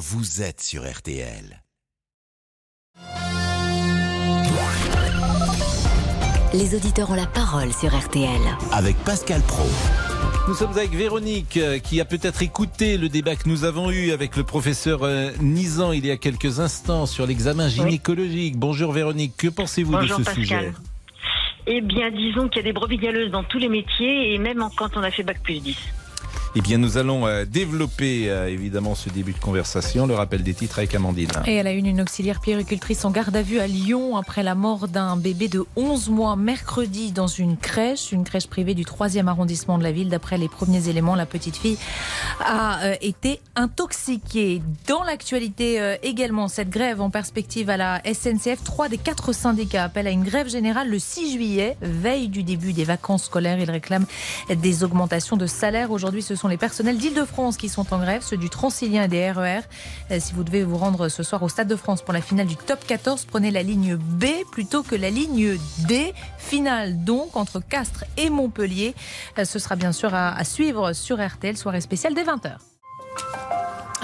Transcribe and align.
vous 0.00 0.40
êtes 0.40 0.62
sur 0.62 0.90
RTL. 0.90 1.62
Les 6.54 6.74
auditeurs 6.74 7.10
ont 7.10 7.14
la 7.14 7.26
parole 7.26 7.70
sur 7.74 7.94
RTL. 7.94 8.40
Avec 8.72 8.96
Pascal 9.04 9.42
Pro. 9.42 9.68
Nous 10.48 10.54
sommes 10.54 10.70
avec 10.70 10.92
Véronique 10.92 11.58
euh, 11.58 11.78
qui 11.78 12.00
a 12.00 12.06
peut-être 12.06 12.40
écouté 12.42 12.96
le 12.96 13.10
débat 13.10 13.36
que 13.36 13.46
nous 13.46 13.64
avons 13.64 13.90
eu 13.90 14.12
avec 14.12 14.36
le 14.38 14.42
professeur 14.42 15.00
euh, 15.02 15.32
Nizan 15.38 15.92
il 15.92 16.06
y 16.06 16.10
a 16.10 16.16
quelques 16.16 16.60
instants 16.60 17.04
sur 17.04 17.26
l'examen 17.26 17.68
gynécologique. 17.68 18.56
Bonjour 18.56 18.92
Véronique, 18.92 19.36
que 19.36 19.48
pensez-vous 19.48 20.00
de 20.00 20.06
ce 20.06 20.24
sujet? 20.32 20.72
Eh 21.66 21.82
bien, 21.82 22.10
disons 22.10 22.48
qu'il 22.48 22.56
y 22.56 22.60
a 22.60 22.64
des 22.64 22.72
brebis 22.72 22.96
galeuses 22.96 23.30
dans 23.30 23.44
tous 23.44 23.58
les 23.58 23.68
métiers 23.68 24.32
et 24.32 24.38
même 24.38 24.66
quand 24.78 24.96
on 24.96 25.02
a 25.02 25.10
fait 25.10 25.24
bac 25.24 25.42
plus 25.42 25.60
10. 25.60 25.76
Eh 26.56 26.62
bien, 26.62 26.78
nous 26.78 26.98
allons 26.98 27.28
euh, 27.28 27.44
développer 27.44 28.28
euh, 28.28 28.48
évidemment 28.48 28.96
ce 28.96 29.08
début 29.08 29.32
de 29.32 29.38
conversation. 29.38 30.08
Le 30.08 30.14
rappel 30.16 30.42
des 30.42 30.52
titres 30.52 30.78
avec 30.80 30.92
Amandine. 30.96 31.30
Et 31.46 31.54
elle 31.54 31.68
a 31.68 31.70
une, 31.70 31.86
une 31.86 32.00
auxiliaire 32.00 32.40
puéricultrice 32.40 33.04
en 33.04 33.12
garde 33.12 33.36
à 33.36 33.42
vue 33.42 33.60
à 33.60 33.68
Lyon 33.68 34.16
après 34.16 34.42
la 34.42 34.56
mort 34.56 34.88
d'un 34.88 35.16
bébé 35.16 35.46
de 35.46 35.64
11 35.76 36.10
mois 36.10 36.34
mercredi 36.34 37.12
dans 37.12 37.28
une 37.28 37.56
crèche, 37.56 38.10
une 38.10 38.24
crèche 38.24 38.48
privée 38.48 38.74
du 38.74 38.82
3e 38.82 39.28
arrondissement 39.28 39.78
de 39.78 39.84
la 39.84 39.92
ville. 39.92 40.08
D'après 40.08 40.38
les 40.38 40.48
premiers 40.48 40.88
éléments, 40.88 41.14
la 41.14 41.24
petite 41.24 41.56
fille 41.56 41.78
a 42.44 42.82
euh, 42.82 42.94
été 43.00 43.40
intoxiquée. 43.54 44.60
Dans 44.88 45.04
l'actualité 45.04 45.98
également, 46.02 46.48
cette 46.48 46.70
grève 46.70 47.00
en 47.00 47.10
perspective 47.10 47.70
à 47.70 47.76
la 47.76 48.02
SNCF, 48.04 48.64
trois 48.64 48.88
des 48.88 48.98
quatre 48.98 49.32
syndicats 49.32 49.84
appellent 49.84 50.08
à 50.08 50.10
une 50.10 50.24
grève 50.24 50.48
générale 50.48 50.88
le 50.88 50.98
6 50.98 51.32
juillet, 51.32 51.76
veille 51.80 52.28
du 52.28 52.42
début 52.42 52.72
des 52.72 52.84
vacances 52.84 53.24
scolaires. 53.24 53.60
Ils 53.60 53.70
réclament 53.70 54.06
des 54.48 54.82
augmentations 54.82 55.36
de 55.36 55.46
salaire. 55.46 55.92
Aujourd'hui, 55.92 56.22
ce 56.22 56.34
sont 56.40 56.48
les 56.48 56.56
personnels 56.56 56.96
d'Île-de-France 56.96 57.58
qui 57.58 57.68
sont 57.68 57.92
en 57.92 57.98
grève, 57.98 58.22
ceux 58.22 58.38
du 58.38 58.48
Transilien 58.48 59.04
et 59.04 59.08
des 59.08 59.30
RER. 59.30 59.60
Euh, 60.10 60.18
si 60.18 60.32
vous 60.32 60.42
devez 60.42 60.64
vous 60.64 60.78
rendre 60.78 61.08
ce 61.08 61.22
soir 61.22 61.42
au 61.42 61.50
Stade 61.50 61.68
de 61.68 61.76
France 61.76 62.00
pour 62.00 62.14
la 62.14 62.22
finale 62.22 62.46
du 62.46 62.56
top 62.56 62.84
14, 62.86 63.26
prenez 63.26 63.50
la 63.50 63.62
ligne 63.62 63.96
B 63.96 64.24
plutôt 64.50 64.82
que 64.82 64.94
la 64.94 65.10
ligne 65.10 65.58
D. 65.86 66.14
Finale 66.38 67.04
donc 67.04 67.36
entre 67.36 67.60
Castres 67.60 68.04
et 68.16 68.30
Montpellier. 68.30 68.94
Euh, 69.38 69.44
ce 69.44 69.58
sera 69.58 69.76
bien 69.76 69.92
sûr 69.92 70.14
à, 70.14 70.42
suivre 70.44 70.94
sur 70.94 71.24
RTL, 71.24 71.58
soirée 71.58 71.82
spéciale 71.82 72.14
dès 72.14 72.24
20h. 72.24 72.56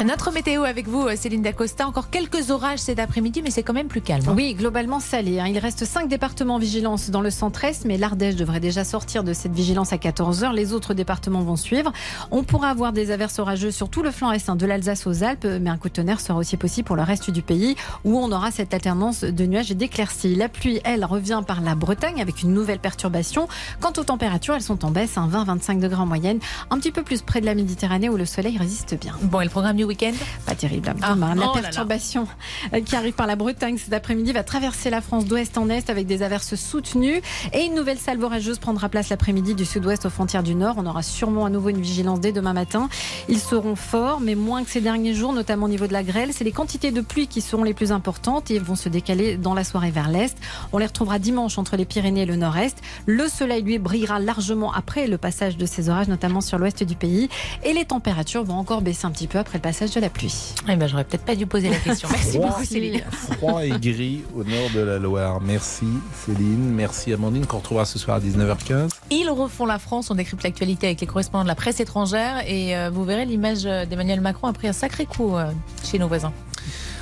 Notre 0.05 0.31
météo 0.31 0.65
avec 0.65 0.89
vous, 0.89 1.09
Céline 1.17 1.41
Dacosta. 1.41 1.89
Encore 1.89 2.11
quelques 2.11 2.51
orages 2.51 2.81
cet 2.81 2.99
après-midi, 2.99 3.41
mais 3.43 3.51
c'est 3.51 3.63
quand 3.63 3.73
même 3.73 3.89
plus 3.89 4.03
calme. 4.03 4.29
Hein. 4.29 4.35
Oui, 4.37 4.53
globalement 4.53 5.01
salé. 5.01 5.41
Hein. 5.41 5.47
Il 5.49 5.59
reste 5.59 5.87
5 5.87 6.07
départements 6.07 6.59
vigilance 6.59 7.09
dans 7.09 7.23
le 7.23 7.31
centre-est, 7.31 7.87
mais 7.87 7.97
l'Ardèche 7.97 8.37
devrait 8.37 8.61
déjà 8.61 8.85
sortir 8.85 9.25
de 9.25 9.33
cette 9.33 9.53
vigilance 9.53 9.95
à 9.95 9.97
14h. 9.97 10.53
Les 10.53 10.75
autres 10.75 10.93
départements 10.93 11.41
vont 11.41 11.57
suivre. 11.57 11.93
On 12.31 12.45
pourra 12.45 12.69
avoir 12.69 12.93
des 12.93 13.11
averses 13.11 13.39
orageuses 13.39 13.75
sur 13.75 13.89
tout 13.89 14.03
le 14.03 14.11
flanc 14.11 14.33
est, 14.33 14.51
hein, 14.51 14.55
de 14.55 14.67
l'Alsace 14.67 15.07
aux 15.07 15.25
Alpes, 15.25 15.47
mais 15.61 15.71
un 15.71 15.79
coup 15.79 15.89
de 15.89 15.95
tonnerre 15.95 16.21
sera 16.21 16.39
aussi 16.39 16.59
possible 16.59 16.87
pour 16.87 16.97
le 16.97 17.03
reste 17.03 17.31
du 17.31 17.41
pays, 17.41 17.75
où 18.05 18.19
on 18.19 18.31
aura 18.33 18.51
cette 18.51 18.75
alternance 18.75 19.25
de 19.25 19.47
nuages 19.47 19.71
et 19.71 19.75
d'éclaircies. 19.75 20.35
La 20.35 20.51
pluie, 20.51 20.79
elle, 20.85 21.07
revient 21.07 21.43
par 21.47 21.63
la 21.63 21.75
Bretagne 21.75 22.21
avec 22.21 22.43
une 22.43 22.53
nouvelle 22.53 22.81
perturbation. 22.81 23.49
Quant 23.81 23.93
aux 23.97 24.05
températures, 24.05 24.55
elles 24.55 24.63
sont 24.63 24.85
en 24.85 24.91
baisse, 24.91 25.17
20-25 25.17 25.81
degrés 25.81 26.03
en 26.03 26.07
moyenne, 26.07 26.39
un 26.71 26.79
petit 26.79 26.93
peu 26.93 27.03
plus 27.03 27.23
près 27.23 27.41
de 27.41 27.47
la 27.47 27.55
Méditerranée 27.55 28.11
où 28.11 28.19
le 28.19 28.27
soleil 28.27 28.59
résiste 28.59 28.95
bien. 29.01 29.17
Bon, 29.23 29.41
et 29.41 29.45
le 29.45 29.51
programme 29.51 29.79
week-end 29.87 30.13
Pas 30.45 30.55
terrible. 30.55 30.95
Ah, 31.03 31.15
la 31.15 31.47
oh 31.49 31.53
perturbation 31.53 32.27
euh, 32.75 32.81
qui 32.81 32.97
arrive 32.97 33.15
par 33.15 33.27
la 33.27 33.37
Bretagne 33.37 33.79
cet 33.79 33.93
après-midi 33.93 34.33
va 34.33 34.43
traverser 34.43 34.91
la 34.91 35.01
France 35.01 35.25
d'ouest 35.25 35.59
en 35.59 35.69
est 35.69 35.91
avec 35.91 36.07
des 36.07 36.23
averses 36.23 36.55
soutenues. 36.55 37.23
Et 37.53 37.65
une 37.65 37.75
nouvelle 37.75 37.99
salve 37.99 38.23
orageuse 38.23 38.59
prendra 38.59 38.89
place 38.89 39.09
l'après-midi 39.09 39.55
du 39.55 39.65
sud-ouest 39.65 40.07
aux 40.07 40.11
frontières 40.11 40.43
du 40.43 40.55
nord. 40.55 40.77
On 40.79 40.87
aura 40.87 41.03
sûrement 41.03 41.45
à 41.45 41.51
nouveau 41.51 41.69
une 41.69 41.81
vigilance 41.81 42.21
dès 42.21 42.33
demain 42.33 42.53
matin. 42.53 42.89
Ils 43.29 43.41
seront 43.41 43.77
forts, 43.77 44.21
mais 44.21 44.35
moins 44.35 44.65
que 44.65 44.71
ces 44.71 44.81
derniers 44.81 45.15
jours, 45.15 45.33
notamment 45.33 45.67
au 45.67 45.69
niveau 45.69 45.87
de 45.87 45.93
la 45.93 46.03
grêle. 46.03 46.31
C'est 46.33 46.45
les 46.45 46.53
quantités 46.53 46.91
de 46.91 47.01
pluie 47.01 47.27
qui 47.27 47.41
seront 47.41 47.65
les 47.65 47.75
plus 47.75 47.93
importantes 47.93 48.51
et 48.51 48.59
vont 48.59 48.77
se 48.77 48.89
décaler 48.89 49.37
dans 49.37 49.55
la 49.55 49.65
soirée 49.65 49.91
vers 49.91 50.09
l'est. 50.09 50.37
On 50.73 50.79
les 50.79 50.87
retrouvera 50.87 51.19
dimanche 51.19 51.59
entre 51.59 51.77
les 51.77 51.85
Pyrénées 51.85 52.23
et 52.23 52.27
le 52.27 52.37
nord-est. 52.37 52.79
Le 53.07 53.29
soleil, 53.29 53.63
lui, 53.63 53.79
brillera 53.79 54.19
largement 54.19 54.73
après 54.73 55.07
le 55.07 55.19
passage 55.19 55.57
de 55.57 55.67
ces 55.67 55.89
orages, 55.89 56.09
notamment 56.09 56.41
sur 56.41 56.59
l'ouest 56.59 56.83
du 56.83 56.97
pays. 56.97 57.29
Et 57.65 57.73
les 57.73 57.85
températures 57.85 58.45
vont 58.45 58.57
encore 58.57 58.83
baisser 58.83 59.07
un 59.07 59.11
petit 59.11 59.27
peu 59.27 59.39
après 59.39 59.59
le 59.59 59.63
passage 59.63 59.76
de 59.85 60.01
la 60.01 60.09
pluie. 60.09 60.55
Eh 60.69 60.77
ben, 60.77 60.87
j'aurais 60.89 61.05
peut-être 61.05 61.25
pas 61.25 61.37
dû 61.37 61.47
poser 61.47 61.69
la 61.69 61.77
question. 61.77 62.09
Merci 62.13 62.39
beaucoup, 62.39 62.65
Céline. 62.65 63.03
Froid 63.11 63.65
et 63.65 63.71
gris 63.71 64.23
au 64.35 64.43
nord 64.43 64.71
de 64.75 64.81
la 64.81 64.99
Loire. 64.99 65.41
Merci, 65.43 65.87
Céline. 66.25 66.71
Merci, 66.71 67.13
Amandine, 67.13 67.45
qu'on 67.45 67.59
retrouvera 67.59 67.85
ce 67.85 67.99
soir 67.99 68.17
à 68.17 68.21
19h15. 68.21 68.91
Ils 69.11 69.29
refont 69.29 69.67
la 69.67 69.79
France. 69.79 70.11
On 70.11 70.15
décrypte 70.15 70.43
l'actualité 70.45 70.87
avec 70.87 71.03
les 71.03 71.07
correspondants 71.07 71.45
de 71.45 71.49
la 71.49 71.55
presse 71.55 71.81
étrangère. 71.81 72.43
Et 72.49 72.75
euh, 72.75 72.91
vous 72.91 73.05
verrez, 73.05 73.27
l'image 73.27 73.65
d'Emmanuel 73.65 74.23
Macron 74.23 74.49
a 74.49 74.55
pris 74.55 74.67
un 74.69 74.73
sacré 74.73 75.05
coup 75.05 75.37
euh, 75.37 75.51
chez 75.85 75.99
nos 75.99 76.09
voisins. 76.09 76.33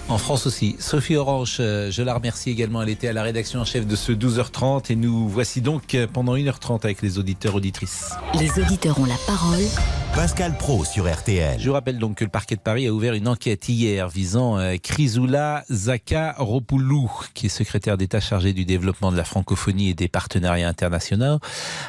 En 0.08 0.18
France 0.18 0.46
aussi. 0.46 0.74
Sophie 0.80 1.16
Orange, 1.16 1.58
euh, 1.60 1.92
je 1.92 2.02
la 2.02 2.12
remercie 2.12 2.50
également. 2.50 2.82
Elle 2.82 2.90
était 2.90 3.08
à 3.08 3.12
la 3.12 3.22
rédaction 3.22 3.60
en 3.60 3.64
chef 3.64 3.86
de 3.86 3.94
ce 3.94 4.10
12h30 4.10 4.92
et 4.92 4.96
nous 4.96 5.28
voici 5.28 5.60
donc 5.60 5.96
pendant 6.12 6.34
1h30 6.34 6.80
avec 6.84 7.02
les 7.02 7.18
auditeurs 7.18 7.54
auditrices. 7.54 8.10
Les 8.38 8.50
auditeurs 8.60 8.98
ont 8.98 9.06
la 9.06 9.18
parole. 9.26 9.62
Pascal 10.16 10.56
Pro 10.56 10.84
sur 10.84 11.12
RTL. 11.12 11.58
Je 11.58 11.70
rappelle 11.70 11.98
donc 11.98 12.18
que 12.18 12.24
le 12.24 12.30
parquet 12.30 12.54
de 12.54 12.60
Paris 12.60 12.86
a 12.86 12.92
ouvert 12.92 13.14
une 13.14 13.26
enquête 13.26 13.68
hier 13.68 14.08
visant 14.08 14.58
euh, 14.58 14.76
Chrysoula 14.80 15.64
Zaka 15.68 16.36
Ropoulou, 16.38 17.10
qui 17.34 17.46
est 17.46 17.48
secrétaire 17.48 17.96
d'État 17.96 18.20
chargé 18.20 18.52
du 18.52 18.64
développement 18.64 19.10
de 19.10 19.16
la 19.16 19.24
francophonie 19.24 19.90
et 19.90 19.94
des 19.94 20.06
partenariats 20.06 20.68
internationaux, 20.68 21.40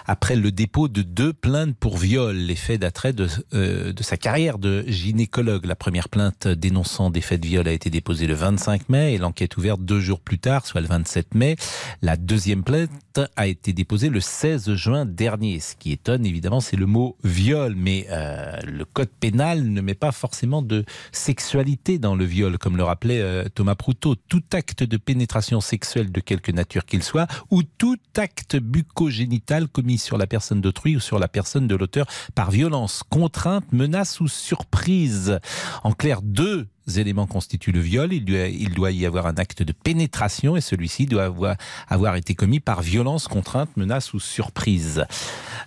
après 0.07 0.35
le 0.35 0.51
dépôt 0.51 0.87
de 0.87 1.03
deux 1.03 1.33
plaintes 1.33 1.77
pour 1.77 1.97
viol, 1.97 2.35
les 2.35 2.55
faits 2.55 2.81
d'attrait 2.81 3.13
de, 3.13 3.27
euh, 3.53 3.93
de 3.93 4.03
sa 4.03 4.17
carrière 4.17 4.57
de 4.57 4.83
gynécologue. 4.87 5.65
La 5.65 5.75
première 5.75 6.09
plainte 6.09 6.47
dénonçant 6.47 7.11
des 7.11 7.21
faits 7.21 7.41
de 7.41 7.47
viol 7.47 7.67
a 7.67 7.73
été 7.73 7.91
déposée 7.91 8.25
le 8.25 8.33
25 8.33 8.89
mai 8.89 9.13
et 9.13 9.17
l'enquête 9.19 9.55
ouverte 9.55 9.81
deux 9.81 9.99
jours 9.99 10.19
plus 10.19 10.39
tard, 10.39 10.65
soit 10.65 10.81
le 10.81 10.87
27 10.87 11.35
mai. 11.35 11.57
La 12.01 12.17
deuxième 12.17 12.63
plainte 12.63 12.89
a 13.35 13.47
été 13.47 13.73
déposée 13.73 14.09
le 14.09 14.19
16 14.19 14.73
juin 14.75 15.05
dernier. 15.05 15.59
Ce 15.59 15.75
qui 15.75 15.91
étonne 15.91 16.25
évidemment, 16.25 16.59
c'est 16.59 16.75
le 16.75 16.85
mot 16.85 17.17
viol, 17.23 17.75
mais 17.75 18.07
euh, 18.09 18.57
le 18.63 18.85
code 18.85 19.09
pénal 19.19 19.69
ne 19.71 19.81
met 19.81 19.95
pas 19.95 20.11
forcément 20.11 20.61
de 20.61 20.85
sexualité 21.11 21.99
dans 21.99 22.15
le 22.15 22.25
viol, 22.25 22.57
comme 22.57 22.77
le 22.77 22.83
rappelait 22.83 23.21
euh, 23.21 23.45
Thomas 23.53 23.75
Proutot. 23.75 24.15
Tout 24.15 24.43
acte 24.53 24.83
de 24.83 24.97
pénétration 24.97 25.61
sexuelle 25.61 26.11
de 26.11 26.19
quelque 26.19 26.51
nature 26.51 26.85
qu'il 26.85 27.03
soit, 27.03 27.27
ou 27.51 27.63
tout 27.63 27.97
acte 28.17 28.57
bucogénital 28.57 29.67
commis 29.67 29.97
sur 29.97 30.17
la 30.17 30.27
personne 30.27 30.61
d'autrui 30.61 30.95
ou 30.95 30.99
sur 30.99 31.19
la 31.19 31.27
personne 31.27 31.67
de 31.67 31.75
l'auteur 31.75 32.07
par 32.33 32.51
violence, 32.51 33.03
contrainte, 33.09 33.71
menace 33.71 34.19
ou 34.19 34.27
surprise. 34.27 35.39
En 35.83 35.93
clair, 35.93 36.21
deux 36.21 36.67
éléments 36.87 37.27
constituent 37.27 37.71
le 37.71 37.79
viol. 37.79 38.13
Il 38.13 38.25
doit, 38.25 38.47
il 38.47 38.73
doit 38.73 38.91
y 38.91 39.05
avoir 39.05 39.27
un 39.27 39.35
acte 39.35 39.63
de 39.63 39.71
pénétration 39.71 40.55
et 40.55 40.61
celui-ci 40.61 41.05
doit 41.05 41.25
avoir, 41.25 41.55
avoir, 41.87 42.15
été 42.15 42.35
commis 42.35 42.59
par 42.59 42.81
violence, 42.81 43.27
contrainte, 43.27 43.75
menace 43.77 44.13
ou 44.13 44.19
surprise. 44.19 45.05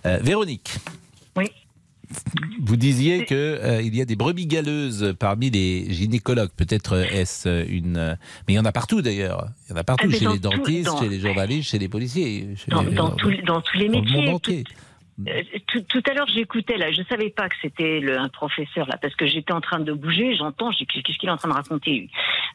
Euh, 0.05 0.19
Véronique. 0.21 0.77
Oui. 1.35 1.45
Vous 2.59 2.75
disiez 2.75 3.25
qu'il 3.25 3.37
euh, 3.37 3.83
il 3.83 3.95
y 3.95 4.01
a 4.01 4.05
des 4.05 4.15
brebis 4.15 4.47
galeuses 4.47 5.15
parmi 5.19 5.51
les 5.51 5.93
gynécologues. 5.93 6.49
Peut-être 6.57 6.93
euh, 6.93 7.03
est-ce 7.03 7.67
une. 7.69 8.17
Mais 8.47 8.53
il 8.53 8.55
y 8.55 8.59
en 8.59 8.65
a 8.65 8.71
partout 8.71 9.03
d'ailleurs. 9.03 9.49
Il 9.67 9.71
y 9.71 9.73
en 9.73 9.77
a 9.77 9.83
partout, 9.83 10.07
ah, 10.11 10.17
chez 10.17 10.27
les 10.27 10.39
dentistes, 10.39 10.89
chez 10.99 11.09
les 11.09 11.19
journalistes, 11.19 11.69
chez 11.69 11.77
les 11.77 11.87
policiers. 11.87 12.47
dans, 12.67 12.83
dans, 12.83 13.11
tous 13.11 13.77
les 13.77 13.89
métiers. 13.89 14.39
Tout, 14.41 14.63
à 15.27 16.13
l'heure, 16.13 16.27
j'écoutais 16.27 16.77
là, 16.77 16.91
je 16.91 17.01
savais 17.03 17.29
pas 17.29 17.49
que 17.49 17.55
c'était 17.61 18.01
un 18.09 18.29
professeur 18.29 18.87
là, 18.87 18.97
parce 19.01 19.15
que 19.15 19.25
j'étais 19.25 19.51
en 19.51 19.61
train 19.61 19.79
de 19.79 19.91
bouger. 19.93 20.35
J'entends, 20.35 20.71
qu'est-ce 20.71 21.17
qu'il 21.17 21.29
est 21.29 21.31
en 21.31 21.37
train 21.37 21.49
de 21.49 21.53
raconter 21.53 22.09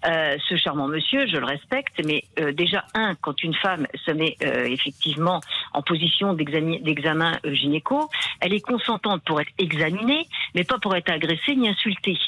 euh, 0.07 0.37
Ce 0.49 0.57
charmant 0.57 0.89
monsieur, 0.89 1.27
je 1.27 1.37
le 1.37 1.45
respecte, 1.45 2.01
mais 2.05 2.25
euh, 2.41 2.53
déjà 2.53 2.85
un, 2.95 3.15
quand 3.17 3.43
une 3.43 3.55
femme 3.55 3.87
se 4.05 4.11
met 4.11 4.37
effectivement 4.41 5.41
en 5.73 5.83
position 5.83 6.35
d'examen 6.35 7.39
gynéco, 7.45 8.09
elle 8.41 8.55
est 8.55 8.61
consentante 8.61 9.23
pour 9.25 9.41
être 9.41 9.53
examinée, 9.59 10.27
mais 10.55 10.65
pas 10.65 10.79
pour 10.79 10.95
être 10.97 11.11
agressée 11.11 11.57
ni 11.57 11.69
insultée. 11.69 12.19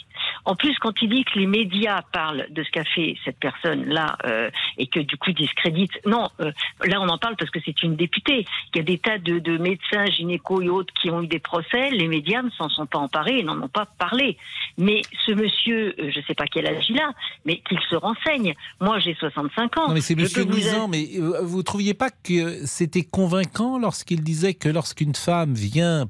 En 0.46 0.54
plus, 0.54 0.78
quand 0.78 0.92
il 1.02 1.10
dit 1.10 1.24
que 1.24 1.38
les 1.40 1.46
médias 1.48 2.02
parlent 2.12 2.46
de 2.50 2.62
ce 2.62 2.70
qu'a 2.70 2.84
fait 2.84 3.16
cette 3.24 3.38
personne-là 3.38 4.16
euh, 4.26 4.48
et 4.78 4.86
que 4.86 5.00
du 5.00 5.16
coup 5.16 5.32
discrédite, 5.32 5.90
non, 6.06 6.28
euh, 6.40 6.52
là 6.84 7.00
on 7.00 7.08
en 7.08 7.18
parle 7.18 7.34
parce 7.36 7.50
que 7.50 7.58
c'est 7.64 7.82
une 7.82 7.96
députée. 7.96 8.46
Il 8.72 8.78
y 8.78 8.80
a 8.80 8.84
des 8.84 8.98
tas 8.98 9.18
de, 9.18 9.40
de, 9.40 9.58
médecins, 9.58 10.06
gynéco 10.06 10.62
et 10.62 10.68
autres 10.68 10.94
qui 10.94 11.10
ont 11.10 11.20
eu 11.20 11.26
des 11.26 11.40
procès. 11.40 11.90
Les 11.90 12.06
médias 12.06 12.42
ne 12.42 12.50
s'en 12.50 12.68
sont 12.68 12.86
pas 12.86 12.98
emparés 12.98 13.40
et 13.40 13.42
n'en 13.42 13.60
ont 13.60 13.68
pas 13.68 13.86
parlé. 13.98 14.38
Mais 14.78 15.02
ce 15.26 15.32
monsieur, 15.32 15.96
euh, 15.98 16.10
je 16.12 16.20
ne 16.20 16.24
sais 16.24 16.34
pas 16.34 16.46
quel 16.46 16.66
âge 16.68 16.84
il 16.88 17.00
a, 17.00 17.10
mais 17.44 17.58
qu'il 17.68 17.80
se 17.90 17.96
renseigne. 17.96 18.54
Moi, 18.80 19.00
j'ai 19.00 19.14
65 19.14 19.78
ans. 19.78 19.88
Non, 19.88 19.94
mais 19.94 20.00
c'est 20.00 20.14
monsieur 20.14 20.44
Nizan, 20.44 20.86
mais 20.86 21.08
vous 21.42 21.64
trouviez 21.64 21.94
pas 21.94 22.10
que 22.10 22.64
c'était 22.66 23.02
convaincant 23.02 23.78
lorsqu'il 23.78 24.22
disait 24.22 24.54
que 24.54 24.68
lorsqu'une 24.68 25.16
femme 25.16 25.54
vient 25.54 26.06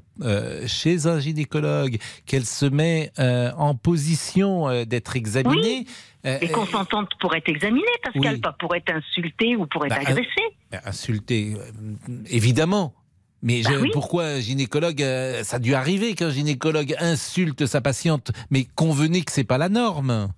chez 0.67 1.07
un 1.07 1.19
gynécologue, 1.19 1.97
qu'elle 2.25 2.45
se 2.45 2.65
met 2.65 3.11
en 3.17 3.75
position 3.75 4.67
euh, 4.67 4.85
d'être 4.85 5.15
examinée. 5.15 5.85
Oui. 5.85 5.87
Euh, 6.25 6.39
et 6.41 6.49
consentante 6.49 7.09
pour 7.19 7.35
être 7.35 7.47
examinée, 7.47 7.85
Pascal, 8.03 8.39
pas 8.39 8.55
pour 8.59 8.75
être 8.75 8.91
insultée 8.91 9.55
ou 9.55 9.65
pour 9.65 9.85
être 9.85 9.95
bah, 9.95 10.01
agressée. 10.01 10.47
Bah, 10.71 10.81
insultée, 10.85 11.55
évidemment. 12.29 12.93
Mais 13.43 13.61
bah 13.61 13.69
pourquoi 13.93 14.39
gynécologue 14.39 15.01
euh, 15.01 15.43
Ça 15.43 15.57
a 15.57 15.59
dû 15.59 15.75
arriver 15.75 16.15
qu'un 16.15 16.31
gynécologue 16.31 16.95
insulte 16.99 17.67
sa 17.67 17.81
patiente, 17.81 18.31
mais 18.49 18.65
convenez 18.75 19.21
que 19.21 19.31
c'est 19.31 19.43
pas 19.43 19.59
la 19.59 19.69
norme. 19.69 20.29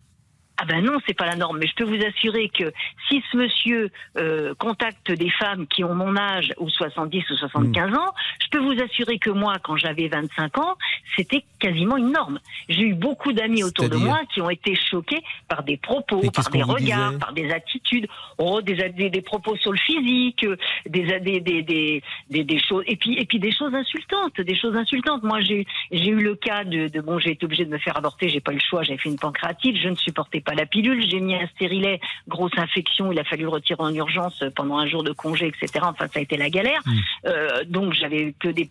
Ah 0.61 0.65
ben 0.65 0.83
non, 0.83 0.97
c'est 1.07 1.13
pas 1.13 1.25
la 1.25 1.37
norme. 1.37 1.57
Mais 1.57 1.67
je 1.67 1.75
peux 1.75 1.85
vous 1.85 2.03
assurer 2.05 2.49
que 2.49 2.73
si 3.07 3.23
ce 3.31 3.37
monsieur 3.37 3.91
euh, 4.17 4.53
contacte 4.55 5.09
des 5.09 5.29
femmes 5.29 5.65
qui 5.67 5.85
ont 5.85 5.95
mon 5.95 6.17
âge, 6.17 6.53
ou 6.57 6.69
70 6.69 7.29
ou 7.29 7.35
75 7.35 7.93
ans, 7.93 8.13
je 8.43 8.49
peux 8.49 8.59
vous 8.59 8.81
assurer 8.81 9.19
que 9.19 9.29
moi, 9.29 9.55
quand 9.63 9.77
j'avais 9.77 10.09
25 10.09 10.57
ans, 10.57 10.75
c'était 11.15 11.45
quasiment 11.59 11.95
une 11.95 12.11
norme. 12.11 12.39
J'ai 12.67 12.83
eu 12.83 12.93
beaucoup 12.93 13.31
d'amis 13.31 13.63
autour 13.63 13.87
de 13.87 13.95
moi 13.95 14.19
qui 14.33 14.41
ont 14.41 14.49
été 14.49 14.75
choqués 14.75 15.23
par 15.47 15.63
des 15.63 15.77
propos, 15.77 16.21
par 16.31 16.49
des 16.49 16.61
regards, 16.61 17.17
par 17.19 17.31
des 17.31 17.51
attitudes, 17.51 18.07
oh, 18.37 18.61
des, 18.61 18.89
des, 19.09 19.21
propos 19.21 19.55
sur 19.55 19.71
le 19.71 19.77
physique, 19.77 20.45
des, 20.85 21.19
des, 21.19 21.39
des, 21.39 21.61
des, 21.61 22.43
des, 22.43 22.59
choses, 22.59 22.83
et 22.87 22.97
puis, 22.97 23.17
et 23.17 23.25
puis 23.25 23.39
des 23.39 23.51
choses 23.51 23.73
insultantes, 23.73 24.41
des 24.41 24.55
choses 24.55 24.75
insultantes. 24.75 25.23
Moi, 25.23 25.39
j'ai 25.39 25.65
eu 25.91 26.21
le 26.21 26.35
cas 26.35 26.65
de, 26.65 26.89
de 26.89 26.99
bon, 26.99 27.17
j'ai 27.17 27.31
été 27.31 27.45
obligée 27.45 27.65
de 27.65 27.71
me 27.71 27.77
faire 27.77 27.95
avorter, 27.95 28.27
j'ai 28.27 28.41
pas 28.41 28.51
eu 28.51 28.55
le 28.55 28.61
choix, 28.61 28.83
j'avais 28.83 28.99
fait 28.99 29.09
une 29.09 29.19
pancréatite, 29.19 29.77
je 29.77 29.87
ne 29.87 29.95
supportais 29.95 30.41
pas 30.41 30.48
la 30.53 30.65
pilule, 30.65 31.05
j'ai 31.09 31.19
mis 31.19 31.35
un 31.35 31.47
stérilet, 31.47 31.99
grosse 32.27 32.57
infection, 32.57 33.11
il 33.11 33.19
a 33.19 33.23
fallu 33.23 33.43
le 33.43 33.49
retirer 33.49 33.81
en 33.81 33.93
urgence 33.93 34.43
pendant 34.55 34.77
un 34.77 34.87
jour 34.87 35.03
de 35.03 35.11
congé, 35.11 35.47
etc. 35.47 35.83
Enfin, 35.83 36.07
ça 36.11 36.19
a 36.19 36.21
été 36.21 36.37
la 36.37 36.49
galère. 36.49 36.81
Mmh. 36.85 36.91
Euh, 37.25 37.63
donc, 37.67 37.93
j'avais 37.93 38.33
que 38.39 38.49
des 38.49 38.69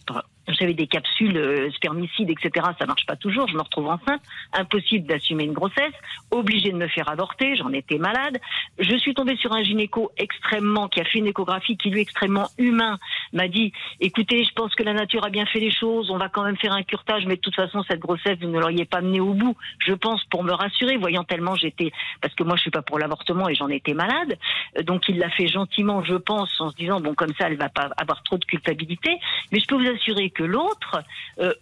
j'avais 0.49 0.75
des 0.75 0.87
capsules 0.87 1.37
euh, 1.37 1.71
spermicides, 1.73 2.31
etc. 2.31 2.67
Ça 2.79 2.87
marche 2.87 3.07
pas 3.07 3.17
toujours. 3.17 3.49
Je 3.49 3.55
me 3.55 3.63
retrouve 3.63 3.89
enceinte. 3.89 4.23
Impossible 4.53 5.07
d'assumer 5.07 5.45
une 5.45 5.53
grossesse. 5.53 5.93
Obligée 6.31 6.73
de 6.73 6.77
me 6.77 6.89
faire 6.89 7.09
avorter. 7.11 7.57
J'en 7.57 7.73
étais 7.73 7.99
malade. 7.99 8.39
Je 8.79 8.97
suis 8.97 9.15
tombée 9.15 9.37
sur 9.37 9.53
un 9.53 9.63
gynéco 9.63 10.13
extrêmement, 10.17 10.89
qui 10.89 11.01
a 11.01 11.05
fait 11.05 11.19
une 11.19 11.27
échographie, 11.27 11.77
qui 11.77 11.91
lui 11.91 12.01
extrêmement 12.01 12.49
humain, 12.59 12.99
m'a 13.33 13.49
dit, 13.49 13.73
écoutez, 14.01 14.45
je 14.45 14.53
pense 14.55 14.75
que 14.75 14.83
la 14.83 14.95
nature 14.95 15.25
a 15.25 15.31
bien 15.31 15.47
fait 15.47 15.61
les 15.61 15.71
choses. 15.71 16.11
On 16.11 16.19
va 16.19 16.29
quand 16.29 16.45
même 16.45 16.57
faire 16.57 16.73
un 16.73 16.83
curtage, 16.83 17.27
mais 17.27 17.37
de 17.37 17.41
toute 17.41 17.55
façon, 17.55 17.83
cette 17.89 18.01
grossesse, 18.01 18.39
vous 18.41 18.49
ne 18.49 18.59
l'auriez 18.59 18.85
pas 18.85 19.01
menée 19.01 19.21
au 19.21 19.35
bout. 19.35 19.57
Je 19.79 19.93
pense 19.93 20.25
pour 20.25 20.45
me 20.45 20.53
rassurer, 20.53 20.97
voyant 20.97 21.25
tellement 21.25 21.55
j'étais, 21.55 21.93
parce 22.21 22.35
que 22.35 22.43
moi, 22.43 22.57
je 22.57 22.63
suis 22.63 22.71
pas 22.71 22.83
pour 22.83 22.99
l'avortement 22.99 23.49
et 23.49 23.55
j'en 23.55 23.69
étais 23.69 23.95
malade. 23.95 24.39
Donc, 24.85 25.09
il 25.09 25.19
l'a 25.19 25.31
fait 25.31 25.49
gentiment, 25.49 26.03
je 26.05 26.15
pense, 26.15 26.61
en 26.61 26.71
se 26.71 26.77
disant, 26.77 27.01
bon, 27.01 27.15
comme 27.15 27.35
ça, 27.39 27.49
elle 27.49 27.57
va 27.57 27.69
pas 27.69 27.91
avoir 27.97 28.23
trop 28.23 28.39
de 28.39 28.45
culpabilité. 28.45 29.19
Mais 29.53 29.61
je 29.61 29.67
peux 29.67 29.77
vous 29.77 29.89
assurer 29.89 30.31
que 30.31 30.38
l'autre, 30.45 31.03
euh, 31.41 31.53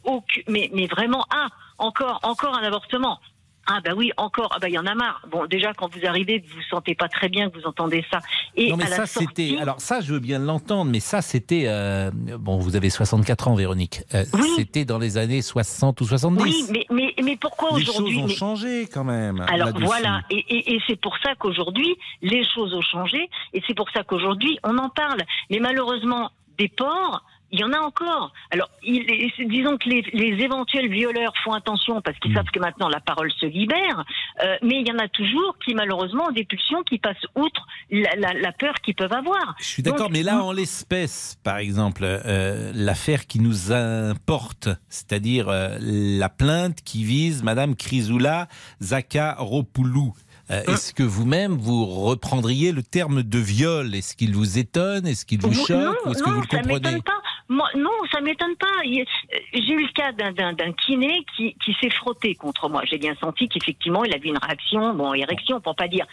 mais, 0.48 0.70
mais 0.72 0.86
vraiment, 0.86 1.24
ah, 1.30 1.48
encore, 1.78 2.20
encore 2.22 2.56
un 2.56 2.62
avortement. 2.62 3.20
Ah 3.68 3.80
bah 3.84 3.90
oui, 3.96 4.12
encore, 4.16 4.52
ah 4.54 4.58
bah 4.60 4.68
il 4.68 4.74
y 4.74 4.78
en 4.78 4.86
a 4.86 4.94
marre. 4.94 5.20
Bon, 5.28 5.44
déjà 5.46 5.74
quand 5.74 5.92
vous 5.92 6.06
arrivez, 6.06 6.38
vous 6.38 6.54
vous 6.54 6.62
sentez 6.70 6.94
pas 6.94 7.08
très 7.08 7.28
bien, 7.28 7.50
que 7.50 7.58
vous 7.58 7.66
entendez 7.66 8.04
ça. 8.12 8.20
Et 8.54 8.70
non 8.70 8.76
mais 8.76 8.86
ça 8.86 9.06
c'était, 9.06 9.56
alors 9.60 9.80
ça 9.80 10.00
je 10.00 10.12
veux 10.12 10.20
bien 10.20 10.38
l'entendre, 10.38 10.88
mais 10.88 11.00
ça 11.00 11.20
c'était, 11.20 11.64
euh, 11.66 12.12
bon 12.12 12.58
vous 12.58 12.76
avez 12.76 12.90
64 12.90 13.48
ans 13.48 13.54
Véronique, 13.56 14.02
euh, 14.14 14.24
c'était 14.54 14.84
dans 14.84 14.98
les 14.98 15.18
années 15.18 15.42
60 15.42 16.00
ou 16.00 16.04
70. 16.06 16.42
Oui, 16.44 16.64
mais, 16.70 16.86
mais, 16.90 17.14
mais 17.20 17.36
pourquoi 17.36 17.72
aujourd'hui 17.72 18.14
Les 18.14 18.22
choses 18.22 18.32
ont 18.32 18.36
changé 18.36 18.86
quand 18.86 19.04
même. 19.04 19.44
Alors 19.48 19.70
voilà, 19.80 20.20
et, 20.30 20.44
et, 20.48 20.74
et 20.76 20.80
c'est 20.86 21.00
pour 21.00 21.16
ça 21.18 21.34
qu'aujourd'hui 21.34 21.96
les 22.22 22.44
choses 22.44 22.72
ont 22.72 22.82
changé, 22.82 23.28
et 23.52 23.60
c'est 23.66 23.74
pour 23.74 23.90
ça 23.90 24.04
qu'aujourd'hui 24.04 24.60
on 24.62 24.78
en 24.78 24.90
parle. 24.90 25.22
Mais 25.50 25.58
malheureusement, 25.58 26.30
des 26.56 26.68
ports 26.68 27.24
il 27.52 27.60
y 27.60 27.64
en 27.64 27.72
a 27.72 27.78
encore. 27.78 28.32
Alors, 28.50 28.70
disons 28.82 29.78
que 29.78 29.88
les, 29.88 30.44
éventuels 30.44 30.90
violeurs 30.90 31.32
font 31.44 31.52
attention 31.52 32.00
parce 32.00 32.18
qu'ils 32.18 32.32
mm. 32.32 32.34
savent 32.34 32.50
que 32.52 32.60
maintenant 32.60 32.88
la 32.88 33.00
parole 33.00 33.30
se 33.32 33.46
libère, 33.46 34.04
euh, 34.42 34.56
mais 34.62 34.80
il 34.80 34.88
y 34.88 34.92
en 34.92 34.98
a 34.98 35.08
toujours 35.08 35.56
qui 35.64 35.74
malheureusement 35.74 36.26
ont 36.28 36.32
des 36.32 36.44
pulsions 36.44 36.82
qui 36.82 36.98
passent 36.98 37.26
outre 37.34 37.66
la, 37.90 38.52
peur 38.52 38.74
qu'ils 38.82 38.94
peuvent 38.94 39.12
avoir. 39.12 39.54
Je 39.58 39.66
suis 39.66 39.82
d'accord, 39.82 40.10
mais 40.10 40.22
là, 40.22 40.42
en 40.42 40.52
l'espèce, 40.52 41.38
par 41.42 41.58
exemple, 41.58 42.02
euh, 42.04 42.72
l'affaire 42.74 43.26
qui 43.26 43.40
nous 43.40 43.72
importe, 43.72 44.68
c'est-à-dire 44.88 45.48
euh, 45.48 45.78
la 45.80 46.28
plainte 46.28 46.82
qui 46.82 47.04
vise 47.04 47.42
Madame 47.42 47.76
Chrysoula 47.76 48.48
Zakaropoulou, 48.80 50.14
euh, 50.50 50.62
hein? 50.66 50.72
est-ce 50.72 50.94
que 50.94 51.02
vous-même, 51.02 51.52
vous 51.52 51.84
reprendriez 51.84 52.72
le 52.72 52.82
terme 52.82 53.22
de 53.22 53.38
viol? 53.38 53.94
Est-ce 53.94 54.14
qu'il 54.14 54.34
vous 54.34 54.58
étonne? 54.58 55.06
Est-ce 55.06 55.26
qu'il 55.26 55.40
vous 55.40 55.52
choque? 55.52 55.96
Ou 56.06 56.10
est-ce 56.10 56.22
que 56.22 56.30
vous 56.30 56.40
le 56.40 56.46
comprenez? 56.46 57.02
pas. 57.02 57.15
Moi, 57.48 57.68
non, 57.76 57.90
ça 58.12 58.20
m'étonne 58.20 58.56
pas. 58.56 58.66
J'ai 58.84 59.72
eu 59.72 59.82
le 59.82 59.92
cas 59.92 60.12
d'un 60.12 60.72
kiné 60.72 61.24
qui, 61.36 61.54
qui 61.64 61.76
s'est 61.80 61.90
frotté 61.90 62.34
contre 62.34 62.68
moi. 62.68 62.82
J'ai 62.84 62.98
bien 62.98 63.14
senti 63.20 63.48
qu'effectivement, 63.48 64.04
il 64.04 64.14
avait 64.14 64.28
une 64.28 64.38
réaction, 64.38 64.94
bon, 64.94 65.14
érection 65.14 65.60
pour 65.60 65.76
pas 65.76 65.88
dire. 65.88 66.06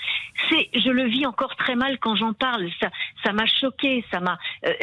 C'est, 0.49 0.69
je 0.73 0.89
le 0.89 1.07
vis 1.07 1.25
encore 1.25 1.55
très 1.55 1.75
mal 1.75 1.97
quand 1.99 2.15
j'en 2.15 2.33
parle. 2.33 2.69
Ça, 2.79 2.89
ça 3.23 3.33
m'a 3.33 3.45
choqué. 3.45 4.05
Ça 4.11 4.19
m'a. 4.19 4.37
Euh, 4.65 4.73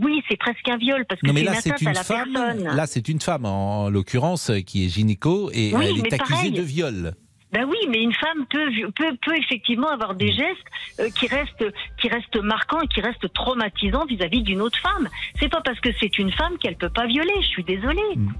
oui, 0.00 0.22
c'est 0.28 0.36
presque 0.36 0.68
un 0.68 0.76
viol 0.76 1.04
parce 1.06 1.20
que 1.20 1.28
c'est 1.32 1.40
une 1.40 1.48
atteinte 1.48 1.86
à 1.86 1.92
la 1.92 2.04
femme, 2.04 2.32
personne. 2.32 2.76
Là, 2.76 2.86
c'est 2.86 3.08
une 3.08 3.20
femme 3.20 3.44
en 3.44 3.88
l'occurrence 3.88 4.50
qui 4.66 4.84
est 4.84 4.88
gynéco 4.88 5.50
et 5.52 5.70
elle 5.70 6.06
est 6.06 6.12
accusée 6.12 6.50
de 6.50 6.62
viol. 6.62 7.14
Ben 7.52 7.64
oui, 7.68 7.78
mais 7.88 8.02
une 8.02 8.14
femme 8.14 8.46
peut, 8.48 8.70
peut, 8.94 9.16
peut 9.20 9.36
effectivement 9.36 9.88
avoir 9.88 10.14
des 10.14 10.32
gestes 10.32 10.58
euh, 11.00 11.08
qui 11.10 11.26
restent, 11.26 11.64
qui 12.00 12.08
restent 12.08 12.36
marquants 12.36 12.80
et 12.80 12.88
qui 12.88 13.00
restent 13.00 13.32
traumatisants 13.32 14.06
vis-à-vis 14.06 14.42
d'une 14.42 14.60
autre 14.60 14.78
femme. 14.78 15.08
C'est 15.38 15.48
pas 15.48 15.60
parce 15.64 15.80
que 15.80 15.90
c'est 15.98 16.18
une 16.18 16.32
femme 16.32 16.58
qu'elle 16.58 16.76
peut 16.76 16.90
pas 16.90 17.06
violer. 17.06 17.34
Je 17.42 17.48
suis 17.48 17.64
désolée. 17.64 18.16
Mm. 18.16 18.32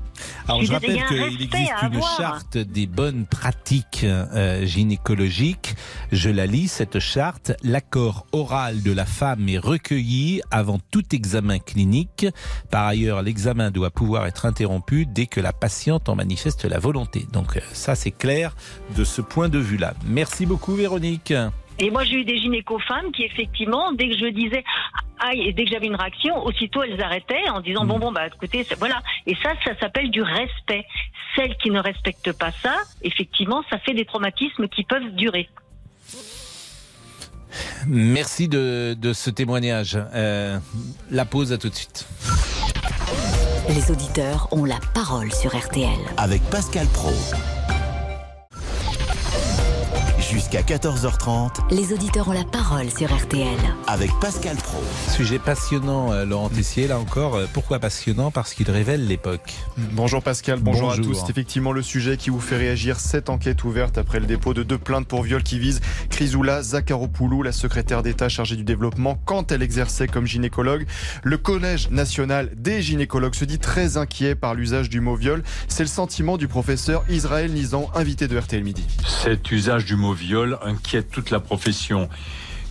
Alors 0.48 0.62
je, 0.62 0.72
rappelle 0.72 1.04
qu'il 1.06 1.42
existe 1.42 1.82
une 1.82 2.02
charte 2.02 2.58
des 2.58 2.86
bonnes 2.86 3.26
pratiques 3.26 4.04
euh, 4.04 4.64
gynécologiques. 4.66 5.74
Je 6.12 6.30
la 6.30 6.46
lis 6.46 6.68
cette 6.68 6.98
charte. 6.98 7.52
L'accord 7.62 8.26
oral 8.32 8.82
de 8.82 8.92
la 8.92 9.06
femme 9.06 9.48
est 9.48 9.58
recueilli 9.58 10.40
avant 10.50 10.78
tout 10.90 11.04
examen 11.14 11.58
clinique. 11.58 12.26
Par 12.70 12.86
ailleurs, 12.86 13.22
l'examen 13.22 13.70
doit 13.70 13.90
pouvoir 13.90 14.26
être 14.26 14.46
interrompu 14.46 15.06
dès 15.06 15.26
que 15.26 15.40
la 15.40 15.52
patiente 15.52 16.08
en 16.08 16.16
manifeste 16.16 16.64
la 16.64 16.78
volonté. 16.78 17.26
Donc 17.32 17.56
euh, 17.56 17.60
ça 17.72 17.94
c'est 17.94 18.10
clair 18.10 18.54
de 18.96 18.99
ce 19.04 19.20
point 19.20 19.48
de 19.48 19.58
vue-là. 19.58 19.94
Merci 20.06 20.46
beaucoup 20.46 20.74
Véronique. 20.74 21.32
Et 21.78 21.90
moi, 21.90 22.04
j'ai 22.04 22.16
eu 22.16 22.24
des 22.24 22.38
gynéco-femmes 22.38 23.10
qui, 23.12 23.24
effectivement, 23.24 23.92
dès 23.92 24.10
que 24.10 24.16
je 24.16 24.26
disais 24.26 24.64
aïe, 25.20 25.48
et 25.48 25.52
dès 25.52 25.64
que 25.64 25.70
j'avais 25.70 25.86
une 25.86 25.96
réaction, 25.96 26.44
aussitôt 26.44 26.82
elles 26.82 27.00
arrêtaient 27.00 27.48
en 27.50 27.60
disant 27.60 27.84
bon, 27.84 27.96
mm. 27.96 28.00
bon, 28.00 28.12
bah 28.12 28.26
écoutez, 28.26 28.66
voilà. 28.78 29.02
Et 29.26 29.34
ça, 29.42 29.52
ça 29.64 29.78
s'appelle 29.78 30.10
du 30.10 30.22
respect. 30.22 30.84
Celles 31.36 31.56
qui 31.58 31.70
ne 31.70 31.80
respectent 31.80 32.32
pas 32.32 32.50
ça, 32.62 32.74
effectivement, 33.02 33.62
ça 33.70 33.78
fait 33.78 33.94
des 33.94 34.04
traumatismes 34.04 34.68
qui 34.68 34.84
peuvent 34.84 35.14
durer. 35.14 35.48
Merci 37.86 38.48
de, 38.48 38.96
ce 39.12 39.30
témoignage. 39.30 39.98
Euh, 40.14 40.58
la 41.10 41.24
pause, 41.24 41.52
à 41.52 41.58
tout 41.58 41.68
de 41.68 41.74
suite. 41.74 42.06
Les 43.68 43.90
auditeurs 43.90 44.48
ont 44.52 44.64
la 44.64 44.78
parole 44.94 45.32
sur 45.32 45.56
RTL. 45.56 45.98
Avec 46.16 46.42
Pascal 46.50 46.86
Pro. 46.88 47.12
Jusqu'à 50.30 50.62
14h30, 50.62 51.72
les 51.72 51.92
auditeurs 51.92 52.28
ont 52.28 52.32
la 52.32 52.44
parole 52.44 52.88
sur 52.88 53.12
RTL. 53.12 53.48
Avec 53.88 54.12
Pascal 54.20 54.56
Pro. 54.58 54.78
Sujet 55.08 55.40
passionnant, 55.40 56.12
euh, 56.12 56.24
Laurent 56.24 56.48
Tessier, 56.48 56.86
là 56.86 57.00
encore. 57.00 57.34
Euh, 57.34 57.46
pourquoi 57.52 57.80
passionnant? 57.80 58.30
Parce 58.30 58.54
qu'il 58.54 58.70
révèle 58.70 59.08
l'époque. 59.08 59.52
Bonjour 59.76 60.22
Pascal, 60.22 60.60
bonjour, 60.60 60.92
à 60.92 60.96
tous. 60.96 61.14
C'est 61.14 61.30
effectivement 61.30 61.72
le 61.72 61.82
sujet 61.82 62.16
qui 62.16 62.30
vous 62.30 62.38
fait 62.38 62.56
réagir. 62.56 63.00
Cette 63.00 63.28
enquête 63.28 63.64
ouverte 63.64 63.98
après 63.98 64.20
le 64.20 64.26
dépôt 64.26 64.54
de 64.54 64.62
deux 64.62 64.78
plaintes 64.78 65.08
pour 65.08 65.24
viol 65.24 65.42
qui 65.42 65.58
visent 65.58 65.80
Chrysoula 66.10 66.62
Zakharopoulou, 66.62 67.42
la 67.42 67.50
secrétaire 67.50 68.04
d'État 68.04 68.28
chargée 68.28 68.54
du 68.54 68.62
développement, 68.62 69.18
quand 69.24 69.50
elle 69.50 69.62
exerçait 69.62 70.06
comme 70.06 70.26
gynécologue. 70.26 70.86
Le 71.24 71.38
Collège 71.38 71.90
national 71.90 72.50
des 72.56 72.82
gynécologues 72.82 73.34
se 73.34 73.44
dit 73.44 73.58
très 73.58 73.96
inquiet 73.96 74.36
par 74.36 74.54
l'usage 74.54 74.88
du 74.90 75.00
mot 75.00 75.16
viol. 75.16 75.42
C'est 75.66 75.82
le 75.82 75.88
sentiment 75.88 76.36
du 76.36 76.46
professeur 76.46 77.04
Israël 77.08 77.50
Nizan, 77.50 77.90
invité 77.96 78.28
de 78.28 78.38
RTL 78.38 78.62
Midi. 78.62 78.86
Cet 79.24 79.50
usage 79.50 79.86
du 79.86 79.96
mot 79.96 80.14
viol 80.20 80.58
inquiète 80.62 81.10
toute 81.10 81.30
la 81.30 81.40
profession, 81.40 82.10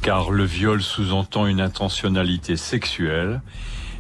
car 0.04 0.30
le 0.30 0.44
viol 0.44 0.84
sous-entend 0.84 1.48
une 1.48 1.62
intentionnalité 1.62 2.56
sexuelle 2.56 3.42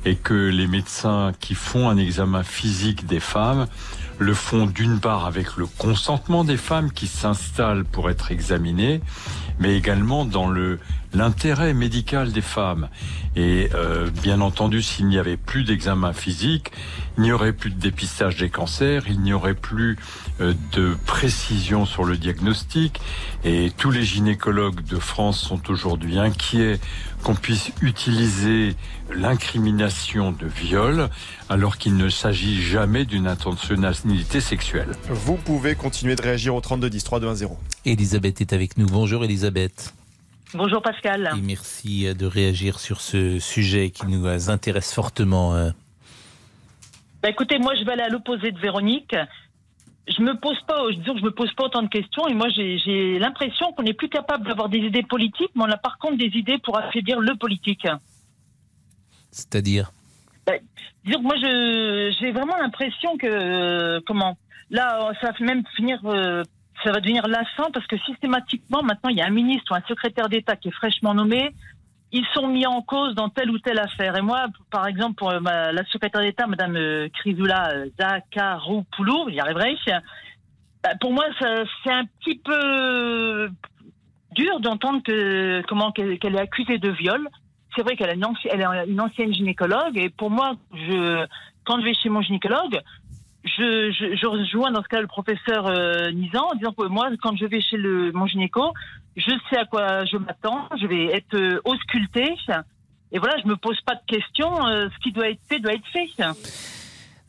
et 0.05 0.15
que 0.15 0.33
les 0.33 0.67
médecins 0.67 1.33
qui 1.39 1.55
font 1.55 1.89
un 1.89 1.97
examen 1.97 2.43
physique 2.43 3.05
des 3.07 3.19
femmes 3.19 3.67
le 4.19 4.33
font 4.33 4.65
d'une 4.65 4.99
part 4.99 5.25
avec 5.25 5.57
le 5.57 5.65
consentement 5.65 6.43
des 6.43 6.57
femmes 6.57 6.91
qui 6.91 7.07
s'installent 7.07 7.85
pour 7.85 8.09
être 8.09 8.31
examinées, 8.31 9.01
mais 9.59 9.75
également 9.75 10.25
dans 10.25 10.47
le 10.47 10.79
l'intérêt 11.13 11.73
médical 11.73 12.31
des 12.31 12.41
femmes. 12.41 12.89
Et 13.35 13.69
euh, 13.73 14.09
bien 14.23 14.41
entendu, 14.41 14.81
s'il 14.81 15.07
n'y 15.07 15.17
avait 15.17 15.37
plus 15.37 15.63
d'examen 15.63 16.13
physique, 16.13 16.71
il 17.17 17.23
n'y 17.23 17.31
aurait 17.31 17.53
plus 17.53 17.69
de 17.69 17.79
dépistage 17.79 18.37
des 18.37 18.49
cancers, 18.49 19.03
il 19.07 19.21
n'y 19.21 19.33
aurait 19.33 19.53
plus 19.53 19.97
euh, 20.41 20.53
de 20.71 20.95
précision 21.05 21.85
sur 21.85 22.03
le 22.03 22.17
diagnostic. 22.17 22.99
Et 23.43 23.71
tous 23.77 23.91
les 23.91 24.03
gynécologues 24.03 24.83
de 24.83 24.97
France 24.97 25.39
sont 25.39 25.69
aujourd'hui 25.69 26.19
inquiets 26.19 26.79
qu'on 27.23 27.35
puisse 27.35 27.71
utiliser 27.81 28.75
l'incrimination 29.13 30.31
de 30.31 30.47
viol 30.47 31.09
alors 31.49 31.77
qu'il 31.77 31.97
ne 31.97 32.09
s'agit 32.09 32.61
jamais 32.61 33.05
d'une 33.05 33.27
intentionnalité 33.27 34.39
sexuelle. 34.39 34.91
Vous 35.09 35.35
pouvez 35.35 35.75
continuer 35.75 36.15
de 36.15 36.21
réagir 36.21 36.55
au 36.55 36.61
32 36.61 36.89
10 36.89 37.03
3 37.03 37.19
2 37.19 37.27
1 37.27 37.35
0. 37.35 37.59
Elisabeth 37.85 38.41
est 38.41 38.53
avec 38.53 38.77
nous. 38.77 38.85
Bonjour 38.85 39.23
Elisabeth. 39.23 39.93
Bonjour 40.55 40.81
Pascal. 40.81 41.29
Et 41.37 41.41
merci 41.41 42.13
de 42.15 42.25
réagir 42.25 42.79
sur 42.79 43.01
ce 43.01 43.37
sujet 43.37 43.91
qui 43.91 44.07
nous 44.07 44.49
intéresse 44.49 44.93
fortement. 44.93 45.53
Euh. 45.55 45.69
Bah 47.21 47.29
écoutez, 47.29 47.59
moi 47.59 47.75
je 47.75 47.83
vais 47.83 47.91
aller 47.91 48.01
à 48.01 48.09
l'opposé 48.09 48.51
de 48.51 48.59
Véronique. 48.59 49.15
Je 50.07 50.23
me 50.23 50.39
pose 50.39 50.59
pas, 50.67 50.81
disons 50.89 51.13
que 51.13 51.19
je 51.19 51.25
me 51.25 51.31
pose 51.31 51.53
pas 51.53 51.65
autant 51.65 51.83
de 51.83 51.87
questions 51.87 52.27
et 52.27 52.33
moi 52.33 52.47
j'ai 52.49 53.19
l'impression 53.19 53.71
qu'on 53.73 53.83
n'est 53.83 53.93
plus 53.93 54.09
capable 54.09 54.47
d'avoir 54.47 54.69
des 54.69 54.79
idées 54.79 55.03
politiques, 55.03 55.51
mais 55.53 55.65
on 55.65 55.71
a 55.71 55.77
par 55.77 55.99
contre 55.99 56.17
des 56.17 56.31
idées 56.35 56.57
pour 56.57 56.79
affaiblir 56.79 57.19
le 57.19 57.35
politique. 57.35 57.87
C'est-à-dire? 59.29 59.91
Bah, 60.47 60.53
Disons 61.05 61.19
que 61.19 61.23
moi 61.25 62.11
j'ai 62.19 62.31
vraiment 62.31 62.57
l'impression 62.57 63.17
que 63.17 63.27
euh, 63.27 63.99
comment? 64.07 64.35
Là 64.71 65.11
ça 65.21 65.31
va 65.31 65.45
même 65.45 65.63
finir 65.75 65.99
euh, 66.05 66.43
ça 66.83 66.91
va 66.91 66.99
devenir 66.99 67.27
lassant 67.27 67.71
parce 67.73 67.85
que 67.87 67.97
systématiquement 67.99 68.83
maintenant 68.83 69.09
il 69.09 69.17
y 69.17 69.21
a 69.21 69.25
un 69.25 69.31
ministre 69.31 69.71
ou 69.71 69.75
un 69.75 69.83
secrétaire 69.87 70.29
d'État 70.29 70.55
qui 70.55 70.69
est 70.69 70.71
fraîchement 70.71 71.13
nommé 71.13 71.53
ils 72.11 72.25
sont 72.33 72.47
mis 72.47 72.65
en 72.65 72.81
cause 72.81 73.13
dans 73.13 73.29
telle 73.29 73.51
ou 73.51 73.59
telle 73.59 73.79
affaire. 73.79 74.15
Et 74.17 74.21
moi, 74.21 74.47
par 74.71 74.87
exemple, 74.87 75.15
pour 75.15 75.31
euh, 75.31 75.39
la 75.39 75.85
secrétaire 75.85 76.21
d'État, 76.21 76.47
Madame 76.47 76.75
euh, 76.75 77.07
Chrysoula 77.13 77.71
euh, 77.73 77.85
Zakharopoulou, 77.99 79.29
j'y 79.29 79.39
arriverai, 79.39 79.75
bah, 80.83 80.91
pour 80.99 81.11
moi, 81.11 81.25
c'est 81.39 81.91
un 81.91 82.05
petit 82.19 82.39
peu 82.39 83.49
dur 84.31 84.59
d'entendre 84.61 85.01
comment 85.67 85.91
qu'elle 85.91 86.35
est 86.35 86.39
accusée 86.39 86.77
de 86.77 86.89
viol. 86.89 87.27
C'est 87.75 87.83
vrai 87.83 87.95
qu'elle 87.95 88.09
est 88.09 88.87
une 88.87 89.01
ancienne 89.01 89.33
gynécologue, 89.33 89.97
et 89.97 90.09
pour 90.09 90.31
moi, 90.31 90.53
quand 91.65 91.79
je 91.79 91.83
vais 91.83 91.93
chez 91.93 92.09
mon 92.09 92.21
gynécologue, 92.21 92.79
je, 93.43 93.91
je, 93.91 94.15
je, 94.15 94.27
rejoins 94.27 94.71
dans 94.71 94.83
ce 94.83 94.87
cas 94.87 95.01
le 95.01 95.07
professeur 95.07 95.67
euh, 95.67 96.11
Nizan 96.11 96.49
en 96.51 96.55
disant 96.55 96.73
que 96.73 96.87
moi, 96.87 97.09
quand 97.21 97.37
je 97.37 97.45
vais 97.45 97.61
chez 97.61 97.77
le, 97.77 98.11
mon 98.11 98.27
gynéco, 98.27 98.73
je 99.15 99.31
sais 99.49 99.57
à 99.57 99.65
quoi 99.65 100.05
je 100.05 100.17
m'attends, 100.17 100.67
je 100.79 100.87
vais 100.87 101.05
être 101.05 101.35
euh, 101.35 101.61
auscultée. 101.63 102.35
Et 103.11 103.19
voilà, 103.19 103.35
je 103.41 103.47
me 103.47 103.55
pose 103.55 103.79
pas 103.81 103.95
de 103.95 104.05
questions. 104.07 104.67
Euh, 104.67 104.87
ce 104.93 104.99
qui 104.99 105.11
doit 105.11 105.29
être 105.29 105.41
fait 105.47 105.59
doit 105.59 105.73
être 105.73 105.87
fait. 105.91 106.07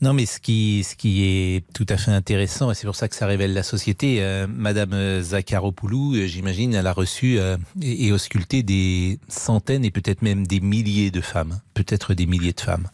Non, 0.02 0.14
mais 0.14 0.24
ce 0.24 0.40
qui, 0.40 0.82
ce 0.82 0.96
qui 0.96 1.24
est 1.24 1.64
tout 1.74 1.84
à 1.90 1.98
fait 1.98 2.10
intéressant, 2.10 2.70
et 2.70 2.74
c'est 2.74 2.86
pour 2.86 2.96
ça 2.96 3.06
que 3.06 3.14
ça 3.14 3.26
révèle 3.26 3.52
la 3.52 3.62
société, 3.62 4.22
euh, 4.22 4.46
Madame 4.48 5.20
Zakharopoulou, 5.20 6.14
euh, 6.14 6.26
j'imagine, 6.26 6.72
elle 6.72 6.86
a 6.86 6.94
reçu 6.94 7.38
euh, 7.38 7.58
et, 7.82 8.10
ausculté 8.10 8.62
des 8.62 9.18
centaines 9.28 9.84
et 9.84 9.90
peut-être 9.90 10.22
même 10.22 10.46
des 10.46 10.60
milliers 10.60 11.10
de 11.10 11.20
femmes, 11.20 11.60
peut-être 11.74 12.14
des 12.14 12.24
milliers 12.24 12.54
de 12.54 12.60
femmes. 12.62 12.88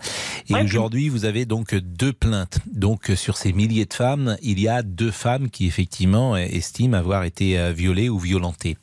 Et 0.49 0.55
aujourd'hui, 0.55 1.09
vous 1.09 1.25
avez 1.25 1.45
donc 1.45 1.77
deux 1.77 2.13
plaintes. 2.13 2.59
Donc 2.73 3.13
sur 3.15 3.37
ces 3.37 3.53
milliers 3.53 3.87
de 3.87 3.95
femmes, 3.95 4.37
il 4.43 4.59
y 4.59 4.67
a 4.67 4.83
deux 4.83 5.13
femmes 5.13 5.49
qui 5.49 5.67
effectivement 5.67 6.37
estiment 6.37 6.97
avoir 6.97 7.23
été 7.23 7.73
violées 7.73 8.09
ou 8.09 8.19
violentées. 8.19 8.77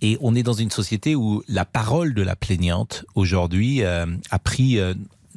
Et 0.00 0.16
on 0.20 0.34
est 0.34 0.42
dans 0.42 0.54
une 0.54 0.70
société 0.70 1.14
où 1.14 1.42
la 1.48 1.64
parole 1.64 2.14
de 2.14 2.22
la 2.22 2.36
plaignante 2.36 3.04
aujourd'hui 3.14 3.84
a 3.84 4.38
pris 4.42 4.80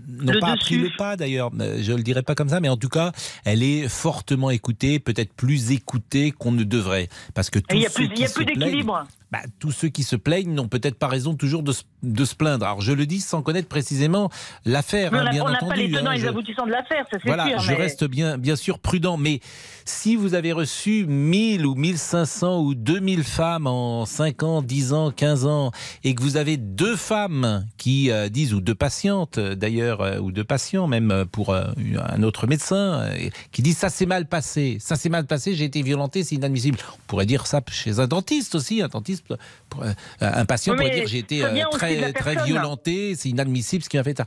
n'ont 0.07 0.39
pas 0.39 0.53
appris 0.53 0.77
le 0.77 0.89
pas 0.97 1.15
d'ailleurs, 1.15 1.51
je 1.53 1.91
ne 1.91 1.97
le 1.97 2.03
dirais 2.03 2.23
pas 2.23 2.35
comme 2.35 2.49
ça, 2.49 2.59
mais 2.59 2.69
en 2.69 2.77
tout 2.77 2.89
cas, 2.89 3.11
elle 3.45 3.63
est 3.63 3.87
fortement 3.87 4.49
écoutée, 4.49 4.99
peut-être 4.99 5.33
plus 5.33 5.71
écoutée 5.71 6.31
qu'on 6.31 6.51
ne 6.51 6.63
devrait. 6.63 7.09
Parce 7.33 7.49
que 7.49 7.59
il 7.71 7.79
y 7.79 7.85
a 7.85 7.89
plus, 7.89 8.07
d'équilibre. 8.09 9.05
Bah, 9.29 9.39
tous 9.59 9.71
ceux 9.71 9.89
qui 9.89 10.03
se 10.03 10.15
plaignent 10.15 10.53
n'ont 10.53 10.69
peut-être 10.69 10.97
pas 10.97 11.07
raison 11.07 11.35
toujours 11.35 11.61
de, 11.61 11.73
de, 12.01 12.25
se 12.25 12.33
plaindre. 12.33 12.65
Alors 12.65 12.79
je 12.79 12.93
le 12.93 13.05
dis 13.05 13.19
sans 13.19 13.41
connaître 13.41 13.67
précisément 13.67 14.29
l'affaire, 14.63 15.13
hein, 15.13 15.29
bien. 15.31 15.43
On 15.43 15.49
n'a 15.49 15.59
pas 15.59 15.75
les 15.75 15.91
tenants 15.91 16.13
et 16.13 16.19
les 16.19 16.27
aboutissants 16.27 16.65
de 16.65 16.71
l'affaire, 16.71 17.05
ça 17.11 17.19
c'est 17.21 17.27
voilà, 17.27 17.57
je 17.57 17.73
reste 17.73 18.05
bien, 18.05 18.37
bien 18.37 18.55
sûr 18.55 18.79
prudent. 18.79 19.17
Mais 19.17 19.41
si 19.83 20.15
vous 20.15 20.33
avez 20.33 20.53
reçu 20.53 21.05
1000 21.05 21.65
ou 21.65 21.75
1500 21.75 22.61
ou 22.61 22.73
2000 22.73 23.23
femmes 23.23 23.67
en 23.67 24.05
5 24.05 24.43
ans, 24.43 24.61
10 24.61 24.93
ans, 24.93 25.11
15 25.11 25.45
ans, 25.45 25.71
et 26.05 26.15
que 26.15 26.23
vous 26.23 26.37
avez 26.37 26.55
deux 26.55 26.95
femmes 26.95 27.65
qui 27.77 28.11
euh, 28.11 28.29
disent, 28.29 28.53
ou 28.53 28.61
deux 28.61 28.75
patientes 28.75 29.39
d'ailleurs, 29.39 30.01
euh, 30.01 30.19
ou 30.19 30.31
deux 30.31 30.45
patients 30.45 30.87
même 30.87 31.11
euh, 31.11 31.25
pour 31.25 31.53
un 31.53 32.23
autre 32.23 32.47
médecin, 32.47 33.09
qui 33.51 33.61
disent 33.61 33.77
ça 33.77 33.89
s'est 33.89 34.05
mal 34.05 34.25
passé, 34.25 34.77
ça 34.79 34.95
s'est 34.95 35.09
mal 35.09 35.25
passé, 35.25 35.53
j'ai 35.53 35.65
été 35.65 35.81
violenté, 35.81 36.23
c'est 36.23 36.35
inadmissible. 36.35 36.79
On 36.93 37.07
pourrait 37.07 37.25
dire 37.25 37.45
ça 37.45 37.61
chez 37.69 37.99
un 37.99 38.07
dentiste 38.07 38.55
aussi, 38.55 38.81
un 38.81 38.87
dentiste 38.87 39.16
euh, 39.31 39.93
un 40.19 40.45
patient 40.45 40.75
pourrait 40.75 40.91
dire 40.91 41.07
j'ai 41.07 41.19
été 41.19 41.43
euh, 41.43 41.63
très, 41.71 42.13
très 42.13 42.43
violenté, 42.43 43.15
c'est 43.15 43.29
inadmissible 43.29 43.83
ce 43.83 43.89
qui 43.89 43.97
a 43.97 44.03
fait 44.03 44.17
ça. 44.17 44.25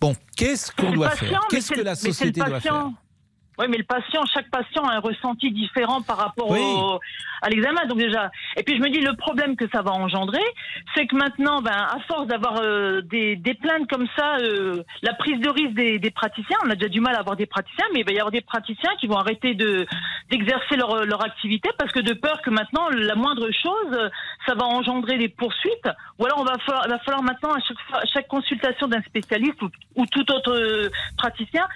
Bon, 0.00 0.14
qu'est-ce 0.36 0.70
qu'on 0.72 0.92
doit 0.92 1.10
faire? 1.10 1.40
Qu'est-ce 1.50 1.72
que 1.72 1.80
la 1.80 1.94
société 1.94 2.40
doit 2.40 2.60
faire? 2.60 2.90
Oui, 3.58 3.66
mais 3.68 3.78
le 3.78 3.84
patient, 3.84 4.24
chaque 4.32 4.50
patient 4.50 4.84
a 4.84 4.94
un 4.94 5.00
ressenti 5.00 5.50
différent 5.50 6.00
par 6.00 6.16
rapport 6.16 6.50
au, 6.50 7.00
à 7.42 7.48
l'examen. 7.48 7.86
Donc 7.86 7.98
déjà, 7.98 8.30
et 8.56 8.62
puis 8.62 8.76
je 8.76 8.80
me 8.80 8.88
dis 8.88 9.00
le 9.00 9.16
problème 9.16 9.56
que 9.56 9.68
ça 9.72 9.82
va 9.82 9.92
engendrer, 9.92 10.44
c'est 10.94 11.06
que 11.06 11.16
maintenant, 11.16 11.60
ben, 11.60 11.72
à 11.72 11.98
force 12.06 12.28
d'avoir 12.28 12.60
euh, 12.62 13.00
des, 13.02 13.34
des, 13.34 13.54
plaintes 13.54 13.88
comme 13.90 14.06
ça, 14.16 14.36
euh, 14.36 14.82
la 15.02 15.14
prise 15.14 15.40
de 15.40 15.48
risque 15.48 15.74
des, 15.74 15.98
des, 15.98 16.10
praticiens, 16.12 16.56
on 16.64 16.70
a 16.70 16.76
déjà 16.76 16.88
du 16.88 17.00
mal 17.00 17.16
à 17.16 17.20
avoir 17.20 17.34
des 17.34 17.46
praticiens, 17.46 17.86
mais 17.92 18.00
il 18.00 18.06
va 18.06 18.12
y 18.12 18.18
avoir 18.18 18.30
des 18.30 18.42
praticiens 18.42 18.94
qui 19.00 19.08
vont 19.08 19.16
arrêter 19.16 19.54
de 19.54 19.86
d'exercer 20.30 20.76
leur, 20.76 21.04
leur 21.04 21.24
activité 21.24 21.70
parce 21.78 21.90
que 21.90 22.00
de 22.00 22.12
peur 22.12 22.42
que 22.42 22.50
maintenant 22.50 22.88
la 22.90 23.14
moindre 23.14 23.50
chose, 23.50 24.10
ça 24.46 24.54
va 24.54 24.66
engendrer 24.66 25.18
des 25.18 25.28
poursuites. 25.28 25.88
Ou 26.18 26.26
alors 26.26 26.40
on 26.40 26.44
va 26.44 26.58
falloir, 26.58 26.86
va 26.86 26.98
falloir 26.98 27.22
maintenant 27.22 27.52
à 27.52 27.60
chaque, 27.60 27.76
à 27.92 28.06
chaque 28.06 28.28
consultation 28.28 28.86
d'un 28.86 29.02
spécialiste 29.02 29.60
ou, 29.62 29.70
ou 29.96 30.06
tout 30.06 30.30
autre 30.32 30.52
euh, 30.52 30.90
praticien 31.16 31.66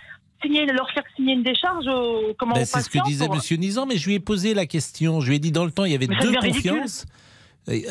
signer, 0.42 0.66
leur 0.66 0.90
faire 0.90 1.04
signer 1.16 1.34
une 1.34 1.42
décharge 1.42 1.86
comment 2.38 2.54
ben, 2.54 2.64
C'est 2.64 2.82
ce 2.82 2.90
que 2.90 3.02
disait 3.04 3.28
Monsieur 3.28 3.56
Nizan, 3.56 3.86
mais 3.86 3.96
je 3.96 4.06
lui 4.06 4.14
ai 4.14 4.20
posé 4.20 4.54
la 4.54 4.66
question. 4.66 5.20
Je 5.20 5.28
lui 5.28 5.36
ai 5.36 5.38
dit 5.38 5.52
dans 5.52 5.64
le 5.64 5.70
temps, 5.70 5.84
il 5.84 5.92
y 5.92 5.94
avait 5.94 6.06
deux 6.06 6.34
confiances. 6.34 7.06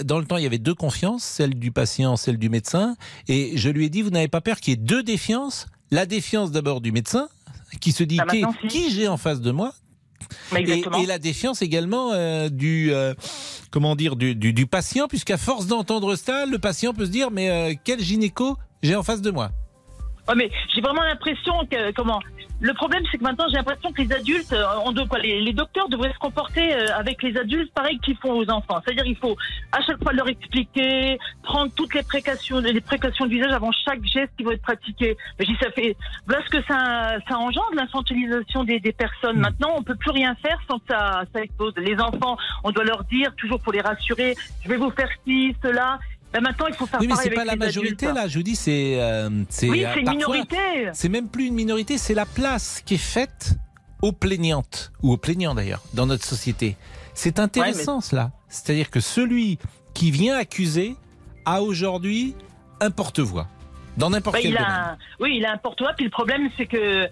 Dans 0.03 0.20
le 0.20 0.25
temps, 0.25 0.38
il 0.38 0.43
y 0.43 0.46
avait 0.46 0.58
deux 0.58 0.74
confiances, 0.75 1.24
celle 1.24 1.55
du 1.55 1.72
patient, 1.72 2.17
celle 2.17 2.38
du 2.38 2.50
médecin. 2.50 2.96
Et 3.27 3.58
je 3.58 3.70
lui 3.70 3.86
ai 3.86 3.89
dit, 3.89 4.01
vous 4.01 4.10
n'avez 4.10 4.27
pas 4.27 4.41
peur 4.41 4.60
qu'il 4.60 4.72
y 4.72 4.74
ait 4.74 4.77
deux 4.77 5.03
défiances? 5.03 5.65
La 5.91 6.05
défiance 6.05 6.51
d'abord 6.51 6.81
du 6.81 6.91
médecin, 6.91 7.29
qui 7.79 7.91
se 7.91 8.03
dit 8.03 8.17
bah, 8.17 8.25
qui, 8.67 8.91
j'ai 8.91 9.08
en 9.08 9.17
face 9.17 9.41
de 9.41 9.51
moi, 9.51 9.74
et, 10.55 11.05
la 11.05 11.20
défiance 11.20 11.62
également 11.62 12.12
euh, 12.13 12.50
du 12.50 12.93
euh, 12.93 13.13
comment 13.72 13.96
dire 13.96 14.15
du, 14.15 14.36
du, 14.36 14.67
patient, 14.67 15.08
puisqu'à 15.08 15.38
force 15.38 15.67
d'entendre 15.67 16.15
ça, 16.15 16.46
le 16.46 16.60
patient 16.60 16.93
peut 16.93 17.05
se 17.05 17.12
dire 17.12 17.31
mais 17.31 17.50
euh, 17.50 17.74
quel 17.84 18.00
gynéco 18.00 18.58
j'ai 18.84 18.96
en 18.96 19.03
face 19.03 19.22
de 19.22 19.31
moi? 19.31 19.51
Mais 20.35 20.49
j'ai 20.73 20.81
vraiment 20.81 21.03
l'impression 21.03 21.53
que 21.69 21.91
comment 21.91 22.19
le 22.61 22.75
problème 22.75 23.03
c'est 23.11 23.17
que 23.17 23.23
maintenant 23.23 23.45
j'ai 23.49 23.57
l'impression 23.57 23.91
que 23.91 24.03
les 24.03 24.13
adultes, 24.13 24.53
euh, 24.53 24.63
on 24.85 24.93
quoi, 25.07 25.17
les, 25.17 25.51
docteurs 25.51 25.89
devraient 25.89 26.13
se 26.13 26.19
comporter 26.19 26.75
euh, 26.75 26.85
avec 26.95 27.23
les 27.23 27.35
adultes 27.35 27.73
pareil 27.73 27.97
qu'ils 27.99 28.15
font 28.17 28.33
aux 28.33 28.49
enfants. 28.51 28.79
C'est-à-dire 28.85 29.05
il 29.07 29.17
faut 29.17 29.35
à 29.71 29.81
chaque 29.81 30.01
fois 30.01 30.13
leur 30.13 30.27
expliquer, 30.27 31.17
prendre 31.41 31.71
toutes 31.73 31.95
les 31.95 32.03
précautions, 32.03 32.59
les 32.59 32.79
précautions 32.79 33.25
d'usage 33.25 33.51
avant 33.51 33.71
chaque 33.71 34.03
geste 34.05 34.31
qui 34.37 34.43
va 34.43 34.53
être 34.53 34.61
pratiqué. 34.61 35.17
Mais 35.39 35.45
je 35.45 35.53
ça 35.59 35.71
fait 35.71 35.97
voilà 36.27 36.45
ce 36.45 36.49
que 36.51 36.63
ça, 36.67 37.15
ça 37.27 37.37
engendre 37.37 37.73
l'infantilisation 37.73 38.63
des, 38.63 38.79
des 38.79 38.93
personnes. 38.93 39.37
Mm. 39.37 39.41
Maintenant 39.41 39.73
on 39.77 39.81
peut 39.81 39.95
plus 39.95 40.11
rien 40.11 40.35
faire 40.35 40.59
sans 40.69 40.77
que 40.77 40.85
ça, 40.87 41.23
ça 41.33 41.41
explose. 41.41 41.73
Les 41.77 41.99
enfants, 41.99 42.37
on 42.63 42.71
doit 42.71 42.83
leur 42.85 43.03
dire 43.05 43.33
toujours 43.37 43.59
pour 43.59 43.73
les 43.73 43.81
rassurer, 43.81 44.35
je 44.63 44.69
vais 44.69 44.77
vous 44.77 44.91
faire 44.91 45.09
ci, 45.25 45.55
cela. 45.63 45.97
Ben, 46.33 46.41
maintenant, 46.41 46.67
il 46.67 46.73
faut 46.73 46.85
faire 46.85 47.00
Oui, 47.00 47.07
mais 47.07 47.15
c'est 47.15 47.29
pas 47.31 47.45
la 47.45 47.55
majorité 47.55 48.07
là. 48.07 48.27
Je 48.27 48.38
vous 48.38 48.43
dis, 48.43 48.55
c'est 48.55 49.01
euh, 49.01 49.29
c'est 49.50 49.69
oui, 49.69 49.85
c'est 49.93 50.00
une 50.00 50.09
minorité. 50.09 50.57
C'est 50.93 51.09
même 51.09 51.27
plus 51.27 51.47
une 51.47 51.55
minorité, 51.55 51.97
c'est 51.97 52.13
la 52.13 52.25
place 52.25 52.81
qui 52.85 52.95
est 52.95 52.97
faite 52.97 53.55
aux 54.01 54.11
plaignantes 54.11 54.91
ou 55.03 55.11
aux 55.11 55.17
plaignants 55.17 55.53
d'ailleurs 55.53 55.81
dans 55.93 56.05
notre 56.05 56.25
société. 56.25 56.77
C'est 57.13 57.39
intéressant 57.39 58.01
cela. 58.01 58.31
C'est-à-dire 58.47 58.89
que 58.89 59.00
celui 59.00 59.59
qui 59.93 60.11
vient 60.11 60.38
accuser 60.38 60.95
a 61.45 61.61
aujourd'hui 61.61 62.35
un 62.79 62.91
porte-voix 62.91 63.47
dans 63.97 64.09
n'importe 64.09 64.38
ben, 64.38 64.41
quel 64.43 64.53
domaine. 64.53 64.97
Oui, 65.19 65.35
il 65.38 65.45
a 65.45 65.53
un 65.53 65.57
porte-voix. 65.57 65.93
Puis 65.93 66.05
le 66.05 66.11
problème, 66.11 66.50
c'est 66.57 66.65
que 66.65 67.07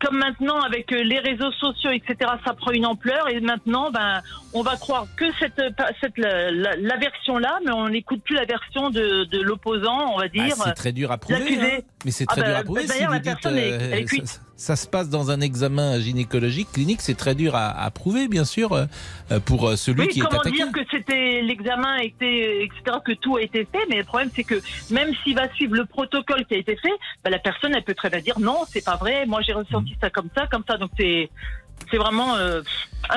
comme 0.00 0.18
maintenant 0.18 0.60
avec 0.60 0.92
euh, 0.92 1.02
les 1.02 1.18
réseaux 1.18 1.52
sociaux, 1.52 1.90
etc., 1.90 2.30
ça 2.44 2.54
prend 2.54 2.72
une 2.72 2.86
ampleur 2.86 3.28
et 3.28 3.40
maintenant, 3.40 3.90
ben, 3.90 4.22
on 4.52 4.62
va 4.62 4.76
croire 4.76 5.06
que 5.16 5.24
cette, 5.38 5.60
cette 6.00 6.18
la, 6.18 6.50
la 6.50 6.96
version-là, 6.96 7.58
mais 7.64 7.72
on 7.72 7.88
n'écoute 7.88 8.22
plus 8.22 8.34
la 8.34 8.44
version 8.44 8.90
de, 8.90 9.24
de 9.24 9.40
l'opposant, 9.40 10.12
on 10.12 10.18
va 10.18 10.24
bah, 10.24 10.28
dire. 10.28 10.56
c'est 10.56 10.74
très 10.74 10.92
dur 10.92 11.10
à 11.10 11.18
prouver. 11.18 11.58
Hein. 11.60 11.82
Mais 12.04 12.10
c'est 12.10 12.26
très 12.26 12.42
ah, 12.42 12.44
dur 12.44 12.54
bah, 12.54 12.60
à 12.60 12.64
prouver. 12.64 12.86
Bah, 12.86 12.94
si 12.94 13.02
la 13.02 13.20
personne 13.20 13.56
est, 13.56 13.68
elle 13.68 13.92
est 13.94 14.14
euh, 14.14 14.24
ça 14.24 14.40
se 14.56 14.86
passe 14.86 15.08
dans 15.08 15.30
un 15.30 15.40
examen 15.40 15.98
gynécologique 15.98 16.70
clinique, 16.72 17.00
c'est 17.00 17.16
très 17.16 17.34
dur 17.34 17.54
à, 17.56 17.90
prouver, 17.90 18.28
bien 18.28 18.44
sûr, 18.44 18.72
euh, 18.72 18.86
pour 19.44 19.68
euh, 19.68 19.76
celui 19.76 20.08
qui 20.08 20.20
est 20.20 20.22
attaqué. 20.22 20.50
Comment 20.50 20.54
dire 20.54 20.72
que 20.72 20.90
c'était 20.90 21.42
l'examen 21.42 21.96
était 21.98 22.64
etc. 22.64 22.98
que 23.04 23.12
tout 23.12 23.36
a 23.36 23.42
été 23.42 23.66
fait, 23.70 23.84
mais 23.88 23.98
le 23.98 24.04
problème 24.04 24.30
c'est 24.34 24.44
que 24.44 24.60
même 24.90 25.12
s'il 25.22 25.34
va 25.34 25.52
suivre 25.54 25.74
le 25.74 25.84
protocole 25.86 26.44
qui 26.46 26.54
a 26.54 26.58
été 26.58 26.76
fait, 26.76 26.92
bah, 27.24 27.30
la 27.30 27.38
personne 27.38 27.72
elle 27.74 27.84
peut 27.84 27.94
très 27.94 28.10
bien 28.10 28.20
dire 28.20 28.38
non, 28.38 28.58
c'est 28.68 28.84
pas 28.84 28.96
vrai, 28.96 29.26
moi 29.26 29.40
j'ai 29.42 29.52
ressenti 29.52 29.92
mm. 29.92 29.98
ça 30.00 30.10
comme 30.10 30.28
ça, 30.36 30.46
comme 30.46 30.64
ça, 30.68 30.76
donc 30.76 30.90
c'est 30.98 31.30
c'est 31.90 31.98
vraiment. 31.98 32.36
Euh, 32.36 32.62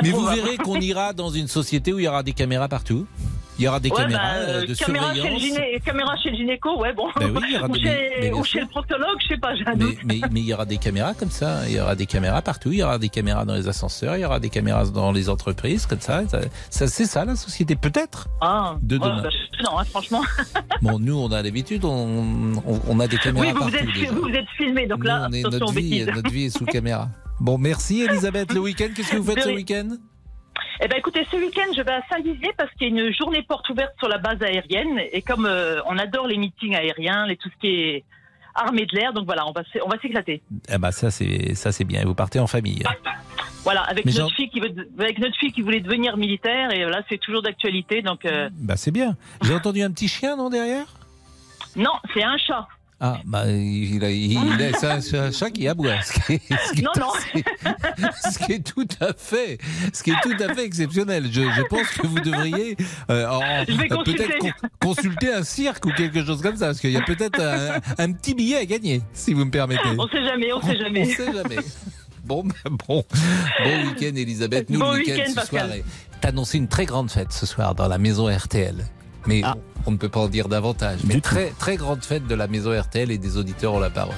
mais 0.01 0.09
vous 0.09 0.25
verrez 0.25 0.57
qu'on 0.57 0.75
ira 0.81 1.13
dans 1.13 1.29
une 1.29 1.47
société 1.47 1.93
où 1.93 1.99
il 1.99 2.05
y 2.05 2.07
aura 2.07 2.23
des 2.23 2.33
caméras 2.33 2.67
partout 2.67 3.07
Il 3.59 3.65
y 3.65 3.67
aura 3.67 3.79
des 3.79 3.89
caméras 3.89 4.21
bah, 4.21 4.39
euh, 4.39 4.65
de 4.65 4.73
caméra 4.75 5.13
surveillance. 5.13 5.41
Chez 5.41 5.51
le 5.51 6.21
chez 6.23 6.29
le 6.29 6.35
gynéco, 6.37 6.79
ouais, 6.79 6.93
bon. 6.93 7.07
Oui, 7.19 7.41
il 7.49 7.53
y 7.53 7.57
aura 7.57 7.67
ou, 7.69 7.75
chez, 7.75 8.31
ou 8.33 8.43
chez, 8.43 8.59
le 8.59 8.67
proctologue, 8.67 9.17
je 9.21 9.27
sais 9.29 9.37
pas, 9.37 9.53
mais, 9.75 9.85
mais, 10.03 10.21
mais, 10.31 10.39
il 10.41 10.45
y 10.45 10.53
aura 10.53 10.65
des 10.65 10.77
caméras 10.77 11.13
comme 11.13 11.31
ça. 11.31 11.67
Il 11.67 11.75
y 11.75 11.79
aura 11.79 11.95
des 11.95 12.05
caméras 12.05 12.41
partout. 12.41 12.71
Il 12.71 12.79
y 12.79 12.83
aura 12.83 12.99
des 12.99 13.09
caméras 13.09 13.45
dans 13.45 13.55
les 13.55 13.67
ascenseurs. 13.67 14.15
Il 14.15 14.21
y 14.21 14.25
aura 14.25 14.39
des 14.39 14.49
caméras 14.49 14.85
dans 14.85 15.11
les 15.11 15.29
entreprises, 15.29 15.85
comme 15.85 16.01
ça. 16.01 16.21
ça, 16.69 16.87
c'est 16.87 17.05
ça, 17.05 17.25
la 17.25 17.35
société, 17.35 17.75
peut-être. 17.75 18.27
Ah, 18.41 18.75
de 18.81 18.97
demain. 18.97 19.23
Bah, 19.23 19.29
non, 19.63 19.79
hein, 19.79 19.83
franchement. 19.85 20.21
bon, 20.81 20.99
nous, 20.99 21.17
on 21.17 21.31
a 21.31 21.41
l'habitude. 21.41 21.83
On, 21.85 22.53
on, 22.87 22.99
a 22.99 23.07
des 23.07 23.17
caméras 23.17 23.47
oui, 23.47 23.53
vous 23.53 23.59
partout. 23.59 23.77
Vous 23.95 24.03
êtes, 24.03 24.11
vous 24.11 24.29
êtes 24.29 24.49
filmé, 24.57 24.85
donc 24.85 25.03
là, 25.03 25.29
notre, 25.29 25.71
vie, 25.71 26.05
notre 26.05 26.31
vie 26.31 26.45
est 26.45 26.57
sous 26.57 26.65
caméra. 26.65 27.09
Bon, 27.39 27.57
merci 27.57 28.01
Elisabeth. 28.01 28.53
Le 28.53 28.59
week-end, 28.59 28.87
qu'est-ce 28.95 29.11
que 29.11 29.17
vous 29.17 29.31
faites 29.31 29.43
ce 29.43 29.49
week-end? 29.49 29.89
Eh 30.79 30.87
ben 30.87 30.97
écoutez, 30.97 31.25
ce 31.31 31.37
week-end, 31.37 31.71
je 31.75 31.81
vais 31.81 31.91
à 31.91 32.01
Saint-Dizier 32.09 32.51
parce 32.57 32.71
qu'il 32.73 32.93
y 32.93 32.99
a 32.99 33.05
une 33.05 33.13
journée 33.13 33.41
porte 33.41 33.67
ouverte 33.69 33.93
sur 33.97 34.07
la 34.07 34.17
base 34.17 34.41
aérienne. 34.41 34.99
Et 35.11 35.21
comme 35.21 35.45
euh, 35.45 35.81
on 35.87 35.97
adore 35.97 36.27
les 36.27 36.37
meetings 36.37 36.75
aériens, 36.75 37.25
les, 37.25 37.37
tout 37.37 37.49
ce 37.49 37.59
qui 37.59 37.67
est 37.67 38.03
armée 38.53 38.85
de 38.85 38.95
l'air, 38.95 39.13
donc 39.13 39.25
voilà, 39.25 39.47
on 39.47 39.51
va, 39.51 39.61
on 39.85 39.89
va 39.89 39.99
s'éclater. 39.99 40.41
Eh 40.69 40.77
ben 40.77 40.91
ça 40.91 41.11
c'est 41.11 41.55
ça 41.55 41.71
c'est 41.71 41.83
bien. 41.83 42.01
Et 42.01 42.05
vous 42.05 42.15
partez 42.15 42.39
en 42.39 42.47
famille. 42.47 42.83
Voilà, 43.63 43.81
avec 43.81 44.05
notre 44.05 44.33
fille 44.33 44.49
qui 44.49 44.59
veut, 44.59 44.73
avec 44.99 45.19
notre 45.19 45.35
fille 45.37 45.51
qui 45.51 45.61
voulait 45.61 45.81
devenir 45.81 46.15
militaire 46.15 46.71
et 46.71 46.85
là 46.85 47.01
c'est 47.09 47.17
toujours 47.17 47.41
d'actualité, 47.41 48.01
donc. 48.01 48.25
Euh... 48.25 48.49
Bah 48.53 48.77
c'est 48.77 48.91
bien. 48.91 49.17
J'ai 49.41 49.53
entendu 49.53 49.81
un 49.81 49.91
petit 49.91 50.07
chien 50.07 50.37
non 50.37 50.49
derrière? 50.49 50.85
Non, 51.75 51.91
c'est 52.13 52.23
un 52.23 52.37
chat. 52.37 52.67
Ah, 52.99 53.19
bah, 53.25 53.43
il, 53.47 54.03
a, 54.03 54.09
il, 54.09 54.39
c'est 54.79 55.17
un, 55.17 55.31
chat 55.31 55.51
qui 55.51 55.67
aboie. 55.67 56.01
Ce 56.01 56.13
qui 56.13 56.33
est, 56.33 56.81
non, 56.81 56.91
non. 56.99 57.11
Ce 58.31 58.39
qui 58.39 58.53
est 58.53 58.63
tout 58.63 58.87
à 58.99 59.13
fait, 59.13 59.59
ce 59.93 60.01
qui 60.01 60.09
est 60.09 60.21
tout 60.23 60.35
à 60.39 60.51
fait 60.55 60.65
exceptionnel. 60.65 61.25
Je, 61.31 61.43
je 61.43 61.61
pense 61.63 61.87
que 61.89 62.07
vous 62.07 62.19
devriez 62.19 62.75
euh, 63.11 63.65
peut-être 64.03 64.47
consulter 64.81 65.31
un 65.31 65.43
cirque 65.43 65.85
ou 65.85 65.91
quelque 65.91 66.25
chose 66.25 66.41
comme 66.41 66.57
ça, 66.57 66.67
parce 66.67 66.79
qu'il 66.79 66.91
y 66.91 66.97
a 66.97 67.01
peut-être 67.01 67.39
un, 67.99 68.11
petit 68.13 68.33
billet 68.33 68.57
à 68.57 68.65
gagner, 68.65 69.03
si 69.13 69.33
vous 69.33 69.45
me 69.45 69.51
permettez. 69.51 69.89
On 69.95 70.07
sait 70.07 70.23
jamais, 70.23 70.51
on 70.51 70.61
sait 70.61 70.77
jamais. 70.77 71.01
On 71.01 71.05
sait 71.05 71.33
jamais. 71.33 71.57
Bon, 72.25 72.43
bon, 72.87 73.03
bon 73.63 73.85
week-end, 73.85 74.15
Elisabeth. 74.15 74.71
Nous, 74.71 74.79
le 74.79 74.89
week-end 74.97 75.31
ce 75.39 75.45
soir, 75.45 75.67
t'as 76.19 76.29
annoncé 76.29 76.57
une 76.57 76.67
très 76.67 76.85
grande 76.85 77.11
fête 77.11 77.31
ce 77.31 77.45
soir 77.45 77.75
dans 77.75 77.87
la 77.87 77.99
maison 77.99 78.27
RTL. 78.27 78.85
Mais 79.27 79.41
ah. 79.43 79.55
on 79.85 79.91
ne 79.91 79.97
peut 79.97 80.09
pas 80.09 80.21
en 80.21 80.27
dire 80.27 80.47
davantage. 80.47 80.99
Mais 81.05 81.19
très, 81.21 81.51
très 81.59 81.75
grande 81.75 82.03
fête 82.03 82.25
de 82.27 82.35
la 82.35 82.47
maison 82.47 82.77
RTL 82.77 83.11
et 83.11 83.17
des 83.17 83.37
auditeurs 83.37 83.73
ont 83.73 83.79
la 83.79 83.89
parole. 83.89 84.15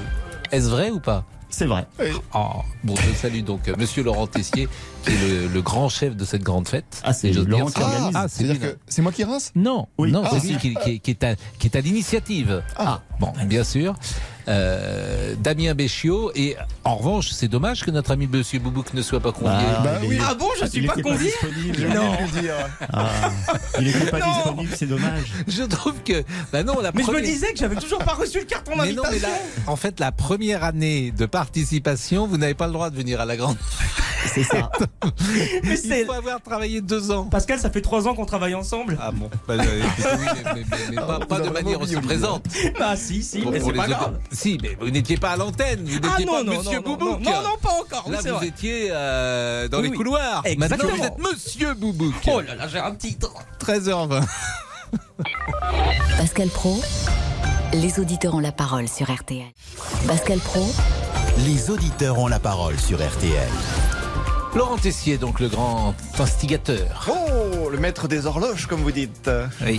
Est-ce 0.51 0.69
vrai 0.69 0.89
ou 0.91 0.99
pas? 0.99 1.25
C'est 1.51 1.65
vrai. 1.65 1.87
Oh, 2.35 2.61
bon, 2.83 2.95
je 2.95 3.13
salue 3.15 3.41
donc 3.41 3.67
euh, 3.67 3.75
Monsieur 3.77 4.03
Laurent 4.03 4.27
Tessier, 4.27 4.67
qui 5.03 5.11
est 5.11 5.51
le, 5.51 5.61
grand 5.61 5.89
chef 5.89 6.15
de 6.15 6.23
cette 6.23 6.43
grande 6.43 6.67
fête. 6.67 7.01
Ah, 7.03 7.11
c'est 7.11 7.31
Laurent 7.33 7.71
qui 7.71 7.81
organise. 7.81 8.15
Ah, 8.15 8.27
c'est 8.87 9.01
moi 9.01 9.11
qui 9.11 9.23
rince? 9.23 9.51
Non, 9.55 9.87
non, 9.97 10.23
c'est 10.31 10.47
lui 10.47 10.57
qui, 10.57 10.99
qui, 10.99 11.11
est 11.11 11.23
à, 11.23 11.35
qui 11.57 11.67
est 11.67 11.75
à 11.75 11.81
l'initiative. 11.81 12.63
Ah, 12.77 13.01
bon, 13.19 13.33
bien 13.47 13.63
sûr. 13.63 13.95
Euh, 14.47 15.35
Damien 15.39 15.73
Béchiot. 15.73 16.31
Et 16.35 16.55
en 16.83 16.95
revanche, 16.95 17.29
c'est 17.31 17.47
dommage 17.47 17.83
que 17.83 17.91
notre 17.91 18.11
ami 18.11 18.27
Monsieur 18.27 18.59
Boubouk 18.59 18.93
ne 18.93 19.01
soit 19.01 19.19
pas 19.19 19.31
convié. 19.31 19.51
Ah, 19.51 19.81
bah 19.83 19.99
oui. 20.03 20.17
ah 20.27 20.33
bon, 20.33 20.47
je 20.57 20.65
ne 20.65 20.69
suis 20.69 20.85
pas 20.85 20.93
convié 20.93 21.31
Non. 21.93 22.17
Ah, 22.93 23.09
il 23.79 23.87
n'était 23.87 24.11
pas 24.11 24.19
disponible, 24.21 24.73
c'est 24.75 24.87
dommage. 24.87 25.33
Je 25.47 25.63
trouve 25.63 26.01
que. 26.03 26.23
Bah 26.51 26.63
non, 26.63 26.79
la 26.79 26.91
mais 26.93 27.03
je 27.03 27.11
me 27.11 27.21
disais 27.21 27.53
que 27.53 27.59
j'avais 27.59 27.75
toujours 27.75 27.99
pas 27.99 28.13
reçu 28.13 28.39
le 28.39 28.45
carton 28.45 28.75
d'invitation. 28.75 29.03
Mais 29.11 29.19
non, 29.19 29.27
mais 29.27 29.27
là, 29.27 29.33
en 29.67 29.75
fait, 29.75 29.99
la 29.99 30.11
première 30.11 30.63
année 30.63 31.11
de 31.11 31.25
participation, 31.25 32.27
vous 32.27 32.37
n'avez 32.37 32.53
pas 32.53 32.67
le 32.67 32.73
droit 32.73 32.89
de 32.89 32.95
venir 32.95 33.19
à 33.21 33.25
la 33.25 33.37
grande. 33.37 33.57
C'est 34.25 34.43
ça. 34.43 34.69
mais 35.63 35.79
Il 35.83 36.05
faut 36.05 36.11
avoir 36.11 36.41
travaillé 36.41 36.81
deux 36.81 37.11
ans. 37.11 37.25
Pascal, 37.25 37.59
ça 37.59 37.69
fait 37.69 37.81
trois 37.81 38.07
ans 38.07 38.15
qu'on 38.15 38.25
travaille 38.25 38.55
ensemble. 38.55 38.97
Ah 39.01 39.11
bon 39.11 39.29
bah, 39.47 39.55
oui, 39.57 39.65
mais, 40.89 40.95
pas, 41.27 41.39
de 41.39 41.49
manière 41.49 41.79
aussi 41.81 41.95
présente. 41.95 42.45
Bah 42.77 42.95
si, 42.95 43.23
si, 43.23 43.45
mais 43.49 43.59
c'est 43.59 43.73
pas 43.73 43.87
grave. 43.87 44.19
Si, 44.39 44.57
mais 44.61 44.77
vous 44.79 44.89
n'étiez 44.89 45.17
pas 45.17 45.31
à 45.31 45.35
l'antenne. 45.35 45.83
Vous 45.83 45.95
n'étiez 45.99 46.25
ah, 46.29 46.31
pas 46.31 46.43
non, 46.43 46.57
Monsieur 46.57 46.79
Boubouk. 46.79 47.19
Non, 47.19 47.41
non, 47.43 47.57
pas 47.61 47.71
encore. 47.71 48.09
Là, 48.09 48.19
vous 48.21 48.45
étiez 48.45 48.87
euh, 48.89 49.67
dans 49.67 49.81
les 49.81 49.91
couloirs. 49.91 50.43
Exactement. 50.45 50.91
Maintenant, 50.91 50.97
vous 50.97 51.27
êtes 51.27 51.33
Monsieur 51.33 51.73
Boubouk. 51.73 52.13
Oh 52.27 52.39
là 52.39 52.55
là, 52.55 52.69
j'ai 52.69 52.79
un 52.79 52.95
titre. 52.95 53.33
13h20. 53.59 54.23
Pascal 56.17 56.47
Pro, 56.47 56.79
les 57.73 57.99
auditeurs 57.99 58.33
ont 58.33 58.39
la 58.39 58.53
parole 58.53 58.87
sur 58.87 59.13
RTL. 59.13 59.51
Pascal 60.07 60.39
Pro, 60.39 60.65
les 61.39 61.69
auditeurs 61.69 62.17
ont 62.17 62.27
la 62.27 62.39
parole 62.39 62.79
sur 62.79 62.97
RTL. 63.05 63.49
Laurent 64.55 64.77
Tessier, 64.77 65.19
donc 65.19 65.39
le 65.39 65.47
grand 65.47 65.93
instigateur. 66.17 67.07
Oh, 67.07 67.69
le 67.69 67.77
maître 67.77 68.07
des 68.07 68.25
horloges, 68.25 68.65
comme 68.65 68.81
vous 68.81 68.91
dites. 68.91 69.29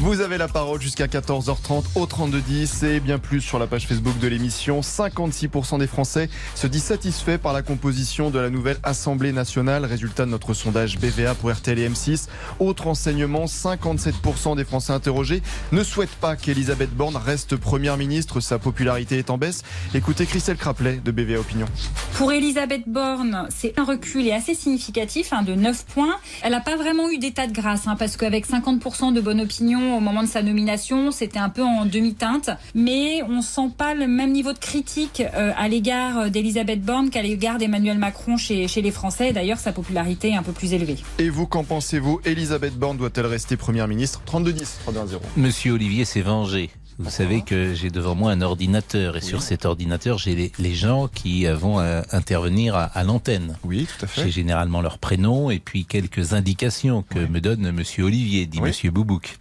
Vous 0.01 0.21
avez 0.21 0.39
la 0.39 0.47
parole 0.47 0.81
jusqu'à 0.81 1.07
14h30 1.07 1.83
au 1.97 2.07
3210 2.07 2.85
et 2.85 3.01
bien 3.01 3.19
plus 3.19 3.41
sur 3.41 3.59
la 3.59 3.67
page 3.67 3.89
Facebook 3.89 4.17
de 4.21 4.29
l'émission. 4.29 4.81
56% 4.81 5.81
des 5.81 5.89
Français 5.89 6.31
se 6.55 6.69
disent 6.69 6.85
satisfaits 6.85 7.39
par 7.39 7.53
la 7.53 7.63
composition 7.63 8.31
de 8.31 8.39
la 8.39 8.49
nouvelle 8.49 8.79
Assemblée 8.85 9.33
nationale. 9.33 9.85
Résultat 9.85 10.25
de 10.25 10.31
notre 10.31 10.55
sondage 10.55 10.99
BVA 10.99 11.35
pour 11.35 11.51
RTL 11.51 11.79
et 11.81 11.89
M6. 11.89 12.29
Autre 12.61 12.87
enseignement, 12.87 13.47
57% 13.47 14.57
des 14.57 14.65
Français 14.65 14.93
interrogés 14.93 15.43
ne 15.73 15.83
souhaitent 15.83 16.11
pas 16.11 16.37
qu'Elisabeth 16.37 16.95
Borne 16.95 17.17
reste 17.17 17.57
première 17.57 17.97
ministre. 17.97 18.39
Sa 18.39 18.61
popularité 18.61 19.19
est 19.19 19.31
en 19.31 19.39
baisse. 19.39 19.63
Écoutez 19.95 20.27
Christelle 20.27 20.59
Craplet 20.59 21.01
de 21.05 21.11
BVA 21.11 21.41
Opinion. 21.41 21.67
Pour 22.15 22.31
Elisabeth 22.33 22.85
Borne, 22.87 23.49
c'est 23.51 23.77
un 23.77 23.85
recul 23.85 24.29
et 24.29 24.33
assez 24.33 24.55
significatif 24.61 25.33
hein, 25.33 25.43
de 25.43 25.55
9 25.55 25.85
points. 25.87 26.17
Elle 26.43 26.53
n'a 26.53 26.61
pas 26.61 26.77
vraiment 26.77 27.11
eu 27.11 27.19
d'état 27.19 27.47
de 27.47 27.53
grâce, 27.53 27.87
hein, 27.87 27.97
parce 27.99 28.17
qu'avec 28.17 28.47
50% 28.47 29.13
de 29.13 29.21
bonne 29.21 29.41
opinion 29.41 29.97
au 29.97 30.01
moment 30.01 30.23
de 30.23 30.29
sa 30.29 30.43
nomination, 30.43 31.11
c'était 31.11 31.39
un 31.39 31.49
peu 31.49 31.63
en 31.63 31.87
demi-teinte. 31.87 32.51
Mais 32.75 33.23
on 33.29 33.43
sent 33.43 33.71
pas 33.77 33.95
le 33.95 34.07
même 34.07 34.33
niveau 34.33 34.53
de 34.53 34.59
critique 34.59 35.23
euh, 35.35 35.53
à 35.57 35.69
l'égard 35.69 36.31
d'Elisabeth 36.31 36.83
Borne 36.83 37.11
qu'à 37.11 37.23
l'égard 37.23 37.59
d'Emmanuel 37.59 37.99
Macron 37.99 38.37
chez, 38.37 38.69
chez 38.69 38.83
les 38.83 38.91
Français. 38.91 39.33
D'ailleurs, 39.33 39.59
sa 39.59 39.73
popularité 39.73 40.31
est 40.31 40.37
un 40.37 40.43
peu 40.43 40.53
plus 40.53 40.73
élevée. 40.73 40.97
Et 41.19 41.29
vous, 41.29 41.47
qu'en 41.47 41.65
pensez-vous? 41.65 42.21
Elisabeth 42.25 42.77
Borne 42.77 42.97
doit-elle 42.97 43.27
rester 43.27 43.57
Première 43.57 43.89
ministre? 43.89 44.23
32-10, 44.27 44.67
0 45.07 45.23
Monsieur 45.37 45.73
Olivier 45.73 46.05
s'est 46.05 46.23
vengé. 46.23 46.71
Vous 47.01 47.09
savez 47.09 47.41
que 47.41 47.73
j'ai 47.73 47.89
devant 47.89 48.15
moi 48.15 48.31
un 48.31 48.43
ordinateur 48.43 49.17
et 49.17 49.23
sur 49.23 49.41
cet 49.41 49.65
ordinateur, 49.65 50.19
j'ai 50.19 50.53
les, 50.59 50.75
gens 50.75 51.09
qui 51.09 51.47
vont 51.47 51.81
euh, 51.81 52.03
intervenir 52.13 52.77
à, 52.77 53.03
l'antenne. 53.05 53.57
Oui, 53.65 53.87
tout 53.87 54.05
à 54.05 54.07
fait. 54.07 54.25
J'ai 54.25 54.31
généralement 54.31 54.83
leur 54.83 54.99
prénom 54.99 55.51
et 55.51 55.59
puis 55.61 55.87
quelques 55.87 56.35
indications 56.35 57.03
que 57.03 57.19
me 57.19 57.41
donne 57.41 57.73
Monsieur 57.73 58.05
Olivier, 58.05 58.45
dit 58.45 58.61
Monsieur 58.61 58.91
Boubouk. 58.91 59.39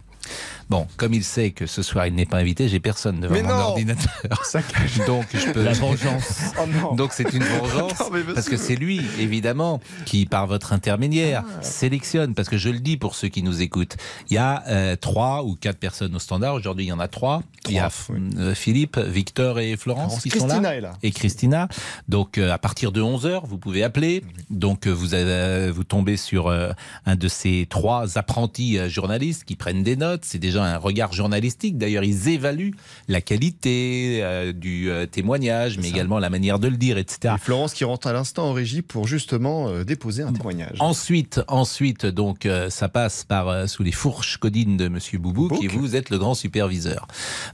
Bon, 0.70 0.86
comme 0.96 1.14
il 1.14 1.24
sait 1.24 1.50
que 1.50 1.66
ce 1.66 1.82
soir 1.82 2.06
il 2.06 2.14
n'est 2.14 2.26
pas 2.26 2.36
invité, 2.36 2.68
j'ai 2.68 2.78
personne 2.78 3.18
devant 3.18 3.42
mon 3.42 3.50
ordinateur. 3.50 4.12
Ça 4.44 4.62
cache. 4.62 5.04
Donc 5.04 5.26
je 5.34 5.50
peux. 5.50 5.64
La 5.64 5.72
vengeance. 5.72 6.42
Oh 6.60 6.94
Donc 6.94 7.12
c'est 7.12 7.32
une 7.32 7.42
vengeance 7.60 8.02
parce 8.34 8.48
que 8.48 8.56
c'est 8.56 8.76
lui, 8.76 9.00
évidemment, 9.18 9.80
qui 10.04 10.26
par 10.26 10.46
votre 10.46 10.72
intermédiaire 10.72 11.42
ah. 11.46 11.62
sélectionne. 11.62 12.34
Parce 12.34 12.48
que 12.48 12.56
je 12.56 12.68
le 12.68 12.78
dis 12.78 12.96
pour 12.96 13.14
ceux 13.14 13.28
qui 13.28 13.42
nous 13.42 13.62
écoutent, 13.62 13.96
il 14.28 14.34
y 14.34 14.38
a 14.38 14.62
euh, 14.68 14.96
trois 14.96 15.42
ou 15.42 15.56
quatre 15.56 15.78
personnes 15.78 16.14
au 16.14 16.18
standard. 16.18 16.54
Aujourd'hui, 16.54 16.84
il 16.84 16.88
y 16.88 16.92
en 16.92 17.00
a 17.00 17.08
trois. 17.08 17.42
il 17.68 17.74
y 17.74 17.78
a 17.78 17.90
euh, 18.36 18.54
Philippe, 18.54 18.98
Victor 18.98 19.58
et 19.58 19.76
Florence 19.76 20.20
qui 20.20 20.30
sont 20.30 20.46
là. 20.46 20.76
Est 20.76 20.80
là. 20.80 20.92
Et 21.02 21.10
Christina. 21.10 21.68
Donc 22.08 22.38
euh, 22.38 22.52
à 22.52 22.58
partir 22.58 22.92
de 22.92 23.00
11 23.00 23.26
h 23.26 23.40
vous 23.44 23.58
pouvez 23.58 23.82
appeler. 23.82 24.22
Donc 24.50 24.86
vous 24.86 25.14
avez, 25.14 25.70
vous 25.70 25.84
tombez 25.84 26.16
sur 26.16 26.50
un 26.50 27.16
de 27.16 27.28
ces 27.28 27.66
trois 27.68 28.18
apprentis 28.18 28.78
journalistes 28.88 29.44
qui 29.44 29.56
prennent 29.56 29.82
des 29.82 29.96
notes. 29.96 30.24
C'est 30.24 30.38
déjà 30.38 30.59
un 30.62 30.76
regard 30.76 31.12
journalistique. 31.12 31.78
D'ailleurs, 31.78 32.04
ils 32.04 32.28
évaluent 32.28 32.72
la 33.08 33.20
qualité 33.20 34.20
euh, 34.22 34.52
du 34.52 34.90
euh, 34.90 35.06
témoignage, 35.06 35.78
mais 35.78 35.88
également 35.88 36.18
la 36.18 36.30
manière 36.30 36.58
de 36.58 36.68
le 36.68 36.76
dire, 36.76 36.98
etc. 36.98 37.34
Et 37.36 37.40
Florence 37.40 37.74
qui 37.74 37.84
rentre 37.84 38.06
à 38.06 38.12
l'instant 38.12 38.48
en 38.48 38.52
régie 38.52 38.82
pour 38.82 39.06
justement 39.06 39.68
euh, 39.68 39.84
déposer 39.84 40.22
un 40.22 40.32
témoignage. 40.32 40.76
Ensuite, 40.80 41.40
ensuite, 41.48 42.06
donc, 42.06 42.48
ça 42.68 42.88
passe 42.88 43.24
par 43.24 43.68
sous 43.68 43.82
les 43.82 43.92
fourches 43.92 44.38
codines 44.38 44.76
de 44.76 44.88
Monsieur 44.88 45.18
Boubouk, 45.18 45.62
et 45.62 45.68
vous 45.68 45.96
êtes 45.96 46.10
le 46.10 46.18
grand 46.18 46.34
superviseur. 46.34 47.06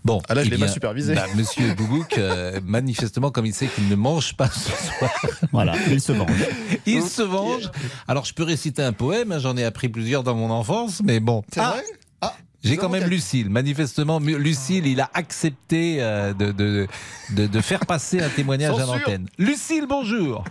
Bon, 0.04 0.22
ah 0.28 0.34
là, 0.34 0.42
je 0.42 0.48
eh 0.48 0.50
l'ai 0.50 0.58
pas 0.58 0.68
supervisé. 0.68 1.14
Bah, 1.14 1.26
Monsieur 1.36 1.74
Boubouk, 1.76 2.18
manifestement, 2.64 3.30
comme 3.30 3.46
il 3.46 3.54
sait 3.54 3.66
qu'il 3.66 3.88
ne 3.88 3.96
mange 3.96 4.36
pas 4.36 4.50
ce 4.50 4.70
soir, 4.70 5.10
voilà, 5.52 5.74
il 5.90 6.00
se 6.00 6.12
venge. 6.12 6.30
il 6.86 7.02
se 7.02 7.22
venge. 7.22 7.70
Alors, 8.08 8.24
je 8.24 8.34
peux 8.34 8.44
réciter 8.44 8.82
un 8.82 8.92
poème. 8.92 9.32
Hein, 9.32 9.38
j'en 9.38 9.56
ai 9.56 9.64
appris 9.64 9.88
plusieurs 9.88 10.22
dans 10.22 10.34
mon 10.34 10.50
enfance, 10.50 11.02
mais 11.04 11.20
bon. 11.20 11.42
C'est 11.52 11.60
vrai 11.60 11.84
j'ai 12.66 12.76
quand 12.76 12.88
même 12.88 13.08
Lucille. 13.08 13.50
Manifestement, 13.50 14.18
Lucille, 14.18 14.86
il 14.86 15.00
a 15.00 15.10
accepté 15.14 15.96
euh, 16.00 16.32
de, 16.32 16.52
de, 16.52 16.86
de, 17.46 17.60
faire 17.60 17.80
passer 17.86 18.20
un 18.20 18.28
témoignage 18.28 18.78
à 18.78 18.86
l'antenne. 18.86 19.26
Lucille, 19.38 19.86
bonjour. 19.88 20.44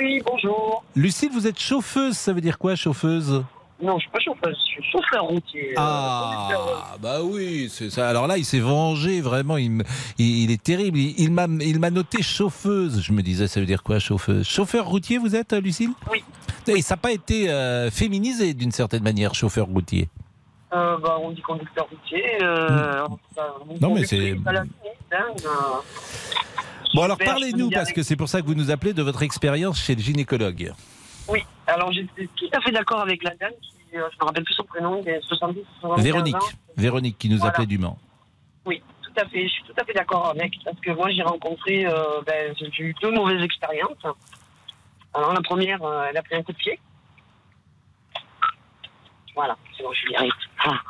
Oui, 0.00 0.22
bonjour. 0.24 0.84
Lucille, 0.96 1.30
vous 1.32 1.46
êtes 1.46 1.60
chauffeuse, 1.60 2.16
ça 2.16 2.32
veut 2.32 2.40
dire 2.40 2.58
quoi, 2.58 2.74
chauffeuse? 2.74 3.44
Non, 3.82 3.98
je 3.98 4.02
suis 4.02 4.10
pas 4.10 4.20
chauffeuse, 4.20 4.56
je 4.64 4.72
suis 4.80 4.92
chauffeur 4.92 5.24
routier. 5.24 5.70
Euh, 5.70 5.74
ah, 5.76 6.96
bah 7.00 7.18
oui, 7.22 7.68
c'est 7.68 7.90
ça. 7.90 8.08
Alors 8.08 8.28
là, 8.28 8.38
il 8.38 8.44
s'est 8.44 8.60
vengé, 8.60 9.20
vraiment, 9.20 9.56
il, 9.56 9.82
il, 10.18 10.52
est 10.52 10.62
terrible. 10.62 10.98
Il, 10.98 11.32
m'a, 11.32 11.46
il 11.60 11.80
m'a 11.80 11.90
noté 11.90 12.22
chauffeuse. 12.22 13.02
Je 13.02 13.12
me 13.12 13.22
disais, 13.22 13.48
ça 13.48 13.58
veut 13.58 13.66
dire 13.66 13.82
quoi, 13.82 13.98
chauffeuse? 13.98 14.46
Chauffeur 14.46 14.86
routier, 14.86 15.18
vous 15.18 15.34
êtes, 15.34 15.52
Lucille? 15.52 15.90
Oui. 16.10 16.22
Et 16.68 16.80
ça 16.80 16.94
n'a 16.94 16.98
pas 16.98 17.10
été 17.10 17.50
euh, 17.50 17.90
féminisé 17.90 18.54
d'une 18.54 18.70
certaine 18.70 19.02
manière, 19.02 19.34
chauffeur 19.34 19.66
routier? 19.66 20.08
Euh, 20.72 20.98
bah, 20.98 21.18
On 21.20 21.30
dit 21.30 21.42
conducteur 21.42 21.86
routier. 21.88 22.42
Euh, 22.42 23.04
hmm. 23.06 23.78
non, 23.80 23.94
mais 23.94 24.04
c'est. 24.04 24.32
Hein, 25.12 25.26
bon, 26.94 27.02
alors 27.02 27.18
parlez-nous, 27.18 27.70
parce 27.70 27.92
que 27.92 28.02
c'est 28.02 28.16
pour 28.16 28.28
ça 28.28 28.40
que 28.40 28.46
vous 28.46 28.54
nous 28.54 28.70
appelez, 28.70 28.92
de 28.92 29.02
votre 29.02 29.22
expérience 29.22 29.80
chez 29.80 29.94
le 29.94 30.00
gynécologue. 30.00 30.72
Oui, 31.28 31.44
alors 31.66 31.92
j'étais 31.92 32.28
tout 32.36 32.48
à 32.52 32.60
fait 32.60 32.72
d'accord 32.72 33.00
avec 33.00 33.22
la 33.22 33.34
dame 33.36 33.52
qui, 33.60 33.74
je 33.92 33.98
me 33.98 34.24
rappelle 34.24 34.44
plus 34.44 34.54
son 34.54 34.64
prénom, 34.64 35.02
70, 35.28 35.60
70 35.80 36.02
Véronique. 36.02 36.36
Véronique 36.76 37.18
qui 37.18 37.28
nous 37.28 37.44
appelait 37.44 37.66
du 37.66 37.78
Mans. 37.78 37.98
Oui, 38.64 38.82
tout 39.02 39.12
à 39.20 39.26
fait. 39.26 39.44
Je 39.46 39.52
suis 39.52 39.64
tout 39.64 39.74
à 39.78 39.84
fait 39.84 39.92
d'accord 39.92 40.30
avec. 40.30 40.52
Parce 40.64 40.80
que 40.80 40.90
moi, 40.92 41.10
j'ai 41.10 41.22
rencontré, 41.22 41.84
ben, 42.26 42.54
j'ai 42.58 42.82
eu 42.82 42.94
deux 43.02 43.10
mauvaises 43.10 43.42
expériences. 43.42 44.04
Alors, 45.14 45.34
la 45.34 45.42
première, 45.42 45.80
elle 46.08 46.16
a 46.16 46.22
pris 46.22 46.36
un 46.36 46.42
coup 46.42 46.52
de 46.52 46.56
pied. 46.56 46.78
Voilà, 49.34 49.56
c'est 49.76 49.82
bon, 49.82 49.92
je 49.92 50.06
lui 50.06 50.14
arrive. 50.16 50.32
Ah, 50.64 50.80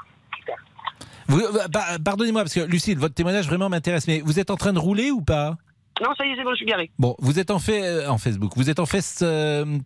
euh, 1.31 1.68
bah, 1.72 1.85
pardonnez-moi, 2.05 2.42
parce 2.42 2.55
que 2.55 2.61
Lucille, 2.61 2.98
votre 2.98 3.14
témoignage 3.14 3.46
vraiment 3.46 3.68
m'intéresse, 3.68 4.07
mais 4.07 4.20
vous 4.20 4.38
êtes 4.38 4.50
en 4.50 4.57
train 4.57 4.72
de 4.72 4.78
rouler 4.78 5.11
ou 5.11 5.22
pas? 5.22 5.57
Non, 6.02 6.11
ça 6.16 6.26
y 6.26 6.31
est, 6.31 6.37
c'est 6.37 6.42
bon, 6.42 6.50
je 6.50 6.57
suis 6.57 6.66
garé. 6.66 6.90
Bon, 6.98 7.14
vous 7.18 7.38
êtes 7.38 7.50
en, 7.50 7.59
fait, 7.59 7.83
euh, 7.83 8.09
en 8.09 8.18
Facebook, 8.18 8.52
vous 8.57 8.70
êtes 8.70 8.81
en 8.81 8.87
FaceTime 8.87 9.22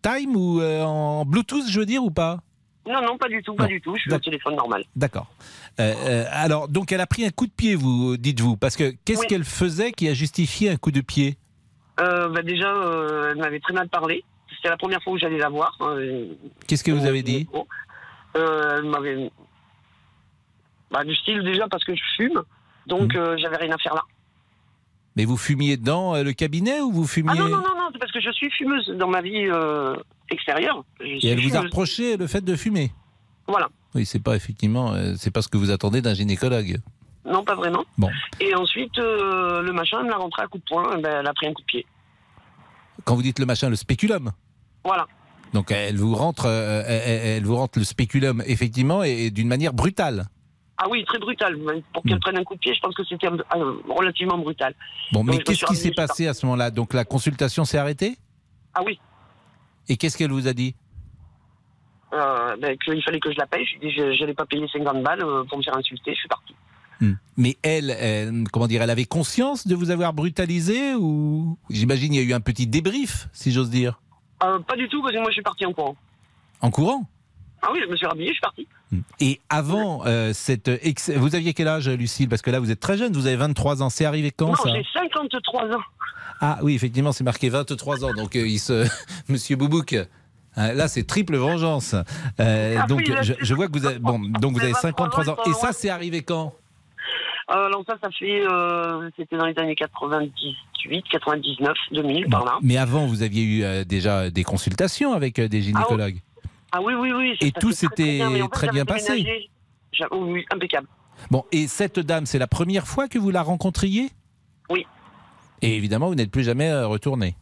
euh, 0.07 0.35
ou 0.35 0.63
en 0.63 1.25
Bluetooth, 1.25 1.69
je 1.69 1.81
veux 1.81 1.87
dire, 1.87 2.03
ou 2.03 2.11
pas? 2.11 2.39
Non, 2.89 3.03
non, 3.03 3.19
pas 3.19 3.29
du 3.29 3.43
tout, 3.43 3.55
pas 3.55 3.67
du 3.67 3.81
tout. 3.81 3.97
Je 3.97 4.03
suis 4.03 4.15
au 4.15 4.19
téléphone 4.19 4.55
normal. 4.55 4.85
D'accord. 4.95 5.27
alors, 5.79 6.69
donc, 6.69 6.93
elle 6.93 7.01
a 7.01 7.07
pris 7.07 7.27
un 7.27 7.31
coup 7.31 7.47
de 7.47 7.53
pied, 7.53 7.75
vous 7.75 8.17
dites-vous, 8.17 8.57
parce 8.57 8.77
que 8.77 8.95
qu'est-ce 9.05 9.27
qu'elle 9.27 9.45
faisait 9.45 9.91
qui 9.93 10.09
a 10.09 10.15
justifié 10.15 10.71
un 10.71 10.77
coup 10.77 10.93
de 10.93 11.01
pied? 11.01 11.37
Bah, 11.99 12.43
Déjà, 12.45 12.73
elle 13.31 13.39
m'avait 13.39 13.61
très 13.61 13.73
mal 13.73 13.89
parlé. 13.89 14.25
C'était 14.55 14.69
la 14.69 14.77
première 14.77 15.03
fois 15.03 15.15
où 15.15 15.19
j'allais 15.19 15.39
la 15.39 15.49
voir. 15.49 15.77
Hein, 15.81 15.97
qu'est-ce 16.69 16.85
que 16.85 16.93
vous 16.93 17.07
avez 17.07 17.23
dit? 17.25 17.49
Euh, 18.37 18.79
elle 18.79 18.85
m'avait. 18.85 19.31
Bah, 20.91 21.05
du 21.05 21.15
style 21.17 21.43
déjà 21.43 21.69
parce 21.69 21.85
que 21.85 21.95
je 21.95 22.03
fume, 22.17 22.43
donc 22.87 23.15
mhm. 23.15 23.21
euh, 23.21 23.37
j'avais 23.39 23.57
rien 23.57 23.73
à 23.73 23.79
faire 23.79 23.95
là. 23.95 24.03
Mais 25.17 25.25
vous 25.25 25.37
fumiez 25.37 25.77
dans 25.77 26.15
euh, 26.15 26.23
le 26.23 26.33
cabinet 26.33 26.81
ou 26.81 26.93
vous 26.93 27.07
fumiez. 27.07 27.33
Ah 27.33 27.39
non, 27.39 27.49
non, 27.49 27.57
non, 27.57 27.77
non 27.77 27.89
c'est 27.93 27.99
parce 27.99 28.13
que 28.13 28.21
je 28.21 28.31
suis 28.31 28.51
fumeuse 28.51 28.89
dans 28.91 29.09
ma 29.09 29.23
vie 29.23 29.49
extérieure. 30.31 30.85
Et 31.01 31.27
elle 31.27 31.41
vous 31.41 31.57
a 31.57 31.63
reproché 31.63 32.17
le 32.17 32.27
fait 32.27 32.45
de 32.45 32.55
fumer 32.55 32.93
Voilà. 33.47 33.69
Oui, 33.95 34.05
c'est 34.05 34.23
pas 34.23 34.37
effectivement, 34.37 34.95
c'est 35.17 35.31
pas 35.31 35.43
ce 35.43 35.49
que 35.49 35.57
vous 35.57 35.71
attendez 35.71 36.03
d'un 36.03 36.15
gynécologue. 36.15 36.79
Non, 37.25 37.43
pas 37.43 37.55
vraiment. 37.55 37.85
Bon. 37.99 38.11
Et 38.41 38.55
ensuite, 38.55 38.99
le 38.99 39.73
machin, 39.73 39.99
elle 40.01 40.07
me 40.07 40.11
l'a 40.11 40.19
rentré 40.19 40.43
à 40.43 40.47
coup 40.47 40.59
de 40.59 40.65
poing, 40.65 40.99
ben, 40.99 41.21
elle 41.21 41.27
a 41.27 41.33
pris 41.33 41.47
un 41.47 41.55
coup 41.55 41.63
de 41.63 41.67
pied. 41.67 41.87
Quand 43.05 43.15
vous 43.15 43.23
dites 43.23 43.39
le 43.39 43.47
machin, 43.47 43.71
le 43.71 43.77
spéculum 43.77 44.33
Voilà. 44.85 45.07
Donc 45.53 45.71
elle 45.71 45.97
vous 45.97 46.15
rentre, 46.15 46.47
euh, 46.47 46.83
elle, 46.87 47.45
vous 47.45 47.57
rentre 47.57 47.79
le 47.79 47.85
spéculum 47.85 48.43
effectivement 48.47 49.03
et, 49.03 49.31
d'une 49.31 49.49
manière 49.49 49.73
brutale. 49.73 50.27
Ah 50.79 50.87
oui, 50.91 51.05
très 51.05 51.19
brutale. 51.19 51.57
Pour 51.93 52.03
qu'elle 52.03 52.17
hmm. 52.17 52.21
prenne 52.21 52.39
un 52.39 52.45
coup 52.45 52.55
de 52.55 52.61
pied, 52.61 52.75
je 52.75 52.81
pense 52.81 52.95
que 52.95 53.05
c'était 53.05 53.29
euh, 53.29 53.73
relativement 53.89 54.37
brutal. 54.37 54.75
Bon, 55.13 55.25
mais 55.25 55.39
qu'est-ce 55.39 55.65
qui 55.65 55.77
s'est 55.77 55.93
passé 55.93 56.27
à 56.27 56.35
ce 56.35 56.45
moment-là? 56.47 56.71
Donc 56.71 56.93
la 56.93 57.05
consultation 57.05 57.65
s'est 57.65 57.79
arrêtée? 57.79 58.19
Ah 58.75 58.83
oui. 58.85 59.01
Et 59.89 59.97
qu'est-ce 59.97 60.19
qu'elle 60.19 60.33
vous 60.33 60.49
a 60.49 60.53
dit? 60.53 60.75
Euh, 62.13 62.57
ben, 62.61 62.77
Qu'il 62.79 63.03
fallait 63.03 63.21
que 63.21 63.33
je 63.33 63.39
la 63.39 63.47
paye. 63.47 63.65
Je 63.65 63.79
lui 63.79 63.89
ai 63.89 63.91
dit 63.91 64.17
je 64.17 64.21
n'allais 64.21 64.35
pas 64.35 64.45
payer 64.45 64.67
50 64.71 65.03
balles 65.03 65.25
pour 65.49 65.59
me 65.59 65.63
faire 65.63 65.77
insulter. 65.77 66.13
Je 66.13 66.19
suis 66.19 66.29
parti. 66.29 66.55
Hmm. 67.01 67.15
Mais 67.39 67.57
elle, 67.63 68.45
comment 68.53 68.67
dire, 68.67 68.83
elle 68.83 68.91
avait 68.91 69.07
conscience 69.07 69.67
de 69.67 69.75
vous 69.75 69.91
avoir 69.91 70.13
brutalisé 70.13 70.95
ou 70.95 71.59
j'imagine 71.71 72.13
il 72.13 72.21
y 72.21 72.21
a 72.21 72.29
eu 72.29 72.35
un 72.35 72.41
petit 72.41 72.67
débrief, 72.67 73.29
si 73.33 73.53
j'ose 73.53 73.71
dire. 73.71 73.99
Euh, 74.43 74.59
pas 74.61 74.77
du 74.77 74.89
tout, 74.89 75.03
parce 75.03 75.15
que 75.15 75.19
moi 75.19 75.31
je 75.31 75.35
suis 75.35 75.43
parti 75.43 75.65
en 75.65 75.73
courant. 75.73 75.97
En 76.61 76.71
courant 76.71 77.05
Ah 77.63 77.69
oui, 77.73 77.81
je 77.85 77.91
me 77.91 77.97
suis 77.97 78.07
rhabillé, 78.07 78.29
je 78.29 78.33
suis 78.35 78.41
parti. 78.41 78.69
Hmm. 78.93 79.01
Et 79.21 79.41
avant 79.49 80.07
euh, 80.07 80.33
cette. 80.33 80.71
Vous 81.17 81.35
aviez 81.35 81.55
quel 81.55 81.69
âge, 81.69 81.89
Lucille? 81.89 82.29
Parce 82.29 82.43
que 82.43 82.51
là, 82.51 82.61
vous 82.61 82.71
êtes 82.71 82.81
très 82.81 82.97
jeune, 82.97 83.13
vous 83.13 83.27
avez 83.27 83.37
23 83.37 83.83
ans. 83.83 83.91
C'est 83.91 84.05
arrivé 84.05 84.31
quand 84.31 84.49
non, 84.49 84.55
j'ai 84.65 84.85
53 84.93 85.77
ans. 85.77 85.83
Ah 86.41 86.59
oui, 86.63 86.75
effectivement, 86.75 87.13
c'est 87.13 87.25
marqué 87.25 87.49
23 87.49 88.05
ans. 88.05 88.13
Donc, 88.15 88.37
euh, 88.37 88.47
il 88.47 88.59
se... 88.59 88.87
Monsieur 89.29 89.57
Boubouk. 89.57 89.97
Là, 90.57 90.89
c'est 90.89 91.07
triple 91.07 91.37
vengeance. 91.37 91.95
Ah 92.39 92.87
donc, 92.87 93.03
je, 93.05 93.55
vois 93.55 93.69
que 93.69 93.79
vous 93.79 93.85
avez, 93.85 93.99
bon, 93.99 94.19
donc 94.19 94.55
vous 94.55 94.63
avez 94.63 94.73
53 94.73 95.29
ans. 95.29 95.37
Et 95.47 95.53
ça, 95.53 95.73
c'est 95.73 95.91
arrivé 95.91 96.23
quand? 96.23 96.55
Alors 97.49 97.85
ça, 97.87 97.97
ça 98.03 98.11
fait, 98.11 98.43
c'était 99.17 99.37
dans 99.37 99.47
les 99.47 99.57
années 99.59 99.77
98, 99.77 101.05
99, 101.11 101.75
2000, 101.93 102.27
par 102.29 102.45
là. 102.45 102.59
Mais 102.63 102.77
avant, 102.77 103.07
vous 103.07 103.23
aviez 103.23 103.45
eu 103.45 103.63
euh, 103.63 103.85
déjà 103.85 104.31
des 104.31 104.43
consultations 104.43 105.13
avec 105.13 105.39
euh, 105.39 105.49
des 105.49 105.63
gynécologues. 105.63 106.19
Ah, 106.73 106.81
oui, 106.83 106.95
oui, 106.95 107.13
oui. 107.13 107.37
Et 107.41 107.53
tout 107.53 107.73
s'était 107.73 108.21
très, 108.51 108.69
bien, 108.69 108.85
passé. 108.85 109.49
Oui, 110.11 110.45
impeccable. 110.53 110.89
Bon, 111.31 111.45
et 111.53 111.69
cette 111.69 112.01
dame, 112.01 112.27
c'est 112.27 112.39
la 112.39 112.49
première 112.49 112.87
fois 112.87 113.09
que 113.09 113.19
vous 113.19 113.31
la 113.31 113.43
rencontriez? 113.43 114.11
Oui. 114.69 114.85
Et 115.63 115.77
évidemment, 115.77 116.09
vous 116.09 116.17
n'êtes 116.17 116.31
plus 116.31 116.45
jamais 116.45 116.69
euh, 116.69 116.87
retourné. 116.87 117.37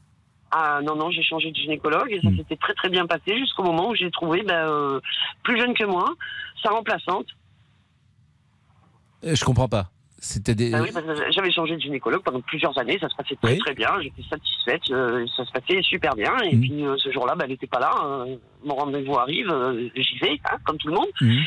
Ah 0.50 0.80
non, 0.84 0.94
non, 0.94 1.10
j'ai 1.10 1.22
changé 1.22 1.50
de 1.50 1.56
gynécologue 1.56 2.12
et 2.12 2.20
ça 2.20 2.28
hmm. 2.28 2.36
s'était 2.36 2.56
très 2.56 2.74
très 2.74 2.88
bien 2.88 3.06
passé 3.06 3.36
jusqu'au 3.38 3.64
moment 3.64 3.88
où 3.88 3.94
j'ai 3.96 4.10
trouvé, 4.10 4.42
ben, 4.42 5.00
plus 5.42 5.58
jeune 5.58 5.74
que 5.74 5.84
moi, 5.84 6.12
sa 6.62 6.70
remplaçante. 6.70 7.26
Je 9.24 9.44
comprends 9.44 9.68
pas. 9.68 9.90
C'était 10.24 10.54
des... 10.54 10.72
Ah 10.72 10.80
j'avais 11.32 11.52
changé 11.52 11.76
de 11.76 11.82
gynécologue 11.82 12.22
pendant 12.22 12.40
plusieurs 12.40 12.76
années, 12.78 12.98
ça 12.98 13.10
se 13.10 13.14
passait 13.14 13.36
très 13.42 13.58
très 13.58 13.74
bien, 13.74 13.90
j'étais 14.00 14.22
satisfaite, 14.22 14.80
euh, 14.90 15.26
ça 15.36 15.44
se 15.44 15.52
passait 15.52 15.82
super 15.82 16.14
bien. 16.14 16.32
Et 16.50 16.56
mm. 16.56 16.60
puis 16.62 16.82
euh, 16.82 16.96
ce 16.96 17.12
jour-là, 17.12 17.34
bah, 17.34 17.44
elle 17.44 17.50
n'était 17.50 17.66
pas 17.66 17.78
là. 17.78 17.92
Euh, 18.02 18.36
mon 18.64 18.74
rendez-vous 18.74 19.18
arrive, 19.18 19.54
j'y 19.94 20.18
vais, 20.20 20.40
hein, 20.50 20.56
comme 20.64 20.78
tout 20.78 20.88
le 20.88 20.94
monde. 20.94 21.08
Mm. 21.20 21.42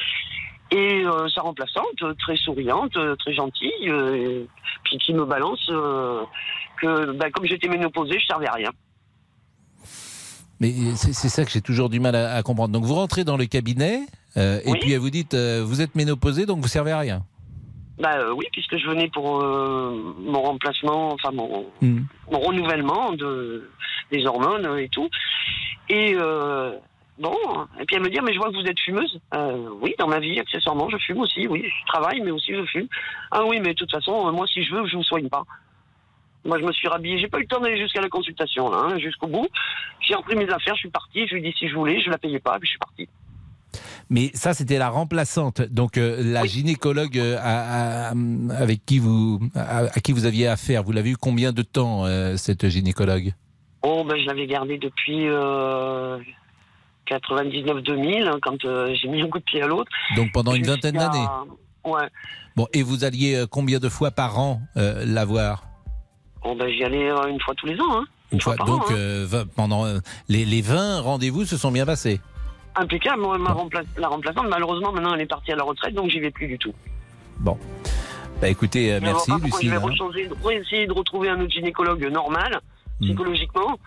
Et 0.70 1.04
sa 1.34 1.42
remplaçante, 1.42 2.18
très 2.20 2.38
souriante, 2.38 2.96
très 3.18 3.34
gentille, 3.34 3.92
puis 4.84 4.98
qui 5.00 5.14
me 5.14 5.26
balance 5.26 5.66
que 6.80 7.12
bah, 7.14 7.32
comme 7.32 7.46
j'étais 7.46 7.70
ménopausée, 7.70 8.20
je 8.20 8.28
servais 8.28 8.48
à 8.48 8.54
rien. 8.54 8.70
Mais 10.60 10.72
c'est 10.96 11.30
ça 11.30 11.46
que 11.46 11.52
j'ai 11.52 11.62
toujours 11.62 11.90
du 11.90 12.00
mal 12.00 12.16
à, 12.16 12.44
comprendre. 12.44 12.74
Donc 12.74 12.84
vous 12.84 12.96
rentrez 12.96 13.24
dans 13.24 13.38
le 13.38 13.46
cabinet 13.46 14.02
et 14.36 14.74
puis 14.80 14.92
elle 14.92 15.00
vous 15.00 15.10
dit 15.10 15.26
vous 15.32 15.82
êtes 15.82 15.96
ménopausée 15.96 16.46
donc 16.46 16.60
vous 16.60 16.68
servez 16.68 16.92
à 16.92 17.00
rien. 17.00 17.24
Bah 18.00 18.18
euh, 18.18 18.34
oui, 18.34 18.46
puisque 18.52 18.78
je 18.78 18.88
venais 18.88 19.10
pour 19.10 19.42
euh, 19.42 20.14
mon 20.20 20.42
remplacement, 20.42 21.14
enfin 21.14 21.32
mon, 21.32 21.66
hmm. 21.82 22.02
mon 22.32 22.40
renouvellement 22.40 23.14
de, 23.14 23.70
des 24.12 24.26
hormones 24.26 24.78
et 24.78 24.88
tout. 24.90 25.10
Et 25.90 26.14
euh, 26.16 26.74
bon, 27.18 27.36
et 27.80 27.86
puis 27.86 27.96
elle 27.96 28.04
me 28.04 28.10
dit, 28.10 28.20
mais 28.22 28.34
je 28.34 28.38
vois 28.38 28.50
que 28.50 28.56
vous 28.56 28.68
êtes 28.68 28.80
fumeuse. 28.80 29.20
oui, 29.82 29.96
dans 29.98 30.08
ma 30.08 30.20
vie, 30.20 30.40
accessoirement, 30.40 30.90
je 30.90 30.98
fume 30.98 31.22
aussi. 31.22 31.48
Oui, 31.48 31.64
je 31.66 31.86
travaille, 31.88 32.22
mais 32.22 32.32
aussi 32.32 32.54
je 32.54 32.66
fume. 32.66 32.88
Ah 33.32 33.44
oui, 33.46 33.60
mais 33.60 33.70
de 33.70 33.80
toute 33.80 33.92
façon, 33.92 34.32
moi, 34.32 34.46
si 34.46 34.64
je 34.64 34.76
veux, 34.76 34.86
je 34.86 34.96
vous 34.96 35.04
soigne 35.04 35.30
pas. 35.30 35.44
Moi, 36.46 36.60
je 36.60 36.66
me 36.66 36.72
suis 36.72 36.88
rhabillée. 36.88 37.18
J'ai 37.18 37.28
pas 37.28 37.40
eu 37.40 37.42
le 37.42 37.48
temps 37.48 37.60
d'aller 37.60 37.82
jusqu'à 37.82 38.02
la 38.02 38.10
consultation, 38.10 38.70
là, 38.70 38.78
hein, 38.78 39.00
jusqu'au 39.00 39.28
bout. 39.28 39.48
J'ai 40.02 40.14
repris 40.14 40.36
mes 40.36 40.50
affaires, 40.50 40.76
je 40.76 40.82
suis 40.82 40.90
partie. 40.90 41.28
Je 41.28 41.34
lui 41.34 41.40
ai 41.40 41.52
dit 41.52 41.58
si 41.58 41.68
je 41.68 41.76
voulais, 41.76 42.00
je 42.00 42.12
la 42.12 42.20
payais 42.20 42.40
pas, 42.40 42.60
puis 42.60 42.68
je 42.68 42.72
suis 42.72 42.80
partie. 42.80 43.10
Mais 44.10 44.32
ça, 44.34 44.54
c'était 44.54 44.78
la 44.78 44.90
remplaçante. 44.90 45.62
Donc, 45.62 45.98
euh, 45.98 46.22
la 46.24 46.46
gynécologue 46.46 47.18
euh, 47.18 48.12
avec 48.58 48.86
qui 48.86 49.00
vous, 49.00 49.40
à, 49.56 49.88
qui 50.02 50.14
vous 50.14 50.26
aviez 50.26 50.48
affaire, 50.48 50.84
vous 50.84 50.92
l'avez 50.92 51.12
eu 51.12 51.18
combien 51.18 51.52
de 51.52 51.62
temps, 51.62 52.06
euh, 52.06 52.38
cette 52.38 52.68
gynécologue? 52.70 53.34
Oh, 53.84 54.06
ben, 54.08 54.18
je 54.18 54.26
l'avais 54.26 54.48
gardée 54.48 54.78
depuis 54.78 55.26
99-2000, 57.08 58.28
hein, 58.28 58.38
quand 58.42 58.58
j'ai 58.62 59.08
mis 59.08 59.22
un 59.22 59.28
coup 59.28 59.40
de 59.40 59.44
pied 59.44 59.62
à 59.62 59.68
l'autre. 59.68 59.92
Donc, 60.16 60.32
pendant 60.32 60.54
une 60.54 60.66
vingtaine 60.66 60.96
d'années 60.96 61.28
Ouais. 61.86 62.08
Bon, 62.56 62.68
et 62.74 62.84
vous 62.84 63.04
alliez 63.06 63.46
combien 63.50 63.80
de 63.80 63.88
fois 63.88 64.12
par 64.12 64.40
an 64.40 64.62
la 64.76 65.26
voir? 65.26 65.64
Oh, 66.44 66.56
ben, 66.56 66.70
j'y 66.70 66.84
allais 66.84 67.10
une 67.30 67.40
fois 67.42 67.54
tous 67.56 67.68
les 67.68 67.80
ans. 67.80 68.00
Hein. 68.00 68.06
Une, 68.34 68.42
fois, 68.42 68.56
donc, 68.58 68.84
hein. 68.92 69.46
pendant 69.56 69.86
les, 70.28 70.44
les 70.44 70.62
20 70.62 71.00
rendez-vous 71.00 71.46
se 71.46 71.56
sont 71.56 71.72
bien 71.72 71.86
passés 71.86 72.20
impeccable. 72.80 73.22
Moi, 73.22 73.38
ma 73.38 73.56
la 73.98 74.08
remplaçante, 74.08 74.48
malheureusement, 74.50 74.92
maintenant, 74.92 75.14
elle 75.16 75.22
est 75.22 75.26
partie 75.26 75.52
à 75.52 75.56
la 75.56 75.64
retraite, 75.64 75.94
donc 75.94 76.10
j'y 76.10 76.20
vais 76.20 76.32
plus 76.32 76.48
du 76.48 76.58
tout. 76.58 76.74
Bon. 77.40 77.58
Bah 78.42 78.50
écoutez, 78.50 78.94
euh, 78.94 79.00
merci 79.02 79.32
Lucie. 79.42 79.68
Je 79.68 79.72
vais 79.72 79.78
hein. 79.78 80.62
essayer 80.62 80.86
de 80.86 80.94
retrouver 80.94 81.30
un 81.30 81.42
autre 81.42 81.52
gynécologue 81.52 82.06
normal, 82.12 82.60
hmm. 83.00 83.06
psychologiquement. 83.06 83.80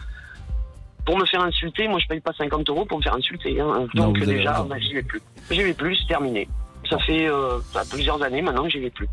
Pour 1.07 1.17
me 1.19 1.25
faire 1.25 1.43
insulter, 1.43 1.89
moi 1.89 1.99
je 1.99 2.07
paye 2.07 2.21
pas 2.21 2.33
50 2.37 2.69
euros 2.69 2.85
pour 2.85 2.99
me 2.99 3.03
faire 3.03 3.15
insulter. 3.15 3.61
Hein. 3.61 3.87
Donc 3.95 4.19
déjà, 4.19 4.63
bah, 4.69 4.77
j'y 4.79 4.95
vais 4.95 5.03
plus. 5.03 5.21
J'y 5.51 5.63
vais 5.63 5.73
plus, 5.73 5.97
c'est 5.97 6.09
terminé. 6.09 6.49
Ça 6.89 6.99
fait 6.99 7.29
euh, 7.29 7.59
bah, 7.73 7.83
plusieurs 7.89 8.23
années 8.23 8.43
maintenant 8.43 8.65
que 8.65 8.71
j'y 8.71 8.81
vais 8.81 8.91
plus. 8.91 9.09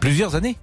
Plusieurs 0.00 0.34
années? 0.34 0.56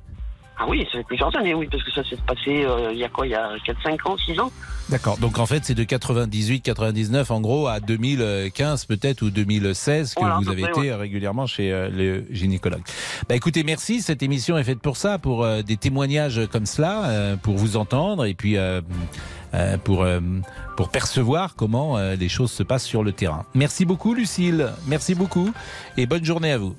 Ah 0.62 0.66
oui, 0.68 0.86
ça 0.92 0.98
fait 0.98 1.04
plusieurs 1.06 1.34
années, 1.38 1.54
oui, 1.54 1.70
parce 1.72 1.82
que 1.84 1.92
ça 1.92 2.04
s'est 2.04 2.18
passé 2.28 2.66
euh, 2.66 2.92
il 2.92 3.00
y 3.00 3.06
a 3.06 3.10
quoi, 3.10 3.26
il 3.26 3.30
y 3.30 3.36
a 3.36 3.52
4, 3.66 3.82
5 3.82 4.06
ans, 4.06 4.18
6 4.18 4.40
ans 4.42 4.52
D'accord, 4.90 5.18
donc 5.18 5.40
en 5.40 5.46
fait 5.46 5.64
c'est 5.64 5.74
de 5.74 5.86
98, 5.86 6.62
99 6.62 7.32
en 7.32 7.40
gros 7.40 7.68
à 7.68 7.80
2015 7.80 8.86
peut-être 8.86 9.22
ou 9.22 9.30
2016 9.30 10.16
que 10.16 10.44
vous 10.44 10.50
avez 10.50 10.64
été 10.64 10.94
régulièrement 10.94 11.48
chez 11.48 11.72
euh, 11.72 11.90
le 11.90 12.26
gynécologue. 12.30 12.82
Bah 13.30 13.36
écoutez, 13.36 13.64
merci, 13.64 14.02
cette 14.02 14.22
émission 14.22 14.58
est 14.58 14.66
faite 14.66 14.82
pour 14.82 14.98
ça, 14.98 15.18
pour 15.18 15.46
euh, 15.46 15.62
des 15.62 15.78
témoignages 15.78 16.42
comme 16.52 16.66
cela, 16.66 17.38
pour 17.42 17.56
vous 17.56 17.78
entendre 17.78 18.26
et 18.26 18.34
puis 18.34 18.58
pour, 19.86 20.06
pour 20.76 20.90
percevoir 20.90 21.56
comment 21.56 21.98
les 21.98 22.30
choses 22.30 22.52
se 22.52 22.64
passent 22.64 22.86
sur 22.86 23.04
le 23.04 23.14
terrain. 23.14 23.46
Merci 23.54 23.86
beaucoup 23.86 24.14
Lucille, 24.14 24.70
merci 24.88 25.16
beaucoup 25.16 25.54
et 25.96 26.06
bonne 26.06 26.26
journée 26.26 26.52
à 26.52 26.58
vous. 26.58 26.76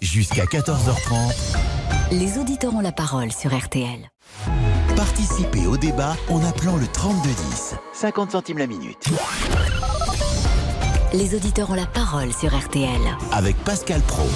Jusqu'à 0.00 0.44
14h30. 0.44 1.56
Les 2.12 2.38
auditeurs 2.38 2.74
ont 2.74 2.80
la 2.80 2.92
parole 2.92 3.32
sur 3.32 3.56
RTL. 3.56 4.10
Participez 4.94 5.66
au 5.66 5.76
débat 5.76 6.16
en 6.28 6.44
appelant 6.44 6.76
le 6.76 6.86
3210. 6.86 7.74
50 7.94 8.32
centimes 8.32 8.58
la 8.58 8.66
minute. 8.66 9.08
Les 11.12 11.34
auditeurs 11.34 11.70
ont 11.70 11.74
la 11.74 11.86
parole 11.86 12.32
sur 12.32 12.56
RTL. 12.56 13.00
Avec 13.32 13.56
Pascal 13.64 14.00
Pro. 14.02 14.28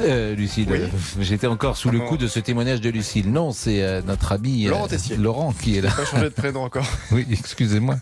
Euh, 0.00 0.34
Lucille, 0.34 0.66
euh, 0.70 0.88
j'étais 1.20 1.46
encore 1.46 1.76
sous 1.76 1.90
le 1.90 2.00
coup 2.00 2.16
de 2.16 2.26
ce 2.26 2.40
témoignage 2.40 2.80
de 2.80 2.90
Lucille. 2.90 3.30
Non, 3.30 3.52
c'est 3.52 3.82
euh, 3.82 4.02
notre 4.02 4.32
ami 4.32 4.64
Laurent, 5.16 5.52
qui 5.52 5.78
est 5.78 5.80
là. 5.80 5.90
Pas 5.90 6.04
changé 6.04 6.24
de 6.24 6.28
prénom 6.30 6.64
encore. 6.64 6.86
oui, 7.12 7.24
excusez-moi. 7.30 7.96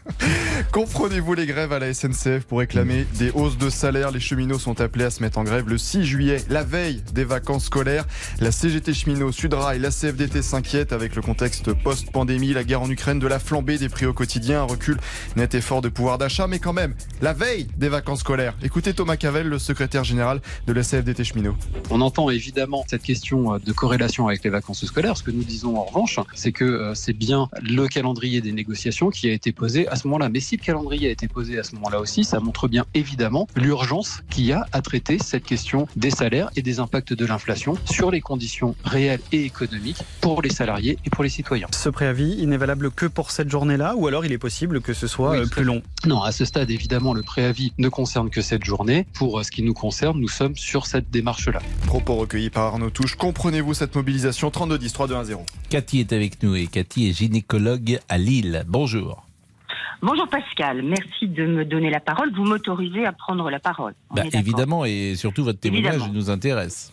Comprenez-vous 0.71 1.35
les 1.35 1.47
grèves 1.47 1.73
à 1.73 1.79
la 1.79 1.93
SNCF 1.93 2.45
pour 2.47 2.61
réclamer 2.61 3.07
des 3.19 3.31
hausses 3.31 3.59
de 3.59 3.71
salaire? 3.71 4.11
Les 4.11 4.21
cheminots 4.21 4.59
sont 4.59 4.81
appelés 4.81 5.05
à 5.05 5.11
se 5.11 5.23
mettre 5.23 5.39
en 5.39 5.45
grève 5.45 5.69
le 5.69 5.79
6 5.79 6.05
juillet, 6.05 6.43
la 6.49 6.63
veille 6.63 7.03
des 7.13 7.25
vacances 7.25 7.65
scolaires. 7.65 8.07
La 8.41 8.53
CGT 8.53 8.95
cheminot, 8.95 9.33
Sudrail, 9.33 9.81
la 9.81 9.91
CFDT 9.91 10.43
s'inquiètent 10.43 10.93
avec 10.93 11.17
le 11.17 11.23
contexte 11.23 11.73
post-pandémie, 11.73 12.53
la 12.53 12.65
guerre 12.65 12.83
en 12.83 12.91
Ukraine, 12.91 13.19
de 13.19 13.27
la 13.27 13.39
flambée 13.39 13.79
des 13.79 13.89
prix 13.89 14.07
au 14.07 14.13
quotidien, 14.13 14.61
un 14.61 14.65
recul 14.65 14.99
net 15.37 15.55
effort 15.55 15.83
de 15.83 15.89
pouvoir 15.89 16.19
d'achat, 16.19 16.47
mais 16.47 16.59
quand 16.59 16.73
même, 16.73 16.95
la 17.21 17.33
veille 17.33 17.67
des 17.77 17.89
vacances 17.89 18.21
scolaires. 18.21 18.55
Écoutez 18.63 18.95
Thomas 18.95 19.17
Cavel, 19.17 19.49
le 19.49 19.59
secrétaire 19.59 20.05
général 20.05 20.41
de 20.67 20.73
la 20.73 20.83
CFDT 20.83 21.25
cheminot. 21.25 21.57
On 21.91 22.01
entend 22.01 22.31
évidemment 22.31 22.85
cette 22.89 23.03
question 23.03 23.55
euh, 23.55 23.59
de 23.59 23.73
corrélation 23.73 24.29
avec 24.29 24.45
les 24.45 24.51
vacances 24.51 24.85
scolaires. 24.85 25.17
Ce 25.17 25.23
que 25.23 25.31
nous 25.31 25.45
disons 25.45 25.77
en 25.77 25.85
revanche, 25.85 26.19
c'est 26.35 26.53
que 26.53 26.65
euh, 26.65 26.95
c'est 26.95 27.13
bien 27.13 27.49
le 27.63 27.89
calendrier 27.89 28.41
des 28.41 28.53
négociations 28.53 29.11
qui 29.11 29.29
a 29.29 29.33
été 29.33 29.53
posé 29.53 29.89
à 29.89 29.97
ce 29.97 30.07
moment-là. 30.09 30.29
Mais 30.29 30.41
si 30.41 30.52
le 30.57 30.65
calendrier 30.65 31.09
a 31.09 31.11
été 31.11 31.29
posé 31.29 31.59
à 31.59 31.63
ce 31.63 31.75
moment-là 31.77 32.01
aussi, 32.01 32.25
ça 32.25 32.41
montre 32.41 32.69
bien 32.69 32.85
évidemment 32.95 33.47
l'urgence 33.57 34.23
qu'il 34.31 34.47
y 34.47 34.53
a 34.53 34.67
à 34.73 34.83
traiter 34.83 35.19
cette 35.19 35.45
question 35.45 35.87
des 35.97 36.11
salaires 36.11 36.51
et 36.57 36.63
des 36.63 36.81
impacts 36.81 37.13
de 37.13 37.27
l'inflation 37.27 37.75
sur 37.85 38.11
les 38.11 38.21
conditions 38.21 38.75
réelles 38.85 39.21
et 39.33 39.45
économiques 39.45 40.03
pour 40.21 40.43
les 40.43 40.51
salariés 40.51 40.99
et 41.05 41.11
pour 41.11 41.25
les 41.25 41.31
citoyens. 41.31 41.69
Ce 41.73 41.89
préavis, 41.89 42.37
il 42.39 42.49
n'est 42.49 42.57
valable 42.57 42.91
que 42.91 43.07
pour 43.07 43.31
cette 43.31 43.51
journée-là 43.51 43.95
ou 43.97 44.07
alors 44.07 44.25
il 44.25 44.33
est 44.33 44.39
possible 44.39 44.81
que 44.81 44.95
ce 44.95 45.07
soit 45.07 45.37
euh, 45.37 45.47
plus 45.47 45.65
long? 45.65 45.83
Non, 46.07 46.23
à 46.23 46.33
ce 46.33 46.45
stade, 46.45 46.71
évidemment, 46.71 47.15
le 47.15 47.23
préavis 47.23 47.73
ne 47.79 47.89
concerne 47.89 48.31
que 48.31 48.43
cette 48.43 48.65
journée. 48.65 49.07
Pour 49.15 49.45
ce 49.45 49.51
qui 49.51 49.63
nous 49.63 49.75
concerne, 49.75 50.21
nous 50.21 50.29
sommes 50.29 50.57
sur 50.57 50.87
cette 50.87 51.11
démarche-là. 51.11 51.61
Propos 51.87 52.17
recueillis 52.17 52.51
par 52.51 52.65
Arnaud 52.65 52.91
Touche. 52.91 53.17
Comprenez-vous 53.17 53.75
cette 53.75 53.95
mobilisation? 53.95 54.51
32 54.51 54.79
10 54.79 54.93
3 54.93 55.09
2 55.09 55.15
1 55.15 55.25
0. 55.25 55.47
Cathy 55.71 56.01
est 56.01 56.13
avec 56.13 56.43
nous 56.43 56.55
et 56.55 56.67
Cathy 56.67 57.09
est 57.09 57.13
gynécologue 57.13 58.01
à 58.09 58.19
Lille. 58.19 58.65
Bonjour. 58.67 59.25
Bonjour 60.05 60.27
Pascal, 60.27 60.83
merci 60.83 61.29
de 61.29 61.47
me 61.47 61.65
donner 61.65 61.89
la 61.89 62.01
parole. 62.01 62.33
Vous 62.35 62.43
m'autorisez 62.43 63.07
à 63.07 63.13
prendre 63.13 63.49
la 63.51 63.61
parole. 63.61 63.95
Bah, 64.11 64.25
évidemment, 64.33 64.85
et 64.85 65.15
surtout 65.15 65.45
votre 65.45 65.61
témoignage 65.61 66.11
nous 66.13 66.29
intéresse. 66.29 66.93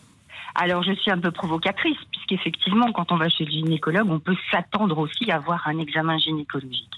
Alors 0.53 0.83
je 0.83 0.91
suis 0.93 1.09
un 1.09 1.17
peu 1.17 1.31
provocatrice, 1.31 1.97
puisqu'effectivement, 2.11 2.91
quand 2.91 3.11
on 3.11 3.17
va 3.17 3.27
chez 3.29 3.45
le 3.45 3.51
gynécologue, 3.51 4.07
on 4.11 4.19
peut 4.19 4.35
s'attendre 4.51 4.95
aussi 4.99 5.31
à 5.31 5.37
avoir 5.37 5.67
un 5.67 5.79
examen 5.79 6.19
gynécologique. 6.19 6.93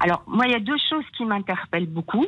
Alors 0.00 0.22
moi, 0.28 0.46
il 0.46 0.52
y 0.52 0.54
a 0.54 0.60
deux 0.60 0.78
choses 0.88 1.04
qui 1.16 1.24
m'interpellent 1.24 1.86
beaucoup. 1.86 2.26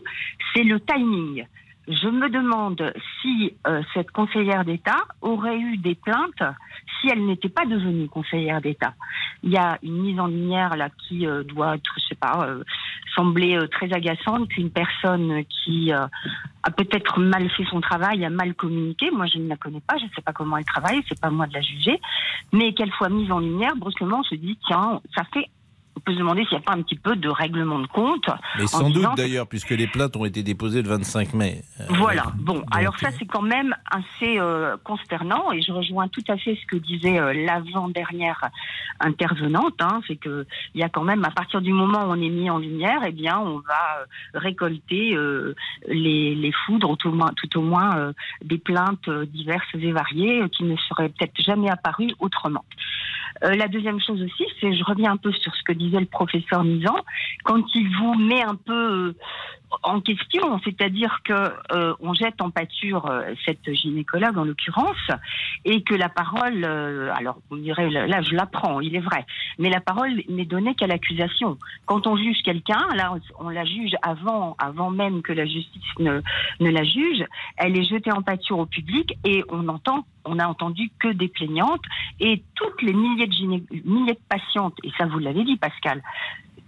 C'est 0.52 0.64
le 0.64 0.80
timing 0.80 1.46
je 1.88 2.08
me 2.08 2.28
demande 2.28 2.92
si 3.20 3.54
euh, 3.66 3.82
cette 3.92 4.10
conseillère 4.12 4.64
d'État 4.64 5.04
aurait 5.20 5.58
eu 5.58 5.76
des 5.78 5.94
plaintes 5.94 6.42
si 7.00 7.08
elle 7.08 7.26
n'était 7.26 7.48
pas 7.48 7.64
devenue 7.66 8.08
conseillère 8.08 8.60
d'État. 8.60 8.94
Il 9.42 9.50
y 9.50 9.56
a 9.56 9.78
une 9.82 10.00
mise 10.02 10.20
en 10.20 10.28
lumière 10.28 10.76
là 10.76 10.90
qui 10.90 11.26
euh, 11.26 11.42
doit 11.42 11.74
être, 11.74 11.92
je 11.96 12.08
sais 12.08 12.14
pas, 12.14 12.46
euh, 12.46 12.62
sembler 13.16 13.58
très 13.70 13.92
agaçante 13.92 14.48
qu'une 14.48 14.70
personne 14.70 15.44
qui 15.44 15.92
a 15.92 16.08
peut-être 16.70 17.20
mal 17.20 17.50
fait 17.50 17.64
son 17.64 17.80
travail, 17.80 18.24
a 18.24 18.30
mal 18.30 18.54
communiqué. 18.54 19.10
Moi, 19.10 19.26
je 19.26 19.38
ne 19.38 19.48
la 19.48 19.56
connais 19.56 19.80
pas, 19.80 19.98
je 19.98 20.04
ne 20.04 20.10
sais 20.10 20.22
pas 20.22 20.32
comment 20.32 20.56
elle 20.56 20.64
travaille, 20.64 21.02
c'est 21.08 21.20
pas 21.20 21.28
moi 21.28 21.46
de 21.46 21.52
la 21.52 21.60
juger, 21.60 22.00
mais 22.52 22.72
qu'elle 22.72 22.90
soit 22.92 23.10
mise 23.10 23.30
en 23.30 23.40
lumière, 23.40 23.76
brusquement, 23.76 24.20
on 24.20 24.22
se 24.22 24.34
dit 24.34 24.58
tiens, 24.66 25.00
ça 25.14 25.24
fait 25.34 25.50
on 25.96 26.00
peut 26.00 26.12
se 26.12 26.18
demander 26.18 26.42
s'il 26.44 26.58
n'y 26.58 26.64
a 26.64 26.66
pas 26.66 26.72
un 26.72 26.82
petit 26.82 26.96
peu 26.96 27.16
de 27.16 27.28
règlement 27.28 27.78
de 27.78 27.86
compte. 27.86 28.28
Mais 28.58 28.66
sans 28.66 28.90
doute 28.90 29.16
d'ailleurs, 29.16 29.46
puisque 29.46 29.70
les 29.70 29.86
plaintes 29.86 30.16
ont 30.16 30.24
été 30.24 30.42
déposées 30.42 30.82
le 30.82 30.88
25 30.88 31.34
mai. 31.34 31.62
Euh, 31.80 31.84
voilà, 31.90 32.32
bon, 32.36 32.62
alors 32.70 32.98
ça 32.98 33.10
c'est 33.10 33.26
quand 33.26 33.42
même 33.42 33.74
assez 33.90 34.38
euh, 34.38 34.76
consternant 34.84 35.52
et 35.52 35.60
je 35.62 35.72
rejoins 35.72 36.08
tout 36.08 36.24
à 36.28 36.36
fait 36.36 36.56
ce 36.60 36.66
que 36.66 36.76
disait 36.76 37.18
euh, 37.18 37.32
l'avant-dernière 37.32 38.40
intervenante, 39.00 39.80
hein, 39.80 40.00
c'est 40.06 40.16
qu'il 40.16 40.46
y 40.74 40.82
a 40.82 40.88
quand 40.88 41.04
même, 41.04 41.24
à 41.24 41.30
partir 41.30 41.60
du 41.60 41.72
moment 41.72 42.04
où 42.04 42.10
on 42.10 42.20
est 42.20 42.28
mis 42.28 42.50
en 42.50 42.58
lumière, 42.58 43.00
eh 43.06 43.12
bien 43.12 43.38
on 43.38 43.58
va 43.58 44.06
récolter 44.34 45.16
les, 45.88 46.34
les, 46.34 46.52
foudres, 46.52 46.96
tout 46.96 47.08
au 47.08 47.12
moins, 47.12 47.30
tout 47.36 47.58
au 47.58 47.62
moins 47.62 48.12
des 48.44 48.58
plaintes 48.58 49.08
diverses 49.10 49.66
et 49.74 49.92
variées 49.92 50.48
qui 50.50 50.64
ne 50.64 50.76
seraient 50.76 51.08
peut-être 51.08 51.40
jamais 51.42 51.70
apparues 51.70 52.12
autrement. 52.20 52.64
La 53.40 53.68
deuxième 53.68 54.00
chose 54.00 54.22
aussi, 54.22 54.44
c'est, 54.60 54.74
je 54.74 54.84
reviens 54.84 55.12
un 55.12 55.16
peu 55.16 55.32
sur 55.32 55.54
ce 55.54 55.62
que 55.62 55.72
disait 55.72 56.00
le 56.00 56.06
professeur 56.06 56.64
Nizan, 56.64 56.96
quand 57.44 57.62
il 57.74 57.88
vous 57.96 58.14
met 58.14 58.42
un 58.42 58.54
peu 58.54 58.72
euh, 58.72 59.16
en 59.82 60.00
question, 60.00 60.60
c'est-à-dire 60.64 61.20
que 61.24 61.32
euh, 61.72 61.94
on 62.00 62.14
jette 62.14 62.40
en 62.40 62.50
pâture 62.50 63.06
euh, 63.06 63.34
cette 63.44 63.72
gynécologue 63.72 64.36
en 64.36 64.44
l'occurrence, 64.44 65.10
et 65.64 65.82
que 65.82 65.94
la 65.94 66.08
parole, 66.08 66.64
alors 66.64 67.38
vous 67.50 67.58
direz 67.58 67.90
là 67.90 68.22
je 68.22 68.34
l'apprends, 68.34 68.80
il 68.80 68.96
est 68.96 69.00
vrai, 69.00 69.24
mais 69.58 69.70
la 69.70 69.80
parole 69.80 70.22
n'est 70.28 70.44
donnée 70.44 70.74
qu'à 70.74 70.86
l'accusation. 70.86 71.58
Quand 71.86 72.06
on 72.06 72.16
juge 72.16 72.42
quelqu'un, 72.44 72.86
là 72.94 73.14
on 73.38 73.48
la 73.48 73.64
juge 73.64 73.92
avant, 74.02 74.56
avant 74.58 74.90
même 74.90 75.22
que 75.22 75.32
la 75.32 75.46
justice 75.46 75.82
ne, 75.98 76.20
ne 76.60 76.70
la 76.70 76.84
juge, 76.84 77.24
elle 77.56 77.76
est 77.76 77.84
jetée 77.84 78.12
en 78.12 78.22
pâture 78.22 78.58
au 78.58 78.66
public 78.66 79.16
et 79.24 79.44
on 79.50 79.68
entend 79.68 80.04
on 80.24 80.36
n'a 80.36 80.48
entendu 80.48 80.90
que 81.00 81.08
des 81.08 81.28
plaignantes 81.28 81.82
et 82.20 82.42
toutes 82.54 82.80
les 82.82 82.92
milliers 82.92 83.26
de, 83.26 83.88
milliers 83.88 84.14
de 84.14 84.20
patientes, 84.28 84.76
et 84.84 84.90
ça 84.98 85.06
vous 85.06 85.18
l'avez 85.18 85.44
dit 85.44 85.56
Pascal, 85.56 86.02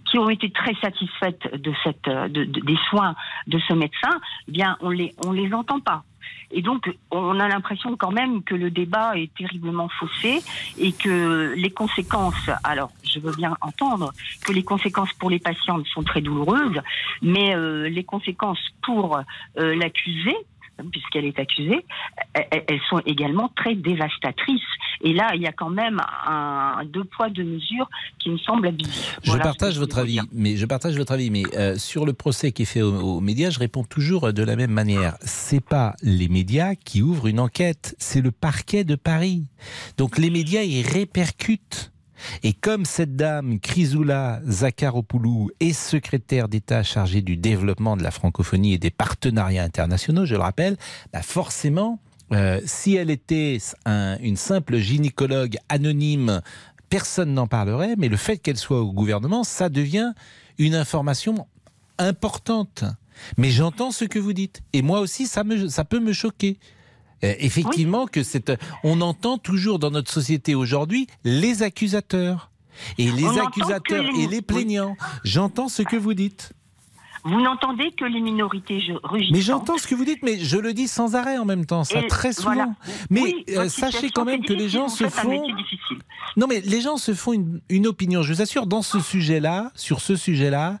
qui 0.05 0.17
ont 0.19 0.29
été 0.29 0.51
très 0.51 0.73
satisfaites 0.75 1.53
de 1.53 1.73
cette, 1.83 2.05
de, 2.05 2.43
des 2.43 2.77
soins 2.89 3.15
de 3.47 3.59
ce 3.59 3.73
médecin, 3.73 4.19
eh 4.47 4.51
bien 4.51 4.77
on 4.81 4.89
les, 4.89 5.13
on 5.25 5.31
les 5.31 5.53
entend 5.53 5.79
pas. 5.79 6.03
Et 6.51 6.61
donc, 6.61 6.89
on 7.11 7.39
a 7.39 7.47
l'impression 7.47 7.97
quand 7.97 8.11
même 8.11 8.43
que 8.43 8.55
le 8.55 8.69
débat 8.69 9.17
est 9.17 9.33
terriblement 9.35 9.89
faussé 9.89 10.41
et 10.77 10.91
que 10.91 11.53
les 11.55 11.71
conséquences, 11.71 12.49
alors 12.63 12.91
je 13.03 13.19
veux 13.19 13.33
bien 13.35 13.55
entendre 13.61 14.13
que 14.45 14.53
les 14.53 14.63
conséquences 14.63 15.11
pour 15.13 15.29
les 15.29 15.39
patientes 15.39 15.85
sont 15.87 16.03
très 16.03 16.21
douloureuses, 16.21 16.79
mais 17.21 17.55
euh, 17.55 17.89
les 17.89 18.03
conséquences 18.03 18.61
pour 18.83 19.17
euh, 19.57 19.75
l'accusé, 19.75 20.35
puisqu'elle 20.91 21.25
est 21.25 21.39
accusée, 21.39 21.85
elles 22.33 22.81
sont 22.89 22.99
également 23.05 23.49
très 23.55 23.75
dévastatrices. 23.75 24.61
Et 25.01 25.13
là, 25.13 25.31
il 25.35 25.41
y 25.41 25.47
a 25.47 25.51
quand 25.51 25.69
même 25.69 26.01
un 26.27 26.83
deux 26.85 27.03
poids 27.03 27.29
deux 27.29 27.43
mesures 27.43 27.89
qui 28.19 28.29
me 28.29 28.37
semble 28.37 28.67
abusif. 28.67 29.19
Je 29.23 29.37
partage 29.37 29.77
votre 29.77 29.97
avis, 29.97 30.19
mais 30.31 30.55
je 30.57 30.65
partage 30.65 30.97
votre 30.97 31.13
avis, 31.13 31.29
mais 31.29 31.43
euh, 31.55 31.75
sur 31.75 32.05
le 32.05 32.13
procès 32.13 32.51
qui 32.51 32.63
est 32.63 32.65
fait 32.65 32.81
aux, 32.81 33.19
médias, 33.19 33.49
je 33.49 33.59
réponds 33.59 33.83
toujours 33.83 34.33
de 34.33 34.43
la 34.43 34.55
même 34.55 34.71
manière. 34.71 35.15
C'est 35.21 35.63
pas 35.63 35.95
les 36.01 36.27
médias 36.27 36.75
qui 36.75 37.01
ouvrent 37.01 37.27
une 37.27 37.39
enquête, 37.39 37.95
c'est 37.99 38.21
le 38.21 38.31
parquet 38.31 38.83
de 38.83 38.95
Paris. 38.95 39.47
Donc 39.97 40.17
les 40.17 40.29
médias 40.29 40.63
y 40.63 40.81
répercutent 40.81 41.91
et 42.43 42.53
comme 42.53 42.85
cette 42.85 43.15
dame, 43.15 43.59
Chrysoula 43.59 44.41
Zakharopoulou, 44.47 45.51
est 45.59 45.73
secrétaire 45.73 46.47
d'État 46.47 46.83
chargée 46.83 47.21
du 47.21 47.37
développement 47.37 47.97
de 47.97 48.03
la 48.03 48.11
francophonie 48.11 48.73
et 48.73 48.77
des 48.77 48.91
partenariats 48.91 49.63
internationaux, 49.63 50.25
je 50.25 50.35
le 50.35 50.41
rappelle, 50.41 50.77
bah 51.13 51.21
forcément, 51.21 51.99
euh, 52.31 52.59
si 52.65 52.95
elle 52.95 53.09
était 53.09 53.59
une 53.85 54.37
simple 54.37 54.77
gynécologue 54.77 55.57
anonyme, 55.69 56.41
personne 56.89 57.33
n'en 57.33 57.47
parlerait, 57.47 57.95
mais 57.97 58.07
le 58.07 58.17
fait 58.17 58.37
qu'elle 58.37 58.57
soit 58.57 58.81
au 58.81 58.91
gouvernement, 58.91 59.43
ça 59.43 59.69
devient 59.69 60.13
une 60.57 60.75
information 60.75 61.47
importante. 61.97 62.83
Mais 63.37 63.49
j'entends 63.49 63.91
ce 63.91 64.05
que 64.05 64.19
vous 64.19 64.33
dites. 64.33 64.61
Et 64.73 64.81
moi 64.81 64.99
aussi, 64.99 65.27
ça, 65.27 65.43
peut 65.43 65.99
me 65.99 66.13
choquer. 66.13 66.57
Euh, 67.23 67.33
effectivement, 67.39 68.07
que 68.07 68.23
c'est, 68.23 68.51
on 68.83 69.01
entend 69.01 69.37
toujours 69.37 69.79
dans 69.79 69.91
notre 69.91 70.11
société 70.11 70.55
aujourd'hui 70.55 71.07
les 71.23 71.63
accusateurs. 71.63 72.51
Et 72.97 73.09
les 73.09 73.39
accusateurs 73.39 74.03
et 74.19 74.27
les 74.27 74.41
plaignants. 74.41 74.97
J'entends 75.23 75.69
ce 75.69 75.81
que 75.81 75.95
vous 75.95 76.13
dites. 76.13 76.51
Vous 77.23 77.41
n'entendez 77.41 77.91
que 77.91 78.05
les 78.05 78.21
minorités 78.21 78.79
rugissantes. 79.03 79.31
Mais 79.35 79.41
j'entends 79.41 79.77
ce 79.79 79.87
que 79.87 79.95
vous 79.95 80.05
dites, 80.05 80.21
mais 80.21 80.37
je 80.37 80.57
le 80.57 80.73
dis 80.73 80.87
sans 80.87 81.15
arrêt 81.15 81.39
en 81.39 81.45
même 81.45 81.65
temps, 81.65 81.83
ça 81.83 82.03
très 82.03 82.33
souvent. 82.33 82.75
Mais 83.09 83.33
euh, 83.49 83.67
sachez 83.67 84.11
quand 84.11 84.25
même 84.25 84.43
que 84.45 84.53
les 84.53 84.69
gens 84.69 84.89
se 84.89 85.09
font. 85.09 85.41
Non, 86.37 86.45
mais 86.47 86.61
les 86.61 86.81
gens 86.81 86.97
se 86.97 87.15
font 87.15 87.33
une, 87.33 87.61
une 87.69 87.87
opinion. 87.87 88.21
Je 88.21 88.31
vous 88.31 88.41
assure, 88.43 88.67
dans 88.67 88.83
ce 88.83 88.99
sujet-là, 88.99 89.71
sur 89.73 90.01
ce 90.01 90.15
sujet-là, 90.15 90.79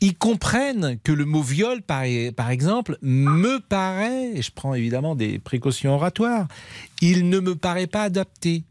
ils 0.00 0.16
comprennent 0.16 0.98
que 1.04 1.12
le 1.12 1.24
mot 1.24 1.42
viol, 1.42 1.82
par, 1.82 2.04
par 2.36 2.50
exemple, 2.50 2.96
me 3.02 3.58
paraît, 3.58 4.32
et 4.34 4.42
je 4.42 4.50
prends 4.50 4.74
évidemment 4.74 5.14
des 5.14 5.38
précautions 5.38 5.94
oratoires, 5.94 6.48
il 7.02 7.28
ne 7.28 7.38
me 7.40 7.54
paraît 7.54 7.86
pas 7.86 8.02
adapté. 8.02 8.64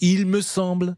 Il 0.00 0.26
me 0.26 0.40
semble. 0.40 0.96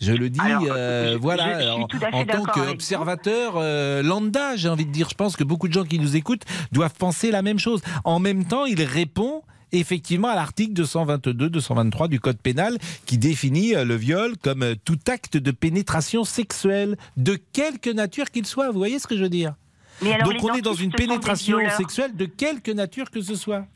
Je 0.00 0.12
le 0.12 0.28
dis, 0.28 0.40
euh, 0.42 1.16
voilà, 1.20 1.76
en, 1.76 1.86
tant 2.26 2.44
qu'observateur 2.44 3.54
euh, 3.56 4.02
lambda, 4.02 4.56
j'ai 4.56 4.68
envie 4.68 4.84
de 4.84 4.90
dire, 4.90 5.08
je 5.08 5.14
pense 5.14 5.36
que 5.36 5.44
beaucoup 5.44 5.68
de 5.68 5.72
gens 5.72 5.84
qui 5.84 5.98
nous 5.98 6.16
écoutent 6.16 6.44
doivent 6.72 6.94
penser 6.94 7.30
la 7.30 7.40
même 7.40 7.58
chose. 7.58 7.80
En 8.04 8.18
même 8.18 8.44
temps, 8.44 8.66
il 8.66 8.82
répond 8.82 9.42
effectivement 9.78 10.28
à 10.28 10.34
l'article 10.34 10.72
222-223 10.82 12.08
du 12.08 12.20
Code 12.20 12.38
pénal 12.38 12.78
qui 13.06 13.18
définit 13.18 13.74
euh, 13.74 13.84
le 13.84 13.96
viol 13.96 14.36
comme 14.42 14.74
tout 14.84 14.98
acte 15.08 15.36
de 15.36 15.50
pénétration 15.50 16.24
sexuelle, 16.24 16.96
de 17.16 17.38
quelque 17.52 17.90
nature 17.90 18.30
qu'il 18.30 18.46
soit. 18.46 18.70
Vous 18.70 18.78
voyez 18.78 18.98
ce 18.98 19.06
que 19.06 19.16
je 19.16 19.22
veux 19.22 19.28
dire? 19.28 19.54
Donc 20.02 20.42
on 20.42 20.54
est 20.54 20.62
dans 20.62 20.74
une 20.74 20.92
pénétration 20.92 21.58
sexuelle 21.76 22.16
de 22.16 22.26
quelque 22.26 22.70
nature 22.70 23.10
que 23.10 23.20
ce 23.20 23.36
soit. 23.36 23.66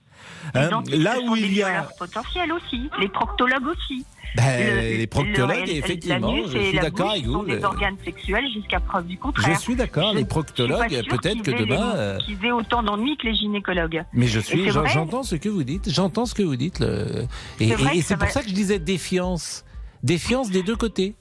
Hein, 0.54 0.82
là 0.92 1.16
où 1.20 1.36
il 1.36 1.52
y 1.54 1.62
a 1.62 1.88
potentiel 1.98 2.52
aussi, 2.52 2.90
les 2.98 3.08
proctologues 3.08 3.66
aussi. 3.66 4.04
Ben, 4.36 4.96
les 4.98 5.06
proctologues, 5.06 5.68
effectivement, 5.68 6.36
je 6.46 6.58
suis 6.58 6.78
d'accord 6.78 7.10
avec 7.10 7.24
vous. 7.24 7.44
des 7.44 7.64
organes 7.64 7.96
sexuels 8.04 8.46
jusqu'à 8.52 8.80
preuve 8.80 9.06
du 9.06 9.18
contraire. 9.18 9.54
Je 9.54 9.60
suis 9.60 9.74
d'accord, 9.74 10.14
les 10.14 10.24
proctologues, 10.24 11.02
peut-être 11.08 11.42
que 11.42 11.50
demain. 11.50 11.94
Euh, 11.96 12.18
qu'ils 12.18 12.44
aient 12.44 12.52
autant 12.52 12.82
d'ennuis 12.82 13.16
que 13.16 13.26
les 13.26 13.34
gynécologues. 13.34 14.04
Mais 14.12 14.26
je 14.26 14.40
suis, 14.40 14.70
j'entends 14.70 15.22
ce 15.22 15.36
que 15.36 15.48
vous 15.48 15.64
dites, 15.64 15.90
j'entends 15.90 16.26
ce 16.26 16.34
que 16.34 16.42
vous 16.42 16.56
dites. 16.56 16.80
Le... 16.80 17.26
Et, 17.60 18.02
c'est 18.02 18.16
pour 18.16 18.28
ça 18.28 18.42
que 18.42 18.48
je 18.48 18.54
disais 18.54 18.78
défiance. 18.78 19.64
Défiance 20.02 20.50
des 20.50 20.62
deux 20.62 20.76
côtés. 20.76 21.16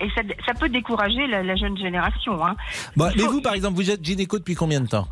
Et 0.00 0.08
ça, 0.14 0.54
peut 0.54 0.68
décourager 0.68 1.26
la, 1.26 1.56
jeune 1.56 1.76
génération. 1.76 2.44
Hein. 2.44 2.56
mais 2.96 3.24
vous, 3.24 3.40
par 3.40 3.54
exemple, 3.54 3.76
vous 3.76 3.90
êtes 3.90 4.04
gynéco 4.04 4.38
depuis 4.38 4.54
combien 4.54 4.80
de 4.80 4.86
temps? 4.86 5.08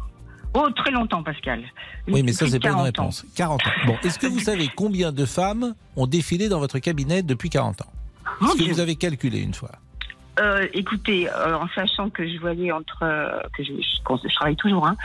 Oh, 0.59 0.69
très 0.71 0.91
longtemps, 0.91 1.23
Pascal. 1.23 1.63
Oui, 2.09 2.23
mais 2.23 2.33
ça, 2.33 2.47
c'est 2.49 2.59
pas 2.59 2.71
une 2.71 2.81
réponse. 2.81 3.25
40 3.37 3.65
ans. 3.65 3.71
Bon, 3.87 3.97
est-ce 4.03 4.19
que 4.19 4.27
vous 4.27 4.41
savez 4.41 4.69
combien 4.75 5.13
de 5.13 5.25
femmes 5.25 5.75
ont 5.97 6.07
défilé 6.07 6.49
dans 6.49 6.59
votre 6.59 6.79
cabinet 6.79 7.23
depuis 7.23 7.49
40 7.49 7.83
ans? 7.83 7.93
Est-ce 8.43 8.59
que 8.59 8.73
vous 8.73 8.81
avez 8.81 8.97
calculé 8.97 9.41
une 9.41 9.55
fois? 9.55 9.71
Euh, 10.41 10.67
écoutez, 10.73 11.29
euh, 11.29 11.57
en 11.57 11.67
sachant 11.75 12.11
que 12.11 12.27
je 12.29 12.39
voyais 12.39 12.71
entre 12.71 13.03
euh, 13.03 13.41
que 13.57 13.65
je, 13.65 13.73
je, 13.73 14.35
travaille 14.37 14.55
toujours, 14.55 14.87
hein, 14.87 14.97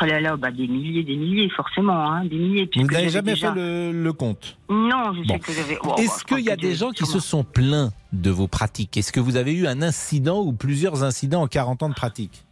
oh 0.00 0.04
là 0.04 0.20
là, 0.20 0.36
bah, 0.36 0.52
des 0.52 0.68
milliers, 0.68 1.02
des 1.02 1.16
milliers, 1.16 1.50
forcément, 1.50 2.12
hein, 2.12 2.24
des 2.24 2.36
milliers. 2.36 2.70
Vous 2.76 2.86
n'avez 2.86 3.08
jamais 3.08 3.34
fait 3.34 3.50
le, 3.52 4.12
compte? 4.12 4.56
Non, 4.68 5.12
je 5.14 5.26
sais 5.26 5.38
que 5.40 5.52
j'avais. 5.52 5.78
Oh, 5.82 5.94
Est-ce 5.98 6.24
qu'il 6.24 6.44
y 6.44 6.50
a 6.50 6.56
des 6.56 6.76
gens 6.76 6.90
qui 6.90 7.04
se 7.04 7.18
sont 7.18 7.42
plaints 7.42 7.90
de 8.12 8.30
vos 8.30 8.46
pratiques? 8.46 8.96
Est-ce 8.96 9.12
que 9.12 9.20
vous 9.20 9.36
avez 9.36 9.54
eu 9.54 9.66
un 9.66 9.82
incident 9.82 10.40
ou 10.40 10.52
plusieurs 10.52 11.02
incidents 11.02 11.42
en 11.42 11.48
40 11.48 11.82
ans 11.82 11.88
de 11.88 11.94
pratique? 11.94 12.45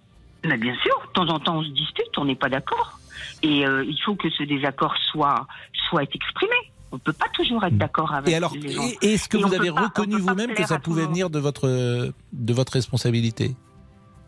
Mais 0.44 0.56
bien 0.58 0.74
sûr, 0.82 1.00
de 1.06 1.12
temps 1.12 1.28
en 1.28 1.40
temps 1.40 1.58
on 1.58 1.62
se 1.62 1.70
dispute, 1.70 2.16
on 2.16 2.24
n'est 2.24 2.34
pas 2.36 2.48
d'accord. 2.48 2.98
Et 3.42 3.66
euh, 3.66 3.84
il 3.84 3.98
faut 4.04 4.14
que 4.14 4.30
ce 4.30 4.42
désaccord 4.42 4.94
soit, 5.10 5.46
soit 5.88 6.02
exprimé. 6.02 6.54
On 6.92 6.96
ne 6.96 7.00
peut 7.00 7.12
pas 7.12 7.28
toujours 7.34 7.64
être 7.64 7.74
hmm. 7.74 7.78
d'accord 7.78 8.14
avec 8.14 8.32
et 8.32 8.36
alors, 8.36 8.54
Est-ce 9.02 9.28
que 9.28 9.36
vous 9.36 9.52
avez 9.52 9.70
reconnu 9.70 10.16
vous-même 10.16 10.54
que 10.54 10.64
ça 10.64 10.78
pouvait 10.78 11.06
venir 11.06 11.30
de 11.30 11.38
votre, 11.38 12.12
de 12.32 12.52
votre 12.52 12.72
responsabilité? 12.72 13.56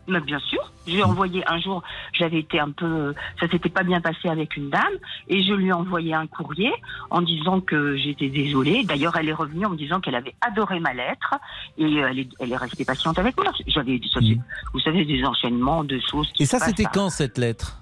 Mais 0.07 0.21
bien 0.21 0.39
sûr, 0.39 0.71
j'ai 0.87 1.03
envoyé 1.03 1.43
un 1.47 1.59
jour, 1.59 1.83
j'avais 2.13 2.39
été 2.39 2.59
un 2.59 2.71
peu, 2.71 3.13
ça 3.39 3.47
s'était 3.49 3.69
pas 3.69 3.83
bien 3.83 4.01
passé 4.01 4.29
avec 4.29 4.55
une 4.55 4.69
dame, 4.69 4.83
et 5.27 5.43
je 5.43 5.53
lui 5.53 5.67
ai 5.67 5.73
envoyé 5.73 6.13
un 6.13 6.27
courrier 6.27 6.71
en 7.09 7.21
disant 7.21 7.61
que 7.61 7.95
j'étais 7.97 8.29
désolée. 8.29 8.83
D'ailleurs, 8.83 9.15
elle 9.17 9.29
est 9.29 9.33
revenue 9.33 9.65
en 9.65 9.71
me 9.71 9.77
disant 9.77 9.99
qu'elle 9.99 10.15
avait 10.15 10.35
adoré 10.41 10.79
ma 10.79 10.93
lettre 10.93 11.35
et 11.77 11.95
elle 11.95 12.19
est, 12.19 12.29
elle 12.39 12.51
est 12.51 12.57
restée 12.57 12.85
patiente 12.85 13.19
avec 13.19 13.37
moi. 13.37 13.51
J'avais, 13.67 13.95
mm. 13.95 14.35
vous 14.73 14.79
savez, 14.79 15.05
des 15.05 15.23
enchaînements 15.23 15.83
de 15.83 15.99
choses. 16.09 16.31
et 16.39 16.45
ça, 16.45 16.59
c'était 16.59 16.85
quand 16.85 17.09
cette 17.09 17.37
lettre? 17.37 17.81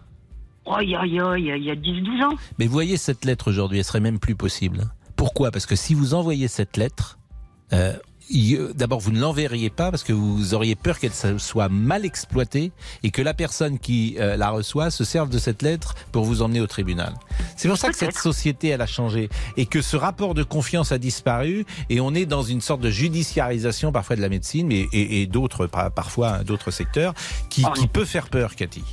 Oh, 0.65 0.77
il 0.81 0.89
y 0.89 0.95
a, 0.95 1.05
y 1.05 1.19
a 1.19 1.75
10-12 1.75 2.23
ans. 2.23 2.35
Mais 2.57 2.65
vous 2.65 2.73
voyez, 2.73 2.97
cette 2.97 3.23
lettre 3.23 3.49
aujourd'hui, 3.49 3.77
elle 3.77 3.83
serait 3.83 3.99
même 3.99 4.19
plus 4.19 4.35
possible. 4.35 4.85
Pourquoi? 5.15 5.51
Parce 5.51 5.67
que 5.67 5.75
si 5.75 5.93
vous 5.93 6.15
envoyez 6.15 6.47
cette 6.47 6.75
lettre, 6.75 7.19
euh, 7.71 7.93
D'abord, 8.73 8.99
vous 8.99 9.11
ne 9.11 9.19
l'enverriez 9.19 9.69
pas 9.69 9.91
parce 9.91 10.03
que 10.03 10.13
vous 10.13 10.53
auriez 10.53 10.75
peur 10.75 10.99
qu'elle 10.99 11.13
soit 11.13 11.69
mal 11.69 12.05
exploitée 12.05 12.71
et 13.03 13.11
que 13.11 13.21
la 13.21 13.33
personne 13.33 13.79
qui 13.79 14.15
euh, 14.19 14.35
la 14.35 14.49
reçoit 14.49 14.89
se 14.89 15.03
serve 15.03 15.29
de 15.29 15.37
cette 15.37 15.61
lettre 15.61 15.95
pour 16.11 16.25
vous 16.25 16.41
emmener 16.41 16.61
au 16.61 16.67
tribunal. 16.67 17.13
C'est 17.55 17.67
pour 17.67 17.77
ça 17.77 17.89
que 17.89 17.95
cette 17.95 18.17
société, 18.17 18.69
elle 18.69 18.81
a 18.81 18.87
changé 18.87 19.29
et 19.57 19.65
que 19.65 19.81
ce 19.81 19.95
rapport 19.95 20.33
de 20.33 20.43
confiance 20.43 20.91
a 20.91 20.97
disparu 20.97 21.65
et 21.89 21.99
on 21.99 22.13
est 22.13 22.25
dans 22.25 22.43
une 22.43 22.61
sorte 22.61 22.81
de 22.81 22.89
judiciarisation 22.89 23.91
parfois 23.91 24.15
de 24.15 24.21
la 24.21 24.29
médecine 24.29 24.67
mais, 24.67 24.87
et, 24.91 25.27
d'autres, 25.27 25.67
parfois 25.67 26.43
d'autres 26.43 26.71
secteurs 26.71 27.13
qui, 27.49 27.63
oh, 27.65 27.71
qui 27.73 27.87
peut 27.87 28.05
faire 28.05 28.29
peur, 28.29 28.55
Cathy. 28.55 28.83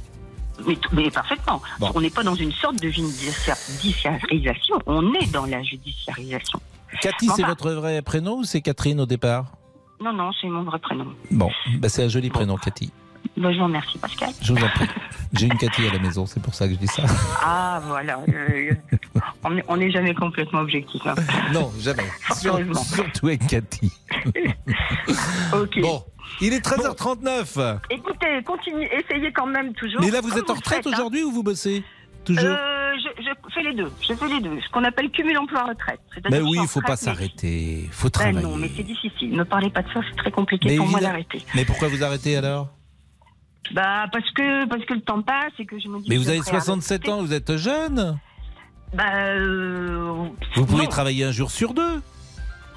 Mais, 0.92 1.10
parfaitement. 1.10 1.62
On 1.94 2.00
n'est 2.00 2.10
pas 2.10 2.22
dans 2.22 2.34
une 2.34 2.52
sorte 2.52 2.80
de 2.80 2.88
judiciarisation, 2.90 4.78
on 4.86 5.14
est 5.14 5.32
dans 5.32 5.46
la 5.46 5.62
judiciarisation. 5.62 6.60
Cathy, 7.00 7.28
c'est 7.34 7.42
votre 7.42 7.70
vrai 7.72 8.02
prénom 8.02 8.38
ou 8.38 8.44
c'est 8.44 8.60
Catherine 8.60 9.00
au 9.00 9.06
départ? 9.06 9.46
Non, 10.00 10.12
non, 10.12 10.30
c'est 10.40 10.48
mon 10.48 10.64
vrai 10.64 10.78
prénom. 10.78 11.06
Bon, 11.30 11.50
bah, 11.78 11.88
c'est 11.88 12.04
un 12.04 12.08
joli 12.08 12.28
prénom, 12.28 12.56
Cathy. 12.56 12.92
Bah, 13.36 13.52
je 13.52 13.58
vous 13.58 13.64
remercie, 13.64 13.98
Pascal. 13.98 14.30
Je 14.42 14.52
vous 14.52 14.62
en 14.62 14.68
prie. 14.68 14.88
J'ai 15.32 15.46
une 15.46 15.56
Cathy 15.56 15.86
à 15.86 15.92
la 15.92 15.98
maison, 15.98 16.26
c'est 16.26 16.42
pour 16.42 16.54
ça 16.54 16.66
que 16.66 16.74
je 16.74 16.78
dis 16.78 16.88
ça. 16.88 17.04
Ah, 17.44 17.80
voilà. 17.84 18.18
Euh, 18.28 18.74
on 19.68 19.76
n'est 19.76 19.90
jamais 19.90 20.14
complètement 20.14 20.60
objectif. 20.60 21.00
Hein. 21.06 21.14
Non, 21.52 21.72
jamais. 21.78 22.04
surtout 22.30 23.26
avec 23.26 23.46
Cathy. 23.46 23.92
ok. 25.52 25.80
Bon. 25.80 26.02
Il 26.40 26.52
est 26.52 26.64
13h39. 26.64 27.78
écoutez, 27.90 28.42
continuez, 28.44 28.88
essayez 28.94 29.32
quand 29.32 29.46
même 29.46 29.72
toujours. 29.74 30.00
Mais 30.00 30.10
là, 30.10 30.20
vous 30.20 30.36
êtes 30.36 30.48
en 30.50 30.54
retraite 30.54 30.86
hein. 30.86 30.90
aujourd'hui 30.92 31.22
ou 31.22 31.30
vous 31.30 31.42
bossez? 31.42 31.84
Toujours 32.24 32.50
euh, 32.50 32.72
je, 33.18 33.52
fais 33.54 33.62
les 33.62 33.74
deux. 33.74 33.90
Je 34.00 34.14
fais 34.14 34.28
les 34.28 34.40
deux. 34.40 34.60
Ce 34.60 34.70
qu'on 34.70 34.84
appelle 34.84 35.10
cumul 35.10 35.36
emploi-retraite. 35.38 36.00
Mais 36.30 36.40
oui, 36.40 36.52
il 36.56 36.62
ne 36.62 36.66
faut 36.66 36.80
pas 36.80 36.96
s'arrêter. 36.96 37.84
Il 37.84 37.92
faut 37.92 38.08
ben 38.08 38.10
travailler. 38.10 38.42
non, 38.42 38.56
mais 38.56 38.70
c'est 38.74 38.82
difficile. 38.82 39.32
Ne 39.32 39.44
parlez 39.44 39.70
pas 39.70 39.82
de 39.82 39.88
ça, 39.92 40.00
c'est 40.08 40.16
très 40.16 40.30
compliqué 40.30 40.76
pour 40.76 40.88
moi 40.88 41.00
d'arrêter. 41.00 41.42
Mais 41.54 41.64
pourquoi 41.64 41.88
vous 41.88 42.02
arrêtez 42.02 42.36
alors? 42.36 42.68
Bah 43.72 44.06
parce 44.12 44.28
que 44.32 44.66
parce 44.66 44.84
que 44.84 44.94
le 44.94 45.00
temps 45.00 45.22
passe 45.22 45.52
et 45.58 45.64
que 45.64 45.78
je 45.78 45.88
me 45.88 46.00
dis. 46.00 46.08
Mais 46.08 46.16
vous 46.16 46.28
avez 46.28 46.42
67 46.42 47.08
ans, 47.08 47.22
vous 47.22 47.32
êtes 47.32 47.56
jeune? 47.56 48.18
Bah. 48.92 49.04
Euh, 49.14 50.28
vous 50.56 50.66
pouvez 50.66 50.86
travailler 50.88 51.24
un 51.24 51.32
jour 51.32 51.50
sur 51.50 51.72
deux. 51.72 52.02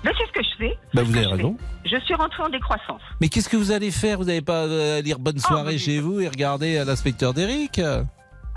Ben, 0.03 0.11
c'est 0.17 0.27
ce 0.27 0.31
que 0.31 0.43
je 0.43 0.57
fais. 0.57 0.77
Bah, 0.93 1.01
vous 1.01 1.17
avez 1.17 1.25
raison. 1.25 1.57
Je 1.83 1.97
suis 2.01 2.13
rentrée 2.13 2.43
en 2.43 2.49
décroissance. 2.49 3.01
Mais 3.19 3.27
qu'est-ce 3.27 3.49
que 3.49 3.57
vous 3.57 3.71
allez 3.71 3.89
faire? 3.89 4.19
Vous 4.19 4.25
n'allez 4.25 4.43
pas 4.43 4.65
euh, 4.65 5.01
lire 5.01 5.17
Bonne 5.17 5.39
ah, 5.43 5.47
soirée 5.47 5.79
chez 5.79 5.99
vous 5.99 6.21
et 6.21 6.27
regarder 6.27 6.85
l'inspecteur 6.85 7.33
d'Eric 7.33 7.81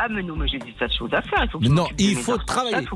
ah, 0.01 0.07
mais 0.09 0.23
non, 0.23 0.37
mais 0.37 0.47
j'ai 0.47 0.59
des 0.59 0.73
tas 0.79 0.87
de 0.87 0.93
choses 0.93 1.13
à 1.13 1.21
faire. 1.23 1.45
Il 1.45 1.51
faut 1.51 1.59
non, 1.59 1.89
il 1.99 2.17
faut 2.17 2.39
travailler. 2.39 2.87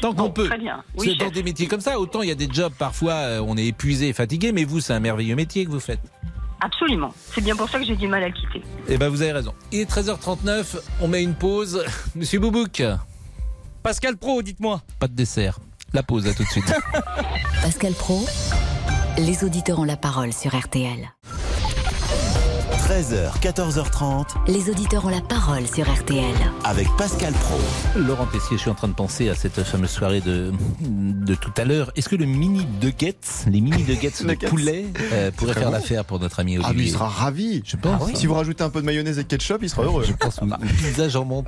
Tant 0.00 0.12
qu'on 0.12 0.30
peut. 0.30 0.48
Très 0.48 0.58
bien. 0.58 0.82
c'est 0.98 1.14
dans 1.14 1.30
des 1.30 1.44
métiers 1.44 1.68
comme 1.68 1.80
ça. 1.80 1.98
Autant 2.00 2.22
il 2.22 2.28
y 2.28 2.32
a 2.32 2.34
des 2.34 2.48
jobs, 2.50 2.72
parfois, 2.76 3.12
euh, 3.12 3.44
on 3.46 3.56
est 3.56 3.66
épuisé, 3.66 4.12
fatigué, 4.12 4.50
mais 4.50 4.64
vous, 4.64 4.80
c'est 4.80 4.92
un 4.92 5.00
merveilleux 5.00 5.36
métier 5.36 5.64
que 5.64 5.70
vous 5.70 5.80
faites. 5.80 6.00
Absolument. 6.60 7.14
C'est 7.32 7.40
bien 7.40 7.54
pour 7.54 7.68
ça 7.68 7.78
que 7.78 7.84
j'ai 7.84 7.96
du 7.96 8.08
mal 8.08 8.22
à 8.24 8.30
quitter. 8.30 8.62
Eh 8.88 8.98
ben, 8.98 9.08
vous 9.08 9.22
avez 9.22 9.32
raison. 9.32 9.54
Il 9.70 9.80
est 9.80 9.90
13h39. 9.90 10.78
On 11.00 11.08
met 11.08 11.22
une 11.22 11.34
pause. 11.34 11.84
Monsieur 12.16 12.40
Boubouk. 12.40 12.82
Pascal 13.82 14.16
Pro, 14.16 14.42
dites-moi. 14.42 14.82
Pas 14.98 15.08
de 15.08 15.14
dessert. 15.14 15.58
La 15.92 16.02
pause, 16.02 16.26
à 16.26 16.34
tout 16.34 16.42
de 16.42 16.48
suite. 16.48 16.74
Pascal 17.62 17.92
Pro, 17.94 18.26
les 19.18 19.44
auditeurs 19.44 19.78
ont 19.78 19.84
la 19.84 19.96
parole 19.96 20.32
sur 20.32 20.54
RTL. 20.58 21.10
13h, 22.90 23.40
14h30. 23.40 24.48
Les 24.48 24.68
auditeurs 24.68 25.04
ont 25.04 25.10
la 25.10 25.20
parole 25.20 25.64
sur 25.64 25.88
RTL. 25.88 26.34
Avec 26.64 26.88
Pascal 26.98 27.32
Pro. 27.34 27.60
Laurent 27.94 28.26
Tessier, 28.26 28.56
je 28.56 28.62
suis 28.62 28.70
en 28.70 28.74
train 28.74 28.88
de 28.88 28.94
penser 28.94 29.28
à 29.28 29.36
cette 29.36 29.62
fameuse 29.62 29.90
soirée 29.90 30.20
de, 30.20 30.52
de 30.80 31.34
tout 31.36 31.52
à 31.56 31.64
l'heure. 31.64 31.92
Est-ce 31.94 32.08
que 32.08 32.16
le 32.16 32.24
mini 32.24 32.66
nuggets, 32.82 33.14
les 33.46 33.60
mini 33.60 33.84
nuggets 33.84 34.10
de 34.24 34.34
poulet, 34.48 34.86
euh, 35.12 35.30
pourrait 35.30 35.54
faire 35.54 35.70
l'affaire 35.70 36.04
pour 36.04 36.18
notre 36.18 36.40
ami 36.40 36.58
Olivier 36.58 36.74
Ah, 36.76 36.82
il 36.82 36.90
sera 36.90 37.06
ravi. 37.06 37.62
Je 37.64 37.76
pense. 37.76 38.08
Ah 38.08 38.10
si 38.12 38.26
vous 38.26 38.34
rajoutez 38.34 38.64
un 38.64 38.70
peu 38.70 38.80
de 38.80 38.86
mayonnaise 38.86 39.20
et 39.20 39.24
ketchup, 39.24 39.60
il 39.62 39.70
sera 39.70 39.84
heureux. 39.84 40.02
Je 40.04 40.12
pense. 40.12 40.40
Ah, 40.42 40.58
pizza, 40.78 41.08
jambon, 41.08 41.44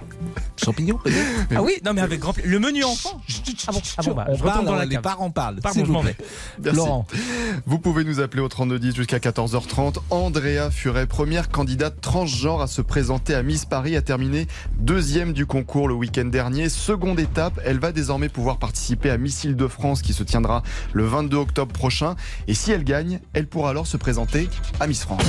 champignons, 0.64 1.00
peut-être 1.02 1.26
Ah 1.57 1.62
oui, 1.64 1.72
non, 1.85 1.92
mais 1.92 2.02
avec 2.02 2.20
grand 2.20 2.35
Le 2.44 2.61
menu 2.61 2.85
enfant 2.85 3.20
Ah 3.66 3.72
bon, 3.72 3.81
ah 3.96 4.02
bon 4.05 4.14
bah, 4.14 4.26
je 4.33 4.42
parle, 4.44 4.64
dans 4.64 4.76
la 4.76 4.85
Les 4.85 4.98
parents 4.98 5.33
parlent. 5.33 5.57
Pardon, 5.61 5.85
je 5.85 5.90
m'en 5.90 6.02
vais. 6.02 6.16
Laurent. 6.62 7.05
Vous 7.66 7.81
pouvez 7.81 8.05
nous 8.05 8.20
appeler 8.20 8.44
au 8.44 8.48
3210 8.48 8.94
jusqu'à 8.94 9.18
14h30. 9.18 9.96
Andrea 10.11 10.70
Furet, 10.70 11.09
premier 11.09 11.32
première 11.33 11.49
candidate 11.49 11.99
transgenre 11.99 12.61
à 12.61 12.66
se 12.66 12.83
présenter 12.83 13.35
à 13.35 13.42
Miss 13.42 13.64
Paris, 13.64 13.97
a 13.97 14.03
terminé 14.03 14.47
deuxième 14.77 15.33
du 15.33 15.47
concours 15.47 15.88
le 15.88 15.95
week-end 15.95 16.27
dernier. 16.27 16.68
Seconde 16.68 17.18
étape, 17.18 17.59
elle 17.64 17.79
va 17.79 17.90
désormais 17.90 18.29
pouvoir 18.29 18.59
participer 18.59 19.09
à 19.09 19.16
Miss 19.16 19.42
Île-de-France 19.45 20.03
qui 20.03 20.12
se 20.12 20.25
tiendra 20.25 20.62
le 20.92 21.07
22 21.07 21.38
octobre 21.38 21.73
prochain. 21.73 22.16
Et 22.49 22.55
si 22.55 22.71
elle 22.71 22.85
gagne, 22.85 23.18
elle 23.33 23.47
pourra 23.47 23.71
alors 23.71 23.87
se 23.87 23.97
présenter 23.97 24.51
à 24.79 24.87
Miss 24.87 25.05
France. 25.05 25.25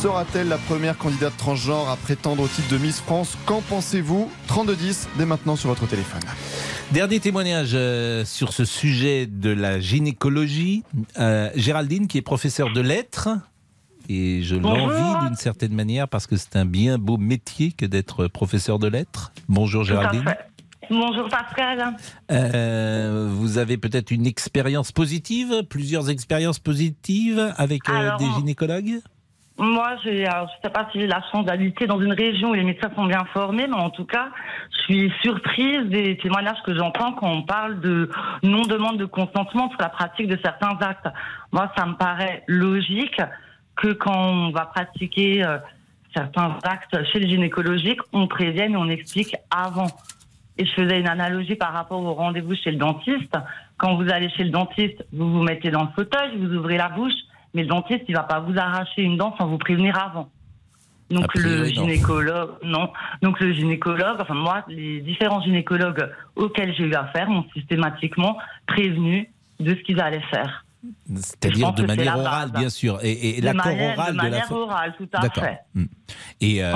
Sera-t-elle 0.00 0.48
la 0.48 0.56
première 0.56 0.96
candidate 0.96 1.36
transgenre 1.36 1.90
à 1.90 1.96
prétendre 1.96 2.44
au 2.44 2.48
titre 2.48 2.72
de 2.72 2.78
Miss 2.78 3.02
France 3.02 3.36
Qu'en 3.44 3.60
pensez-vous 3.60 4.30
3210 4.46 5.10
dès 5.18 5.26
maintenant 5.26 5.56
sur 5.56 5.68
votre 5.68 5.86
téléphone. 5.86 6.22
Dernier 6.90 7.20
témoignage 7.20 7.72
euh, 7.74 8.24
sur 8.24 8.54
ce 8.54 8.64
sujet 8.64 9.26
de 9.26 9.50
la 9.50 9.78
gynécologie. 9.78 10.84
Euh, 11.18 11.50
Géraldine, 11.54 12.08
qui 12.08 12.16
est 12.16 12.22
professeure 12.22 12.72
de 12.72 12.80
lettres, 12.80 13.28
et 14.08 14.42
je 14.42 14.56
l'envie 14.56 15.26
d'une 15.26 15.36
certaine 15.36 15.74
manière 15.74 16.08
parce 16.08 16.26
que 16.26 16.38
c'est 16.38 16.56
un 16.56 16.64
bien 16.64 16.96
beau 16.96 17.18
métier 17.18 17.70
que 17.70 17.84
d'être 17.84 18.26
professeur 18.26 18.78
de 18.78 18.88
lettres. 18.88 19.32
Bonjour 19.50 19.84
Géraldine. 19.84 20.24
Bonjour 20.88 21.28
Pascal. 21.28 21.94
Euh, 22.32 23.28
vous 23.30 23.58
avez 23.58 23.76
peut-être 23.76 24.10
une 24.10 24.26
expérience 24.26 24.92
positive, 24.92 25.62
plusieurs 25.68 26.08
expériences 26.08 26.58
positives 26.58 27.52
avec 27.58 27.86
euh, 27.90 28.16
des 28.16 28.26
gynécologues? 28.38 29.00
Moi, 29.60 29.96
je 30.02 30.08
ne 30.08 30.46
sais 30.62 30.70
pas 30.70 30.88
si 30.90 31.00
j'ai 31.00 31.06
la 31.06 31.22
chance 31.30 31.44
d'habiter 31.44 31.86
dans 31.86 32.00
une 32.00 32.14
région 32.14 32.50
où 32.50 32.54
les 32.54 32.64
médecins 32.64 32.90
sont 32.96 33.04
bien 33.04 33.24
formés, 33.34 33.66
mais 33.66 33.76
en 33.76 33.90
tout 33.90 34.06
cas, 34.06 34.30
je 34.72 34.78
suis 34.84 35.12
surprise 35.20 35.86
des 35.90 36.16
témoignages 36.16 36.62
que 36.64 36.74
j'entends 36.74 37.12
quand 37.12 37.30
on 37.30 37.42
parle 37.42 37.78
de 37.80 38.08
non-demande 38.42 38.96
de 38.96 39.04
consentement 39.04 39.68
pour 39.68 39.80
la 39.80 39.90
pratique 39.90 40.28
de 40.28 40.38
certains 40.42 40.78
actes. 40.80 41.08
Moi, 41.52 41.70
ça 41.76 41.84
me 41.84 41.94
paraît 41.94 42.42
logique 42.46 43.20
que 43.76 43.92
quand 43.92 44.16
on 44.16 44.50
va 44.50 44.64
pratiquer 44.64 45.44
euh, 45.44 45.58
certains 46.14 46.56
actes 46.62 46.96
chez 47.12 47.20
le 47.20 47.28
gynécologique, 47.28 48.00
on 48.14 48.28
prévienne 48.28 48.72
et 48.72 48.78
on 48.78 48.88
explique 48.88 49.36
avant. 49.50 49.88
Et 50.56 50.64
je 50.64 50.72
faisais 50.72 51.00
une 51.00 51.08
analogie 51.08 51.54
par 51.54 51.74
rapport 51.74 52.02
au 52.02 52.14
rendez-vous 52.14 52.54
chez 52.54 52.70
le 52.70 52.78
dentiste. 52.78 53.36
Quand 53.76 53.96
vous 53.96 54.10
allez 54.10 54.30
chez 54.30 54.44
le 54.44 54.50
dentiste, 54.50 55.04
vous 55.12 55.30
vous 55.30 55.42
mettez 55.42 55.70
dans 55.70 55.82
le 55.82 55.88
fauteuil, 55.94 56.38
vous 56.38 56.54
ouvrez 56.54 56.78
la 56.78 56.88
bouche, 56.88 57.12
mais 57.54 57.62
le 57.62 57.68
dentiste, 57.68 58.04
il 58.08 58.14
va 58.14 58.22
pas 58.22 58.40
vous 58.40 58.56
arracher 58.56 59.02
une 59.02 59.16
dent 59.16 59.34
sans 59.38 59.46
vous 59.46 59.58
prévenir 59.58 59.98
avant. 59.98 60.30
Donc 61.10 61.34
le 61.34 61.64
gynécologue, 61.64 62.50
non. 62.62 62.90
Donc 63.20 63.40
le 63.40 63.52
gynécologue, 63.52 64.20
enfin 64.20 64.34
moi, 64.34 64.64
les 64.68 65.00
différents 65.00 65.42
gynécologues 65.42 66.08
auxquels 66.36 66.74
j'ai 66.74 66.84
eu 66.84 66.94
affaire 66.94 67.28
m'ont 67.28 67.44
systématiquement 67.52 68.38
prévenu 68.66 69.28
de 69.58 69.74
ce 69.74 69.80
qu'ils 69.80 70.00
allaient 70.00 70.22
faire. 70.30 70.64
C'est-à-dire 71.14 71.72
de 71.72 71.84
manière 71.84 72.16
orale, 72.16 72.52
bien 72.52 72.70
sûr. 72.70 73.00
Et, 73.02 73.40
l'accord 73.40 73.72
oral 73.72 74.12
de, 74.12 74.16
manière 74.16 74.52
orale, 74.52 74.94
tout 74.96 75.08
à 75.12 75.28
fait. 75.28 75.58
Hmm. 75.74 75.84
Et 76.40 76.64
euh, 76.64 76.72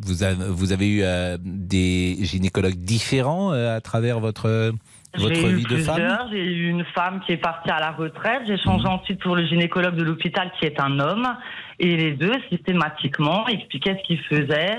Vous, 0.00 0.22
avez, 0.22 0.44
vous 0.48 0.72
avez 0.72 0.88
eu 0.88 1.02
euh, 1.02 1.36
des 1.40 2.18
gynécologues 2.20 2.76
différents 2.76 3.52
euh, 3.52 3.76
à 3.76 3.80
travers 3.80 4.20
votre 4.20 4.72
votre 5.18 5.34
vie 5.34 5.64
de 5.64 5.76
femme 5.76 6.28
J'ai 6.30 6.44
eu 6.44 6.68
une 6.68 6.84
femme 6.84 7.20
qui 7.26 7.32
est 7.32 7.36
partie 7.36 7.70
à 7.70 7.80
la 7.80 7.90
retraite. 7.90 8.42
J'ai 8.46 8.58
changé 8.58 8.84
mhm. 8.84 8.94
ensuite 8.94 9.20
pour 9.20 9.36
le 9.36 9.44
gynécologue 9.46 9.96
de 9.96 10.04
l'hôpital 10.04 10.52
qui 10.58 10.66
est 10.66 10.80
un 10.80 10.98
homme. 11.00 11.26
Et 11.78 11.96
les 11.96 12.12
deux, 12.12 12.34
systématiquement, 12.48 13.48
expliquaient 13.48 13.96
ce 13.96 14.06
qu'ils 14.06 14.22
faisaient, 14.22 14.78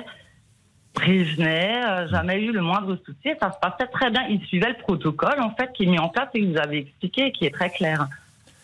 prévenaient. 0.94 1.82
Euh, 1.86 2.08
jamais 2.10 2.42
eu 2.42 2.52
le 2.52 2.62
moindre 2.62 2.98
souci. 3.06 3.36
Ça 3.42 3.52
se 3.52 3.60
passait 3.60 3.90
très 3.92 4.10
bien. 4.10 4.26
Ils 4.30 4.42
suivaient 4.46 4.70
le 4.70 4.82
protocole, 4.82 5.42
en 5.42 5.52
fait, 5.56 5.72
qui 5.74 5.84
est 5.84 5.88
mis 5.88 6.00
en 6.00 6.10
place 6.10 6.30
et 6.34 6.42
que 6.42 6.52
vous 6.52 6.58
avez 6.58 6.80
expliqué 6.80 7.28
et 7.28 7.32
qui 7.32 7.46
est 7.46 7.52
très 7.52 7.70
clair. 7.70 8.08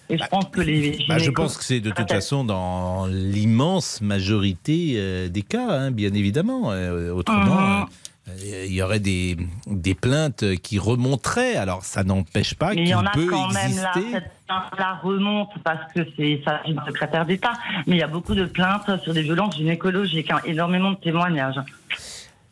Et 0.10 0.18
je 0.18 0.24
pense 0.28 0.46
que 0.46 0.62
les 0.62 1.06
bah, 1.08 1.18
Je 1.18 1.32
pense 1.32 1.58
que 1.58 1.64
c'est 1.64 1.82
de 1.82 1.92
toute 1.92 2.10
façon 2.10 2.46
dans 2.46 3.08
l'immense 3.08 4.02
majorité 4.02 4.94
euh, 4.96 5.28
des 5.28 5.42
cas, 5.42 5.68
hein, 5.70 5.92
bien 5.92 6.14
évidemment. 6.14 6.72
Euh, 6.72 7.12
autrement, 7.12 7.82
mhm. 7.82 7.86
Euh, 8.30 8.66
il 8.68 8.74
y 8.74 8.82
aurait 8.82 9.00
des, 9.00 9.38
des 9.68 9.96
plaintes 9.96 10.58
qui 10.58 10.80
remonteraient. 10.80 11.56
Alors, 11.56 11.86
ça 11.86 12.04
n'empêche 12.04 12.56
pas 12.56 12.76
qu'il 12.76 12.96
peut 13.14 13.28
quand 13.28 13.50
exister... 13.50 14.00
Même 14.00 14.12
là, 14.12 14.14
cette 14.14 14.32
là 14.78 15.00
remonte 15.02 15.50
parce 15.64 15.92
que 15.94 16.02
c'est 16.16 16.42
ça 16.44 16.62
une 16.68 16.82
secrétaire 16.86 17.26
d'État. 17.26 17.54
Mais 17.86 17.96
il 17.96 18.00
y 18.00 18.04
a 18.04 18.08
beaucoup 18.08 18.36
de 18.36 18.46
plaintes 18.46 18.90
sur 19.04 19.14
des 19.14 19.22
violences 19.22 19.56
gynécologiques, 19.56 20.32
hein, 20.32 20.42
énormément 20.46 20.92
de 20.92 20.98
témoignages. 20.98 21.60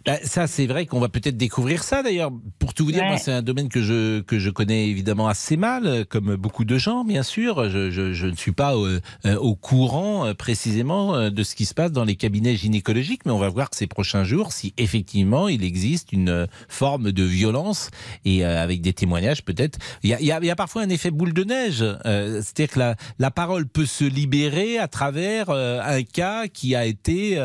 Bah, 0.06 0.18
ça, 0.24 0.46
c'est 0.46 0.68
vrai 0.68 0.86
qu'on 0.86 1.00
va 1.00 1.10
peut-être 1.10 1.36
découvrir 1.36 1.84
ça. 1.84 2.04
D'ailleurs, 2.04 2.32
pour 2.60 2.76
tout 2.76 2.86
vous 2.86 2.92
dire, 2.92 3.04
moi, 3.06 3.18
c'est 3.18 3.32
un 3.32 3.42
domaine 3.42 3.70
que 3.70 3.82
je 3.82 4.22
que 4.22 4.38
je 4.38 4.52
connais 4.52 4.88
évidemment 4.88 5.28
assez 5.28 5.58
mal, 5.58 6.06
comme 6.08 6.36
beaucoup 6.36 6.64
de 6.64 6.78
gens, 6.78 7.04
bien 7.04 7.24
sûr. 7.24 7.70
Je, 7.72 7.90
je, 7.90 8.14
je 8.14 8.28
ne 8.28 8.36
suis 8.36 8.52
pas 8.52 8.78
au, 8.78 8.86
euh, 8.86 9.00
au, 9.40 9.56
courant 9.56 10.28
euh, 10.28 10.34
précisément 10.36 11.16
euh, 11.16 11.30
de 11.32 11.42
ce 11.42 11.56
qui 11.56 11.66
se 11.66 11.74
passe 11.74 11.92
dans 11.92 12.04
les 12.04 12.16
cabinets 12.16 12.56
gynécologiques, 12.56 13.26
mais 13.26 13.32
on 13.32 13.40
va 13.40 13.50
voir 13.50 13.70
ces 13.72 13.88
prochains 13.88 14.24
jours 14.24 14.52
si 14.52 14.76
effectivement 14.78 15.48
il 15.48 15.64
existe 15.64 16.12
une 16.12 16.48
forme 16.70 17.12
de 17.12 17.24
violence 17.24 17.90
et 18.26 18.46
avec 18.46 18.82
des 18.82 18.94
témoignages 18.94 19.44
peut-être. 19.44 19.80
Il 20.04 20.12
y 20.12 20.14
a, 20.14 20.22
y, 20.22 20.32
a, 20.32 20.40
il 20.40 20.46
y 20.46 20.52
a 20.52 20.56
parfois 20.56 20.84
un 20.84 20.90
effet 20.90 21.10
boule 21.10 21.34
de 21.34 21.44
neige, 21.44 21.84
c'est-à-dire 22.04 22.70
que 22.70 22.80
la, 22.80 22.96
la 23.18 23.32
parole 23.32 23.68
peut 23.68 23.86
se 23.86 24.04
libérer 24.04 24.78
à 24.78 24.88
travers 24.88 25.50
un 25.50 26.04
cas 26.04 26.48
qui 26.48 26.76
a 26.76 26.86
été 26.86 27.40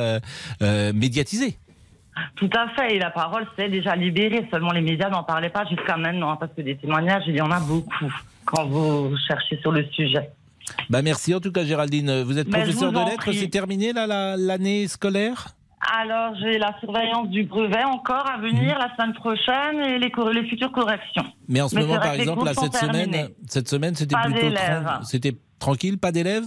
médiatisé. 0.92 1.56
Tout 2.36 2.50
à 2.56 2.68
fait. 2.70 2.96
Et 2.96 2.98
la 2.98 3.10
parole 3.10 3.46
s'est 3.56 3.68
déjà 3.68 3.96
libérée. 3.96 4.46
Seulement 4.50 4.72
les 4.72 4.80
médias 4.80 5.08
n'en 5.08 5.22
parlaient 5.22 5.50
pas 5.50 5.64
jusqu'à 5.66 5.96
maintenant, 5.96 6.36
parce 6.36 6.52
que 6.54 6.62
des 6.62 6.76
témoignages, 6.76 7.24
il 7.26 7.36
y 7.36 7.40
en 7.40 7.50
a 7.50 7.60
beaucoup 7.60 8.12
quand 8.44 8.66
vous 8.66 9.16
cherchez 9.28 9.58
sur 9.60 9.72
le 9.72 9.84
sujet. 9.92 10.30
Bah 10.88 11.02
merci 11.02 11.34
en 11.34 11.40
tout 11.40 11.52
cas 11.52 11.64
Géraldine. 11.64 12.22
Vous 12.22 12.38
êtes 12.38 12.48
professeur 12.48 12.92
de 12.92 13.10
lettres, 13.10 13.32
c'est 13.32 13.48
terminé 13.48 13.92
l'année 13.92 14.86
scolaire? 14.88 15.48
Alors, 15.98 16.34
j'ai 16.36 16.58
la 16.58 16.78
surveillance 16.78 17.28
du 17.30 17.44
brevet 17.44 17.84
encore 17.84 18.28
à 18.28 18.36
venir 18.36 18.76
mmh. 18.76 18.78
la 18.78 18.94
semaine 18.94 19.14
prochaine 19.14 19.80
et 19.80 19.98
les, 19.98 20.12
les 20.34 20.48
futures 20.48 20.70
corrections. 20.72 21.24
Mais 21.48 21.62
en 21.62 21.68
ce 21.70 21.76
moment, 21.76 21.98
par 21.98 22.12
exemple, 22.12 22.46
cette 22.54 22.76
semaine, 22.76 23.30
cette 23.48 23.68
semaine, 23.68 23.94
c'était 23.94 24.14
plutôt 24.22 24.54
c'était 25.04 25.36
tranquille, 25.58 25.98
pas 25.98 26.12
d'élèves? 26.12 26.44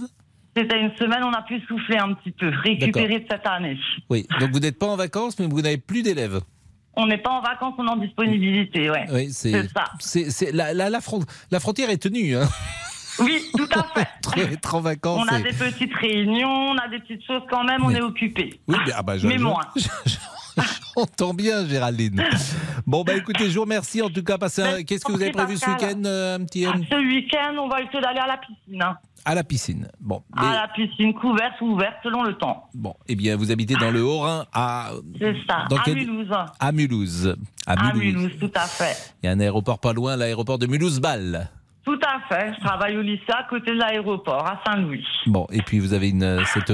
C'était 0.56 0.80
une 0.80 0.94
semaine, 0.96 1.24
on 1.24 1.32
a 1.32 1.42
pu 1.42 1.60
souffler 1.66 1.98
un 1.98 2.14
petit 2.14 2.30
peu, 2.30 2.48
récupérer 2.48 3.20
de 3.20 3.26
cette 3.30 3.46
année. 3.46 3.78
Oui, 4.08 4.26
donc 4.40 4.50
vous 4.52 4.60
n'êtes 4.60 4.78
pas 4.78 4.86
en 4.86 4.96
vacances, 4.96 5.38
mais 5.38 5.46
vous 5.46 5.62
n'avez 5.62 5.78
plus 5.78 6.02
d'élèves. 6.02 6.40
On 6.96 7.06
n'est 7.06 7.18
pas 7.18 7.30
en 7.30 7.40
vacances, 7.40 7.74
on 7.78 7.86
est 7.86 7.90
en 7.90 7.96
disponibilité, 7.96 8.88
ouais. 8.88 9.06
Oui, 9.10 9.28
c'est 9.32 9.68
ça. 9.68 9.84
C'est, 9.98 10.52
la, 10.52 10.72
la, 10.72 10.90
la, 10.90 11.00
frontière 11.00 11.90
est 11.90 11.98
tenue. 11.98 12.36
Hein. 12.36 12.48
Oui, 13.18 13.42
tout 13.56 13.68
à 13.72 13.82
fait. 13.94 14.08
être 14.52 14.74
en 14.74 14.80
vacances. 14.80 15.26
On 15.28 15.34
a 15.34 15.40
des 15.40 15.50
petites 15.52 15.94
réunions, 15.94 16.70
on 16.70 16.78
a 16.78 16.88
des 16.88 17.00
petites 17.00 17.24
choses 17.26 17.42
quand 17.50 17.64
même, 17.64 17.84
on 17.84 17.90
est 17.90 18.00
occupé. 18.00 18.60
Oui, 18.68 18.76
mais, 18.86 18.92
ah 18.94 19.02
bah, 19.02 19.14
mais 19.22 19.38
moins. 19.38 19.66
J'entends 20.96 21.34
bien, 21.34 21.66
Géraldine. 21.66 22.24
Bon, 22.86 23.02
bah 23.02 23.14
écoutez, 23.16 23.50
je 23.50 23.54
vous 23.56 23.62
remercie 23.62 24.02
en 24.02 24.10
tout 24.10 24.22
cas. 24.22 24.38
Qu'est-ce 24.38 25.04
que 25.04 25.12
vous 25.12 25.20
avez 25.20 25.32
prévu 25.32 25.56
ce 25.56 25.68
week-end, 25.68 26.00
euh, 26.04 26.36
un 26.36 26.44
petit 26.44 26.64
Ce 26.64 26.94
week-end, 26.96 27.56
on 27.58 27.68
va 27.68 27.80
essayer 27.82 28.00
d'aller 28.00 28.20
à 28.20 28.26
la 28.26 28.36
piscine. 28.36 28.82
Hein. 28.82 28.96
À 29.24 29.34
la 29.34 29.42
piscine. 29.42 29.88
Bon. 30.00 30.22
À 30.36 30.52
la 30.52 30.68
piscine, 30.68 31.14
couverte 31.14 31.60
ou 31.62 31.72
ouverte 31.72 31.96
selon 32.02 32.24
le 32.24 32.34
temps. 32.34 32.68
Bon, 32.74 32.94
eh 33.08 33.16
bien, 33.16 33.36
vous 33.36 33.50
habitez 33.50 33.74
dans 33.74 33.90
le 33.90 34.02
Haut-Rhin, 34.04 34.44
à. 34.52 34.90
C'est 35.18 35.36
ça, 35.48 35.66
à 35.70 35.90
Mulhouse. 35.92 36.36
À 36.60 36.72
Mulhouse. 36.72 37.36
À 37.66 37.94
Mulhouse. 37.94 38.32
tout 38.38 38.50
à 38.54 38.66
fait. 38.66 39.14
Il 39.22 39.26
y 39.26 39.28
a 39.28 39.32
un 39.32 39.40
aéroport 39.40 39.78
pas 39.78 39.92
loin, 39.92 40.16
l'aéroport 40.16 40.58
de 40.58 40.66
Mulhouse-Bâle. 40.66 41.48
Tout 41.84 41.98
à 42.06 42.20
fait. 42.28 42.52
Je 42.56 42.60
travaille 42.64 42.96
au 42.96 43.02
lycée 43.02 43.22
à 43.28 43.44
côté 43.48 43.72
de 43.72 43.78
l'aéroport, 43.78 44.46
à 44.46 44.60
Saint-Louis. 44.66 45.04
Bon, 45.26 45.46
et 45.52 45.60
puis 45.62 45.78
vous 45.78 45.92
avez 45.92 46.08
une, 46.10 46.42
cette, 46.46 46.72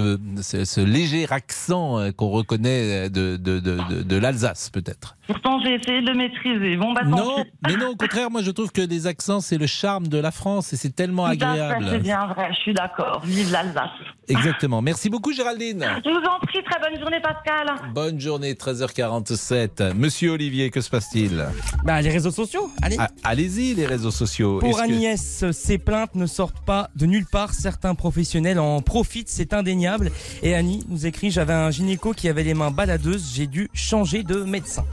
ce, 0.64 0.80
léger 0.80 1.26
accent 1.30 1.98
euh, 1.98 2.10
qu'on 2.12 2.28
reconnaît 2.28 3.10
de, 3.10 3.36
de, 3.36 3.58
de, 3.58 4.02
de 4.02 4.16
l'Alsace, 4.16 4.70
peut-être. 4.70 5.16
Pourtant, 5.26 5.60
j'ai 5.64 5.74
essayé 5.74 6.00
de 6.02 6.06
le 6.10 6.14
maîtriser. 6.14 6.76
Bon, 6.76 6.92
bah, 6.92 7.02
non, 7.04 7.44
mais 7.66 7.76
non, 7.76 7.88
au 7.90 7.96
contraire, 7.96 8.30
moi 8.30 8.42
je 8.42 8.50
trouve 8.50 8.72
que 8.72 8.80
les 8.80 9.06
accents, 9.06 9.40
c'est 9.40 9.58
le 9.58 9.66
charme 9.66 10.08
de 10.08 10.18
la 10.18 10.30
France 10.30 10.72
et 10.72 10.76
c'est 10.76 10.94
tellement 10.94 11.24
agréable. 11.24 11.86
C'est 11.90 11.98
bien 11.98 12.26
vrai, 12.26 12.48
je 12.52 12.58
suis 12.60 12.74
d'accord. 12.74 13.20
Vive 13.24 13.52
l'Alsace. 13.52 13.90
Exactement. 14.28 14.82
Merci 14.82 15.10
beaucoup, 15.10 15.32
Géraldine. 15.32 15.84
Je 16.04 16.10
vous 16.10 16.24
en 16.26 16.38
prie, 16.40 16.62
très 16.64 16.80
bonne 16.80 16.98
journée, 17.00 17.20
Pascal. 17.20 17.74
Bonne 17.94 18.20
journée, 18.20 18.54
13h47. 18.54 19.94
Monsieur 19.94 20.30
Olivier, 20.32 20.70
que 20.70 20.80
se 20.80 20.90
passe-t-il? 20.90 21.44
Bah, 21.84 22.00
Les 22.00 22.10
réseaux 22.10 22.30
sociaux, 22.30 22.70
allez. 22.82 22.96
Ah, 22.98 23.08
allez-y, 23.24 23.74
les 23.74 23.86
réseaux 23.86 24.10
sociaux. 24.10 24.58
Pour 24.58 24.80
Agnès, 25.00 25.46
ces 25.52 25.78
plaintes 25.78 26.14
ne 26.14 26.26
sortent 26.26 26.62
pas 26.66 26.90
de 26.94 27.06
nulle 27.06 27.24
part. 27.24 27.54
Certains 27.54 27.94
professionnels 27.94 28.58
en 28.58 28.82
profitent, 28.82 29.30
c'est 29.30 29.54
indéniable. 29.54 30.12
Et 30.42 30.54
Annie 30.54 30.84
nous 30.90 31.06
écrit 31.06 31.30
J'avais 31.30 31.54
un 31.54 31.70
gynéco 31.70 32.12
qui 32.12 32.28
avait 32.28 32.42
les 32.42 32.52
mains 32.52 32.70
baladeuses, 32.70 33.32
j'ai 33.34 33.46
dû 33.46 33.70
changer 33.72 34.24
de 34.24 34.42
médecin. 34.42 34.84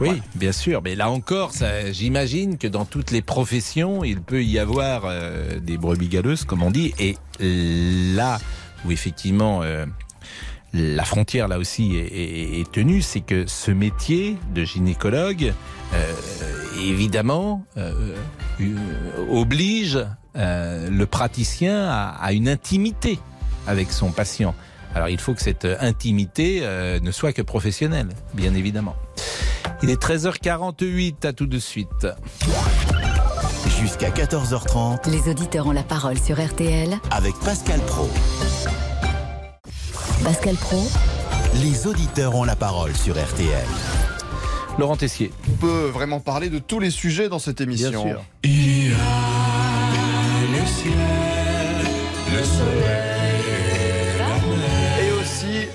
Oui, 0.00 0.22
bien 0.36 0.52
sûr. 0.52 0.80
Mais 0.80 0.94
là 0.94 1.10
encore, 1.10 1.50
j'imagine 1.90 2.56
que 2.56 2.68
dans 2.68 2.84
toutes 2.84 3.10
les 3.10 3.20
professions, 3.20 4.04
il 4.04 4.20
peut 4.20 4.44
y 4.44 4.60
avoir 4.60 5.06
euh, 5.06 5.58
des 5.58 5.76
brebis 5.76 6.08
galeuses, 6.08 6.44
comme 6.44 6.62
on 6.62 6.70
dit. 6.70 6.94
Et 7.00 7.16
là 7.40 8.38
où 8.84 8.92
effectivement 8.92 9.64
euh, 9.64 9.86
la 10.72 11.02
frontière 11.02 11.48
là 11.48 11.58
aussi 11.58 11.96
est, 11.96 12.70
tenue, 12.70 13.02
c'est 13.02 13.22
que 13.22 13.44
ce 13.48 13.72
métier 13.72 14.36
de 14.54 14.64
gynécologue, 14.64 15.52
euh, 15.94 16.12
évidemment, 16.88 17.64
oblige 19.30 20.04
le 20.34 21.04
praticien 21.04 21.88
à, 21.88 22.32
une 22.32 22.48
intimité 22.48 23.18
avec 23.66 23.92
son 23.92 24.10
patient. 24.10 24.54
Alors 24.94 25.08
il 25.08 25.18
faut 25.18 25.34
que 25.34 25.40
cette 25.40 25.66
intimité 25.80 26.60
ne 27.00 27.10
soit 27.10 27.32
que 27.32 27.42
professionnelle, 27.42 28.08
bien 28.34 28.54
évidemment. 28.54 28.96
Il 29.82 29.90
est 29.90 30.00
13h48, 30.00 31.26
à 31.26 31.32
tout 31.32 31.46
de 31.46 31.58
suite. 31.58 32.06
Jusqu'à 33.80 34.10
14h30. 34.10 35.10
Les 35.10 35.28
auditeurs 35.28 35.66
ont 35.66 35.72
la 35.72 35.82
parole 35.82 36.18
sur 36.18 36.40
RTL. 36.40 36.96
Avec 37.10 37.34
Pascal 37.44 37.80
Pro. 37.80 38.08
Pascal 40.22 40.54
Pro. 40.54 40.88
Les 41.54 41.88
auditeurs 41.88 42.36
ont 42.36 42.44
la 42.44 42.54
parole 42.54 42.94
sur 42.94 43.14
RTL. 43.14 43.66
Laurent 44.78 44.96
Tessier. 44.96 45.30
On 45.50 45.56
peut 45.56 45.86
vraiment 45.92 46.20
parler 46.20 46.48
de 46.48 46.58
tous 46.58 46.80
les 46.80 46.90
sujets 46.90 47.28
dans 47.28 47.38
cette 47.38 47.60
émission. 47.60 48.04
Bien 48.04 48.14
sûr. 48.14 49.31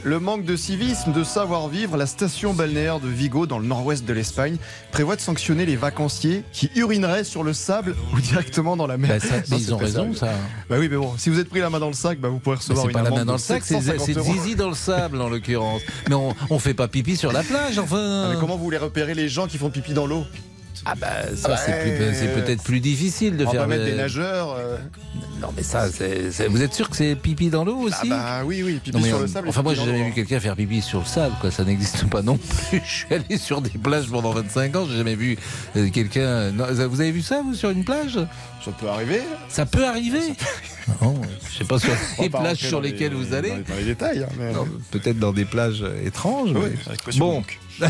Le 0.07 0.21
manque 0.21 0.45
de 0.45 0.55
civisme, 0.55 1.11
de 1.11 1.23
savoir-vivre, 1.25 1.97
la 1.97 2.05
station 2.05 2.53
balnéaire 2.53 3.01
de 3.01 3.09
Vigo, 3.09 3.45
dans 3.45 3.59
le 3.59 3.67
nord-ouest 3.67 4.05
de 4.05 4.13
l'Espagne, 4.13 4.55
prévoit 4.91 5.17
de 5.17 5.21
sanctionner 5.21 5.65
les 5.65 5.75
vacanciers 5.75 6.45
qui 6.53 6.71
urineraient 6.75 7.25
sur 7.25 7.43
le 7.43 7.51
sable 7.51 7.93
ou 8.13 8.21
directement 8.21 8.77
dans 8.77 8.87
la 8.87 8.97
mer. 8.97 9.19
Bah, 9.19 9.57
ils 9.57 9.73
ont 9.73 9.77
raison, 9.77 10.13
ça. 10.13 10.29
Bah 10.69 10.77
oui, 10.79 10.87
mais 10.89 10.95
bon, 10.95 11.13
si 11.17 11.29
vous 11.29 11.39
êtes 11.39 11.49
pris 11.49 11.59
la 11.59 11.69
main 11.69 11.79
dans 11.79 11.87
le 11.87 11.93
sac, 11.93 12.19
bah 12.19 12.29
vous 12.29 12.39
pourrez 12.39 12.55
recevoir 12.55 12.87
une 12.87 12.93
pas 12.93 13.03
la 13.03 13.09
main 13.09 13.25
dans 13.25 13.33
le 13.33 13.37
sac, 13.37 13.63
c'est 13.65 13.81
zizi 13.81 14.55
dans 14.55 14.69
le 14.69 14.75
sable 14.75 15.21
en 15.21 15.27
l'occurrence. 15.27 15.81
Mais 16.07 16.15
on, 16.15 16.33
on 16.49 16.57
fait 16.57 16.73
pas 16.73 16.87
pipi 16.87 17.17
sur 17.17 17.33
la 17.33 17.43
plage, 17.43 17.77
enfin. 17.77 17.97
Ah, 17.99 18.29
mais 18.33 18.39
comment 18.39 18.55
vous 18.55 18.63
voulez 18.63 18.77
repérer 18.77 19.13
les 19.13 19.27
gens 19.27 19.47
qui 19.47 19.57
font 19.57 19.69
pipi 19.69 19.93
dans 19.93 20.07
l'eau? 20.07 20.23
Ah 20.89 20.95
bah 20.95 21.35
ça 21.35 21.55
ah 21.55 21.57
c'est 21.57 22.33
peut-être 22.33 22.63
plus 22.63 22.79
difficile 22.79 23.35
de 23.35 23.45
on 23.45 23.51
faire. 23.51 23.61
Va 23.61 23.67
mettre 23.67 23.83
des 23.83 23.95
nageurs. 23.95 24.55
Euh. 24.57 24.77
Non 25.41 25.49
mais 25.55 25.61
ça, 25.61 25.87
vous 26.49 26.61
êtes 26.61 26.73
sûr 26.73 26.89
que 26.89 26.95
c'est 26.95 27.15
pipi 27.15 27.49
dans 27.49 27.65
l'eau 27.65 27.75
aussi? 27.75 28.09
ah 28.09 28.39
bah 28.39 28.41
oui 28.45 28.63
oui 28.63 28.79
pipi 28.81 29.03
sur 29.03 29.19
le 29.19 29.27
sable. 29.27 29.49
Enfin 29.49 29.63
moi 29.63 29.73
j'ai 29.73 29.83
jamais 29.83 30.05
vu 30.05 30.13
quelqu'un 30.13 30.39
faire 30.39 30.55
pipi 30.55 30.81
sur 30.81 30.99
le 30.99 31.05
sable 31.05 31.35
quoi, 31.41 31.51
ça 31.51 31.65
n'existe 31.65 32.09
pas 32.09 32.21
non 32.21 32.37
plus. 32.37 32.81
Je 32.85 32.89
suis 32.89 33.13
allé 33.13 33.37
sur 33.37 33.61
des 33.61 33.77
plages 33.77 34.09
pendant 34.09 34.31
25 34.31 34.75
ans, 34.77 34.87
j'ai 34.89 34.97
jamais 34.97 35.15
vu 35.15 35.37
euh, 35.75 35.89
quelqu'un. 35.89 36.51
Vous 36.51 37.01
avez 37.01 37.11
vu 37.11 37.21
ça 37.21 37.41
vous 37.41 37.53
sur 37.53 37.69
une 37.69 37.83
plage? 37.83 38.19
Ça 38.63 38.71
peut 38.71 38.87
arriver. 38.87 39.21
Ça 39.49 39.65
peut 39.65 39.85
arriver? 39.85 40.21
Non, 41.01 41.21
je 41.51 41.57
sais 41.57 41.65
pas 41.65 41.79
sur 41.79 41.91
les 42.17 42.29
plages 42.29 42.59
sur 42.59 42.79
lesquelles 42.79 43.13
vous 43.13 43.33
allez. 43.33 43.49
Dans 43.49 43.75
les, 43.77 43.83
détails. 43.83 44.23
Hein, 44.23 44.65
peut-être 44.89 45.19
dans 45.19 45.33
des 45.33 45.43
plages 45.43 45.83
étranges. 46.05 46.51
Oui, 46.55 46.69
bon. 47.17 47.43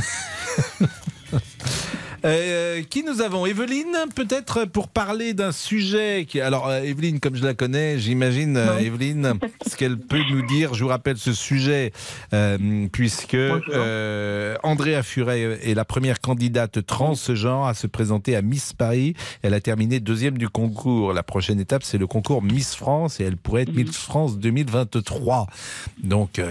Euh, 2.25 2.81
qui 2.89 3.03
nous 3.03 3.21
avons? 3.21 3.45
Evelyne, 3.45 3.95
peut-être 4.15 4.65
pour 4.65 4.87
parler 4.87 5.33
d'un 5.33 5.51
sujet 5.51 6.25
qui. 6.27 6.41
Alors, 6.41 6.67
euh, 6.67 6.81
Evelyne, 6.81 7.19
comme 7.19 7.35
je 7.35 7.43
la 7.43 7.53
connais, 7.53 7.99
j'imagine, 7.99 8.57
euh, 8.57 8.79
Evelyne, 8.79 9.33
ce 9.67 9.75
qu'elle 9.75 9.97
peut 9.97 10.21
nous 10.29 10.45
dire. 10.45 10.73
Je 10.73 10.83
vous 10.83 10.89
rappelle 10.89 11.17
ce 11.17 11.33
sujet, 11.33 11.91
puisque 12.91 13.37
Andrea 14.63 15.03
Furet 15.03 15.59
est 15.63 15.73
la 15.73 15.85
première 15.85 16.19
candidate 16.19 16.85
transgenre 16.85 17.65
à 17.67 17.73
se 17.73 17.87
présenter 17.87 18.35
à 18.35 18.41
Miss 18.41 18.73
Paris. 18.73 19.13
Elle 19.41 19.53
a 19.53 19.61
terminé 19.61 19.99
deuxième 19.99 20.37
du 20.37 20.49
concours. 20.49 21.13
La 21.13 21.23
prochaine 21.23 21.59
étape, 21.59 21.83
c'est 21.83 21.97
le 21.97 22.07
concours 22.07 22.41
Miss 22.41 22.75
France 22.75 23.19
et 23.19 23.23
elle 23.23 23.37
pourrait 23.37 23.63
être 23.63 23.73
Miss 23.73 23.97
France 23.97 24.37
2023. 24.39 25.47
Donc, 26.03 26.41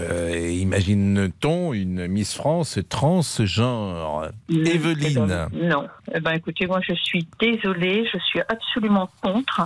imagine-t-on 0.49 1.73
une 1.73 2.07
Miss 2.07 2.33
France 2.33 2.79
transgenre? 2.89 4.29
Evelyne. 4.49 5.47
Non. 5.67 5.87
Eh 6.13 6.19
ben, 6.19 6.33
écoutez, 6.33 6.65
moi, 6.65 6.79
je 6.87 6.93
suis 6.93 7.27
désolée, 7.39 8.07
je 8.11 8.17
suis 8.19 8.39
absolument 8.47 9.09
contre. 9.21 9.65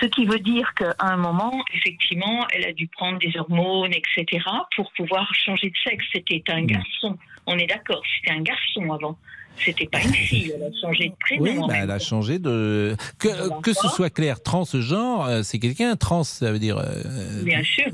Ce 0.00 0.06
qui 0.06 0.26
veut 0.26 0.38
dire 0.38 0.74
qu'à 0.74 0.94
un 0.98 1.16
moment, 1.16 1.64
effectivement, 1.72 2.46
elle 2.52 2.66
a 2.66 2.72
dû 2.72 2.86
prendre 2.88 3.18
des 3.18 3.32
hormones, 3.38 3.92
etc., 3.92 4.44
pour 4.76 4.92
pouvoir 4.92 5.32
changer 5.34 5.70
de 5.70 5.76
sexe. 5.84 6.04
C'était 6.12 6.42
un 6.48 6.62
mm. 6.62 6.66
garçon. 6.66 7.18
On 7.46 7.58
est 7.58 7.66
d'accord, 7.66 8.02
c'était 8.16 8.36
un 8.36 8.42
garçon 8.42 8.92
avant. 8.92 9.18
C'était 9.58 9.86
pas 9.86 10.00
une 10.02 10.14
fille, 10.14 10.52
elle 10.54 10.62
a 10.62 10.70
changé 10.80 11.08
de 11.10 11.14
prénom. 11.20 11.42
Oui, 11.42 11.68
bah, 11.68 11.74
elle 11.82 11.90
a 11.90 11.98
changé 11.98 12.38
de. 12.38 12.96
Que, 13.18 13.60
que 13.60 13.72
ce 13.72 13.86
soit 13.88 14.10
clair, 14.10 14.42
transgenre, 14.42 15.26
euh, 15.26 15.42
c'est 15.42 15.58
quelqu'un, 15.58 15.94
trans, 15.96 16.24
ça 16.24 16.50
veut 16.50 16.58
dire. 16.58 16.78
Euh, 16.78 17.42
Bien 17.44 17.62
sûr. 17.62 17.86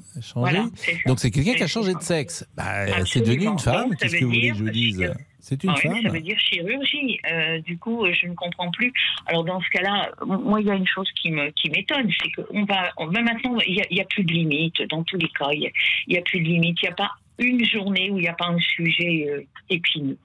Donc 1.06 1.18
c'est 1.18 1.30
quelqu'un 1.30 1.54
qui 1.54 1.62
a 1.62 1.66
changé 1.66 1.94
de 1.94 2.00
sexe. 2.00 2.46
Bah, 2.56 3.04
c'est 3.06 3.20
devenu 3.20 3.46
une 3.46 3.58
femme, 3.58 3.94
qu'est-ce 3.96 4.16
que 4.16 4.24
vous 4.24 4.30
voulez 4.30 4.50
que 4.50 4.56
je 4.56 4.64
vous 4.64 4.70
dise? 4.70 5.12
c'est 5.48 5.64
une 5.64 5.76
femme. 5.76 6.02
Ça 6.02 6.08
veut 6.10 6.20
dire 6.20 6.38
chirurgie. 6.38 7.18
Euh, 7.30 7.60
du 7.60 7.78
coup, 7.78 8.06
je 8.12 8.26
ne 8.26 8.34
comprends 8.34 8.70
plus. 8.70 8.92
Alors 9.26 9.44
dans 9.44 9.60
ce 9.60 9.70
cas-là, 9.70 10.10
moi, 10.26 10.60
il 10.60 10.66
y 10.66 10.70
a 10.70 10.74
une 10.74 10.86
chose 10.86 11.08
qui 11.20 11.30
me 11.30 11.50
qui 11.50 11.70
m'étonne, 11.70 12.10
c'est 12.20 12.42
qu'on 12.42 12.64
va, 12.64 12.92
maintenant, 12.98 13.58
il 13.66 13.82
n'y 13.90 14.00
a, 14.00 14.04
plus 14.04 14.24
de 14.24 14.32
limite 14.32 14.82
dans 14.88 15.02
tous 15.04 15.16
les 15.16 15.28
cas. 15.28 15.50
Il 15.52 15.70
n'y 16.08 16.18
a, 16.18 16.22
plus 16.22 16.40
de 16.40 16.44
limite. 16.44 16.78
Il 16.82 16.86
n'y 16.86 16.92
a 16.92 16.94
pas 16.94 17.10
une 17.38 17.64
journée 17.64 18.10
où 18.10 18.18
il 18.18 18.22
n'y 18.22 18.28
a 18.28 18.34
pas 18.34 18.48
un 18.48 18.58
sujet 18.58 19.26
euh, 19.28 19.42
épineux. 19.70 20.18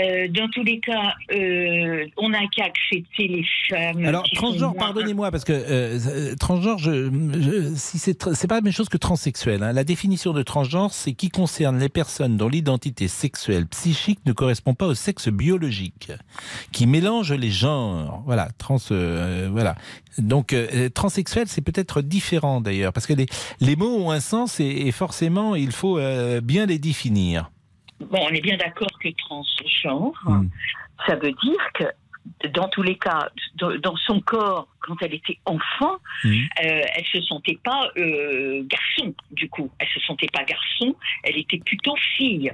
Euh, 0.00 0.28
dans 0.28 0.48
tous 0.48 0.64
les 0.64 0.80
cas, 0.80 1.14
euh, 1.32 2.06
on 2.16 2.30
n'a 2.30 2.46
qu'à 2.48 2.64
accepter 2.64 3.28
les 3.28 3.44
femmes. 3.68 4.04
Alors, 4.04 4.24
transgenre, 4.34 4.74
pardonnez-moi, 4.74 5.30
parce 5.30 5.44
que 5.44 5.52
euh, 5.52 6.34
transgenre, 6.36 6.78
je, 6.78 7.10
je, 7.10 7.74
si 7.74 7.98
c'est 7.98 8.46
pas 8.48 8.54
la 8.54 8.60
même 8.62 8.72
chose 8.72 8.88
que 8.88 8.96
transsexuel. 8.96 9.62
Hein. 9.62 9.72
La 9.72 9.84
définition 9.84 10.32
de 10.32 10.42
transgenre, 10.42 10.92
c'est 10.92 11.12
qui 11.12 11.28
concerne 11.28 11.78
les 11.78 11.90
personnes 11.90 12.38
dont 12.38 12.48
l'identité 12.48 13.06
sexuelle, 13.06 13.66
psychique 13.66 14.20
ne 14.24 14.32
correspond 14.32 14.74
pas 14.74 14.86
au 14.86 14.94
sexe 14.94 15.28
biologique, 15.28 16.10
qui 16.72 16.86
mélange 16.86 17.32
les 17.32 17.50
genres. 17.50 18.22
Voilà, 18.24 18.48
trans, 18.56 18.78
voilà. 19.50 19.74
Donc, 20.16 20.56
transsexuel, 20.94 21.48
c'est 21.48 21.60
peut-être 21.60 22.00
différent 22.02 22.60
d'ailleurs, 22.60 22.94
parce 22.94 23.06
que 23.06 23.12
les, 23.12 23.26
les 23.60 23.76
mots 23.76 23.96
ont 23.96 24.10
un 24.10 24.20
sens 24.20 24.58
et, 24.58 24.64
et 24.64 24.92
forcément, 24.92 25.54
il 25.54 25.72
faut 25.72 26.00
bien 26.42 26.66
les 26.66 26.78
définir. 26.78 27.51
Bon, 28.10 28.18
on 28.22 28.28
est 28.28 28.40
bien 28.40 28.56
d'accord 28.56 28.98
que 29.00 29.08
transgenre, 29.16 30.20
hmm. 30.24 30.48
ça 31.06 31.16
veut 31.16 31.32
dire 31.32 31.72
que 31.74 31.84
dans 32.50 32.68
tous 32.68 32.82
les 32.82 32.96
cas, 32.96 33.28
dans 33.56 33.96
son 33.96 34.20
corps, 34.20 34.68
quand 34.80 34.96
elle 35.02 35.14
était 35.14 35.38
enfant, 35.44 35.98
hmm. 36.24 36.30
euh, 36.30 36.82
elle 36.94 37.04
se 37.12 37.20
sentait 37.22 37.58
pas 37.62 37.90
euh, 37.96 38.64
garçon, 38.66 39.14
du 39.30 39.48
coup. 39.48 39.70
Elle 39.78 39.88
se 39.88 40.00
sentait 40.00 40.28
pas 40.32 40.44
garçon, 40.44 40.94
elle 41.24 41.38
était 41.38 41.58
plutôt 41.58 41.94
fille. 42.16 42.52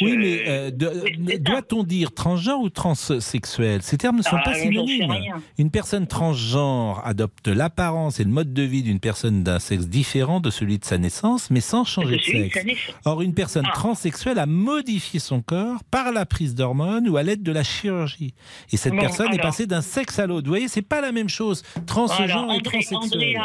Oui, 0.00 0.16
mais 0.16 0.42
euh, 0.48 0.70
doit-on 0.70 1.84
dire 1.84 2.12
transgenre 2.12 2.60
ou 2.60 2.68
transsexuel? 2.68 3.82
Ces 3.82 3.96
termes 3.96 4.18
ne 4.18 4.22
sont 4.22 4.36
ah, 4.36 4.42
pas 4.44 4.54
synonymes. 4.54 5.14
Une 5.56 5.70
personne 5.70 6.06
transgenre 6.06 7.00
adopte 7.04 7.48
l'apparence 7.48 8.18
et 8.18 8.24
le 8.24 8.30
mode 8.30 8.52
de 8.52 8.62
vie 8.62 8.82
d'une 8.82 8.98
personne 8.98 9.42
d'un 9.44 9.60
sexe 9.60 9.86
différent 9.86 10.40
de 10.40 10.50
celui 10.50 10.78
de 10.78 10.84
sa 10.84 10.98
naissance, 10.98 11.50
mais 11.50 11.60
sans 11.60 11.84
changer 11.84 12.16
de, 12.16 12.22
sexe. 12.22 12.58
Or, 13.04 13.22
une 13.22 13.34
personne 13.34 13.66
ah. 13.68 13.72
transsexuelle 13.74 14.38
a 14.38 14.46
modifié 14.46 15.20
son 15.20 15.42
corps 15.42 15.84
par 15.84 16.12
la 16.12 16.26
prise 16.26 16.54
d'hormones 16.54 17.08
ou 17.08 17.16
à 17.16 17.22
l'aide 17.22 17.42
de 17.42 17.52
la 17.52 17.62
chirurgie. 17.62 18.34
Et 18.72 18.76
cette 18.76 18.96
personne 18.96 19.32
est 19.32 19.42
passée 19.42 19.66
d'un 19.66 19.82
sexe 19.82 20.18
à 20.18 20.26
l'autre. 20.26 20.46
Vous 20.46 20.52
voyez, 20.52 20.68
c'est 20.68 20.82
pas 20.82 21.00
la 21.00 21.12
même 21.12 21.28
chose. 21.28 21.62
Transgenre 21.86 22.52
et 22.52 22.62
transsexuel. 22.62 23.40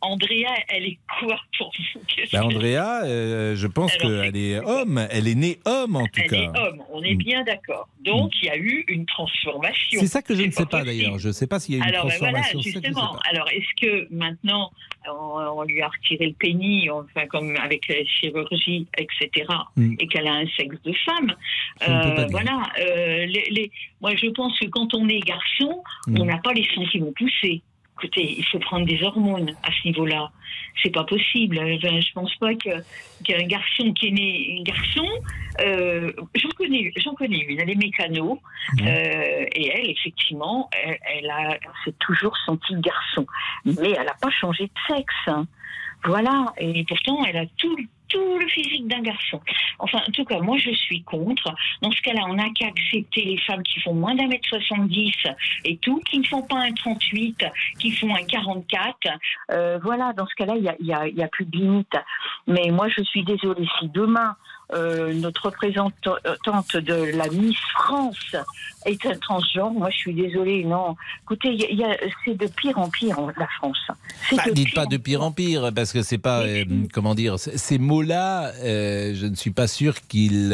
Andrea, 0.00 0.54
elle 0.68 0.84
est 0.84 0.98
quoi 1.18 1.36
pour 1.58 1.72
vous? 1.94 2.00
Ben 2.32 2.42
Andrea, 2.42 3.02
euh, 3.04 3.56
je 3.56 3.66
pense 3.66 3.96
qu'elle 3.96 4.36
est 4.36 4.58
homme. 4.58 5.06
Elle 5.10 5.26
est 5.26 5.34
née 5.34 5.58
homme 5.64 5.96
en 5.96 6.06
tout 6.06 6.22
cas. 6.22 6.26
Elle 6.30 6.42
est 6.44 6.58
homme, 6.58 6.82
on 6.90 7.02
est 7.02 7.14
mm. 7.14 7.18
bien 7.18 7.42
d'accord. 7.44 7.88
Donc 8.00 8.32
il 8.42 8.46
y 8.46 8.50
a 8.50 8.56
eu 8.56 8.84
une 8.88 9.06
transformation. 9.06 10.00
C'est 10.00 10.06
ça 10.06 10.22
que 10.22 10.34
je 10.34 10.42
ne 10.42 10.50
sais 10.50 10.66
pas, 10.66 10.84
d'ailleurs. 10.84 11.18
Je 11.18 11.28
ne 11.28 11.32
sais 11.32 11.46
pas 11.46 11.58
s'il 11.58 11.76
y 11.76 11.80
a 11.80 11.84
eu 11.84 11.86
une 11.86 11.92
ben 11.92 11.98
transformation. 11.98 12.60
voilà, 12.60 12.80
justement. 12.80 13.18
Alors 13.30 13.48
est-ce 13.50 13.86
que 13.86 14.14
maintenant 14.14 14.70
on, 15.08 15.62
lui 15.64 15.82
a 15.82 15.88
retiré 15.88 16.28
le 16.28 16.34
pénis, 16.34 16.88
enfin 16.90 17.26
comme 17.26 17.56
avec 17.56 17.88
la 17.88 18.04
chirurgie, 18.04 18.86
etc., 18.96 19.46
mm. 19.76 19.96
et 19.98 20.06
qu'elle 20.06 20.28
a 20.28 20.34
un 20.34 20.46
sexe 20.56 20.76
de 20.84 20.92
femme 21.04 21.34
euh, 21.88 22.26
Voilà. 22.30 22.62
Euh, 22.78 23.26
les, 23.26 23.70
moi 24.00 24.14
je 24.14 24.28
pense 24.28 24.58
que 24.58 24.66
quand 24.66 24.94
on 24.94 25.08
est 25.08 25.20
garçon, 25.20 25.82
mm. 26.06 26.20
on 26.20 26.24
n'a 26.24 26.38
pas 26.38 26.52
les 26.52 26.66
sentiments 26.74 27.12
poussés 27.16 27.62
écoutez, 28.02 28.34
il 28.38 28.44
faut 28.46 28.58
prendre 28.58 28.86
des 28.86 29.02
hormones 29.02 29.54
à 29.62 29.70
ce 29.70 29.88
niveau-là. 29.88 30.30
C'est 30.82 30.90
pas 30.90 31.04
possible. 31.04 31.56
je 31.56 32.12
pense 32.12 32.34
pas 32.36 32.54
qu'un 32.54 33.42
garçon 33.44 33.92
qui 33.92 34.08
est 34.08 34.10
né 34.10 34.58
un 34.58 34.62
garçon, 34.62 35.08
euh, 35.60 36.12
j'en 36.34 36.48
connais, 36.50 36.92
j'en 36.96 37.14
connais 37.14 37.38
une. 37.38 37.60
Elle 37.60 37.70
est 37.70 37.74
mécano 37.76 38.40
euh, 38.80 39.44
et 39.54 39.68
elle, 39.68 39.90
effectivement, 39.90 40.68
elle, 40.72 41.30
a 41.30 41.58
s'est 41.84 41.94
toujours 42.00 42.36
sentie 42.44 42.74
garçon, 42.76 43.26
mais 43.64 43.92
elle 43.92 44.06
n'a 44.06 44.16
pas 44.20 44.30
changé 44.30 44.64
de 44.64 44.94
sexe. 44.94 45.14
Hein. 45.26 45.46
Voilà. 46.04 46.52
Et 46.58 46.84
pourtant, 46.84 47.24
elle 47.24 47.36
a 47.36 47.46
tout 47.56 47.76
tout 48.12 48.38
le 48.38 48.46
physique 48.48 48.86
d'un 48.88 49.00
garçon. 49.00 49.40
Enfin, 49.78 50.00
en 50.06 50.10
tout 50.12 50.24
cas, 50.24 50.38
moi, 50.40 50.58
je 50.58 50.70
suis 50.70 51.02
contre. 51.02 51.54
Dans 51.80 51.90
ce 51.90 52.00
cas-là, 52.02 52.22
on 52.28 52.34
n'a 52.34 52.50
qu'à 52.50 52.66
accepter 52.66 53.24
les 53.24 53.38
femmes 53.38 53.62
qui 53.62 53.80
font 53.80 53.94
moins 53.94 54.14
d'un 54.14 54.26
mètre 54.26 54.48
70 54.48 55.12
et 55.64 55.76
tout, 55.78 56.00
qui 56.00 56.18
ne 56.18 56.26
font 56.26 56.42
pas 56.42 56.58
un 56.58 56.72
38, 56.72 57.46
qui 57.78 57.90
font 57.92 58.14
un 58.14 58.22
44. 58.24 58.96
Euh, 59.50 59.78
voilà, 59.82 60.12
dans 60.12 60.26
ce 60.26 60.34
cas-là, 60.36 60.54
il 60.56 60.84
n'y 60.84 60.92
a, 60.92 61.08
y 61.08 61.22
a, 61.22 61.28
plus 61.28 61.46
de 61.46 61.56
limite. 61.56 61.96
Mais 62.46 62.70
moi, 62.70 62.88
je 62.88 63.02
suis 63.04 63.24
désolée, 63.24 63.66
si 63.78 63.88
demain, 63.88 64.36
euh, 64.72 65.12
notre 65.12 65.46
représentante 65.46 66.76
de 66.76 67.16
la 67.16 67.28
Miss 67.28 67.58
France 67.74 68.36
est 68.86 69.04
un 69.06 69.16
transgenre. 69.16 69.72
Moi, 69.72 69.90
je 69.90 69.96
suis 69.96 70.14
désolée. 70.14 70.64
Non, 70.64 70.96
écoutez, 71.22 71.76
c'est 72.24 72.36
de 72.36 72.46
pire 72.46 72.78
en 72.78 72.88
pire 72.88 73.18
la 73.36 73.46
France. 73.58 73.78
Bah, 74.32 74.42
dites 74.52 74.74
pas 74.74 74.86
de 74.86 74.96
pire 74.96 75.22
en 75.22 75.32
pire, 75.32 75.70
parce 75.74 75.92
que 75.92 76.02
c'est 76.02 76.18
pas, 76.18 76.40
euh, 76.40 76.64
comment 76.92 77.14
dire, 77.14 77.38
ces 77.38 77.78
mots-là, 77.78 78.52
euh, 78.62 79.12
je 79.14 79.26
ne 79.26 79.34
suis 79.34 79.50
pas 79.50 79.66
sûr 79.66 79.94
qu'ils 80.08 80.52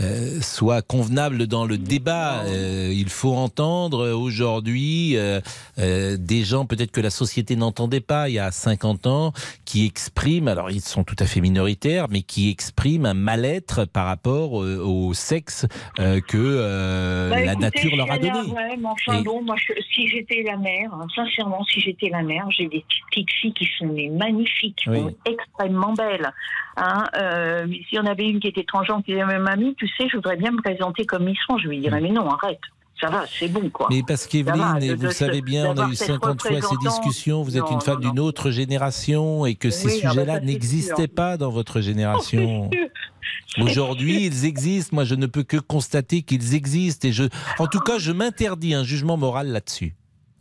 euh, 0.00 0.40
soit 0.40 0.82
convenable 0.82 1.46
dans 1.46 1.64
le 1.64 1.78
débat. 1.78 2.42
Euh, 2.44 2.90
il 2.92 3.08
faut 3.08 3.34
entendre 3.34 4.10
aujourd'hui 4.10 5.16
des 5.76 6.44
gens 6.44 6.66
peut-être 6.66 6.90
que 6.90 7.00
la 7.00 7.10
société 7.10 7.56
n'entendait 7.56 8.00
pas 8.00 8.28
il 8.28 8.34
y 8.34 8.38
a 8.38 8.50
50 8.50 9.06
ans, 9.06 9.32
qui 9.64 9.86
expriment, 9.86 10.48
alors 10.48 10.70
ils 10.70 10.80
sont 10.80 11.04
tout 11.04 11.16
à 11.18 11.26
fait 11.26 11.40
minoritaires, 11.40 12.06
mais 12.10 12.22
qui 12.22 12.50
expriment 12.50 13.06
un 13.06 13.14
mal-être 13.14 13.84
par 13.84 14.06
rapport 14.06 14.52
au 14.52 15.14
sexe 15.14 15.66
que 15.96 17.30
bah, 17.30 17.44
la 17.44 17.54
nature 17.54 17.96
leur 17.96 18.10
a 18.10 18.18
donné. 18.18 18.38
Ouais, 18.50 18.78
enfin, 18.84 19.22
bon, 19.22 19.42
moi, 19.42 19.56
si 19.94 20.08
j'étais 20.08 20.42
la 20.42 20.56
mère, 20.56 20.92
hein, 20.94 21.06
sincèrement, 21.14 21.64
si 21.64 21.80
j'étais 21.80 22.08
la 22.08 22.22
mère, 22.22 22.46
j'ai 22.50 22.66
des 22.66 22.84
petites 23.10 23.30
filles 23.30 23.54
qui 23.54 23.68
sont 23.78 23.94
magnifiques, 24.12 24.86
extrêmement 25.26 25.92
belles. 25.92 26.32
Hein, 26.76 27.04
euh, 27.16 27.66
S'il 27.88 27.98
y 27.98 27.98
en 27.98 28.06
avait 28.06 28.28
une 28.28 28.40
qui 28.40 28.48
était 28.48 28.64
transgenre, 28.64 29.02
qui 29.04 29.12
disait 29.12 29.24
Mamie, 29.24 29.74
tu 29.76 29.83
sais, 29.96 30.08
je 30.08 30.16
voudrais 30.16 30.36
bien 30.36 30.50
me 30.52 30.60
présenter 30.60 31.04
comme 31.06 31.24
Miss 31.24 31.38
France. 31.42 31.60
Je 31.62 31.68
lui 31.68 31.80
dirais 31.80 32.00
Mais 32.00 32.10
non, 32.10 32.28
arrête. 32.28 32.60
Ça 33.00 33.10
va, 33.10 33.24
c'est 33.26 33.48
bon, 33.48 33.68
quoi. 33.70 33.88
Mais 33.90 34.02
parce 34.06 34.26
qu'Evelyne, 34.26 34.94
vous 34.94 35.10
savez 35.10 35.42
bien, 35.42 35.74
on 35.74 35.78
a 35.78 35.88
eu 35.88 35.96
50 35.96 36.40
fois 36.40 36.60
ces 36.60 36.76
discussions, 36.76 37.42
vous 37.42 37.58
êtes 37.58 37.68
une 37.70 37.80
femme 37.80 38.00
d'une 38.00 38.20
autre 38.20 38.50
génération 38.50 39.46
et 39.46 39.56
que 39.56 39.70
ces 39.70 39.90
sujets-là 39.90 40.40
n'existaient 40.40 41.08
pas 41.08 41.36
dans 41.36 41.50
votre 41.50 41.80
génération. 41.80 42.70
Aujourd'hui, 43.60 44.24
ils 44.26 44.44
existent. 44.44 44.94
Moi, 44.94 45.04
je 45.04 45.14
ne 45.14 45.26
peux 45.26 45.42
que 45.42 45.56
constater 45.56 46.22
qu'ils 46.22 46.54
existent. 46.54 47.08
Et 47.08 47.12
je, 47.12 47.24
en 47.58 47.66
tout 47.66 47.80
cas, 47.80 47.98
je 47.98 48.12
m'interdis 48.12 48.74
un 48.74 48.84
jugement 48.84 49.16
moral 49.16 49.48
là-dessus. 49.48 49.94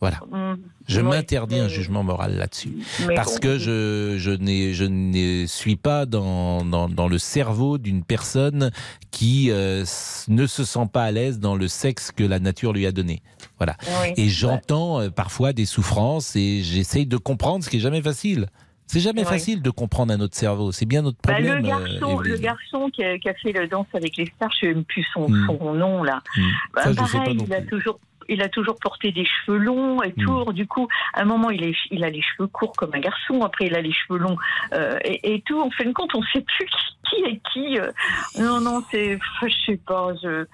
Voilà. 0.03 0.19
Mm. 0.33 0.59
Je 0.85 0.99
m'interdis 0.99 1.59
un 1.59 1.69
jugement 1.69 2.03
moral 2.03 2.35
là-dessus. 2.35 2.73
Parce 3.15 3.39
que 3.39 3.57
je, 3.57 4.17
je, 4.17 4.31
je 4.73 4.83
ne 4.83 5.45
suis 5.45 5.77
pas 5.77 6.05
dans, 6.05 6.65
dans, 6.65 7.07
le 7.07 7.17
cerveau 7.17 7.77
d'une 7.77 8.03
personne 8.03 8.69
qui 9.11 9.49
euh, 9.49 9.85
ne 10.27 10.45
se 10.45 10.65
sent 10.65 10.89
pas 10.91 11.03
à 11.03 11.11
l'aise 11.11 11.39
dans 11.39 11.55
le 11.55 11.69
sexe 11.69 12.11
que 12.11 12.25
la 12.25 12.39
nature 12.39 12.73
lui 12.73 12.85
a 12.85 12.91
donné. 12.91 13.21
Voilà. 13.59 13.77
Et 14.17 14.27
j'entends 14.27 14.99
euh, 14.99 15.09
parfois 15.09 15.53
des 15.53 15.65
souffrances 15.65 16.35
et 16.35 16.63
j'essaye 16.63 17.05
de 17.05 17.15
comprendre 17.15 17.63
ce 17.63 17.69
qui 17.69 17.77
est 17.77 17.79
jamais 17.79 18.01
facile. 18.01 18.47
C'est 18.87 18.99
jamais 18.99 19.23
facile 19.23 19.61
de 19.61 19.69
comprendre 19.69 20.13
un 20.13 20.19
autre 20.19 20.35
cerveau. 20.35 20.73
C'est 20.73 20.85
bien 20.85 21.01
notre 21.01 21.17
bah, 21.23 21.35
problème. 21.35 21.59
le, 21.59 21.67
garçon, 21.67 22.19
euh, 22.19 22.23
le 22.23 22.37
garçon 22.37 22.89
qui 22.91 23.05
a, 23.05 23.33
fait 23.41 23.53
le 23.53 23.67
danse 23.67 23.87
avec 23.93 24.17
les 24.17 24.25
stars, 24.35 24.51
je 24.61 24.67
ne 24.67 24.73
sais 24.73 24.81
plus 24.83 25.05
son, 25.13 25.29
hmm. 25.29 25.47
son 25.47 25.73
nom 25.73 26.03
là. 26.03 26.21
Hmm. 26.35 26.41
Bah, 26.75 26.81
pareil, 26.93 27.37
il 27.47 27.53
a 27.53 27.61
toujours 27.61 27.99
il 28.29 28.41
a 28.41 28.49
toujours 28.49 28.75
porté 28.79 29.11
des 29.11 29.25
cheveux 29.25 29.57
longs 29.57 30.01
et 30.01 30.13
hmm. 30.15 30.25
tout. 30.25 30.53
Du 30.53 30.67
coup, 30.67 30.87
à 31.13 31.21
un 31.21 31.25
moment, 31.25 31.49
il, 31.49 31.63
est, 31.63 31.75
il 31.91 32.03
a 32.03 32.09
les 32.09 32.21
cheveux 32.21 32.47
courts 32.47 32.73
comme 32.73 32.91
un 32.93 32.99
garçon. 32.99 33.41
Après, 33.41 33.65
il 33.65 33.75
a 33.75 33.81
les 33.81 33.91
cheveux 33.91 34.19
longs 34.19 34.37
euh, 34.73 34.97
et, 35.03 35.41
tout. 35.45 35.59
En 35.59 35.69
fin 35.71 35.85
de 35.85 35.93
compte, 35.93 36.13
on 36.15 36.21
ne 36.21 36.25
sait 36.33 36.41
plus 36.41 36.69
qui 37.09 37.23
est 37.23 37.41
qui. 37.51 37.79
Euh. 37.79 37.91
Non, 38.39 38.59
non, 38.59 38.83
c'est, 38.91 39.19
je 39.41 39.55
sais 39.65 39.79
pas. 39.85 40.13
Je, 40.21 40.45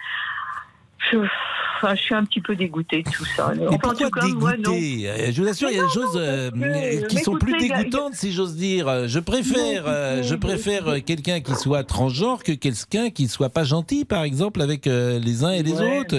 je, 1.11 1.17
enfin, 1.77 1.95
je 1.95 2.01
suis 2.01 2.15
un 2.15 2.23
petit 2.25 2.41
peu 2.41 2.55
dégoûtée 2.55 3.03
de 3.03 3.09
tout 3.09 3.25
ça. 3.25 3.53
Mais 3.57 3.77
pourquoi 3.81 4.09
dégoûtée? 4.21 5.09
Euh, 5.09 5.31
Je 5.31 5.41
vous 5.41 5.47
assure, 5.47 5.69
il 5.69 5.77
y 5.77 5.79
a 5.79 5.83
des 5.83 5.89
choses 5.89 6.17
euh, 6.17 7.01
qui 7.07 7.17
sont 7.19 7.35
plus 7.35 7.57
dégoûtantes, 7.57 8.13
si 8.13 8.31
j'ose 8.31 8.55
dire. 8.55 9.07
Je 9.07 9.19
préfère, 9.19 9.83
euh, 9.87 10.21
je 10.23 10.35
préfère 10.35 11.03
quelqu'un 11.05 11.39
qui 11.39 11.55
soit 11.55 11.83
transgenre 11.83 12.43
que 12.43 12.51
quelqu'un 12.51 13.09
qui 13.09 13.27
soit 13.27 13.49
pas 13.49 13.63
gentil, 13.63 14.05
par 14.05 14.23
exemple, 14.23 14.61
avec 14.61 14.85
les 14.85 15.43
uns 15.43 15.51
et 15.51 15.63
les 15.63 15.81
autres. 15.81 16.15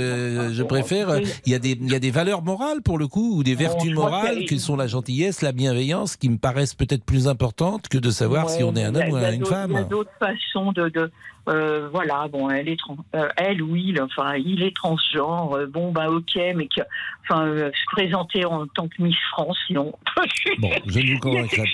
je 0.52 0.62
préfère. 0.62 1.20
Il 1.46 1.52
y 1.52 1.54
a 1.54 1.58
des, 1.58 1.72
il 1.72 1.90
y 1.90 1.94
a 1.94 1.98
des 2.00 2.10
valeurs 2.10 2.42
morales 2.42 2.82
pour 2.82 2.98
le 2.98 3.06
coup, 3.06 3.36
ou 3.36 3.42
des 3.42 3.54
vertus 3.54 3.92
morales, 3.94 4.44
qui 4.46 4.58
sont 4.58 4.76
la 4.76 4.86
gentillesse, 4.86 5.42
la 5.42 5.52
bienveillance, 5.52 6.16
qui 6.16 6.28
me 6.28 6.38
paraissent 6.38 6.74
peut-être 6.74 7.04
plus 7.04 7.28
importantes 7.28 7.88
que 7.88 7.98
de 7.98 8.10
savoir 8.10 8.48
si 8.48 8.62
on 8.62 8.74
est 8.76 8.84
un 8.84 8.94
homme 8.94 9.10
ou 9.12 9.16
une 9.16 9.44
femme. 9.44 9.72
Il 9.72 9.76
y 9.76 9.78
a 9.78 9.84
d'autres 9.84 10.10
façons 10.18 10.72
de, 10.72 10.88
de 10.88 11.10
euh, 11.48 11.88
voilà, 11.90 12.28
bon, 12.28 12.50
elle 12.50 12.68
est 12.68 12.78
trans, 12.78 12.96
euh, 13.14 13.28
elle 13.36 13.62
ou 13.62 13.74
il, 13.74 14.00
enfin, 14.00 14.36
il 14.36 14.62
est 14.62 14.74
transgenre. 14.74 15.54
Euh, 15.54 15.66
bon, 15.66 15.90
bah, 15.90 16.10
ok, 16.10 16.36
mais 16.54 16.68
que, 16.68 16.82
enfin, 17.22 17.46
se 17.46 17.94
présenter 17.94 18.44
en 18.44 18.66
tant 18.66 18.88
que 18.88 19.02
Miss 19.02 19.16
France, 19.32 19.58
non. 19.70 19.92
bon, 20.58 20.70
je 20.86 21.00
ne 21.00 21.14
vous 21.14 21.20
convaincrai 21.20 21.64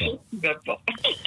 pas. 0.64 0.80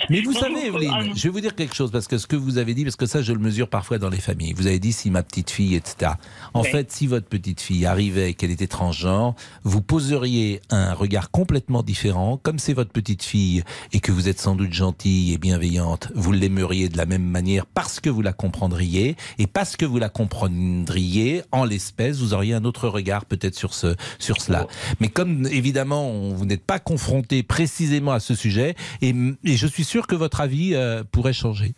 mais 0.10 0.22
vous 0.22 0.34
savez, 0.34 0.68
Evelyne, 0.68 1.14
je 1.16 1.24
vais 1.24 1.30
vous 1.30 1.42
dire 1.42 1.54
quelque 1.54 1.76
chose 1.76 1.92
parce 1.92 2.08
que 2.08 2.18
ce 2.18 2.28
que 2.28 2.36
vous 2.36 2.58
avez 2.58 2.74
dit, 2.74 2.84
parce 2.84 2.96
que 2.96 3.06
ça, 3.06 3.22
je 3.22 3.34
le 3.34 3.40
mesure 3.40 3.68
parfois 3.68 3.98
dans 3.98 4.10
les 4.10 4.22
familles. 4.22 4.54
Vous 4.54 4.68
avez 4.68 4.80
dit 4.80 4.94
si 4.94 5.12
ma 5.12 5.22
petite 5.22 5.52
fille, 5.52 5.76
etc. 5.76 6.14
En 6.54 6.64
fait, 6.64 6.92
si 6.92 7.08
votre 7.08 7.28
petite 7.28 7.62
fille 7.62 7.86
arrivait 7.86 8.34
qu'elle 8.34 8.52
était 8.52 8.68
transgenre, 8.68 9.36
vous 9.64 9.82
poseriez 9.82 10.62
un 10.70 10.94
regard 10.94 11.30
complètement 11.30 11.84
différent. 11.84 12.38
Comme 12.38 12.60
c'est 12.60 12.74
votre 12.74 12.92
petite 12.92 13.24
fille 13.24 13.64
et 13.92 14.00
que 14.00 14.12
vous 14.12 14.30
êtes 14.30 14.40
sans 14.40 14.56
doute 14.56 14.74
gentille 14.74 15.34
et 15.34 15.38
bienveillante, 15.38 16.12
vous 16.16 16.32
l'aimeriez 16.32 16.90
de 16.90 16.98
la 16.98 17.06
même 17.06 17.26
manière 17.26 17.66
parce 17.66 18.00
que 18.00 18.10
vous 18.10 18.22
la 18.22 18.29
comprendriez. 18.34 19.16
Et 19.38 19.48
parce 19.48 19.76
que 19.76 19.86
vous 19.86 20.00
la 20.00 20.10
comprendriez, 20.10 21.42
en 21.52 21.66
l'espèce, 21.66 22.18
vous 22.20 22.34
auriez 22.34 22.54
un 22.54 22.66
autre 22.66 22.88
regard 22.88 23.26
peut-être 23.26 23.56
sur, 23.56 23.74
ce, 23.74 23.96
sur 24.18 24.42
cela. 24.42 24.68
Mais 25.00 25.10
comme 25.10 25.48
évidemment, 25.48 26.30
vous 26.30 26.46
n'êtes 26.46 26.66
pas 26.66 26.80
confronté 26.80 27.44
précisément 27.44 28.12
à 28.12 28.20
ce 28.20 28.36
sujet, 28.36 28.76
et, 29.02 29.14
je 29.44 29.68
suis 29.68 29.84
sûr 29.84 30.08
que 30.08 30.16
votre 30.16 30.42
avis 30.42 30.74
euh, 30.74 31.04
pourrait 31.12 31.34
changer. 31.34 31.74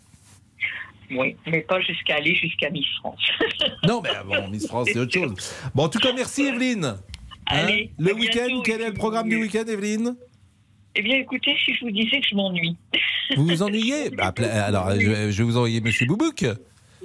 Oui, 1.12 1.36
mais 1.46 1.62
pas 1.62 1.82
jusqu'à 1.82 2.16
aller 2.16 2.36
jusqu'à 2.36 2.70
Miss 2.70 2.86
France. 3.00 3.20
non, 3.88 4.02
mais 4.02 4.10
bon, 4.26 4.48
Miss 4.50 4.68
France, 4.68 4.88
c'est 4.94 5.00
autre 5.00 5.14
chose. 5.14 5.34
Bon, 5.76 5.84
en 5.84 5.90
tout 5.90 6.00
cas, 6.00 6.14
merci 6.14 6.44
Evelyne. 6.44 6.86
Hein, 6.86 6.98
Allez, 7.46 7.92
le 7.98 8.14
week-end, 8.14 8.62
quel 8.64 8.82
est 8.82 8.88
le 8.88 8.94
programme 8.94 9.28
du 9.28 9.36
week-end, 9.36 9.66
Evelyne? 9.68 10.16
Eh 10.96 11.02
bien, 11.02 11.18
écoutez, 11.18 11.56
si 11.64 11.74
je 11.74 11.86
vous 11.86 11.92
disais 11.92 12.20
que 12.20 12.28
je 12.28 12.36
m'ennuie. 12.36 12.76
Vous 13.38 13.46
vous 13.46 13.64
ennuyez 13.64 14.10
bah, 14.18 14.34
Alors, 14.66 14.92
je, 14.92 15.10
vais 15.10 15.44
vous 15.44 15.58
envoyer 15.58 15.82
Monsieur 15.82 16.06
Boubouk. 16.06 16.46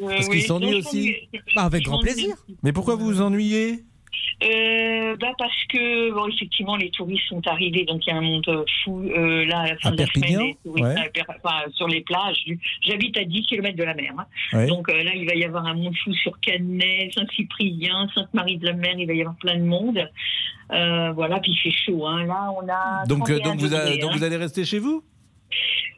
Parce 0.01 0.29
qu'il 0.29 0.43
s'ennuie 0.43 0.75
aussi. 0.75 1.15
Bah, 1.55 1.63
avec 1.63 1.85
grand 1.85 2.01
plaisir. 2.01 2.35
Mais 2.63 2.73
pourquoi 2.73 2.97
vous 2.97 3.07
vous 3.07 3.23
ennuyez? 3.23 3.85
Euh, 4.43 5.17
bah 5.19 5.33
parce 5.39 5.65
que 5.71 6.13
bon, 6.13 6.27
effectivement 6.29 6.77
les 6.77 6.91
touristes 6.91 7.27
sont 7.29 7.47
arrivés 7.47 7.85
donc 7.85 8.07
il 8.07 8.11
y 8.11 8.13
a 8.13 8.17
un 8.17 8.21
monde 8.21 8.65
fou 8.85 9.01
euh, 9.01 9.47
là 9.47 9.61
à 9.61 9.69
la 9.69 9.77
fin 9.79 9.91
de 9.93 9.99
la 9.99 10.07
semaine 10.07 10.55
sur 11.75 11.89
les 11.89 12.03
plages 12.03 12.45
j'habite 12.83 13.17
à 13.17 13.25
10 13.25 13.43
km 13.47 13.77
de 13.77 13.85
la 13.85 13.95
mer 13.95 14.13
hein. 14.53 14.67
donc 14.67 14.91
euh, 14.91 15.03
là 15.03 15.13
il 15.15 15.27
va 15.27 15.35
y 15.35 15.45
avoir 15.45 15.65
un 15.67 15.75
monde 15.75 15.95
fou 16.05 16.13
sur 16.15 16.39
Canet 16.41 17.15
Saint-Cyprien 17.15 18.09
Sainte-Marie 18.15 18.59
de 18.59 18.67
la 18.67 18.75
Mer 18.75 18.95
il 18.99 19.07
va 19.07 19.15
y 19.15 19.21
avoir 19.21 19.37
plein 19.37 19.57
de 19.57 19.65
monde. 19.65 20.07
Euh, 20.73 21.13
voilà 21.13 21.39
puis 21.39 21.53
il 21.53 21.59
fait 21.59 21.71
chaud 21.71 22.07
hein. 22.07 22.25
là 22.27 22.51
on 22.61 22.69
a 22.69 23.07
donc 23.07 23.31
donc 23.31 23.61
vous, 23.61 23.69
donc 23.69 24.17
vous 24.17 24.25
allez 24.25 24.37
rester 24.37 24.65
chez 24.65 24.81
vous? 24.81 25.05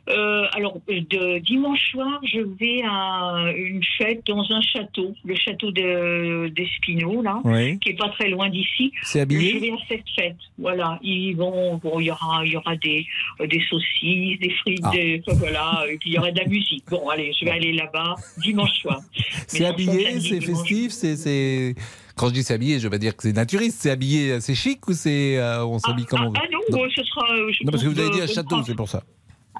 Euh, 0.09 0.47
alors, 0.55 0.79
de 0.89 1.39
dimanche 1.39 1.91
soir, 1.91 2.21
je 2.25 2.41
vais 2.41 2.83
à 2.83 3.53
une 3.55 3.83
fête 3.99 4.23
dans 4.27 4.43
un 4.51 4.61
château, 4.63 5.15
le 5.25 5.35
château 5.35 5.71
d'Espinot, 5.71 7.23
là, 7.23 7.41
qui 7.81 7.91
est 7.91 7.99
pas 7.99 8.09
très 8.11 8.31
loin 8.31 8.49
d'ici. 8.49 8.93
C'est 9.03 9.21
habillé 9.21 9.55
Je 9.55 9.59
vais 9.59 9.71
à 9.73 9.77
cette 9.89 10.09
fête, 10.17 10.37
voilà. 10.59 10.99
Ils 11.03 11.35
vont, 11.35 11.77
bon, 11.77 12.01
il 12.01 12.07
y 12.07 12.11
aura, 12.11 12.45
il 12.45 12.53
y 12.53 12.57
aura 12.57 12.77
des, 12.77 13.07
des 13.41 13.63
saucisses, 13.69 14.39
des 14.41 14.51
frites, 14.51 14.81
ah. 14.85 14.91
des, 14.93 15.23
voilà, 15.27 15.85
et 15.91 15.99
puis 15.99 16.11
il 16.11 16.15
y 16.15 16.19
aura 16.19 16.31
de 16.31 16.39
la 16.39 16.47
musique. 16.47 16.85
Bon, 16.91 17.09
allez, 17.11 17.33
je 17.39 17.45
vais 17.45 17.51
aller 17.51 17.73
là-bas 17.73 18.15
dimanche 18.39 18.79
soir. 18.81 19.01
C'est 19.47 19.67
habillé, 19.67 20.21
c'est 20.21 20.41
festif, 20.41 20.91
c'est 20.91 21.75
quand 22.17 22.29
je 22.29 22.35
dis 22.35 22.43
c'est 22.43 22.55
habillé, 22.55 22.79
je 22.81 22.89
vais 22.89 22.99
dire 22.99 23.17
que 23.17 23.23
c'est 23.23 23.33
naturiste. 23.33 23.79
C'est 23.81 23.91
habillé, 23.91 24.41
c'est 24.41 24.55
chic 24.55 24.87
ou 24.89 24.93
c'est 24.93 25.39
euh, 25.39 25.65
on 25.65 25.79
s'habille 25.79 26.05
ah, 26.09 26.11
comment 26.11 26.33
ah, 26.37 26.41
ah 26.43 26.49
non, 26.53 26.89
ce 26.95 27.03
sera. 27.05 27.27
non, 27.65 27.71
parce 27.71 27.83
que 27.83 27.89
vous 27.89 27.99
avez 27.99 28.11
dit 28.11 28.21
un 28.21 28.27
château, 28.27 28.63
c'est 28.65 28.75
pour 28.75 28.89
ça 28.89 29.03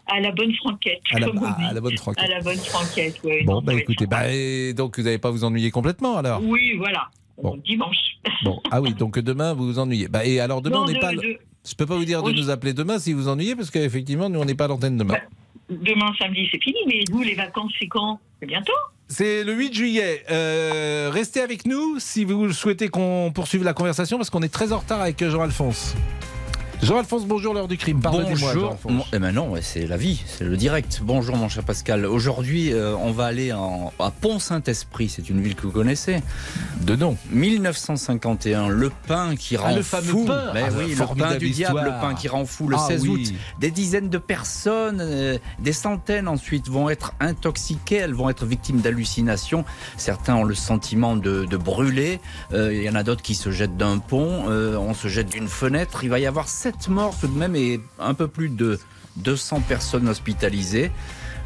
à 0.09 0.21
la 0.21 0.33
bonne 0.33 0.55
franquette. 0.55 1.01
À 1.13 1.19
la, 1.19 1.27
à, 1.27 1.73
la 1.73 1.81
bonne 1.81 1.97
franquette. 1.97 2.25
À 2.25 2.29
la 2.29 2.41
bonne 2.41 2.57
franquette, 2.57 3.21
oui. 3.25 3.45
Bon, 3.45 3.63
bah 3.63 3.75
écoutez, 3.75 4.07
bah, 4.07 4.23
donc 4.75 4.99
vous 4.99 5.05
n'allez 5.05 5.19
pas 5.19 5.31
vous 5.31 5.45
ennuyer 5.45 5.71
complètement 5.71 6.17
alors? 6.17 6.41
Oui, 6.43 6.75
voilà. 6.77 7.09
Bon. 7.43 7.57
Dimanche. 7.65 7.97
Bon, 8.45 8.61
ah 8.71 8.81
oui, 8.81 8.95
donc 8.95 9.19
demain 9.19 9.53
vous 9.53 9.67
vous 9.67 9.79
ennuyez. 9.79 10.07
Bah, 10.07 10.25
et 10.25 10.39
alors 10.39 10.63
demain 10.63 10.83
on 10.83 10.87
n'est 10.87 10.99
pas. 10.99 11.11
Je 11.13 11.75
peux 11.75 11.87
pas 11.87 11.97
vous 11.97 12.05
dire 12.05 12.23
de 12.23 12.31
nous 12.31 12.51
appeler 12.51 12.73
demain 12.73 12.99
si 12.99 13.13
vous 13.13 13.29
ennuyez 13.29 13.57
parce 13.57 13.71
qu'effectivement 13.71 14.29
nous 14.29 14.39
on 14.39 14.45
n'est 14.45 14.55
pas 14.55 14.67
à 14.67 14.69
l'antenne 14.69 14.97
demain. 14.97 15.15
Bah, 15.15 15.21
demain 15.69 16.13
samedi 16.19 16.49
c'est 16.53 16.63
fini, 16.63 16.79
mais 16.87 17.05
vous 17.11 17.23
les 17.23 17.35
vacances 17.35 17.73
c'est 17.79 17.89
quand? 17.89 18.21
C'est 18.41 18.47
bientôt? 18.47 18.73
C'est 19.09 19.43
le 19.43 19.55
8 19.55 19.75
juillet. 19.75 20.25
Euh, 20.31 21.11
restez 21.13 21.41
avec 21.41 21.67
nous 21.67 21.99
si 21.99 22.25
vous 22.25 22.53
souhaitez 22.53 22.89
qu'on 22.89 23.33
poursuive 23.35 23.65
la 23.65 23.73
conversation 23.73 24.19
parce 24.19 24.31
qu'on 24.31 24.43
est 24.43 24.53
très 24.53 24.73
en 24.73 24.79
retard 24.79 25.01
avec 25.01 25.25
Jean-Alphonse. 25.25 25.97
Jean-Alphonse, 26.81 27.27
bonjour, 27.27 27.55
l'heure 27.55 27.67
du 27.67 27.77
crime. 27.77 28.01
Pardonnez-moi. 28.01 28.55
Bonjour. 28.55 29.09
Eh 29.13 29.19
ben 29.19 29.33
non, 29.33 29.55
c'est 29.61 29.87
la 29.87 29.97
vie, 29.97 30.23
c'est 30.27 30.45
le 30.45 30.57
direct. 30.57 31.01
Bonjour, 31.03 31.37
mon 31.37 31.49
cher 31.49 31.65
Pascal. 31.65 32.07
Aujourd'hui, 32.07 32.73
euh, 32.73 32.95
on 32.97 33.11
va 33.11 33.27
aller 33.27 33.51
à 33.51 34.11
Pont-Saint-Esprit. 34.11 35.09
C'est 35.09 35.29
une 35.29 35.41
ville 35.41 35.57
que 35.57 35.63
vous 35.63 35.73
connaissez. 35.73 36.23
De 36.83 36.95
nom. 36.95 37.17
1951. 37.31 38.69
Le 38.69 38.91
pain 39.09 39.35
qui 39.35 39.57
ah, 39.57 39.63
rend 39.63 39.77
le 39.77 39.83
fou. 39.83 40.25
Pain. 40.25 40.53
Mais 40.55 40.63
ah, 40.69 40.73
oui, 40.79 40.95
le 40.95 41.17
pain 41.17 41.37
du 41.37 41.51
diable, 41.51 41.83
le 41.85 42.01
pain 42.01 42.15
qui 42.15 42.29
rend 42.29 42.45
fou. 42.47 42.69
Le 42.69 42.77
16 42.77 43.03
ah, 43.05 43.11
août. 43.11 43.33
Des 43.59 43.73
dizaines 43.73 44.09
de 44.09 44.19
personnes, 44.19 45.01
euh, 45.01 45.37
des 45.59 45.73
centaines 45.73 46.29
ensuite 46.29 46.69
vont 46.69 46.89
être 46.89 47.13
intoxiquées. 47.19 47.97
Elles 47.97 48.15
vont 48.15 48.31
être 48.31 48.47
victimes 48.47 48.81
d'hallucinations. 48.81 49.65
Certains 49.97 50.37
ont 50.37 50.45
le 50.45 50.55
sentiment 50.55 51.17
de, 51.17 51.45
brûler. 51.57 52.21
Euh, 52.53 52.73
il 52.73 52.85
y 52.85 52.89
en 52.89 52.95
a 52.95 53.03
d'autres 53.03 53.23
qui 53.23 53.35
se 53.35 53.51
jettent 53.51 53.77
d'un 53.77 53.99
pont. 53.99 54.45
on 54.47 54.95
se 54.95 55.09
jette 55.09 55.31
d'une 55.31 55.49
fenêtre. 55.49 56.05
Il 56.05 56.11
va 56.11 56.21
y 56.21 56.27
avoir 56.27 56.49
7 56.49 56.68
morts 56.89 57.17
tout 57.21 57.29
de 57.29 57.39
même 57.39 57.57
et 57.57 57.81
un 57.99 58.15
peu 58.15 58.29
plus 58.29 58.49
de 58.49 58.79
200 59.17 59.63
personnes 59.69 60.09
hospitalisées. 60.09 60.91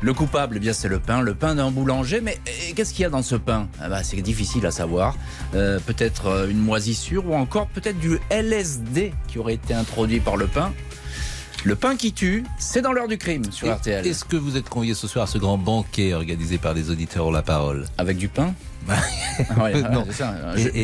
Le 0.01 0.15
coupable, 0.15 0.57
eh 0.57 0.61
bien 0.61 0.73
c'est 0.73 0.89
le 0.89 0.99
pain, 0.99 1.21
le 1.21 1.35
pain 1.35 1.55
d'un 1.55 1.71
boulanger. 1.71 2.21
Mais 2.21 2.41
qu'est-ce 2.75 2.93
qu'il 2.93 3.03
y 3.03 3.07
a 3.07 3.11
dans 3.11 3.23
ce 3.23 3.37
pain? 3.37 3.69
Ah 3.81 3.89
bah, 3.89 4.03
C'est 4.03 4.21
difficile 4.21 4.67
à 4.67 4.73
savoir. 4.73 5.17
Euh, 5.55 5.79
peut-être 5.79 6.27
euh, 6.27 6.49
une 6.49 6.59
moisissure 6.59 7.29
ou 7.29 7.35
encore 7.35 7.69
peut-être 7.69 7.99
du 8.01 8.19
LSD 8.31 9.13
qui 9.29 9.39
aurait 9.39 9.55
été 9.55 9.75
introduit 9.75 10.19
par 10.19 10.37
le 10.37 10.49
pain. 10.49 10.73
Le 11.65 11.77
pain 11.77 11.97
qui 11.97 12.13
tue, 12.13 12.45
c'est 12.59 12.83
dans 12.83 12.93
l'heure 12.93 13.09
du 13.09 13.19
crime 13.19 13.45
sur 13.51 13.73
RTL. 13.73 14.07
Est-ce 14.07 14.25
que 14.25 14.37
vous 14.37 14.57
êtes 14.57 14.69
convié 14.69 14.95
ce 14.95 15.07
soir 15.07 15.25
à 15.25 15.27
ce 15.27 15.39
grand 15.39 15.59
banquet 15.59 16.15
organisé 16.15 16.59
par 16.59 16.75
les 16.75 16.91
auditeurs 16.91 17.31
La 17.31 17.43
Parole 17.43 17.87
Avec 17.99 18.17
du 18.17 18.29
pain 18.29 18.55
ah 18.91 19.71
non. 19.93 20.07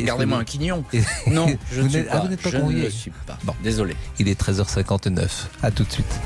Gardez-moi 0.05 0.39
un 0.39 0.45
quignon. 0.45 0.85
non, 1.27 1.49
je 1.73 1.83
ne 1.83 1.89
suis 1.89 2.03
pas. 2.03 2.29
n'êtes 2.29 2.43
pas 2.43 2.51
je 2.51 2.57
ne 2.59 2.89
suis 2.91 3.11
pas. 3.27 3.39
Bon, 3.45 3.55
désolé. 3.63 3.97
Il 4.19 4.29
est 4.29 4.41
13h59. 4.41 5.29
À 5.63 5.71
tout 5.71 5.85
de 5.85 5.91
suite. 5.93 6.21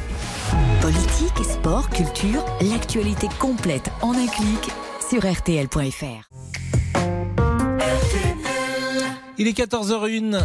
Politique, 0.81 1.45
sport, 1.45 1.89
culture, 1.91 2.45
l'actualité 2.61 3.29
complète 3.39 3.91
en 4.03 4.13
un 4.13 4.27
clic 4.27 4.71
sur 5.09 5.21
rtl.fr. 5.25 6.29
Il 9.39 9.49
est 9.49 9.59
14h01. 9.59 10.43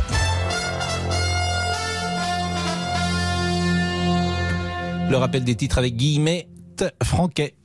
Le 5.10 5.16
rappel 5.16 5.46
des 5.46 5.56
titres 5.56 5.78
avec 5.78 5.96
Guillemette 5.96 6.84
Franquet. 7.02 7.56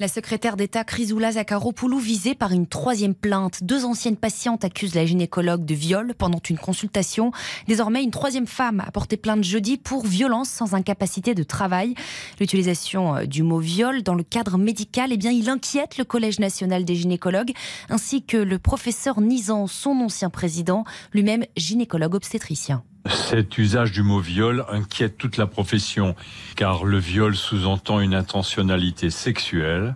La 0.00 0.08
secrétaire 0.08 0.56
d'État 0.56 0.82
Chrysoula 0.82 1.32
Zakharopoulou 1.32 1.98
visée 1.98 2.34
par 2.34 2.50
une 2.50 2.66
troisième 2.66 3.14
plainte. 3.14 3.62
Deux 3.62 3.84
anciennes 3.84 4.16
patientes 4.16 4.64
accusent 4.64 4.96
la 4.96 5.06
gynécologue 5.06 5.64
de 5.64 5.74
viol 5.74 6.14
pendant 6.18 6.40
une 6.48 6.58
consultation. 6.58 7.30
Désormais, 7.68 8.02
une 8.02 8.10
troisième 8.10 8.48
femme 8.48 8.82
a 8.84 8.90
porté 8.90 9.16
plainte 9.16 9.44
jeudi 9.44 9.76
pour 9.76 10.04
violence 10.04 10.48
sans 10.48 10.74
incapacité 10.74 11.34
de 11.34 11.44
travail. 11.44 11.94
L'utilisation 12.40 13.14
euh, 13.14 13.24
du 13.26 13.44
mot 13.44 13.60
viol 13.60 14.02
dans 14.02 14.14
le 14.14 14.24
cadre 14.24 14.58
médical, 14.58 15.10
eh 15.12 15.16
bien, 15.16 15.30
il 15.30 15.48
inquiète 15.48 15.96
le 15.96 16.04
Collège 16.04 16.40
national 16.40 16.84
des 16.84 16.96
gynécologues 16.96 17.52
ainsi 17.88 18.24
que 18.24 18.38
le 18.38 18.58
professeur 18.58 19.20
Nizan, 19.20 19.68
son 19.68 19.92
ancien 20.00 20.30
président, 20.30 20.84
lui-même 21.12 21.44
gynécologue 21.56 22.14
obstétricien. 22.14 22.82
Cet 23.08 23.56
usage 23.56 23.92
du 23.92 24.02
mot 24.02 24.20
viol 24.20 24.64
inquiète 24.70 25.16
toute 25.16 25.38
la 25.38 25.46
profession, 25.46 26.14
car 26.54 26.84
le 26.84 26.98
viol 26.98 27.34
sous-entend 27.34 28.00
une 28.00 28.14
intentionnalité 28.14 29.08
sexuelle 29.08 29.94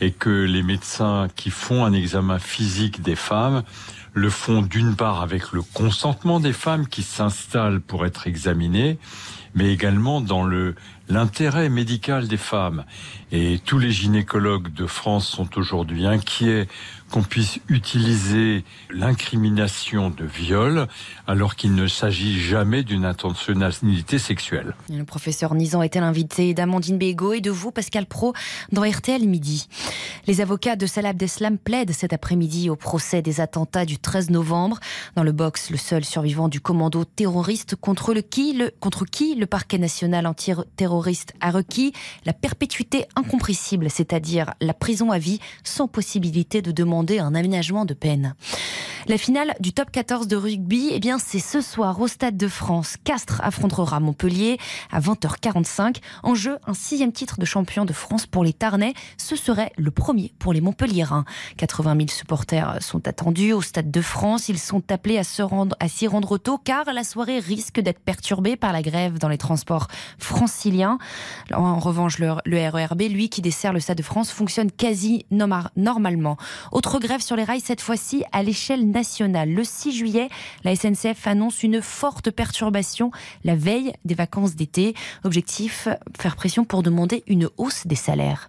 et 0.00 0.10
que 0.10 0.30
les 0.30 0.64
médecins 0.64 1.28
qui 1.36 1.50
font 1.50 1.84
un 1.84 1.92
examen 1.92 2.40
physique 2.40 3.00
des 3.00 3.14
femmes 3.14 3.62
le 4.12 4.28
font 4.28 4.60
d'une 4.60 4.96
part 4.96 5.22
avec 5.22 5.52
le 5.52 5.62
consentement 5.62 6.40
des 6.40 6.52
femmes 6.52 6.88
qui 6.88 7.02
s'installent 7.02 7.80
pour 7.80 8.04
être 8.04 8.26
examinées, 8.26 8.98
mais 9.54 9.72
également 9.72 10.20
dans 10.20 10.42
le 10.42 10.74
l'intérêt 11.12 11.68
médical 11.68 12.26
des 12.26 12.36
femmes. 12.36 12.84
Et 13.30 13.60
tous 13.64 13.78
les 13.78 13.90
gynécologues 13.90 14.72
de 14.72 14.86
France 14.86 15.26
sont 15.26 15.58
aujourd'hui 15.58 16.06
inquiets 16.06 16.68
qu'on 17.10 17.22
puisse 17.22 17.60
utiliser 17.68 18.64
l'incrimination 18.90 20.08
de 20.08 20.24
viol 20.24 20.88
alors 21.26 21.56
qu'il 21.56 21.74
ne 21.74 21.86
s'agit 21.86 22.40
jamais 22.40 22.82
d'une 22.82 23.04
intentionnalité 23.04 24.18
sexuelle. 24.18 24.74
Le 24.88 25.04
professeur 25.04 25.54
Nizan 25.54 25.82
était 25.82 26.00
l'invité 26.00 26.54
d'Amandine 26.54 26.96
Bégaud 26.96 27.34
et 27.34 27.42
de 27.42 27.50
vous, 27.50 27.70
Pascal 27.70 28.06
Pro, 28.06 28.32
dans 28.70 28.82
RTL 28.82 29.26
Midi? 29.28 29.68
Les 30.26 30.40
avocats 30.40 30.76
de 30.76 30.86
Salah 30.86 31.10
Abdeslam 31.10 31.58
plaident 31.58 31.92
cet 31.92 32.14
après-midi 32.14 32.70
au 32.70 32.76
procès 32.76 33.20
des 33.20 33.42
attentats 33.42 33.84
du 33.84 33.98
13 33.98 34.30
novembre. 34.30 34.78
Dans 35.14 35.22
le 35.22 35.32
box, 35.32 35.70
le 35.70 35.76
seul 35.76 36.04
survivant 36.06 36.48
du 36.48 36.60
commando 36.60 37.04
terroriste 37.04 37.76
contre, 37.76 38.14
qui, 38.14 38.54
le, 38.54 38.72
contre 38.80 39.04
qui 39.04 39.34
le 39.34 39.46
parquet 39.46 39.78
national 39.78 40.26
antiterroriste 40.26 41.01
a 41.40 41.50
requis 41.50 41.92
la 42.24 42.32
perpétuité 42.32 43.06
incompressible, 43.16 43.90
c'est-à-dire 43.90 44.54
la 44.60 44.74
prison 44.74 45.10
à 45.10 45.18
vie 45.18 45.40
sans 45.64 45.88
possibilité 45.88 46.62
de 46.62 46.72
demander 46.72 47.18
un 47.18 47.34
aménagement 47.34 47.84
de 47.84 47.94
peine. 47.94 48.34
La 49.08 49.18
finale 49.18 49.54
du 49.58 49.72
top 49.72 49.90
14 49.90 50.28
de 50.28 50.36
rugby, 50.36 50.90
eh 50.92 51.00
bien, 51.00 51.18
c'est 51.18 51.40
ce 51.40 51.60
soir 51.60 52.00
au 52.00 52.06
Stade 52.06 52.36
de 52.36 52.46
France. 52.46 52.94
Castres 53.02 53.40
affrontera 53.42 53.98
Montpellier 53.98 54.58
à 54.92 55.00
20h45. 55.00 55.96
En 56.22 56.36
jeu, 56.36 56.58
un 56.68 56.74
sixième 56.74 57.10
titre 57.10 57.40
de 57.40 57.44
champion 57.44 57.84
de 57.84 57.92
France 57.92 58.26
pour 58.26 58.44
les 58.44 58.52
Tarnais. 58.52 58.94
Ce 59.16 59.34
serait 59.34 59.72
le 59.76 59.90
premier 59.90 60.32
pour 60.38 60.52
les 60.52 60.60
Montpelliérains. 60.60 61.24
80 61.56 61.96
000 61.96 62.08
supporters 62.10 62.80
sont 62.80 63.08
attendus 63.08 63.52
au 63.52 63.60
Stade 63.60 63.90
de 63.90 64.00
France. 64.00 64.48
Ils 64.48 64.60
sont 64.60 64.84
appelés 64.92 65.18
à 65.18 65.24
se 65.24 65.42
rendre, 65.42 65.74
à 65.80 65.88
s'y 65.88 66.06
rendre 66.06 66.38
tôt 66.38 66.58
car 66.58 66.84
la 66.92 67.02
soirée 67.02 67.40
risque 67.40 67.80
d'être 67.80 68.00
perturbée 68.00 68.54
par 68.54 68.72
la 68.72 68.82
grève 68.82 69.18
dans 69.18 69.28
les 69.28 69.38
transports 69.38 69.88
franciliens. 70.18 70.91
En 71.52 71.78
revanche, 71.78 72.18
le, 72.18 72.34
le 72.44 72.68
RERB, 72.68 73.02
lui, 73.02 73.28
qui 73.28 73.42
dessert 73.42 73.72
le 73.72 73.80
Stade 73.80 73.98
de 73.98 74.02
France, 74.02 74.30
fonctionne 74.30 74.70
quasi 74.70 75.26
normalement. 75.30 76.36
Autre 76.72 76.98
grève 76.98 77.20
sur 77.20 77.36
les 77.36 77.44
rails, 77.44 77.60
cette 77.60 77.80
fois-ci 77.80 78.24
à 78.32 78.42
l'échelle 78.42 78.90
nationale. 78.90 79.52
Le 79.52 79.64
6 79.64 79.92
juillet, 79.92 80.28
la 80.64 80.74
SNCF 80.76 81.26
annonce 81.26 81.62
une 81.62 81.82
forte 81.82 82.30
perturbation 82.30 82.72
la 83.44 83.56
veille 83.56 83.92
des 84.04 84.14
vacances 84.14 84.54
d'été. 84.54 84.94
Objectif, 85.24 85.88
faire 86.18 86.36
pression 86.36 86.64
pour 86.64 86.82
demander 86.82 87.22
une 87.26 87.48
hausse 87.56 87.86
des 87.86 87.96
salaires. 87.96 88.48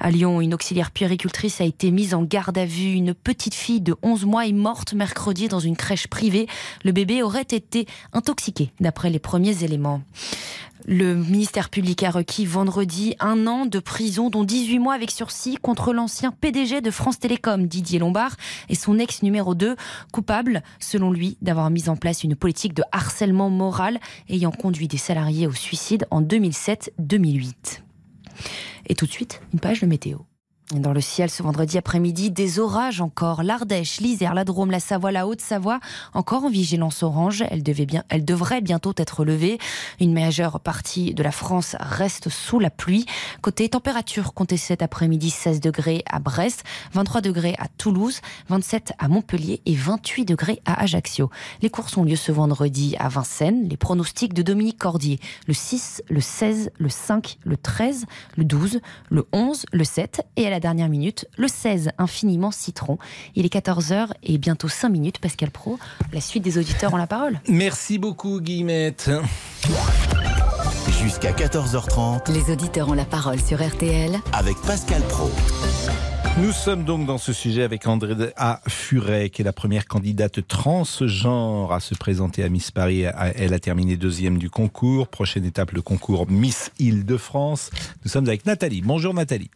À 0.00 0.10
Lyon, 0.10 0.40
une 0.40 0.54
auxiliaire 0.54 0.90
puéricultrice 0.90 1.60
a 1.60 1.64
été 1.64 1.90
mise 1.90 2.14
en 2.14 2.22
garde 2.22 2.58
à 2.58 2.64
vue. 2.64 2.92
Une 2.92 3.14
petite 3.14 3.54
fille 3.54 3.80
de 3.80 3.94
11 4.02 4.24
mois 4.24 4.46
est 4.46 4.52
morte 4.52 4.94
mercredi 4.94 5.48
dans 5.48 5.60
une 5.60 5.76
crèche 5.76 6.06
privée. 6.06 6.46
Le 6.84 6.92
bébé 6.92 7.22
aurait 7.22 7.42
été 7.42 7.86
intoxiqué, 8.12 8.72
d'après 8.80 9.10
les 9.10 9.18
premiers 9.18 9.64
éléments. 9.64 10.02
Le 10.86 11.14
ministère 11.14 11.70
public 11.70 12.02
a 12.02 12.10
requis 12.10 12.44
vendredi 12.44 13.16
un 13.18 13.46
an 13.46 13.64
de 13.64 13.78
prison, 13.78 14.28
dont 14.28 14.44
18 14.44 14.78
mois 14.78 14.94
avec 14.94 15.10
sursis, 15.10 15.56
contre 15.56 15.94
l'ancien 15.94 16.30
PDG 16.30 16.82
de 16.82 16.90
France 16.90 17.18
Télécom, 17.18 17.66
Didier 17.66 17.98
Lombard, 17.98 18.36
et 18.68 18.74
son 18.74 18.98
ex 18.98 19.22
numéro 19.22 19.54
2, 19.54 19.76
coupable, 20.12 20.62
selon 20.80 21.10
lui, 21.10 21.38
d'avoir 21.40 21.70
mis 21.70 21.88
en 21.88 21.96
place 21.96 22.22
une 22.22 22.36
politique 22.36 22.74
de 22.74 22.82
harcèlement 22.92 23.48
moral 23.48 23.98
ayant 24.28 24.50
conduit 24.50 24.88
des 24.88 24.98
salariés 24.98 25.46
au 25.46 25.52
suicide 25.52 26.06
en 26.10 26.20
2007-2008. 26.20 27.80
Et 28.86 28.94
tout 28.94 29.06
de 29.06 29.10
suite, 29.10 29.40
une 29.54 29.60
page 29.60 29.80
de 29.80 29.86
météo. 29.86 30.18
Dans 30.72 30.94
le 30.94 31.02
ciel 31.02 31.28
ce 31.28 31.42
vendredi 31.42 31.76
après-midi, 31.76 32.30
des 32.30 32.58
orages 32.58 33.02
encore. 33.02 33.42
L'Ardèche, 33.42 34.00
l'Isère, 34.00 34.32
la 34.32 34.44
Drôme, 34.44 34.70
la 34.70 34.80
Savoie, 34.80 35.12
la 35.12 35.26
Haute-Savoie, 35.26 35.78
encore 36.14 36.44
en 36.44 36.48
vigilance 36.48 37.02
orange. 37.02 37.44
Elle, 37.50 37.62
devrait 38.24 38.62
bientôt 38.62 38.94
être 38.96 39.26
levée. 39.26 39.58
Une 40.00 40.14
majeure 40.14 40.60
partie 40.60 41.12
de 41.12 41.22
la 41.22 41.32
France 41.32 41.76
reste 41.80 42.30
sous 42.30 42.60
la 42.60 42.70
pluie. 42.70 43.04
Côté 43.42 43.68
température, 43.68 44.32
comptez 44.32 44.56
cet 44.56 44.80
après-midi 44.80 45.28
16 45.28 45.60
degrés 45.60 46.02
à 46.10 46.18
Brest, 46.18 46.64
23 46.94 47.20
degrés 47.20 47.56
à 47.58 47.68
Toulouse, 47.68 48.22
27 48.48 48.94
à 48.98 49.08
Montpellier 49.08 49.60
et 49.66 49.74
28 49.74 50.24
degrés 50.24 50.62
à 50.64 50.82
Ajaccio. 50.82 51.28
Les 51.60 51.68
courses 51.68 51.94
ont 51.98 52.04
lieu 52.04 52.16
ce 52.16 52.32
vendredi 52.32 52.96
à 52.98 53.10
Vincennes. 53.10 53.68
Les 53.68 53.76
pronostics 53.76 54.32
de 54.32 54.40
Dominique 54.40 54.78
Cordier, 54.78 55.20
le 55.46 55.52
6, 55.52 56.04
le 56.08 56.22
16, 56.22 56.70
le 56.78 56.88
5, 56.88 57.36
le 57.44 57.58
13, 57.58 58.06
le 58.38 58.44
12, 58.44 58.80
le 59.10 59.26
11, 59.34 59.66
le 59.70 59.84
7 59.84 60.22
et 60.36 60.46
à 60.46 60.53
la 60.54 60.60
dernière 60.60 60.88
minute, 60.88 61.26
le 61.36 61.48
16 61.48 61.90
infiniment 61.98 62.52
citron. 62.52 62.96
Il 63.34 63.44
est 63.44 63.52
14h 63.52 64.10
et 64.22 64.38
bientôt 64.38 64.68
5 64.68 64.88
minutes. 64.88 65.18
Pascal 65.18 65.50
Pro, 65.50 65.80
la 66.12 66.20
suite 66.20 66.44
des 66.44 66.58
auditeurs 66.58 66.94
ont 66.94 66.96
la 66.96 67.08
parole. 67.08 67.40
Merci 67.48 67.98
beaucoup 67.98 68.40
Guillemette. 68.40 69.10
Jusqu'à 71.02 71.32
14h30. 71.32 72.32
Les 72.32 72.52
auditeurs 72.52 72.88
ont 72.88 72.94
la 72.94 73.04
parole 73.04 73.40
sur 73.40 73.60
RTL 73.66 74.16
avec 74.32 74.56
Pascal 74.58 75.02
Pro. 75.08 75.28
Nous 76.38 76.52
sommes 76.52 76.84
donc 76.84 77.04
dans 77.04 77.18
ce 77.18 77.32
sujet 77.32 77.64
avec 77.64 77.88
André 77.88 78.14
A. 78.36 78.60
Furet, 78.68 79.30
qui 79.30 79.42
est 79.42 79.44
la 79.44 79.52
première 79.52 79.86
candidate 79.88 80.46
transgenre 80.46 81.72
à 81.72 81.80
se 81.80 81.96
présenter 81.96 82.44
à 82.44 82.48
Miss 82.48 82.70
Paris. 82.70 83.06
Elle 83.34 83.54
a 83.54 83.58
terminé 83.58 83.96
deuxième 83.96 84.38
du 84.38 84.50
concours. 84.50 85.08
Prochaine 85.08 85.44
étape, 85.44 85.72
le 85.72 85.82
concours 85.82 86.30
Miss 86.30 86.70
Île-de-France. 86.78 87.70
Nous 88.04 88.10
sommes 88.10 88.28
avec 88.28 88.46
Nathalie. 88.46 88.82
Bonjour 88.82 89.14
Nathalie. 89.14 89.50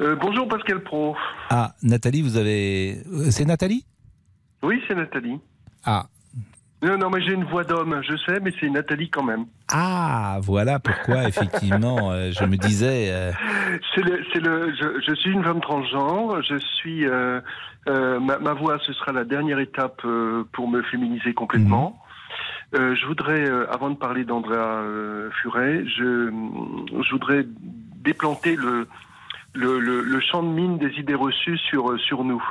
Euh, 0.00 0.16
bonjour 0.16 0.48
Pascal 0.48 0.80
Pro. 0.80 1.16
Ah, 1.50 1.72
Nathalie, 1.82 2.22
vous 2.22 2.36
avez. 2.36 2.96
Euh, 3.12 3.30
c'est 3.30 3.44
Nathalie? 3.44 3.84
Oui, 4.62 4.82
c'est 4.88 4.94
Nathalie. 4.94 5.38
Ah. 5.84 6.06
Non, 6.82 6.98
non, 6.98 7.10
mais 7.10 7.22
j'ai 7.22 7.32
une 7.32 7.44
voix 7.44 7.62
d'homme, 7.62 8.02
je 8.02 8.16
sais, 8.16 8.40
mais 8.40 8.52
c'est 8.58 8.68
Nathalie 8.68 9.08
quand 9.08 9.22
même. 9.22 9.46
Ah, 9.72 10.40
voilà 10.42 10.80
pourquoi, 10.80 11.24
effectivement, 11.28 12.10
euh, 12.10 12.32
je 12.32 12.44
me 12.44 12.56
disais. 12.56 13.32
C'est 13.94 14.02
le, 14.02 14.16
le 14.40 14.74
je, 14.74 15.00
je, 15.06 15.14
suis 15.14 15.30
une 15.30 15.44
femme 15.44 15.60
transgenre, 15.60 16.42
je 16.42 16.58
suis. 16.58 17.06
Ma, 17.86 18.52
voix, 18.54 18.78
ce 18.84 18.92
sera 18.94 19.12
la 19.12 19.24
dernière 19.24 19.60
étape 19.60 20.02
pour 20.52 20.68
me 20.68 20.82
féminiser 20.82 21.34
complètement. 21.34 22.02
Mhm. 22.72 22.96
je 22.96 23.06
voudrais, 23.06 23.48
avant 23.70 23.90
de 23.90 23.96
parler 23.96 24.24
d'Andrea 24.24 24.82
Furet, 25.40 25.84
je, 25.86 26.30
je 26.90 27.10
voudrais 27.12 27.46
déplanter 28.02 28.56
le, 28.56 28.88
le, 29.54 29.78
le, 29.78 30.20
champ 30.20 30.42
de 30.42 30.48
mine 30.48 30.78
des 30.78 30.90
idées 30.98 31.14
reçues 31.14 31.58
sur, 31.58 31.98
sur 32.00 32.24
nous. 32.24 32.42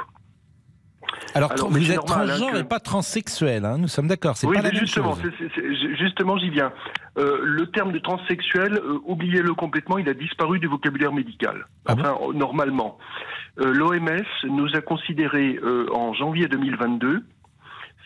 Alors, 1.36 1.52
vous 1.70 1.92
êtes 1.92 2.06
transgenre 2.06 2.56
et 2.58 2.64
pas 2.64 2.80
transsexuel, 2.80 3.66
hein, 3.66 3.78
nous 3.78 3.88
sommes 3.88 4.08
d'accord, 4.08 4.38
c'est 4.38 4.48
oui, 4.48 4.56
pas 4.56 4.62
la 4.62 4.72
même 4.72 4.80
justement, 4.80 6.38
j'y 6.38 6.50
viens. 6.50 6.72
Euh, 7.18 7.40
le 7.44 7.68
terme 7.68 7.92
de 7.92 8.00
transsexuel, 8.00 8.74
euh, 8.74 9.00
oubliez-le 9.06 9.54
complètement, 9.54 9.98
il 9.98 10.08
a 10.10 10.14
disparu 10.14 10.60
du 10.60 10.68
vocabulaire 10.68 11.12
médical. 11.12 11.68
Ah 11.86 11.94
enfin, 11.94 12.18
normalement. 12.34 12.98
Euh, 13.60 13.72
L'OMS 13.72 14.26
nous 14.46 14.76
a 14.76 14.82
considérés 14.82 15.60
en 15.92 16.14
janvier 16.14 16.48
2022 16.48 17.24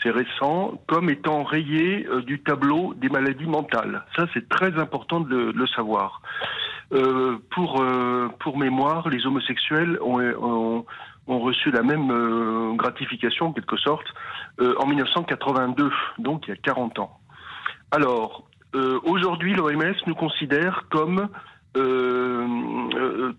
c'est 0.03 0.11
récent, 0.11 0.79
comme 0.87 1.09
étant 1.09 1.43
rayé 1.43 2.07
du 2.27 2.39
tableau 2.43 2.93
des 2.93 3.09
maladies 3.09 3.47
mentales. 3.47 4.05
Ça, 4.15 4.27
c'est 4.31 4.47
très 4.47 4.77
important 4.77 5.21
de 5.21 5.51
le, 5.55 5.67
savoir. 5.67 6.21
Pour, 6.89 7.85
pour 8.39 8.57
mémoire, 8.57 9.09
les 9.09 9.25
homosexuels 9.25 9.99
ont, 10.01 10.85
ont 11.27 11.39
reçu 11.39 11.71
la 11.71 11.83
même 11.83 12.09
euh, 12.11 12.73
gratification 12.73 13.47
en 13.47 13.53
quelque 13.53 13.77
sorte 13.77 14.07
euh, 14.59 14.75
en 14.79 14.87
1982, 14.87 15.91
donc 16.17 16.47
il 16.47 16.51
y 16.51 16.53
a 16.53 16.57
40 16.57 16.99
ans. 16.99 17.19
Alors, 17.91 18.47
euh, 18.75 18.99
aujourd'hui, 19.03 19.53
l'OMS 19.53 19.95
nous 20.05 20.15
considère 20.15 20.83
comme 20.89 21.29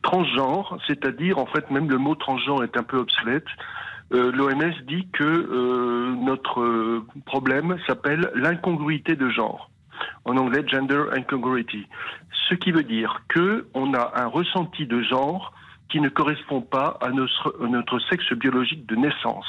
transgenre, 0.02 0.78
c'est-à-dire 0.86 1.38
en 1.38 1.46
fait 1.46 1.68
même 1.72 1.90
le 1.90 1.98
mot 1.98 2.14
transgenre 2.14 2.62
est 2.62 2.76
un 2.76 2.84
peu 2.84 2.98
obsolète. 2.98 3.46
L'OMS 4.12 4.74
dit 4.86 5.08
que 5.12 6.14
notre 6.24 7.02
problème 7.26 7.76
s'appelle 7.88 8.30
l'incongruité 8.36 9.16
de 9.16 9.28
genre 9.28 9.70
en 10.24 10.36
anglais 10.36 10.64
gender 10.66 11.04
incongruity, 11.12 11.86
ce 12.48 12.54
qui 12.54 12.72
veut 12.72 12.82
dire 12.82 13.22
que 13.28 13.66
on 13.74 13.94
a 13.94 14.12
un 14.16 14.26
ressenti 14.26 14.86
de 14.86 15.02
genre 15.02 15.52
qui 15.90 16.00
ne 16.00 16.08
correspond 16.08 16.60
pas 16.60 16.98
à 17.00 17.10
notre, 17.10 17.98
sexe 18.10 18.32
biologique 18.34 18.86
de 18.86 18.96
naissance. 18.96 19.46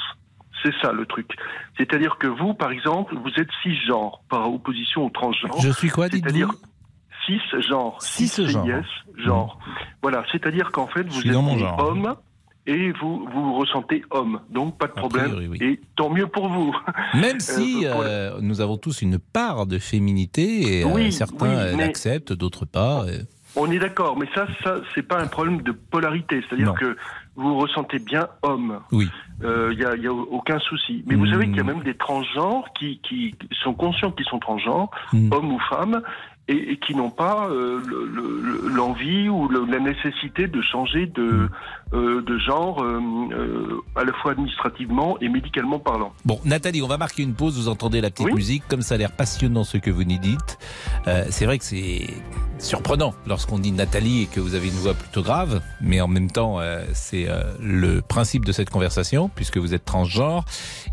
C'est 0.62 0.72
ça 0.82 0.92
le 0.92 1.06
truc. 1.06 1.30
C'est-à-dire 1.76 2.16
que 2.18 2.26
vous, 2.26 2.54
par 2.54 2.70
exemple, 2.70 3.14
vous 3.14 3.30
êtes 3.40 3.48
cisgenre 3.62 4.22
par 4.28 4.52
opposition 4.52 5.06
au 5.06 5.10
transgenre. 5.10 5.58
Je 5.60 5.70
suis 5.70 5.88
quoi, 5.88 6.08
dites-vous? 6.08 6.52
Cisgenre. 7.26 8.00
Cisgenre. 8.00 8.66
Yes, 8.66 8.86
genre. 9.16 9.58
Mmh. 9.58 9.70
Voilà, 10.02 10.24
c'est-à-dire 10.32 10.70
qu'en 10.72 10.86
fait, 10.86 11.06
vous 11.08 11.26
êtes 11.26 11.34
homme 11.34 12.16
et 12.66 12.92
vous 12.92 13.26
vous 13.32 13.54
ressentez 13.54 14.04
homme. 14.10 14.40
Donc 14.50 14.78
pas 14.78 14.86
de 14.86 14.92
problème. 14.92 15.54
Et 15.60 15.80
tant 15.96 16.10
mieux 16.10 16.26
pour 16.26 16.48
vous. 16.48 16.76
Même 17.14 17.36
euh, 17.36 17.40
si 17.40 17.82
euh, 17.84 18.38
nous 18.40 18.60
avons 18.60 18.76
tous 18.76 19.02
une 19.02 19.18
part 19.18 19.66
de 19.66 19.78
féminité 19.78 20.80
et 20.80 20.84
euh, 20.84 21.10
certains 21.10 21.76
l'acceptent, 21.76 22.32
d'autres 22.32 22.66
pas. 22.66 23.06
On 23.56 23.70
est 23.70 23.80
d'accord, 23.80 24.16
mais 24.16 24.26
ça, 24.34 24.46
ça, 24.62 24.76
c'est 24.94 25.02
pas 25.02 25.20
un 25.20 25.26
problème 25.26 25.62
de 25.62 25.72
polarité. 25.72 26.40
C'est-à-dire 26.48 26.74
que 26.74 26.96
vous 27.34 27.54
vous 27.54 27.58
ressentez 27.58 27.98
bien 27.98 28.28
homme. 28.42 28.80
Oui. 28.92 29.08
Il 29.40 29.46
euh, 29.46 29.74
n'y 29.74 29.84
a, 29.84 29.96
y 29.96 30.06
a, 30.06 30.12
aucun 30.12 30.58
souci. 30.58 31.02
Mais 31.06 31.14
vous 31.14 31.26
savez 31.26 31.46
qu'il 31.46 31.56
y 31.56 31.60
a 31.60 31.64
même 31.64 31.82
des 31.82 31.96
transgenres 31.96 32.68
qui, 32.78 33.00
qui 33.02 33.34
sont 33.62 33.72
conscients 33.72 34.12
qu'ils 34.12 34.26
sont 34.26 34.38
transgenres, 34.38 34.90
hmm. 35.12 35.32
hommes 35.32 35.52
ou 35.52 35.58
femmes, 35.70 36.02
et, 36.48 36.78
qui 36.78 36.94
n'ont 36.94 37.10
pas 37.10 37.48
euh, 37.48 37.80
l'envie 38.74 39.28
ou 39.28 39.48
la 39.48 39.78
nécessité 39.78 40.48
de 40.48 40.60
changer 40.62 41.06
de, 41.06 41.22
hmm. 41.22 41.48
euh, 41.94 42.22
de 42.22 42.38
genre 42.38 42.84
à 43.96 44.04
la 44.04 44.12
fois 44.14 44.32
administrativement 44.32 45.16
et 45.20 45.28
médicalement 45.28 45.78
parlant. 45.78 46.12
Bon, 46.24 46.40
Nathalie, 46.44 46.82
on 46.82 46.88
va 46.88 46.98
marquer 46.98 47.22
une 47.22 47.34
pause. 47.34 47.56
Vous 47.56 47.68
entendez 47.68 48.00
la 48.00 48.10
petite 48.10 48.32
musique, 48.34 48.64
comme 48.68 48.82
ça 48.82 48.94
a 48.94 48.98
l'air 48.98 49.12
passionnant 49.12 49.64
ce 49.64 49.76
que 49.78 49.90
vous 49.90 50.04
nous 50.04 50.18
dites. 50.18 50.58
c'est 51.30 51.44
vrai 51.44 51.58
que 51.58 51.64
c'est 51.64 52.06
surprenant 52.58 53.14
lorsqu'on 53.26 53.58
dit 53.58 53.72
Nathalie 53.72 54.22
et 54.22 54.26
que 54.26 54.40
vous 54.40 54.54
avez 54.54 54.68
une 54.68 54.74
voix 54.74 54.94
plutôt 54.94 55.22
grave, 55.22 55.62
mais 55.80 56.00
en 56.00 56.08
même 56.08 56.30
temps, 56.30 56.58
c'est 56.92 57.28
le 57.60 58.00
principe 58.00 58.44
de 58.44 58.52
cette 58.52 58.70
conversation 58.70 59.30
puisque 59.34 59.58
vous 59.58 59.74
êtes 59.74 59.84
transgenre. 59.84 60.44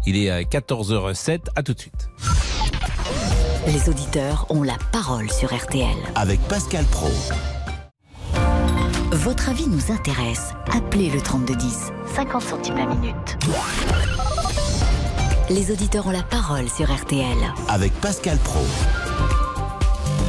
Il 0.06 0.18
est 0.18 0.30
à 0.30 0.41
14h07. 0.41 1.48
À 1.56 1.64
tout 1.64 1.74
de 1.74 1.80
suite. 1.80 2.10
Les 3.68 3.89
auditeurs 3.89 4.45
ont 4.49 4.63
la 4.63 4.78
parole 4.93 5.30
sur 5.30 5.53
RTL. 5.53 5.97
Avec 6.15 6.39
Pascal 6.47 6.86
Pro. 6.86 7.09
Votre 9.11 9.49
avis 9.49 9.68
nous 9.68 9.91
intéresse. 9.91 10.53
Appelez 10.74 11.09
le 11.09 11.20
3210. 11.20 11.91
50 12.15 12.41
centimes 12.41 12.78
la 12.78 12.86
minute. 12.86 13.38
Les 15.49 15.70
auditeurs 15.70 16.07
ont 16.07 16.11
la 16.11 16.24
parole 16.24 16.70
sur 16.70 16.89
RTL. 16.89 17.38
Avec 17.68 17.91
Pascal 17.99 18.38
Pro. 18.38 18.61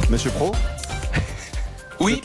Monsieur 0.09 0.31
Pro 0.31 0.51
oui. 1.99 2.21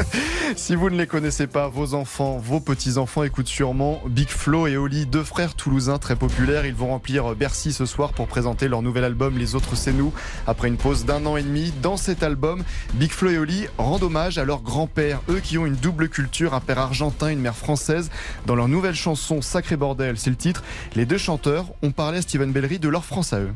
si 0.56 0.74
vous 0.74 0.90
ne 0.90 0.96
les 0.96 1.06
connaissez 1.06 1.46
pas, 1.46 1.68
vos 1.68 1.94
enfants, 1.94 2.38
vos 2.38 2.60
petits-enfants 2.60 3.22
écoutent 3.22 3.48
sûrement 3.48 4.00
Big 4.06 4.28
Flo 4.28 4.66
et 4.66 4.76
Oli, 4.76 5.06
deux 5.06 5.22
frères 5.22 5.54
toulousains 5.54 5.98
très 5.98 6.16
populaires. 6.16 6.66
Ils 6.66 6.74
vont 6.74 6.88
remplir 6.88 7.34
Bercy 7.34 7.72
ce 7.72 7.86
soir 7.86 8.12
pour 8.12 8.26
présenter 8.26 8.68
leur 8.68 8.82
nouvel 8.82 9.04
album 9.04 9.38
Les 9.38 9.54
Autres 9.54 9.76
C'est 9.76 9.92
Nous. 9.92 10.12
Après 10.46 10.68
une 10.68 10.76
pause 10.76 11.04
d'un 11.04 11.24
an 11.26 11.36
et 11.36 11.42
demi, 11.42 11.72
dans 11.82 11.96
cet 11.96 12.22
album, 12.22 12.64
Big 12.94 13.10
Flo 13.10 13.30
et 13.30 13.38
Oli 13.38 13.66
rendent 13.78 14.02
hommage 14.02 14.38
à 14.38 14.44
leur 14.44 14.62
grand-père, 14.62 15.20
eux 15.28 15.40
qui 15.40 15.58
ont 15.58 15.66
une 15.66 15.76
double 15.76 16.08
culture, 16.08 16.54
un 16.54 16.60
père 16.60 16.78
argentin, 16.78 17.28
une 17.28 17.40
mère 17.40 17.56
française. 17.56 18.10
Dans 18.46 18.54
leur 18.54 18.68
nouvelle 18.68 18.94
chanson 18.94 19.42
Sacré 19.42 19.76
Bordel, 19.76 20.18
c'est 20.18 20.30
le 20.30 20.36
titre, 20.36 20.62
les 20.94 21.06
deux 21.06 21.18
chanteurs 21.18 21.66
ont 21.82 21.92
parlé 21.92 22.18
à 22.18 22.22
Steven 22.22 22.52
Bellery 22.52 22.78
de 22.78 22.88
leur 22.88 23.04
France 23.04 23.32
à 23.32 23.40
eux. 23.40 23.52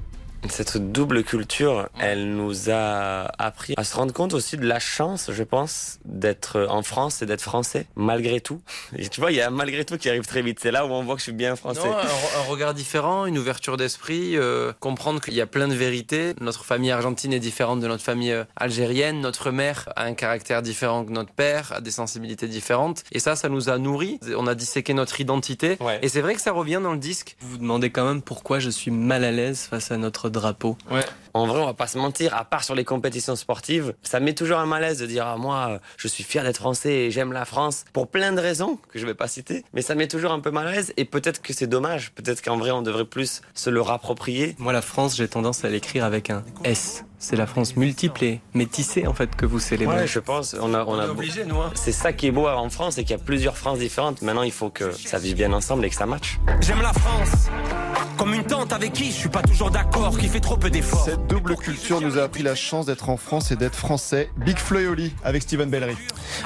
Cette 0.51 0.76
double 0.92 1.24
culture, 1.24 1.88
elle 1.99 2.34
nous 2.34 2.70
a 2.70 3.30
appris 3.38 3.74
à 3.76 3.84
se 3.84 3.97
rendre 3.97 4.12
compte 4.12 4.34
aussi 4.34 4.57
de 4.57 4.66
la 4.66 4.78
chance, 4.78 5.30
je 5.32 5.42
pense, 5.42 5.99
d'être 6.05 6.66
en 6.70 6.82
France 6.82 7.22
et 7.22 7.26
d'être 7.26 7.42
français, 7.42 7.86
malgré 7.97 8.40
tout. 8.40 8.61
Et 8.97 9.09
tu 9.09 9.20
vois, 9.20 9.32
il 9.32 9.36
y 9.36 9.40
a 9.40 9.51
malgré 9.51 9.84
tout 9.84 9.99
qui 9.99 10.09
arrive 10.09 10.26
très 10.26 10.42
vite. 10.42 10.59
C'est 10.61 10.70
là 10.70 10.86
où 10.86 10.90
on 10.90 11.03
voit 11.03 11.14
que 11.14 11.20
je 11.20 11.24
suis 11.24 11.32
bien 11.32 11.57
français. 11.57 11.88
un, 11.88 12.51
regard 12.51 12.74
différent, 12.74 13.26
une 13.26 13.38
ouverture 13.38 13.76
d'esprit, 13.76 14.36
euh, 14.36 14.72
comprendre 14.80 15.20
qu'il 15.20 15.34
y 15.34 15.40
a 15.40 15.47
plein 15.47 15.68
de 15.68 15.74
vérités. 15.74 16.34
Notre 16.40 16.64
famille 16.64 16.90
argentine 16.90 17.32
est 17.32 17.40
différente 17.40 17.80
de 17.80 17.88
notre 17.88 18.03
famille 18.03 18.32
euh, 18.32 18.44
algérienne. 18.57 19.20
Notre 19.20 19.51
mère 19.51 19.88
a 19.97 20.05
un 20.05 20.14
caractère 20.14 20.62
différent 20.62 21.05
que 21.05 21.11
notre 21.11 21.32
père, 21.32 21.72
a 21.72 21.80
des 21.80 21.90
sensibilités 21.90 22.49
différentes. 22.49 23.05
Et 23.12 23.18
ça, 23.18 23.36
ça 23.36 23.49
nous 23.49 23.68
a 23.68 23.78
nourris. 23.78 24.20
On 24.36 24.47
a 24.47 24.55
disséqué 24.55 24.94
notre 24.94 25.20
identité. 25.20 25.78
Et 26.03 26.09
c'est 26.09 26.20
vrai 26.20 26.34
que 26.34 26.40
ça 26.40 26.53
revient 26.53 26.80
dans 26.82 26.92
le 26.92 26.99
disque. 26.99 27.36
Vous 27.40 27.51
vous 27.51 27.59
demandez 27.59 27.90
quand 27.90 28.07
même 28.07 28.22
pourquoi 28.22 28.59
je 28.59 28.70
suis 28.70 28.90
mal 28.90 29.24
à 29.24 29.30
l'aise 29.30 29.66
face 29.70 29.90
à 29.90 29.97
notre 29.97 30.28
drapeau. 30.41 30.76
En 31.37 31.47
vrai, 31.47 31.61
on 31.61 31.66
va 31.66 31.74
pas 31.74 31.87
se 31.87 31.99
mentir, 31.99 32.34
à 32.34 32.47
part 32.47 32.64
sur 32.64 32.74
les 32.74 32.84
compétitions 32.84 33.37
sportives, 33.37 33.93
ça 34.03 34.20
met 34.20 34.32
toujours 34.32 34.59
un 34.59 34.64
malaise 34.64 34.99
de 34.99 35.05
dire 35.05 35.26
ah, 35.26 35.37
moi, 35.37 35.80
je 35.99 36.09
suis 36.09 36.24
fier 36.24 36.43
d'être 36.43 36.57
français 36.57 36.93
et 36.93 37.11
j'aime 37.11 37.30
la 37.30 37.45
France 37.45 37.84
pour 37.93 38.09
plein 38.09 38.32
de 38.32 38.41
raisons 38.41 38.78
que 38.91 38.99
je 38.99 39.05
vais 39.05 39.12
pas 39.12 39.28
citer, 39.28 39.62
mais 39.74 39.82
ça 39.82 39.95
met 39.95 40.09
toujours 40.09 40.32
un 40.32 40.41
peu 40.41 40.51
malaise 40.51 40.95
et 40.97 41.05
peut-être 41.05 41.43
que 41.43 41.53
c'est 41.53 41.66
dommage, 41.66 42.12
peut-être 42.12 42.43
qu'en 42.43 42.57
vrai 42.57 42.70
on 42.70 42.80
devrait 42.80 43.05
plus 43.05 43.43
se 43.53 43.68
le 43.68 43.82
rapproprier. 43.82 44.57
Moi, 44.59 44.72
la 44.72 44.80
France, 44.80 45.14
j'ai 45.14 45.28
tendance 45.28 45.62
à 45.62 45.68
l'écrire 45.68 46.07
avec 46.07 46.30
un 46.30 46.43
S. 46.64 47.05
C'est 47.18 47.37
la 47.37 47.47
France 47.47 47.76
multiple 47.76 48.24
et 48.24 48.41
métissée 48.55 49.07
en 49.07 49.14
fait 49.14 49.34
que 49.37 49.47
vous 49.47 49.59
célébrez. 49.59 49.97
Ouais, 49.97 50.07
je 50.07 50.18
pense. 50.18 50.55
On 50.61 50.74
a, 50.74 50.84
on, 50.84 50.99
a 50.99 51.09
obligé, 51.09 51.45
nous. 51.45 51.61
Hein. 51.61 51.70
C'est 51.74 51.93
ça 51.93 52.12
qui 52.12 52.26
est 52.26 52.30
beau 52.30 52.47
en 52.47 52.68
France, 52.70 52.95
c'est 52.95 53.05
qu'il 53.05 53.16
y 53.16 53.20
a 53.20 53.22
plusieurs 53.22 53.57
France 53.57 53.78
différentes. 53.78 54.22
Maintenant, 54.22 54.43
il 54.43 54.53
faut 54.53 54.70
que 54.70 54.91
ça 54.93 55.18
vive 55.18 55.37
bien 55.37 55.53
ensemble 55.53 55.84
et 55.84 55.91
que 55.91 55.97
ça 55.97 56.07
matche. 56.07 56.39
J'aime 56.61 56.82
la 56.82 56.93
France. 56.93 57.49
Comme 58.18 58.32
une 58.34 58.45
tante 58.45 58.72
avec 58.72 58.93
qui 58.93 59.07
je 59.07 59.16
suis 59.16 59.28
pas 59.28 59.43
toujours 59.43 59.70
d'accord, 59.70 60.16
qui 60.18 60.28
fait 60.28 60.41
trop 60.41 60.57
peu 60.57 60.70
d'efforts. 60.70 61.05
Cette 61.05 61.25
double 61.28 61.56
culture 61.56 62.00
nous 62.00 62.18
a 62.18 62.22
appris 62.22 62.42
la 62.42 62.54
chance 62.54 62.86
d'être 62.86 63.08
en 63.08 63.16
France 63.16 63.50
et 63.50 63.56
d'être 63.56 63.74
français. 63.74 64.30
Big 64.36 64.58
Flo 64.58 64.78
Oli 64.78 65.12
avec 65.24 65.42
Steven 65.42 65.68
Bellery. 65.68 65.96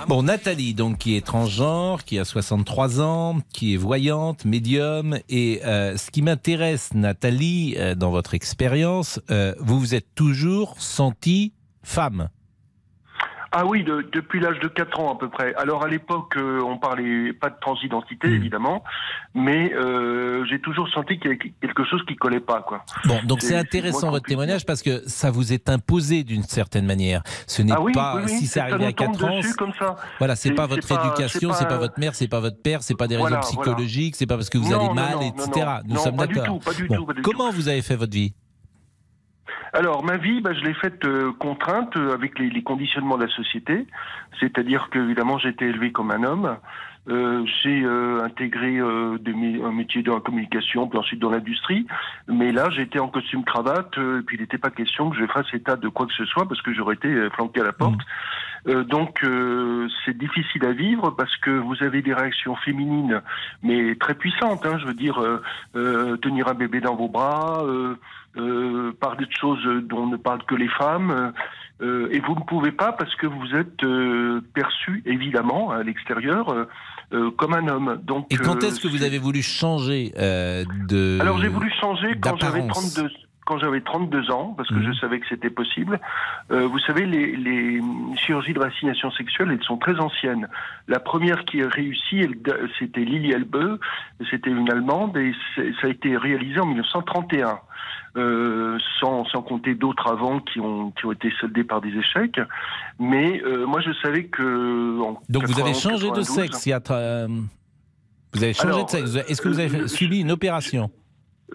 Bon, 0.08 0.22
Nathalie, 0.22 0.74
donc 0.74 0.98
qui 0.98 1.16
est 1.16 1.24
transgenre, 1.24 2.04
qui 2.04 2.18
a 2.18 2.24
63 2.24 3.00
ans, 3.00 3.38
qui 3.52 3.74
est 3.74 3.76
voyante, 3.76 4.44
médium. 4.44 5.18
Et 5.28 5.60
euh, 5.64 5.96
ce 5.96 6.10
qui 6.10 6.22
m'intéresse, 6.22 6.94
Nathalie, 6.94 7.74
euh, 7.76 7.94
dans 7.94 8.10
votre 8.10 8.34
expérience, 8.34 9.20
euh, 9.30 9.54
vous 9.58 9.78
vous 9.78 9.94
êtes 9.94 10.14
toujours 10.14 10.76
sentie 10.78 11.52
femme. 11.82 12.28
Ah 13.52 13.66
oui, 13.66 13.84
depuis 13.84 14.38
l'âge 14.38 14.60
de 14.60 14.68
4 14.68 15.00
ans 15.00 15.14
à 15.14 15.18
peu 15.18 15.28
près. 15.28 15.54
Alors 15.56 15.82
à 15.82 15.88
l'époque, 15.88 16.36
euh, 16.36 16.62
on 16.62 16.78
parlait 16.78 17.32
pas 17.32 17.50
de 17.50 17.56
transidentité 17.60 18.28
hmm. 18.28 18.34
évidemment, 18.34 18.84
mais 19.34 19.72
euh, 19.74 20.44
j'ai 20.48 20.60
toujours 20.60 20.88
senti 20.90 21.18
qu'il 21.18 21.32
y 21.32 21.34
avait 21.34 21.52
quelque 21.60 21.84
chose 21.84 22.00
qui 22.06 22.14
collait 22.14 22.38
pas 22.40 22.62
quoi. 22.62 22.84
Bon, 23.06 23.18
donc 23.24 23.42
c'est 23.42 23.56
intéressant 23.56 24.10
votre 24.10 24.26
témoignage 24.26 24.64
parce 24.64 24.82
que 24.82 25.02
ça 25.08 25.32
vous 25.32 25.52
est 25.52 25.68
imposé 25.68 26.22
d'une 26.22 26.44
certaine 26.44 26.86
manière. 26.86 27.22
Ce 27.48 27.62
n'est 27.62 27.72
ah 27.72 27.82
pas 27.92 28.28
si 28.28 28.46
c'est 28.46 28.60
arrivé 28.60 28.86
à 28.86 28.92
4 28.92 29.24
ans. 29.24 29.40
Comme 29.58 29.72
ça. 29.78 29.96
Voilà, 30.18 30.36
c'est 30.36 30.52
pas 30.52 30.66
votre 30.66 30.90
éducation, 30.90 31.52
c'est 31.52 31.64
pas, 31.64 31.70
pas, 31.70 31.78
votre 31.78 31.98
mère, 31.98 32.14
c'est 32.14 32.28
pas 32.28 32.40
votre 32.40 32.62
père, 32.62 32.82
c'est 32.82 32.96
pas 32.96 33.08
des 33.08 33.16
raisons 33.16 33.40
psychologiques, 33.40 34.14
c'est 34.14 34.26
pas 34.26 34.36
parce 34.36 34.50
que 34.50 34.58
vous 34.58 34.72
allez 34.72 34.94
mal, 34.94 35.18
etc. 35.22 35.66
Nous 35.86 35.96
sommes 35.96 36.16
d'accord. 36.16 36.60
Comment 37.24 37.50
vous 37.50 37.68
avez 37.68 37.82
fait 37.82 37.96
votre 37.96 38.12
vie? 38.12 38.32
Alors, 39.72 40.04
ma 40.04 40.16
vie, 40.16 40.40
bah, 40.40 40.52
je 40.52 40.64
l'ai 40.64 40.74
faite 40.74 41.04
euh, 41.04 41.32
contrainte 41.38 41.96
euh, 41.96 42.12
avec 42.12 42.38
les, 42.38 42.50
les, 42.50 42.62
conditionnements 42.62 43.16
de 43.16 43.24
la 43.24 43.32
société. 43.32 43.86
C'est-à-dire 44.40 44.88
que, 44.90 44.98
évidemment, 44.98 45.38
j'ai 45.38 45.50
été 45.50 45.66
élevé 45.66 45.92
comme 45.92 46.10
un 46.10 46.24
homme. 46.24 46.56
Euh, 47.08 47.44
j'ai 47.62 47.82
euh, 47.82 48.22
intégré 48.22 48.78
des, 49.20 49.62
un 49.62 49.72
métier 49.72 50.02
dans 50.02 50.14
la 50.14 50.20
communication, 50.20 50.86
puis 50.88 50.98
ensuite 50.98 51.20
dans 51.20 51.30
l'industrie. 51.30 51.86
Mais 52.28 52.52
là, 52.52 52.68
j'étais 52.70 52.98
en 52.98 53.08
costume 53.08 53.44
cravate, 53.44 53.96
et 53.96 54.22
puis 54.26 54.36
il 54.36 54.40
n'était 54.40 54.58
pas 54.58 54.70
question 54.70 55.10
que 55.10 55.16
je 55.16 55.26
fasse 55.26 55.46
état 55.54 55.76
de 55.76 55.88
quoi 55.88 56.06
que 56.06 56.12
ce 56.12 56.24
soit, 56.24 56.46
parce 56.46 56.60
que 56.62 56.74
j'aurais 56.74 56.94
été 56.96 57.30
flanqué 57.30 57.60
à 57.60 57.64
la 57.64 57.72
porte. 57.72 58.00
donc 58.66 59.24
c'est 60.04 60.16
difficile 60.16 60.64
à 60.66 60.72
vivre 60.72 61.10
parce 61.10 61.34
que 61.38 61.50
vous 61.50 61.82
avez 61.82 62.02
des 62.02 62.12
réactions 62.12 62.54
féminines, 62.56 63.22
mais 63.62 63.94
très 63.94 64.14
puissantes. 64.14 64.66
Hein, 64.66 64.78
je 64.78 64.86
veux 64.86 64.94
dire, 64.94 65.20
tenir 66.20 66.48
un 66.48 66.54
bébé 66.54 66.80
dans 66.80 66.96
vos 66.96 67.08
bras, 67.08 67.64
parler 68.34 69.26
de 69.26 69.32
choses 69.32 69.64
dont 69.84 70.06
ne 70.06 70.16
parlent 70.16 70.44
que 70.44 70.54
les 70.54 70.68
femmes. 70.68 71.32
et 71.80 72.20
vous 72.20 72.34
ne 72.34 72.44
pouvez 72.46 72.72
pas 72.72 72.92
parce 72.92 73.14
que 73.16 73.26
vous 73.26 73.54
êtes 73.54 73.84
perçu 74.54 75.02
évidemment 75.06 75.70
à 75.70 75.82
l'extérieur 75.82 76.68
euh, 77.12 77.32
comme 77.32 77.54
un 77.54 77.66
homme. 77.66 78.00
Donc, 78.04 78.26
Et 78.30 78.36
quand 78.36 78.62
est-ce 78.62 78.78
que 78.78 78.86
vous 78.86 79.02
avez 79.02 79.18
voulu 79.18 79.42
changer 79.42 80.12
euh, 80.16 80.64
de 80.86 81.18
Alors 81.20 81.38
j'ai 81.40 81.48
voulu 81.48 81.68
changer 81.80 82.16
quand 82.20 82.36
j'avais 82.40 82.64
32 82.64 83.10
quand 83.46 83.58
j'avais 83.58 83.80
32 83.80 84.30
ans, 84.30 84.54
parce 84.56 84.68
que 84.68 84.74
mhm. 84.74 84.92
je 84.92 84.98
savais 85.00 85.18
que 85.18 85.26
c'était 85.28 85.50
possible. 85.50 85.98
Euh, 86.50 86.66
vous 86.66 86.78
savez, 86.80 87.06
les, 87.06 87.36
les, 87.36 87.80
chirurgies 88.16 88.52
de 88.52 88.60
réassignation 88.60 89.10
sexuelle, 89.10 89.50
elles 89.50 89.64
sont 89.64 89.78
très 89.78 89.98
anciennes. 89.98 90.48
La 90.88 91.00
première 91.00 91.44
qui 91.44 91.62
a 91.62 91.68
réussi, 91.68 92.26
c'était 92.78 93.04
Lily 93.04 93.32
Elbe, 93.32 93.78
c'était 94.30 94.50
une 94.50 94.70
Allemande, 94.70 95.16
et 95.16 95.34
ça 95.56 95.86
a 95.86 95.90
été 95.90 96.16
réalisé 96.16 96.60
en 96.60 96.66
1931. 96.66 97.58
Euh, 98.16 98.76
sans, 98.98 99.24
sans 99.26 99.40
compter 99.40 99.76
d'autres 99.76 100.08
avant 100.08 100.40
qui 100.40 100.58
ont, 100.58 100.90
qui 100.90 101.06
ont 101.06 101.12
été 101.12 101.30
soldés 101.40 101.62
par 101.62 101.80
des 101.80 101.90
échecs. 101.90 102.40
Mais 102.98 103.40
euh, 103.44 103.66
moi, 103.66 103.80
je 103.80 103.92
savais 104.02 104.24
que. 104.24 104.98
Donc 105.28 105.44
vous 105.44 105.60
avez 105.60 105.74
changé 105.74 106.10
de 106.10 106.22
sexe 106.22 106.66
il 106.66 106.70
y 106.70 106.72
a. 106.72 106.80
Vous 108.32 108.42
avez 108.42 108.52
changé 108.52 108.82
de 108.82 108.88
sexe. 108.88 109.14
Est-ce 109.28 109.40
que 109.40 109.48
vous 109.48 109.60
avez 109.60 109.86
subi 109.86 110.20
une 110.20 110.32
opération? 110.32 110.90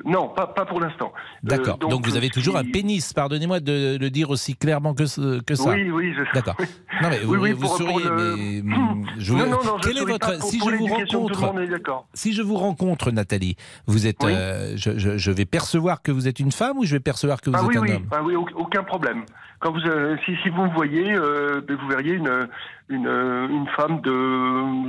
Non, 0.03 0.29
pas, 0.29 0.47
pas 0.47 0.65
pour 0.65 0.79
l'instant. 0.79 1.13
D'accord. 1.43 1.77
donc, 1.77 2.05
vous 2.05 2.17
avez 2.17 2.29
toujours 2.29 2.57
un 2.57 2.63
pénis, 2.63 3.13
pardonnez-moi 3.13 3.59
de 3.59 3.97
le 3.99 4.09
dire 4.09 4.29
aussi 4.29 4.55
clairement 4.55 4.93
que, 4.93 5.39
que 5.41 5.55
ça. 5.55 5.69
Oui, 5.69 5.89
oui. 5.89 6.13
D'accord. 6.33 6.55
Non, 7.01 7.09
mais 7.09 7.19
vous, 7.23 7.35
vous 7.35 7.67
souriez, 7.67 8.09
mais. 8.09 8.63
Je 9.17 9.33
non, 9.33 9.45
non, 9.45 9.63
non, 9.63 9.77
Quel 9.81 9.97
est 9.97 10.05
votre. 10.05 10.43
si 10.43 10.59
je 10.59 10.75
vous 10.75 10.87
rencontre. 10.87 11.53
Si 12.13 12.33
je 12.33 12.41
vous 12.41 12.57
rencontre, 12.57 13.11
Nathalie, 13.11 13.55
vous 13.87 14.07
êtes. 14.07 14.23
Euh, 14.23 14.73
je, 14.75 15.17
je, 15.17 15.31
vais 15.31 15.45
percevoir 15.45 16.01
que 16.01 16.11
vous 16.11 16.27
êtes 16.27 16.39
une 16.39 16.51
femme 16.51 16.77
ou 16.77 16.85
je 16.85 16.95
vais 16.95 16.99
percevoir 16.99 17.41
que 17.41 17.49
vous 17.49 17.55
ah, 17.57 17.61
êtes 17.61 17.79
oui, 17.79 17.91
un 17.91 17.95
homme? 17.95 18.07
Ah 18.11 18.21
oui, 18.23 18.35
aucun 18.35 18.83
problème. 18.83 19.23
Quand 19.65 19.71
vous, 19.71 19.79
euh, 19.79 20.15
si, 20.23 20.35
si, 20.43 20.49
vous 20.49 20.61
me 20.61 20.73
voyez, 20.75 21.15
euh, 21.15 21.59
ben, 21.67 21.75
vous 21.75 21.87
verriez 21.87 22.13
une, 22.13 22.47
une, 22.87 23.07
une, 23.07 23.65
femme 23.75 23.99
de, 24.01 24.11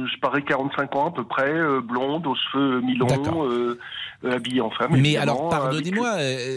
je 0.06 0.20
parais, 0.20 0.42
45 0.42 0.94
ans 0.96 1.08
à 1.08 1.10
peu 1.12 1.24
près, 1.24 1.50
blonde, 1.80 2.26
aux 2.26 2.34
cheveux 2.34 2.82
mi-longs, 2.82 3.08
habillée 4.30 4.60
en 4.60 4.68
femme. 4.68 4.90
Mais 4.90 5.16
alors, 5.16 5.48
pardonnez-moi, 5.48 6.16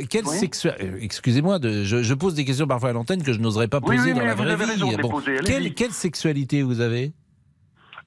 quelle 0.09 0.26
sexualité... 0.26 0.91
Excusez-moi, 1.01 1.59
de, 1.59 1.86
je, 1.86 2.03
je, 2.03 2.13
pose 2.13 2.34
des 2.34 2.43
questions 2.43 2.67
parfois 2.67 2.89
à 2.89 2.93
l'antenne 2.93 3.24
que 3.24 3.32
je 3.32 3.39
n'oserais 3.39 3.70
pas 3.70 3.80
poser 3.80 4.13
dans 4.13 4.26
la 4.26 4.36
vraie 4.36 4.57
vie. 4.57 4.97
Bon, 5.01 5.22
quelle, 5.45 5.74
quelle 5.74 5.91
sexualité 5.91 6.61
vous 6.61 6.82
avez? 6.82 7.13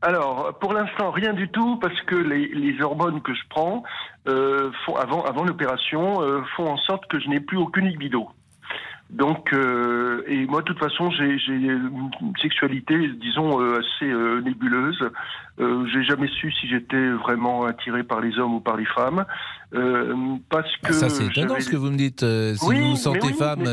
Alors, 0.03 0.59
pour 0.59 0.75
l'instant, 0.75 1.13
rien 1.13 1.33
du 1.33 1.49
tout, 1.49 1.77
parce 1.77 1.99
que 2.03 2.17
les, 2.17 2.49
les 2.49 2.83
hormones 2.83 3.23
que 3.23 3.33
je 3.33 3.43
prends 3.49 3.85
euh, 4.29 4.71
font, 4.85 4.97
avant, 4.97 5.23
avant 5.23 5.45
l'opération 5.45 6.21
euh, 6.21 6.43
font 6.57 6.67
en 6.67 6.77
sorte 6.77 7.07
que 7.07 7.21
je 7.21 7.29
n'ai 7.29 7.41
plus 7.41 7.57
aucune 7.57 7.87
libido. 7.87 8.29
Donc, 9.13 9.53
euh, 9.53 10.23
et 10.27 10.47
moi, 10.47 10.63
de 10.63 10.67
toute 10.67 10.79
façon, 10.79 11.11
j'ai 11.11 11.37
une 11.47 12.11
sexualité, 12.41 12.97
disons, 13.21 13.61
euh, 13.61 13.79
assez 13.79 14.11
euh, 14.11 14.41
nébuleuse. 14.41 14.99
Euh, 15.61 15.87
j'ai 15.93 16.03
jamais 16.03 16.29
su 16.29 16.51
si 16.53 16.67
j'étais 16.67 17.11
vraiment 17.11 17.67
attiré 17.67 18.05
par 18.05 18.23
les 18.23 18.39
hommes 18.39 18.55
ou 18.55 18.61
par 18.61 18.77
les 18.79 18.87
femmes, 18.87 19.27
parce 20.49 20.71
ah, 20.83 20.89
que. 20.89 20.93
ça, 20.95 21.11
c'est 21.11 21.27
étonnant 21.27 21.61
ce 21.61 21.69
que 21.69 21.77
vous 21.77 21.91
me 21.91 21.97
dites. 21.97 22.21
si 22.21 22.65
vous 22.65 22.91
vous 22.91 22.97
sentez 22.97 23.35
femme. 23.35 23.65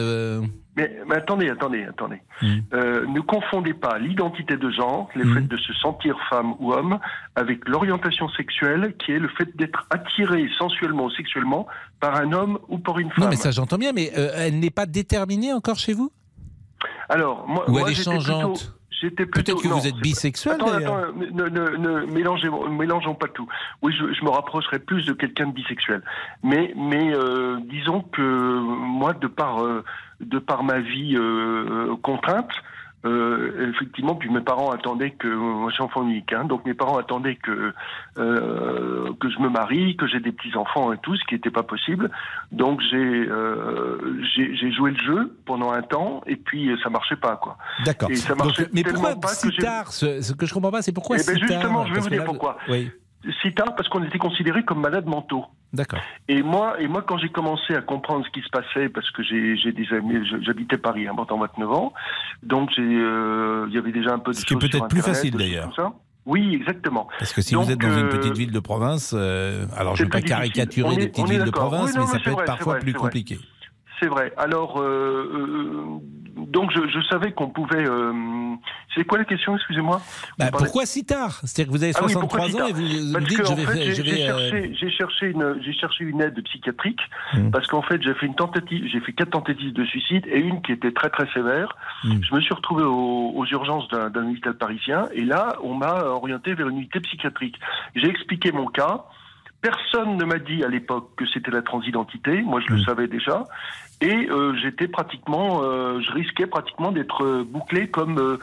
Mais, 0.79 0.97
mais, 1.07 1.15
attendez, 1.15 1.49
attendez, 1.49 1.83
attendez. 1.83 2.21
Hmm. 2.41 2.59
Euh, 2.73 3.05
ne 3.07 3.19
confondez 3.19 3.73
pas 3.73 3.97
l'identité 3.99 4.55
de 4.55 4.69
genre, 4.69 5.09
le 5.13 5.25
hmm. 5.25 5.33
fait 5.33 5.47
de 5.47 5.57
se 5.57 5.73
sentir 5.73 6.17
femme 6.29 6.53
ou 6.59 6.71
homme, 6.71 6.99
avec 7.35 7.67
l'orientation 7.67 8.29
sexuelle, 8.29 8.93
qui 8.97 9.11
est 9.11 9.19
le 9.19 9.27
fait 9.27 9.55
d'être 9.57 9.85
attiré 9.89 10.47
sensuellement 10.57 11.05
ou 11.05 11.11
sexuellement 11.11 11.67
par 11.99 12.15
un 12.15 12.31
homme 12.31 12.59
ou 12.67 12.77
par 12.77 12.99
une 12.99 13.09
femme. 13.11 13.25
Non, 13.25 13.29
mais 13.29 13.35
ça 13.35 13.51
j'entends 13.51 13.77
bien, 13.77 13.91
mais 13.93 14.11
euh, 14.17 14.31
elle 14.35 14.59
n'est 14.59 14.69
pas 14.69 14.85
déterminée 14.85 15.53
encore 15.53 15.77
chez 15.77 15.93
vous? 15.93 16.11
Alors, 17.09 17.47
moi, 17.47 17.69
ou 17.69 17.79
elle 17.79 17.91
est 17.91 18.03
changeante? 18.03 18.75
Peut-être 19.01 19.61
que 19.61 19.67
vous 19.69 19.87
êtes 19.87 19.95
bisexuel. 19.95 20.55
Attends, 20.55 20.73
attends, 20.73 21.13
ne, 21.15 21.47
ne, 21.47 21.77
ne 21.77 22.05
mélangez, 22.11 22.49
mélangeons 22.69 23.15
pas 23.15 23.29
tout. 23.29 23.47
Oui, 23.81 23.93
je, 23.97 24.11
je 24.11 24.25
me 24.25 24.29
rapprocherai 24.29 24.79
plus 24.79 25.05
de 25.05 25.13
quelqu'un 25.13 25.47
de 25.47 25.53
bisexuel. 25.53 26.01
Mais, 26.43 26.73
mais 26.75 27.13
euh, 27.13 27.59
disons 27.69 28.01
que 28.01 28.59
moi, 28.59 29.13
de 29.13 29.27
par, 29.27 29.63
euh, 29.63 29.85
de 30.19 30.37
par 30.37 30.63
ma 30.63 30.81
vie 30.81 31.15
euh, 31.15 31.95
contrainte, 32.01 32.51
euh, 33.05 33.71
effectivement, 33.73 34.15
puis 34.15 34.29
mes 34.29 34.41
parents 34.41 34.71
attendaient 34.71 35.11
que 35.11 35.27
moi 35.27 35.69
je 35.69 35.75
suis 35.75 35.83
enfant 35.83 36.03
unique, 36.03 36.33
hein, 36.33 36.43
donc 36.43 36.65
mes 36.65 36.73
parents 36.73 36.97
attendaient 36.97 37.37
que 37.37 37.73
euh, 38.17 39.13
que 39.19 39.29
je 39.29 39.39
me 39.39 39.49
marie, 39.49 39.95
que 39.95 40.05
j'ai 40.05 40.19
des 40.19 40.33
petits 40.33 40.55
enfants 40.57 40.91
et 40.91 40.97
tout, 40.97 41.15
ce 41.15 41.23
qui 41.25 41.35
n'était 41.35 41.49
pas 41.49 41.63
possible. 41.63 42.11
Donc 42.51 42.81
j'ai 42.91 42.97
euh, 42.97 44.21
j'ai 44.35 44.71
joué 44.71 44.91
le 44.91 44.97
jeu 44.97 45.37
pendant 45.45 45.71
un 45.71 45.81
temps 45.81 46.21
et 46.27 46.35
puis 46.35 46.71
ça 46.83 46.89
marchait 46.89 47.15
pas 47.15 47.37
quoi. 47.37 47.57
D'accord. 47.85 48.09
Mais 48.73 48.83
pourquoi 48.83 49.15
si 49.27 49.49
tard 49.57 49.91
Ce 49.93 50.33
que 50.33 50.45
je 50.45 50.53
comprends 50.53 50.71
pas, 50.71 50.81
c'est 50.81 50.91
pourquoi 50.91 51.17
eh 51.19 51.25
ben 51.25 51.39
Justement, 51.39 51.85
je 51.85 51.93
vais 51.93 51.99
vous 52.01 52.09
dire 52.09 52.25
pourquoi. 52.25 52.57
Oui. 52.67 52.91
Si 53.41 53.53
tard 53.53 53.75
parce 53.75 53.89
qu'on 53.89 54.03
était 54.03 54.17
considérés 54.17 54.63
comme 54.63 54.79
malades 54.79 55.05
mentaux. 55.05 55.45
D'accord. 55.73 55.99
Et 56.27 56.41
moi, 56.41 56.81
et 56.81 56.87
moi, 56.87 57.03
quand 57.03 57.17
j'ai 57.17 57.29
commencé 57.29 57.75
à 57.75 57.81
comprendre 57.81 58.25
ce 58.25 58.31
qui 58.31 58.41
se 58.41 58.49
passait, 58.49 58.89
parce 58.89 59.09
que 59.11 59.21
j'ai 59.21 59.71
des 59.71 59.87
amis, 59.93 60.25
j'habitais 60.41 60.77
Paris, 60.77 61.07
hein, 61.07 61.13
pendant 61.15 61.37
29 61.37 61.71
ans, 61.71 61.93
donc 62.41 62.71
euh, 62.79 63.65
il 63.67 63.75
y 63.75 63.77
avait 63.77 63.91
déjà 63.91 64.13
un 64.13 64.19
peu 64.19 64.31
de 64.31 64.37
Ce 64.37 64.45
qui 64.45 64.53
est 64.53 64.57
peut-être 64.57 64.87
plus 64.87 65.01
facile 65.01 65.35
d'ailleurs. 65.35 65.71
Oui, 66.25 66.53
exactement. 66.53 67.07
Parce 67.17 67.33
que 67.33 67.41
si 67.41 67.55
vous 67.55 67.71
êtes 67.71 67.79
dans 67.79 67.97
une 67.97 68.09
petite 68.09 68.31
euh, 68.31 68.35
ville 68.35 68.51
de 68.51 68.59
province, 68.59 69.13
euh, 69.17 69.65
alors 69.75 69.95
je 69.95 70.03
ne 70.03 70.07
vais 70.07 70.11
pas 70.11 70.21
caricaturer 70.21 70.95
des 70.95 71.07
petites 71.07 71.27
villes 71.27 71.43
de 71.43 71.51
province, 71.51 71.95
mais, 71.97 72.05
ça 72.05 72.19
peut 72.19 72.31
être 72.31 72.45
parfois 72.45 72.75
plus 72.75 72.93
compliqué. 72.93 73.39
C'est 73.99 74.07
vrai. 74.07 74.33
Alors, 74.37 74.81
donc 76.47 76.71
je, 76.71 77.01
savais 77.09 77.31
qu'on 77.31 77.49
pouvait. 77.49 77.87
Euh, 77.87 78.13
c'est 78.95 79.03
quoi 79.03 79.17
la 79.17 79.25
question, 79.25 79.55
excusez-moi 79.55 80.01
bah, 80.37 80.49
Pourquoi 80.51 80.85
si 80.85 81.05
tard? 81.05 81.39
C'est-à-dire 81.43 81.71
que 81.71 81.77
vous 81.77 81.83
avez 81.83 81.93
63 81.93 82.39
ah 82.39 82.55
ans 82.55 82.67
et 82.67 82.73
vous, 82.73 82.81
vous 82.81 83.19
dites 83.19 83.45
je 83.45 83.53
vais, 83.53 83.93
je 83.93 84.01
vais 84.01 84.29
euh, 84.29 84.67
J'ai 84.73 84.89
cherché, 84.89 85.27
une, 85.27 85.61
j'ai 85.63 85.73
cherché 85.73 86.03
une 86.03 86.21
aide 86.21 86.41
psychiatrique 86.43 86.99
hmm. 87.33 87.51
parce 87.51 87.67
qu'en 87.67 87.81
fait 87.81 88.01
j'ai 88.01 88.13
fait 88.15 88.25
une 88.25 88.35
tentative, 88.35 88.85
j'ai 88.91 88.99
fait 88.99 89.13
quatre 89.13 89.31
tentatives 89.31 89.73
de 89.73 89.85
suicide 89.85 90.25
et 90.27 90.39
une 90.39 90.61
qui 90.61 90.71
était 90.71 90.91
très 90.91 91.09
très 91.09 91.27
sévère. 91.33 91.75
Hmm. 92.03 92.19
Je 92.21 92.35
me 92.35 92.41
suis 92.41 92.53
retrouvé 92.53 92.83
aux, 92.83 93.45
urgences 93.51 93.87
d'un, 93.89 94.09
d'un 94.09 94.29
hôpital 94.29 94.57
parisien 94.57 95.07
et 95.13 95.23
là 95.23 95.55
on 95.63 95.75
m'a 95.75 96.03
orienté 96.03 96.53
vers 96.53 96.67
une 96.69 96.77
unité 96.77 96.99
psychiatrique. 96.99 97.59
J'ai 97.95 98.07
expliqué 98.07 98.51
mon 98.51 98.67
cas. 98.67 99.05
Personne 99.61 100.15
ne 100.15 100.23
m'a 100.23 100.39
dit 100.39 100.63
à 100.63 100.69
l'époque 100.69 101.09
que 101.17 101.25
c'était 101.25 101.51
la 101.51 101.61
transidentité. 101.61 102.41
Moi, 102.43 102.61
je 102.65 102.73
le 102.73 102.79
hmm. 102.79 102.85
savais 102.85 103.07
déjà. 103.07 103.43
Et 104.01 104.29
euh, 104.29 104.53
j'étais 104.63 104.87
pratiquement, 104.87 105.61
euh, 105.61 105.99
je 105.99 106.13
risquais 106.13 106.47
pratiquement 106.47 106.93
d'être 106.93 107.21
euh, 107.21 107.43
bouclé 107.43 107.89
comme 107.89 108.37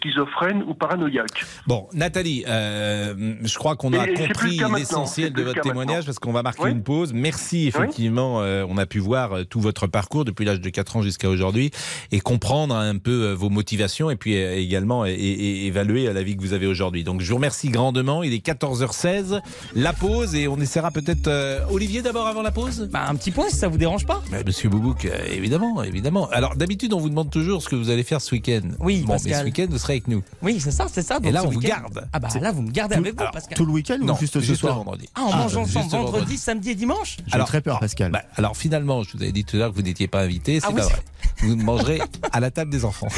schizophrène 0.00 0.64
ou 0.66 0.74
paranoïaque. 0.74 1.44
Bon, 1.66 1.86
Nathalie, 1.92 2.44
je 2.46 3.58
crois 3.58 3.76
qu'on 3.76 3.92
a 3.92 4.06
compris 4.06 4.60
l'essentiel 4.74 5.32
de 5.32 5.42
votre 5.42 5.60
témoignage 5.60 6.06
parce 6.06 6.18
qu'on 6.18 6.32
va 6.32 6.42
marquer 6.42 6.70
une 6.70 6.82
pause. 6.82 7.12
Merci, 7.12 7.68
effectivement, 7.68 8.38
on 8.38 8.78
a 8.78 8.86
pu 8.86 8.98
voir 8.98 9.46
tout 9.48 9.60
votre 9.60 9.86
parcours 9.86 10.24
depuis 10.24 10.44
l'âge 10.44 10.60
de 10.60 10.70
4 10.70 10.96
ans 10.96 11.02
jusqu'à 11.02 11.28
aujourd'hui 11.28 11.70
et 12.10 12.20
comprendre 12.20 12.74
un 12.74 12.98
peu 12.98 13.32
vos 13.32 13.50
motivations 13.50 14.10
et 14.10 14.16
puis 14.16 14.34
également 14.34 15.04
évaluer 15.04 16.12
la 16.12 16.22
vie 16.22 16.36
que 16.36 16.42
vous 16.42 16.52
avez 16.52 16.66
aujourd'hui. 16.66 17.04
Donc 17.04 17.20
je 17.20 17.28
vous 17.28 17.36
remercie 17.36 17.70
grandement. 17.70 18.22
Il 18.22 18.32
est 18.32 18.44
14h16, 18.44 19.40
la 19.74 19.92
pause 19.92 20.34
et 20.34 20.48
on 20.48 20.58
essaiera 20.58 20.90
peut-être... 20.90 21.30
Olivier 21.70 22.02
d'abord 22.02 22.26
avant 22.26 22.42
la 22.42 22.50
pause? 22.50 22.88
Bah, 22.92 23.04
Un 23.08 23.14
petit 23.14 23.30
point 23.30 23.48
si 23.48 23.56
ça 23.56 23.68
vous 23.68 23.78
dérange 23.78 24.06
pas 24.06 24.22
Monsieur 24.48 24.70
Boubouk, 24.70 25.04
euh, 25.04 25.10
évidemment, 25.30 25.82
évidemment. 25.82 26.26
Alors 26.30 26.56
d'habitude, 26.56 26.94
on 26.94 26.98
vous 26.98 27.10
demande 27.10 27.30
toujours 27.30 27.62
ce 27.62 27.68
que 27.68 27.76
vous 27.76 27.90
allez 27.90 28.02
faire 28.02 28.22
ce 28.22 28.34
week-end. 28.34 28.62
Oui, 28.80 29.04
bon, 29.06 29.18
mais 29.22 29.34
ce 29.34 29.44
week-end, 29.44 29.66
vous 29.68 29.76
serez 29.76 29.92
avec 29.92 30.08
nous. 30.08 30.22
Oui, 30.40 30.58
c'est 30.58 30.70
ça, 30.70 30.86
c'est 30.90 31.02
ça. 31.02 31.18
Et 31.22 31.30
là, 31.30 31.44
on 31.44 31.50
vous 31.50 31.60
garde. 31.60 32.08
Ah 32.14 32.18
bah 32.18 32.28
là, 32.40 32.50
vous 32.50 32.62
me 32.62 32.70
gardez 32.70 32.94
avec 32.94 33.12
vous, 33.12 33.26
Pascal. 33.30 33.58
Tout 33.58 33.66
le 33.66 33.72
week-end 33.72 33.98
ou 34.00 34.16
juste 34.16 34.40
ce 34.40 34.54
soir 34.54 34.76
vendredi 34.76 35.06
Ah, 35.14 35.24
on 35.26 35.36
mange 35.36 35.54
ensemble 35.54 35.90
vendredi, 35.90 36.38
samedi 36.38 36.70
et 36.70 36.74
dimanche? 36.74 37.18
J'ai 37.26 37.38
très 37.40 37.60
peur, 37.60 37.78
Pascal. 37.78 38.10
Bah, 38.10 38.22
alors 38.36 38.56
finalement, 38.56 39.02
je 39.02 39.18
vous 39.18 39.22
avais 39.22 39.32
dit 39.32 39.44
tout 39.44 39.56
à 39.56 39.58
l'heure 39.58 39.70
que 39.70 39.76
vous 39.76 39.82
n'étiez 39.82 40.08
pas 40.08 40.22
invité, 40.22 40.60
c'est 40.60 40.66
ah 40.66 40.72
pas 40.72 40.84
vrai. 40.84 41.02
Vous 41.42 41.54
mangerez 41.54 42.00
à 42.32 42.40
la 42.40 42.50
table 42.50 42.70
des 42.70 42.86
enfants, 42.86 43.08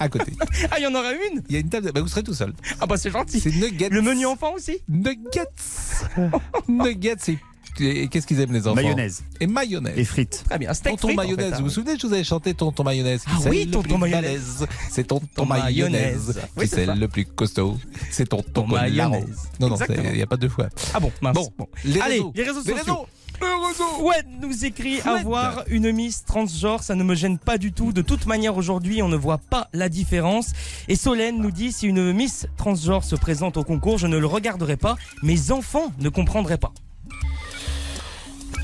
à 0.00 0.08
côté. 0.08 0.32
Ah, 0.72 0.80
il 0.80 0.82
y 0.82 0.86
en 0.88 0.94
aura 0.96 1.12
une? 1.12 1.40
Il 1.48 1.54
y 1.54 1.56
a 1.56 1.60
une 1.60 1.68
table, 1.68 1.92
bah, 1.94 2.00
vous 2.00 2.08
serez 2.08 2.24
tout 2.24 2.34
seul. 2.34 2.52
Ah 2.80 2.86
bah 2.86 2.96
c'est 2.96 3.12
gentil. 3.12 3.38
C'est 3.38 3.54
nuggets. 3.54 3.90
Le 3.90 4.02
menu 4.02 4.26
enfant 4.26 4.54
aussi? 4.54 4.78
Nuggets. 4.88 5.46
nuggets, 6.66 7.38
c'est 7.80 8.08
qu'est-ce 8.08 8.26
qu'ils 8.26 8.40
aiment 8.40 8.52
les 8.52 8.66
enfants 8.66 8.76
Mayonnaise. 8.76 9.24
Et 9.40 9.46
mayonnaise. 9.46 9.96
Et 9.96 10.04
frites. 10.04 10.44
Très 10.48 10.58
bien. 10.58 10.72
Steak 10.74 11.00
tonton 11.00 11.14
mayonnaise. 11.14 11.54
vous 11.58 11.64
vous 11.64 11.70
souvenez, 11.70 11.98
je 11.98 12.06
vous 12.06 12.12
avais 12.12 12.24
chanté 12.24 12.54
tonton 12.54 12.84
mayonnaise. 12.84 13.24
Ah 13.26 13.38
oui, 13.48 13.68
tonton 13.70 13.98
mayonnaise. 13.98 14.66
C'est 14.90 15.06
tonton 15.06 15.46
mayonnaise. 15.46 16.40
Qui 16.58 16.66
c'est 16.66 16.86
le 16.86 17.08
plus 17.08 17.24
costaud. 17.24 17.78
C'est 18.10 18.28
tonton 18.28 18.66
mayonnaise. 18.66 19.48
Non, 19.58 19.68
non, 19.68 19.76
il 19.88 20.12
n'y 20.12 20.22
a 20.22 20.26
pas 20.26 20.36
deux 20.36 20.48
fois. 20.48 20.68
Ah 20.94 21.00
bon, 21.00 21.10
mince. 21.22 21.34
Bon, 21.34 21.68
Les 21.84 22.00
Allez, 22.00 22.14
réseaux. 22.14 22.32
les 22.34 22.44
réseaux 22.44 22.62
sociaux. 22.62 23.06
Ouais, 24.02 24.22
nous 24.42 24.66
écrit 24.66 25.00
avoir 25.00 25.64
une 25.68 25.92
Miss 25.92 26.24
transgenre, 26.26 26.82
ça 26.82 26.94
ne 26.94 27.02
me 27.02 27.14
gêne 27.14 27.38
pas 27.38 27.56
du 27.56 27.72
tout. 27.72 27.92
De 27.92 28.02
toute 28.02 28.26
manière, 28.26 28.56
aujourd'hui, 28.56 29.02
on 29.02 29.08
ne 29.08 29.16
voit 29.16 29.38
pas 29.38 29.68
la 29.72 29.88
différence. 29.88 30.50
Et 30.88 30.96
Solène 30.96 31.38
nous 31.38 31.50
dit 31.50 31.72
si 31.72 31.86
une 31.86 32.12
Miss 32.12 32.46
transgenre 32.58 33.02
se 33.02 33.16
présente 33.16 33.56
au 33.56 33.64
concours, 33.64 33.96
je 33.96 34.06
ne 34.06 34.18
le 34.18 34.26
regarderai 34.26 34.76
pas. 34.76 34.96
Mes 35.22 35.52
enfants 35.52 35.92
ne 35.98 36.10
comprendraient 36.10 36.58
pas. 36.58 36.72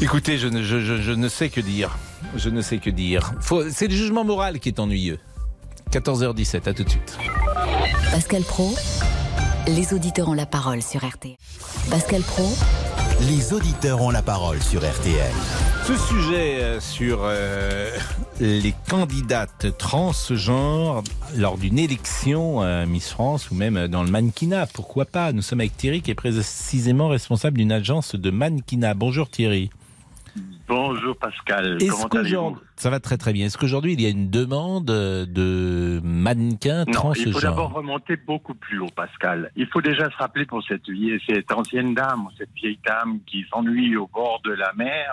Écoutez, 0.01 0.37
je 0.37 0.47
ne, 0.49 0.63
je, 0.63 1.13
ne 1.13 1.29
sais 1.29 1.49
que 1.49 1.61
dire. 1.61 1.97
Je 2.37 2.51
ne 2.51 2.61
sais 2.61 2.79
que 2.79 2.91
dire. 2.91 3.33
C'est 3.71 3.89
le 3.89 3.95
jugement 3.95 4.25
moral 4.25 4.61
qui 4.61 4.69
est 4.69 4.79
ennuyeux. 4.79 5.19
14h17, 5.91 6.69
à 6.69 6.75
tout 6.75 6.85
de 6.85 6.91
suite. 6.91 7.19
Pascal 8.11 8.43
Pro, 8.43 8.75
les 9.67 9.95
auditeurs 9.95 10.29
ont 10.29 10.35
la 10.35 10.45
parole 10.45 10.83
sur 10.83 11.01
RT. 11.03 11.39
Pascal 11.91 12.21
Pro, 12.21 12.47
les 13.23 13.55
auditeurs 13.55 14.03
ont 14.03 14.11
la 14.11 14.21
parole 14.21 14.63
sur 14.63 14.81
RTL. 14.81 15.33
Ce 15.87 15.97
sujet 15.97 16.63
euh, 16.63 16.81
sur 16.81 17.21
euh, 17.23 17.91
les 18.39 18.75
candidates 18.91 19.79
transgenres 19.79 21.03
lors 21.37 21.57
d'une 21.57 21.79
élection 21.79 22.63
euh, 22.63 22.85
Miss 22.85 23.09
France 23.09 23.51
ou 23.51 23.55
même 23.55 23.89
dans 23.89 24.03
le 24.03 24.11
mannequinat, 24.11 24.67
pourquoi 24.67 25.07
pas? 25.07 25.33
Nous 25.33 25.43
sommes 25.43 25.61
avec 25.61 25.77
Thierry 25.77 26.03
qui 26.03 26.11
est 26.11 26.15
précisément 26.15 27.09
responsable 27.09 27.57
d'une 27.57 27.73
agence 27.73 28.15
de 28.15 28.31
mannequinat. 28.31 28.93
Bonjour 28.93 29.31
Thierry. 29.31 29.71
Bonjour 30.69 31.17
Pascal. 31.17 31.79
Comment 32.11 32.57
Ça 32.75 32.91
va 32.91 32.99
très 32.99 33.17
très 33.17 33.33
bien. 33.33 33.47
Est-ce 33.47 33.57
qu'aujourd'hui 33.57 33.93
il 33.93 34.01
y 34.01 34.07
a 34.07 34.09
une 34.09 34.31
demande 34.31 34.87
de 34.87 36.01
mannequins 36.03 36.85
transgenres 36.87 37.27
Il 37.27 37.33
faut 37.33 37.41
d'abord 37.41 37.73
remonter 37.73 38.17
beaucoup 38.17 38.55
plus 38.55 38.81
haut, 38.81 38.91
Pascal. 38.95 39.53
Il 39.55 39.67
faut 39.69 39.81
déjà 39.81 40.11
se 40.11 40.17
rappeler 40.17 40.45
pour 40.45 40.63
cette, 40.65 40.83
cette 41.27 41.53
ancienne 41.53 41.95
dame, 41.95 42.27
cette 42.37 42.53
vieille 42.57 42.81
dame 42.85 43.21
qui 43.27 43.45
s'ennuie 43.49 43.97
au 43.97 44.09
bord 44.09 44.41
de 44.45 44.53
la 44.53 44.73
mer, 44.75 45.13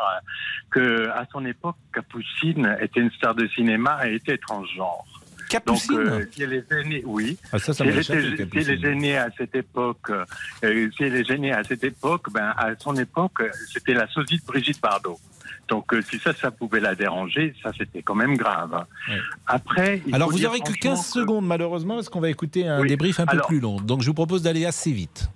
que 0.72 1.10
à 1.10 1.26
son 1.32 1.46
époque, 1.46 1.78
Capucine 1.94 2.76
était 2.82 3.02
une 3.02 3.12
star 3.12 3.36
de 3.36 3.48
cinéma 3.48 4.08
et 4.08 4.16
était 4.16 4.38
transgenre. 4.38 5.06
Capucine 5.50 5.98
Donc, 5.98 6.08
euh, 6.08 6.26
si 6.32 6.42
elle 6.42 6.54
est 6.54 7.04
oui. 7.06 7.38
Ah, 7.52 7.60
ça, 7.60 7.74
ça 7.74 7.84
si, 7.84 7.90
elle 7.90 8.00
était, 8.00 8.48
si 8.50 8.58
elle 8.58 8.70
est 8.72 8.84
aînée 8.92 9.18
à 9.18 9.30
cette 9.38 9.54
époque, 9.54 10.10
euh, 10.10 10.90
si 10.98 11.04
elle 11.04 11.16
est 11.16 11.30
aînée 11.30 11.54
à 11.54 11.64
cette 11.64 11.84
époque, 11.84 12.32
ben 12.32 12.54
à 12.58 12.72
son 12.80 12.96
époque, 12.96 13.44
c'était 13.72 13.94
la 13.94 14.08
sosie 14.08 14.40
de 14.40 14.46
Brigitte 14.46 14.82
Bardot. 14.82 15.20
Donc, 15.68 15.94
euh, 15.94 16.02
si 16.02 16.20
ça, 16.20 16.34
ça 16.34 16.52
pouvait 16.52 16.80
la 16.80 16.96
déranger, 16.96 17.54
ça, 17.64 17.72
c'était 17.78 18.02
quand 18.02 18.16
même 18.16 18.36
grave. 18.36 18.86
Après. 19.48 20.02
Alors, 20.12 20.30
vous 20.30 20.40
n'aurez 20.40 20.60
que 20.60 20.74
15 20.74 21.06
secondes, 21.06 21.46
malheureusement, 21.46 21.96
parce 21.96 22.10
qu'on 22.10 22.20
va 22.20 22.30
écouter 22.30 22.68
un 22.68 22.84
débrief 22.86 23.20
un 23.20 23.26
peu 23.26 23.40
plus 23.48 23.60
long? 23.60 23.78
Donc, 23.78 24.02
je 24.02 24.08
vous 24.08 24.14
propose 24.14 24.44
d'aller 24.44 24.66
assez 24.66 24.92
vite. 24.92 25.30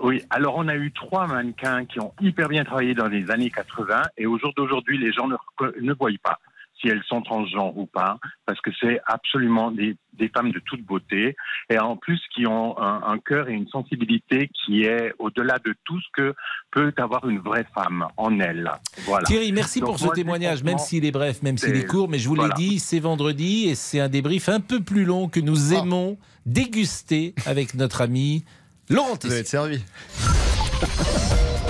Oui, 0.00 0.22
alors 0.30 0.54
on 0.56 0.68
a 0.68 0.76
eu 0.76 0.92
trois 0.92 1.26
mannequins 1.26 1.84
qui 1.84 1.98
ont 1.98 2.12
hyper 2.20 2.48
bien 2.48 2.64
travaillé 2.64 2.94
dans 2.94 3.08
les 3.08 3.30
années 3.32 3.50
80 3.50 4.02
et 4.16 4.26
au 4.26 4.38
jour 4.38 4.52
d'aujourd'hui, 4.56 4.96
les 4.96 5.12
gens 5.12 5.26
ne, 5.26 5.36
ne 5.80 5.92
voient 5.92 6.10
pas 6.22 6.38
si 6.80 6.88
elles 6.88 7.02
sont 7.08 7.22
transgenres 7.22 7.76
ou 7.76 7.86
pas, 7.86 8.18
parce 8.46 8.60
que 8.60 8.70
c'est 8.80 9.00
absolument 9.06 9.70
des, 9.70 9.96
femmes 10.34 10.50
de 10.50 10.60
toute 10.60 10.82
beauté, 10.82 11.36
et 11.70 11.78
en 11.78 11.96
plus 11.96 12.20
qui 12.34 12.46
ont 12.46 12.76
un, 12.78 13.18
cœur 13.18 13.48
et 13.48 13.52
une 13.52 13.68
sensibilité 13.68 14.50
qui 14.64 14.82
est 14.82 15.12
au-delà 15.18 15.58
de 15.64 15.74
tout 15.84 16.00
ce 16.00 16.06
que 16.12 16.34
peut 16.70 16.92
avoir 16.96 17.28
une 17.28 17.38
vraie 17.38 17.66
femme 17.74 18.06
en 18.16 18.38
elle. 18.40 18.70
Voilà. 19.04 19.24
Thierry, 19.24 19.52
merci 19.52 19.80
pour 19.80 19.98
ce 19.98 20.08
témoignage, 20.08 20.62
même 20.64 20.78
s'il 20.78 21.04
est 21.04 21.12
bref, 21.12 21.42
même 21.42 21.56
s'il 21.56 21.76
est 21.76 21.86
court, 21.86 22.08
mais 22.08 22.18
je 22.18 22.28
vous 22.28 22.34
l'ai 22.34 22.50
dit, 22.56 22.78
c'est 22.78 23.00
vendredi, 23.00 23.68
et 23.68 23.74
c'est 23.74 24.00
un 24.00 24.08
débrief 24.08 24.48
un 24.48 24.60
peu 24.60 24.80
plus 24.80 25.04
long 25.04 25.28
que 25.28 25.40
nous 25.40 25.74
ah. 25.74 25.78
aimons 25.78 26.18
déguster 26.46 27.34
avec 27.46 27.74
notre 27.74 28.00
ami 28.00 28.44
Laurent 28.90 29.18
Vous 29.22 29.34
être 29.34 29.46
servi. 29.46 29.82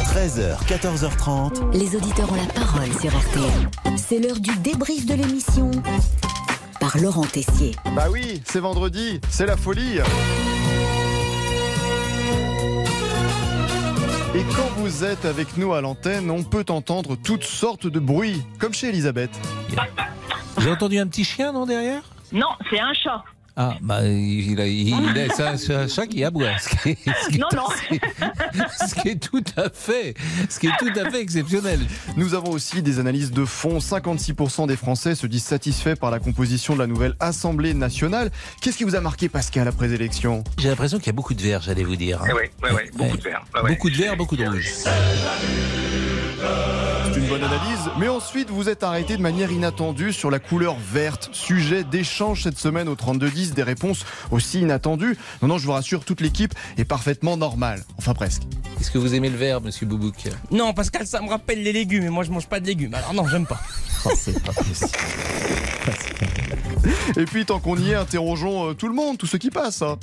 13h, 0.05 0.57
14h30. 0.67 1.73
Les 1.73 1.97
auditeurs 1.97 2.31
ont 2.33 2.37
la 2.37 2.53
parole 2.53 2.89
sur 3.01 3.11
RTL. 3.11 3.97
C'est 3.97 4.19
l'heure 4.19 4.39
du 4.41 4.57
débrief 4.59 5.07
de 5.07 5.15
l'émission 5.15 5.71
par 6.81 6.97
Laurent 6.99 7.25
Tessier. 7.25 7.75
Bah 7.95 8.07
oui, 8.11 8.41
c'est 8.45 8.61
vendredi, 8.61 9.21
c'est 9.29 9.47
la 9.47 9.57
folie. 9.57 9.99
Et 14.35 14.43
quand 14.55 14.69
vous 14.77 15.05
êtes 15.05 15.25
avec 15.25 15.57
nous 15.57 15.75
à 15.75 15.81
l'antenne, 15.81 16.31
on 16.31 16.43
peut 16.43 16.67
entendre 16.69 17.17
toutes 17.17 17.45
sortes 17.45 17.87
de 17.87 17.99
bruits, 17.99 18.43
comme 18.59 18.73
chez 18.75 18.89
Elisabeth. 18.89 19.31
J'ai 20.59 20.71
entendu 20.71 20.99
un 20.99 21.07
petit 21.07 21.25
chien, 21.25 21.53
non, 21.53 21.67
derrière? 21.67 22.03
Non, 22.33 22.49
c'est 22.71 22.81
un 22.81 22.93
chat. 22.95 23.25
Ah, 23.61 23.77
bah, 23.81 24.07
il 24.07 24.61
a, 24.61 24.69
il, 24.69 24.95
un 24.95 25.89
chat 25.89 26.07
qui 26.07 26.23
aboie. 26.23 26.57
Ce 26.61 26.69
qui 26.69 26.91
est, 26.91 27.39
non, 27.39 27.49
non. 27.57 27.67
Ce 28.87 28.95
qui 28.95 29.09
est 29.09 29.21
tout 29.21 29.43
à 29.57 29.69
fait, 29.69 30.15
ce 30.49 30.61
qui 30.61 30.69
est 30.69 30.77
tout 30.79 30.93
à 30.97 31.11
fait 31.11 31.21
exceptionnel. 31.21 31.81
Nous 32.17 32.35
avons 32.35 32.53
aussi 32.53 32.83
des 32.83 33.01
analyses 33.01 33.33
de 33.33 33.45
fond. 33.45 33.79
56% 33.79 34.69
des 34.69 34.77
Français 34.77 35.17
se 35.17 35.27
disent 35.27 35.43
satisfaits 35.43 35.97
par 35.97 36.13
la 36.13 36.21
composition 36.21 36.75
de 36.75 36.79
la 36.79 36.87
nouvelle 36.87 37.17
Assemblée 37.19 37.75
nationale. 37.75 38.31
Qu'est-ce 38.61 38.79
qui 38.79 38.85
vous 38.85 38.95
a 38.95 39.01
marqué, 39.01 39.29
Pascal, 39.29 39.67
après 39.67 39.93
élection 39.93 40.45
J'ai 40.59 40.69
l'impression 40.69 40.99
qu'il 40.99 41.09
y 41.09 41.11
a 41.11 41.15
beaucoup 41.15 41.35
de 41.35 41.43
verre, 41.43 41.61
j'allais 41.61 41.83
vous 41.83 41.97
dire. 41.97 42.23
Oui, 42.27 42.43
oui, 42.63 42.69
oui, 42.73 42.83
beaucoup 42.97 43.17
de 43.17 43.23
verre. 43.23 43.45
beaucoup 43.67 43.91
de 43.91 43.97
verre, 43.97 44.17
beaucoup 44.17 44.37
de 44.37 44.47
rouge. 44.47 44.73
C'est 46.39 47.19
une 47.19 47.27
bonne 47.27 47.43
analyse. 47.43 47.91
Mais 47.99 48.09
ensuite, 48.09 48.51
vous 48.51 48.69
êtes 48.69 48.83
arrêté 48.83 49.17
de 49.17 49.23
manière 49.23 49.51
inattendue 49.51 50.13
sur 50.13 50.31
la 50.31 50.39
couleur 50.39 50.77
verte. 50.79 51.31
Sujet 51.33 51.85
d'échange 51.85 52.43
cette 52.43 52.59
semaine 52.59 52.89
au 52.89 52.95
32-10, 52.95 53.55
des 53.55 53.63
réponses 53.63 54.05
aussi 54.31 54.61
inattendues. 54.61 55.17
Non, 55.43 55.49
non, 55.49 55.59
je 55.59 55.67
vous 55.67 55.73
rassure, 55.73 56.05
toute 56.05 56.21
l'équipe 56.21 56.55
est 56.77 56.85
parfaitement 56.85 57.37
normale. 57.37 57.85
Enfin, 57.99 58.15
presque. 58.15 58.43
Est-ce 58.81 58.91
que 58.91 58.99
vous 58.99 59.15
aimez 59.15 59.31
le 59.31 59.37
vert, 59.37 59.61
monsieur 59.61 59.87
Boubouk? 59.87 60.29
Non, 60.51 60.73
Pascal, 60.73 61.07
ça 61.07 61.21
me 61.21 61.29
rappelle 61.29 61.63
les 61.63 61.73
légumes 61.73 62.05
et 62.05 62.11
moi 62.11 62.23
je 62.25 62.31
mange 62.31 62.47
pas 62.47 62.61
de 62.61 62.67
légumes. 62.67 62.95
Alors 62.95 63.15
non, 63.15 63.27
j'aime 63.27 63.47
pas. 63.47 63.61
Oh, 64.05 64.11
c'est 64.17 64.41
pas 64.45 64.53
possible. 64.53 64.91
et 67.17 67.25
puis, 67.25 67.45
tant 67.45 67.59
qu'on 67.59 67.77
y 67.77 67.91
est, 67.91 67.95
interrogeons 67.97 68.71
euh, 68.71 68.75
tout 68.75 68.87
le 68.87 68.95
monde, 68.95 69.19
tous 69.19 69.27
ceux 69.27 69.39
qui 69.39 69.51
passent. 69.51 69.83
Hein. 69.83 69.99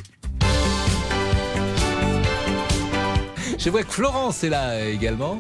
Je 3.58 3.70
vois 3.70 3.84
que 3.84 3.94
Florence 3.94 4.44
est 4.44 4.50
là 4.50 4.72
euh, 4.72 4.94
également. 4.94 5.40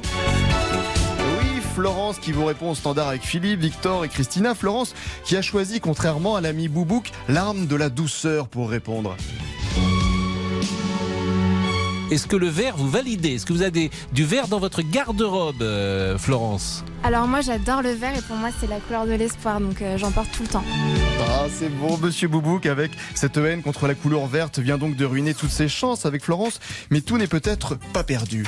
Florence 1.75 2.19
qui 2.19 2.31
vous 2.31 2.45
répond 2.45 2.71
au 2.71 2.75
standard 2.75 3.09
avec 3.09 3.23
Philippe, 3.23 3.59
Victor 3.59 4.05
et 4.05 4.07
Christina. 4.07 4.55
Florence 4.55 4.95
qui 5.25 5.35
a 5.35 5.41
choisi, 5.41 5.81
contrairement 5.81 6.37
à 6.37 6.41
l'ami 6.41 6.69
Boubouk, 6.69 7.11
l'arme 7.27 7.67
de 7.67 7.75
la 7.75 7.89
douceur 7.89 8.47
pour 8.47 8.69
répondre. 8.69 9.17
Est-ce 12.11 12.27
que 12.27 12.37
le 12.37 12.47
verre, 12.47 12.77
vous 12.77 12.89
validez? 12.89 13.35
Est-ce 13.35 13.45
que 13.45 13.51
vous 13.51 13.61
avez 13.61 13.91
du 14.13 14.23
verre 14.23 14.47
dans 14.47 14.59
votre 14.59 14.83
garde-robe, 14.83 15.61
euh, 15.61 16.17
Florence? 16.17 16.85
Alors 17.03 17.27
moi 17.27 17.41
j'adore 17.41 17.81
le 17.81 17.91
vert 17.91 18.17
et 18.17 18.21
pour 18.21 18.37
moi 18.37 18.51
c'est 18.57 18.67
la 18.67 18.79
couleur 18.79 19.05
de 19.05 19.11
l'espoir, 19.11 19.59
donc 19.59 19.81
euh, 19.81 19.97
j'en 19.97 20.11
porte 20.11 20.31
tout 20.31 20.43
le 20.43 20.49
temps. 20.49 20.63
Ah 21.27 21.47
c'est 21.53 21.67
bon, 21.67 21.97
monsieur 21.97 22.29
Boubouk, 22.29 22.67
avec 22.67 22.91
cette 23.15 23.35
haine 23.35 23.61
contre 23.61 23.87
la 23.87 23.95
couleur 23.95 24.27
verte 24.27 24.59
vient 24.59 24.77
donc 24.77 24.95
de 24.95 25.03
ruiner 25.03 25.33
toutes 25.33 25.51
ses 25.51 25.67
chances 25.67 26.05
avec 26.05 26.23
Florence, 26.23 26.61
mais 26.89 27.01
tout 27.01 27.17
n'est 27.17 27.27
peut-être 27.27 27.77
pas 27.91 28.05
perdu 28.05 28.45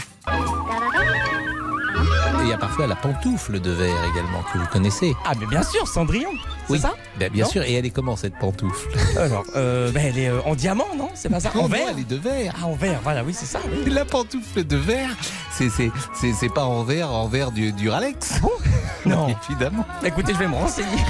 il 2.47 2.51
y 2.51 2.53
a 2.53 2.57
parfois 2.57 2.87
la 2.87 2.95
pantoufle 2.95 3.59
de 3.59 3.71
verre 3.71 4.03
également 4.13 4.41
que 4.53 4.57
vous 4.57 4.65
connaissez. 4.67 5.13
Ah, 5.25 5.33
mais 5.37 5.45
bien 5.47 5.63
sûr, 5.63 5.85
Cendrillon. 5.85 6.29
C'est 6.69 6.77
ça? 6.77 6.93
ben, 7.19 7.29
Bien 7.29 7.45
sûr. 7.45 7.61
Et 7.63 7.73
elle 7.73 7.85
est 7.85 7.89
comment 7.89 8.15
cette 8.15 8.37
pantoufle? 8.39 8.87
Alors, 9.17 9.43
euh, 9.57 9.91
ben, 9.91 10.05
elle 10.05 10.17
est 10.17 10.29
euh, 10.29 10.39
en 10.45 10.55
diamant, 10.55 10.87
non? 10.97 11.09
C'est 11.13 11.27
pas 11.27 11.41
ça? 11.41 11.51
En 11.55 11.67
verre? 11.67 11.89
Elle 11.91 11.99
est 11.99 12.07
de 12.09 12.15
verre. 12.15 12.53
Ah, 12.61 12.67
en 12.67 12.73
verre, 12.73 13.01
voilà, 13.03 13.23
oui, 13.25 13.33
c'est 13.33 13.45
ça. 13.45 13.59
La 13.85 14.05
pantoufle 14.05 14.63
de 14.63 14.77
verre, 14.77 15.09
c'est 15.51 15.69
c'est 15.69 16.49
pas 16.53 16.63
en 16.63 16.83
verre, 16.83 17.11
en 17.11 17.27
verre 17.27 17.51
du, 17.51 17.73
du 17.73 17.89
Ralex. 17.89 18.39
Ah 18.41 18.47
non, 19.05 19.35
évidemment. 19.49 19.85
Écoutez, 20.03 20.33
je 20.33 20.39
vais 20.39 20.47
me 20.47 20.55
renseigner. 20.55 21.03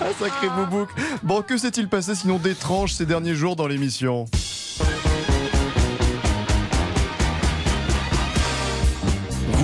Ah, 0.00 0.04
sacré 0.20 0.48
boubouk. 0.48 0.90
Bon, 1.24 1.42
que 1.42 1.56
s'est-il 1.58 1.88
passé 1.88 2.14
sinon 2.14 2.38
d'étrange 2.38 2.92
ces 2.92 3.06
derniers 3.06 3.34
jours 3.34 3.56
dans 3.56 3.66
l'émission? 3.66 4.26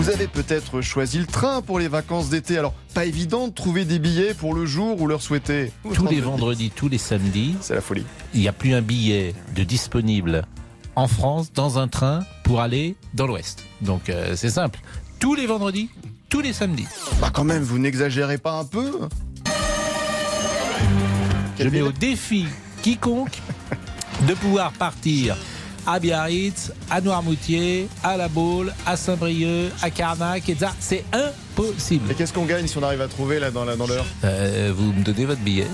Vous 0.01 0.09
avez 0.09 0.28
peut-être 0.28 0.80
choisi 0.80 1.18
le 1.18 1.26
train 1.26 1.61
pour 1.61 1.78
les 1.78 1.86
vacances 1.86 2.30
d'été, 2.30 2.57
alors 2.57 2.72
pas 2.94 3.05
évident 3.05 3.48
de 3.48 3.53
trouver 3.53 3.84
des 3.84 3.98
billets 3.98 4.32
pour 4.32 4.55
le 4.55 4.64
jour 4.64 4.98
où 4.98 5.07
leur 5.07 5.20
souhaiter. 5.20 5.72
Tous 5.92 6.07
les 6.07 6.22
vendredis, 6.22 6.70
tous 6.70 6.88
les 6.88 6.96
samedis, 6.96 7.55
c'est 7.61 7.74
la 7.74 7.82
folie. 7.82 8.07
Il 8.32 8.40
n'y 8.40 8.48
a 8.48 8.55
plus 8.55 8.72
un 8.72 8.80
billet 8.80 9.34
de 9.55 9.62
disponible 9.62 10.46
en 10.96 11.07
France 11.07 11.53
dans 11.53 11.78
un 11.78 11.86
train 11.86 12.24
pour 12.44 12.62
aller 12.62 12.96
dans 13.12 13.26
l'Ouest. 13.26 13.62
Donc 13.82 14.09
euh, 14.09 14.36
c'est 14.36 14.48
simple. 14.48 14.80
Tous 15.18 15.34
les 15.34 15.46
vendredis, 15.46 15.90
tous 16.30 16.40
les 16.40 16.55
samedis. 16.55 16.86
Bah 17.20 17.28
quand 17.30 17.44
même, 17.44 17.62
vous 17.62 17.78
n'exagérez 17.78 18.38
pas 18.38 18.59
un 18.59 18.64
peu 18.64 19.01
Je 21.59 21.68
mets 21.68 21.82
au 21.82 21.92
défi 21.92 22.46
quiconque 22.80 23.38
de 24.26 24.32
pouvoir 24.32 24.72
partir 24.72 25.36
à 25.93 25.99
Biarritz, 25.99 26.72
à 26.88 27.01
Noirmoutier, 27.01 27.88
à 28.05 28.16
La 28.16 28.28
Baule, 28.28 28.72
à 28.86 28.97
Saint-Brieuc, 28.97 29.72
à 29.82 29.91
Carnac, 29.91 30.49
et 30.49 30.55
ça. 30.55 30.72
C'est 30.78 31.05
impossible. 31.12 32.11
Et 32.11 32.14
qu'est-ce 32.14 32.32
qu'on 32.32 32.45
gagne 32.45 32.66
si 32.66 32.78
on 32.78 32.82
arrive 32.82 33.01
à 33.01 33.09
trouver 33.09 33.41
là 33.41 33.51
dans 33.51 33.64
l'heure 33.64 33.76
dans 33.76 33.86
euh, 34.24 34.72
Vous 34.74 34.93
me 34.93 35.03
donnez 35.03 35.24
votre 35.24 35.41
billet. 35.41 35.66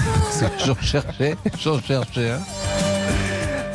j'en 0.66 0.80
cherchais, 0.80 1.36
j'en 1.62 1.80
cherchais. 1.80 2.32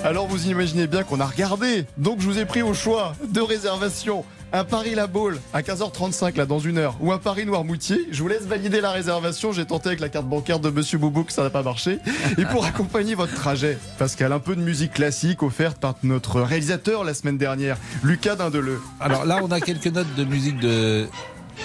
Alors 0.03 0.27
vous 0.27 0.47
imaginez 0.47 0.87
bien 0.87 1.03
qu'on 1.03 1.19
a 1.19 1.25
regardé, 1.25 1.85
donc 1.97 2.21
je 2.21 2.27
vous 2.27 2.37
ai 2.37 2.45
pris 2.45 2.61
au 2.61 2.73
choix 2.73 3.13
de 3.27 3.41
réservation 3.41 4.23
un 4.53 4.63
Paris-La 4.63 5.07
Baule 5.07 5.39
à 5.53 5.61
15h35 5.61 6.37
là 6.37 6.45
dans 6.45 6.59
une 6.59 6.77
heure 6.77 6.95
ou 7.01 7.11
un 7.11 7.17
Paris-Noirmoutier, 7.17 8.07
je 8.11 8.21
vous 8.21 8.27
laisse 8.27 8.43
valider 8.43 8.81
la 8.81 8.91
réservation. 8.91 9.51
J'ai 9.51 9.65
tenté 9.65 9.89
avec 9.89 9.99
la 9.99 10.09
carte 10.09 10.25
bancaire 10.25 10.59
de 10.59 10.69
Monsieur 10.69 10.97
Boubouk, 10.97 11.31
ça 11.31 11.43
n'a 11.43 11.49
pas 11.49 11.63
marché. 11.63 11.99
Et 12.37 12.45
pour 12.45 12.65
accompagner 12.65 13.15
votre 13.15 13.33
trajet, 13.33 13.77
Pascal, 13.97 14.31
un 14.31 14.39
peu 14.39 14.55
de 14.55 14.61
musique 14.61 14.93
classique 14.93 15.43
offerte 15.43 15.77
par 15.79 15.95
notre 16.03 16.41
réalisateur 16.41 17.03
la 17.03 17.13
semaine 17.13 17.37
dernière, 17.37 17.77
Lucas 18.03 18.35
Dindeleu. 18.35 18.81
Alors 18.99 19.25
là, 19.25 19.39
on 19.43 19.51
a 19.51 19.59
quelques 19.59 19.87
notes 19.87 20.13
de 20.15 20.23
musique 20.23 20.59
de 20.59 21.07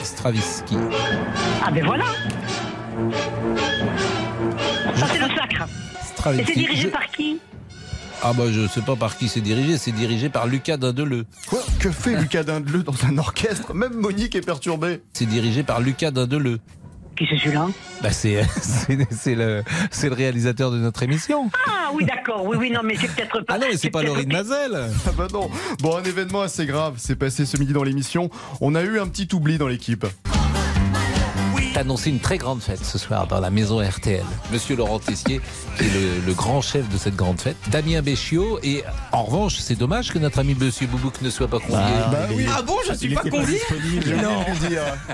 Stravinsky. 0.03 0.77
Ah 1.65 1.71
ben 1.71 1.85
voilà 1.85 2.05
Ça 4.97 5.07
c'est 5.13 5.19
le 5.19 5.29
sacre. 5.29 5.69
Et 6.39 6.45
c'est 6.45 6.55
dirigé 6.55 6.89
par 6.89 7.07
qui? 7.09 7.41
Ah 8.25 8.33
bah 8.33 8.45
je 8.53 8.69
sais 8.69 8.83
pas 8.83 8.95
par 8.95 9.17
qui 9.17 9.29
c'est 9.29 9.41
dirigé, 9.41 9.77
c'est 9.79 9.91
dirigé 9.91 10.29
par 10.29 10.47
Lucas 10.47 10.77
Dindeleu. 10.77 11.25
Quoi? 11.49 11.61
Que 11.81 11.91
fait 11.91 12.15
Lucas 12.15 12.45
Dindeleu 12.45 12.85
dans 12.85 13.05
un 13.05 13.19
orchestre? 13.19 13.75
Même 13.75 13.95
Monique 13.95 14.37
est 14.37 14.47
perturbée. 14.47 15.03
C'est 15.13 15.27
dirigé 15.27 15.65
par 15.65 15.81
Lucas 15.81 16.13
Dindeleu. 16.13 16.61
Qui 17.17 17.27
c'est 17.29 17.37
celui-là? 17.37 17.69
Bah 18.01 18.11
c'est, 18.13 18.47
c'est, 19.11 19.35
le, 19.35 19.65
c'est 19.91 20.09
le 20.09 20.15
réalisateur 20.15 20.71
de 20.71 20.79
notre 20.79 21.03
émission. 21.03 21.51
Ah 21.67 21.91
oui 21.93 22.05
d'accord, 22.05 22.45
oui 22.47 22.57
oui 22.59 22.71
non 22.71 22.81
mais 22.85 22.97
c'est 22.97 23.11
peut-être 23.13 23.41
pas... 23.41 23.55
Ah 23.55 23.59
non 23.59 23.67
mais 23.71 23.77
c'est, 23.77 23.91
pas 23.91 24.03
Laurine 24.03 24.33
Mazel 24.33 24.91
Ah 25.07 25.11
bah 25.17 25.27
non 25.33 25.51
Bon 25.81 25.97
un 25.97 26.05
événement 26.05 26.43
assez 26.43 26.65
grave 26.65 26.99
s'est 26.99 27.17
passé 27.17 27.45
ce 27.45 27.57
midi 27.57 27.73
dans 27.73 27.83
l'émission. 27.83 28.31
On 28.61 28.75
a 28.75 28.83
eu 28.83 29.01
un 29.01 29.09
petit 29.09 29.29
oubli 29.35 29.59
dans 29.59 29.69
l'équipe 29.69 30.07
annoncé 31.77 32.11
une 32.11 32.21
très 32.21 32.39
grande 32.39 32.61
fête 32.63 32.85
ce 32.85 32.99
soir 32.99 33.27
dans 33.27 33.41
la 33.41 33.51
maison 33.51 33.81
RTL. 33.81 34.25
Monsieur 34.53 34.77
Laurent 34.77 34.99
Tessier, 34.99 35.41
qui 35.77 35.85
est 35.85 36.27
le, 36.27 36.33
grand 36.33 36.61
chef 36.61 36.89
de 36.89 36.97
cette 36.97 37.17
grande 37.17 37.41
fête, 37.41 37.57
Damien 37.71 38.03
Béchiot, 38.03 38.59
et 38.63 38.85
en 39.13 39.25
revanche, 39.25 39.57
c'est 39.59 39.75
dommage 39.75 40.13
que 40.13 40.19
notre 40.19 40.39
ami 40.39 40.55
Monsieur 40.55 40.87
Boubouk 40.87 41.21
ne 41.23 41.31
soit 41.31 41.49
pas 41.49 41.59
convié. 41.59 41.77
Bah, 41.77 42.11
bah 42.11 42.29
oui. 42.35 42.47
Ah 42.55 42.63
bon, 42.63 42.77
je 42.89 42.95
suis 42.95 43.15
pas 43.15 43.23
convié 43.23 43.61
Non. 44.23 44.45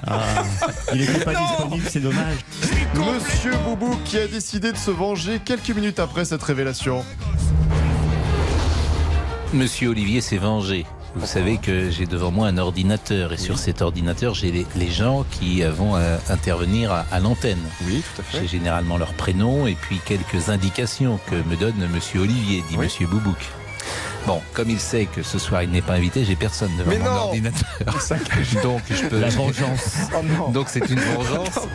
Ah, 0.07 0.45
il 0.95 1.01
n'était 1.01 1.25
pas 1.25 1.35
disponible, 1.35 1.87
c'est 1.89 2.01
dommage. 2.01 2.37
Monsieur 2.95 3.53
Boubouk 3.65 4.03
qui 4.05 4.19
a 4.19 4.27
décidé 4.27 4.73
de 4.73 4.79
se 4.79 4.91
venger 4.91 5.41
quelques 5.45 5.71
minutes 5.71 5.99
après 5.99 6.25
cette 6.25 6.43
révélation. 6.43 7.05
Monsieur 9.53 9.89
Olivier 9.89 10.21
s'est 10.21 10.39
vengé. 10.39 10.85
Vous 11.19 11.27
savez 11.27 11.59
que 11.59 11.91
j'ai 11.91 12.07
devant 12.07 12.31
moi 12.31 12.47
un 12.47 12.59
ordinateur 12.59 13.33
et 13.33 13.37
sur 13.37 13.59
cet 13.59 13.83
ordinateur, 13.83 14.35
j'ai 14.35 14.53
les, 14.53 14.91
gens 14.91 15.25
qui 15.33 15.63
vont 15.63 15.97
euh, 15.97 16.17
intervenir 16.29 16.93
à, 16.93 17.21
l'antenne. 17.21 17.59
Oui, 17.87 18.03
tout 18.03 18.21
à 18.21 18.25
fait. 18.25 18.41
J'ai 18.41 18.47
généralement 18.47 18.97
leur 18.97 19.13
prénom 19.15 19.67
et 19.67 19.75
puis 19.75 20.01
quelques 20.05 20.49
indications 20.49 21.19
que 21.29 21.35
me 21.35 21.57
donne 21.57 21.89
Monsieur 21.93 22.21
Olivier, 22.21 22.63
dit 22.71 22.79
Monsieur 22.79 23.07
Boubouk. 23.09 23.58
Bon, 24.27 24.41
comme 24.53 24.71
il 24.71 24.81
sait 24.81 25.07
que 25.07 25.23
ce 25.23 25.39
soir 25.39 25.63
il 25.63 25.71
n'est 25.71 25.83
pas 25.83 25.95
invité, 25.95 26.25
j'ai 26.25 26.37
personne 26.37 26.71
devant 26.79 26.91
mon 26.99 27.07
ordinateur. 27.07 27.69
Donc 28.63 28.83
je 28.91 29.07
peux. 29.07 29.21
La 29.21 29.29
vengeance. 29.29 29.97
Oh 30.19 30.51
Donc 30.51 30.69
c'est 30.69 30.89
une 30.91 30.99
vengeance. 30.99 31.59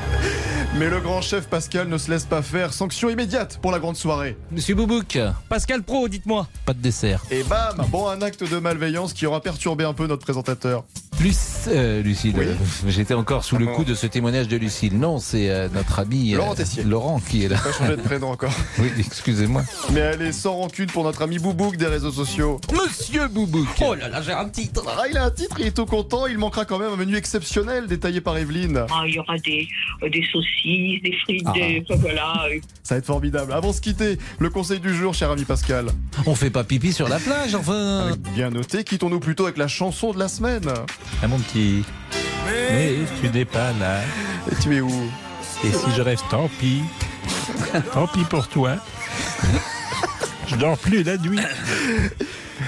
Mais 0.79 0.89
le 0.89 0.99
grand 0.99 1.21
chef 1.21 1.47
Pascal 1.47 1.87
ne 1.87 1.97
se 1.99 2.09
laisse 2.09 2.25
pas 2.25 2.41
faire. 2.41 2.73
Sanction 2.73 3.09
immédiate 3.09 3.59
pour 3.61 3.71
la 3.71 3.77
grande 3.77 3.95
soirée. 3.95 4.35
Monsieur 4.51 4.73
Boubouk. 4.73 5.19
Pascal 5.47 5.83
Pro, 5.83 6.07
dites-moi. 6.07 6.47
Pas 6.65 6.73
de 6.73 6.79
dessert. 6.79 7.21
Et 7.29 7.43
bam 7.43 7.85
Bon, 7.89 8.07
un 8.07 8.21
acte 8.23 8.43
de 8.43 8.57
malveillance 8.57 9.13
qui 9.13 9.27
aura 9.27 9.39
perturbé 9.39 9.83
un 9.83 9.93
peu 9.93 10.07
notre 10.07 10.23
présentateur. 10.23 10.83
Plus, 11.19 11.37
euh, 11.67 12.01
Lucille. 12.01 12.35
J'étais 12.87 13.13
encore 13.13 13.43
sous 13.43 13.57
le 13.57 13.67
coup 13.67 13.83
de 13.83 13.93
ce 13.93 14.07
témoignage 14.07 14.47
de 14.47 14.57
Lucille. 14.57 14.97
Non, 14.97 15.19
c'est 15.19 15.49
euh, 15.51 15.69
notre 15.71 15.99
ami 15.99 16.33
euh, 16.33 16.37
Laurent 16.37 16.55
Tessier. 16.55 16.83
Laurent 16.83 17.19
qui 17.19 17.45
est 17.45 17.49
là. 17.49 17.57
Pas 17.59 17.71
changé 17.71 17.95
de 17.95 18.01
prénom 18.01 18.31
encore. 18.31 18.53
oui, 18.79 18.91
excusez-moi. 18.97 19.61
Mais 19.91 19.99
elle 19.99 20.23
est 20.23 20.31
sans 20.31 20.55
rancune 20.55 20.87
pour 20.87 21.03
notre 21.03 21.21
ami 21.21 21.37
Boubouk 21.37 21.77
des 21.77 21.85
réseaux 21.85 22.11
sociaux. 22.11 22.32
Monsieur 22.37 23.27
Boubouk. 23.27 23.67
Oh 23.81 23.93
là 23.93 24.09
là, 24.09 24.21
j'ai 24.21 24.31
un 24.31 24.49
titre. 24.49 24.83
Ah, 24.87 25.03
il 25.09 25.17
a 25.17 25.25
un 25.25 25.29
titre, 25.29 25.57
il 25.59 25.67
est 25.67 25.75
tout 25.75 25.85
content. 25.85 26.25
Il 26.25 26.39
manquera 26.39 26.65
quand 26.65 26.79
même 26.79 26.91
un 26.91 26.95
menu 26.95 27.15
exceptionnel 27.15 27.85
détaillé 27.85 28.21
par 28.21 28.37
Evelyne. 28.37 28.85
Ah, 28.89 29.03
il 29.05 29.13
y 29.13 29.19
aura 29.19 29.37
des, 29.37 29.67
des 30.01 30.25
saucisses, 30.31 31.01
des 31.03 31.15
frites, 31.23 31.45
des. 31.53 31.83
Ah. 31.89 31.93
Voilà. 31.97 32.33
Ça 32.81 32.95
va 32.95 32.99
être 32.99 33.05
formidable. 33.05 33.53
Avant 33.53 33.69
de 33.69 33.75
se 33.75 33.81
quitter, 33.81 34.17
le 34.39 34.49
conseil 34.49 34.79
du 34.79 34.95
jour, 34.95 35.13
cher 35.13 35.29
ami 35.29 35.45
Pascal. 35.45 35.87
On 36.25 36.33
fait 36.33 36.49
pas 36.49 36.63
pipi 36.63 36.91
sur 36.91 37.07
la 37.07 37.19
plage, 37.19 37.53
enfin. 37.53 38.11
bien 38.33 38.49
noté, 38.49 38.83
quittons-nous 38.83 39.19
plutôt 39.19 39.43
avec 39.43 39.57
la 39.57 39.67
chanson 39.67 40.11
de 40.11 40.17
la 40.17 40.27
semaine. 40.27 40.67
Ah, 41.21 41.27
mon 41.27 41.37
petit. 41.37 41.83
Mais 42.71 42.95
tu 43.21 43.29
n'es 43.29 43.45
pas 43.45 43.71
là. 43.73 43.99
Et 44.51 44.55
tu 44.61 44.75
es 44.75 44.81
où? 44.81 45.11
Et 45.63 45.71
si 45.71 45.91
je 45.95 46.01
reste, 46.01 46.25
tant 46.29 46.49
pis. 46.59 46.81
tant 47.93 48.07
pis 48.07 48.23
pour 48.25 48.47
toi. 48.47 48.77
Je 50.53 50.59
dors 50.59 50.77
plus 50.77 51.03
la 51.03 51.17
nuit. 51.17 51.39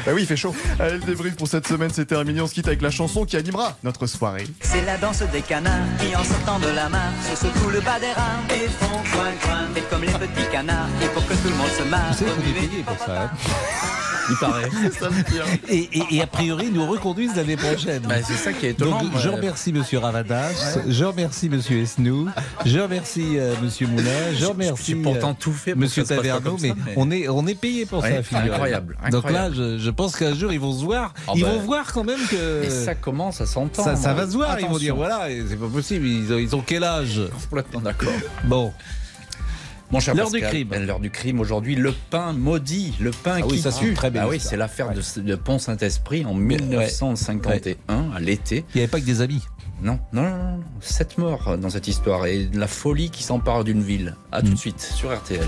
Bah 0.05 0.11
oui, 0.13 0.21
il 0.21 0.27
fait 0.27 0.35
chaud. 0.35 0.55
Allez, 0.79 0.97
le 0.97 0.99
débrief 0.99 1.35
pour 1.35 1.47
cette 1.47 1.67
semaine, 1.67 1.89
c'est 1.93 2.05
terminé. 2.05 2.41
On 2.41 2.47
se 2.47 2.53
quitte 2.53 2.67
avec 2.67 2.81
la 2.81 2.91
chanson 2.91 3.25
qui 3.25 3.37
animera 3.37 3.77
notre 3.83 4.07
soirée. 4.07 4.47
C'est 4.61 4.83
la 4.83 4.97
danse 4.97 5.21
des 5.31 5.41
canards 5.41 5.85
qui, 5.99 6.15
en 6.15 6.23
sortant 6.23 6.59
de 6.59 6.67
la 6.75 6.89
mare, 6.89 7.13
se 7.23 7.45
secouent 7.45 7.69
le 7.69 7.81
bas 7.81 7.99
des 7.99 8.11
reins 8.11 8.43
et 8.49 8.67
font 8.67 8.97
coin 9.13 9.31
coin. 9.43 9.67
Et 9.75 9.81
comme 9.81 10.01
les 10.01 10.07
petits 10.07 10.49
canards, 10.51 10.89
et 11.01 11.07
pour 11.07 11.25
que 11.27 11.33
tout 11.33 11.49
le 11.49 11.55
monde 11.55 11.69
se 11.69 11.83
marre. 11.83 12.11
Vous 12.11 12.25
savez 12.25 12.53
payé 12.53 12.83
pour 12.83 12.97
ça. 12.97 13.23
Hein 13.23 14.01
il 14.29 14.35
paraît. 14.37 14.69
et, 15.69 15.89
et, 16.11 16.21
a 16.21 16.27
priori, 16.27 16.65
ils 16.67 16.73
nous 16.73 16.85
reconduisent 16.85 17.35
l'année 17.35 17.57
prochaine. 17.57 18.03
Bah, 18.07 18.15
c'est 18.23 18.33
ça 18.35 18.53
qui 18.53 18.67
est 18.67 18.71
étonnant. 18.71 19.01
Donc, 19.01 19.17
je 19.17 19.29
remercie 19.29 19.73
Monsieur 19.73 19.99
Ravadas, 19.99 20.79
je 20.87 21.05
remercie 21.05 21.49
Monsieur 21.49 21.79
Esnou, 21.79 22.29
je 22.65 22.79
remercie 22.79 23.37
euh, 23.37 23.53
Monsieur 23.61 23.87
Moulin, 23.87 24.33
je 24.37 24.45
remercie 24.45 24.95
pourtant 24.95 25.33
tout 25.33 25.53
fait 25.53 25.75
Monsieur 25.75 26.03
Taverneau, 26.03 26.57
mais, 26.61 26.73
on 26.95 27.11
est 27.11 27.27
on 27.27 27.45
est 27.47 27.55
payé 27.59 27.85
pour 27.85 28.01
ça. 28.01 28.09
Incroyable, 28.31 28.97
Donc 29.11 29.29
là, 29.29 29.49
je, 29.51 29.89
pense 29.89 30.15
qu'un 30.15 30.33
jour 30.33 30.51
ils 30.51 30.59
vont 30.59 30.73
se 30.73 30.83
voir. 30.83 31.13
Ah 31.27 31.31
ils 31.35 31.43
bah. 31.43 31.51
vont 31.51 31.59
voir 31.59 31.93
quand 31.93 32.03
même 32.03 32.19
que. 32.29 32.69
ça 32.69 32.95
commence 32.95 33.41
à 33.41 33.45
s'entendre. 33.45 33.97
Ça, 33.97 34.13
va 34.13 34.27
se 34.27 34.33
voir. 34.33 34.59
Ils 34.59 34.67
vont 34.67 34.77
dire 34.77 34.95
voilà, 34.95 35.27
c'est 35.47 35.59
pas 35.59 35.67
possible. 35.67 36.05
Ils 36.05 36.33
ont, 36.33 36.37
ils 36.37 36.55
ont 36.55 36.63
quel 36.65 36.83
âge? 36.83 37.21
Complètement 37.49 37.81
d'accord. 37.81 38.13
Bon. 38.45 38.73
Mon 39.91 39.99
cher 39.99 40.15
l'heure 40.15 40.31
du 40.31 40.41
crime. 40.41 40.73
L'heure 40.85 40.99
du 40.99 41.11
crime 41.11 41.39
aujourd'hui, 41.39 41.75
le 41.75 41.93
pain 42.09 42.33
maudit, 42.33 42.93
le 42.99 43.11
pain 43.11 43.39
ah 43.43 43.47
qui 43.47 43.61
tue. 43.61 43.93
Très 43.93 44.09
bien. 44.09 44.23
Ah 44.23 44.27
oui, 44.27 44.39
c'est 44.39 44.57
l'affaire 44.57 44.91
de, 44.91 45.35
Pont-Saint-Esprit 45.35 46.25
en 46.25 46.33
1951, 46.33 48.11
à 48.15 48.19
l'été. 48.19 48.65
Il 48.73 48.77
n'y 48.77 48.81
avait 48.81 48.91
pas 48.91 48.99
que 48.99 49.05
des 49.05 49.21
amis. 49.21 49.43
Non, 49.81 49.99
non, 50.13 50.23
non, 50.23 50.59
sept 50.79 51.17
morts 51.17 51.57
dans 51.57 51.69
cette 51.69 51.87
histoire 51.87 52.25
et 52.25 52.49
la 52.53 52.67
folie 52.67 53.09
qui 53.09 53.23
s'empare 53.23 53.63
d'une 53.63 53.83
ville. 53.83 54.15
À 54.31 54.41
tout 54.41 54.47
de 54.47 54.53
mm. 54.53 54.57
suite 54.57 54.81
sur 54.81 55.13
RTL. 55.13 55.47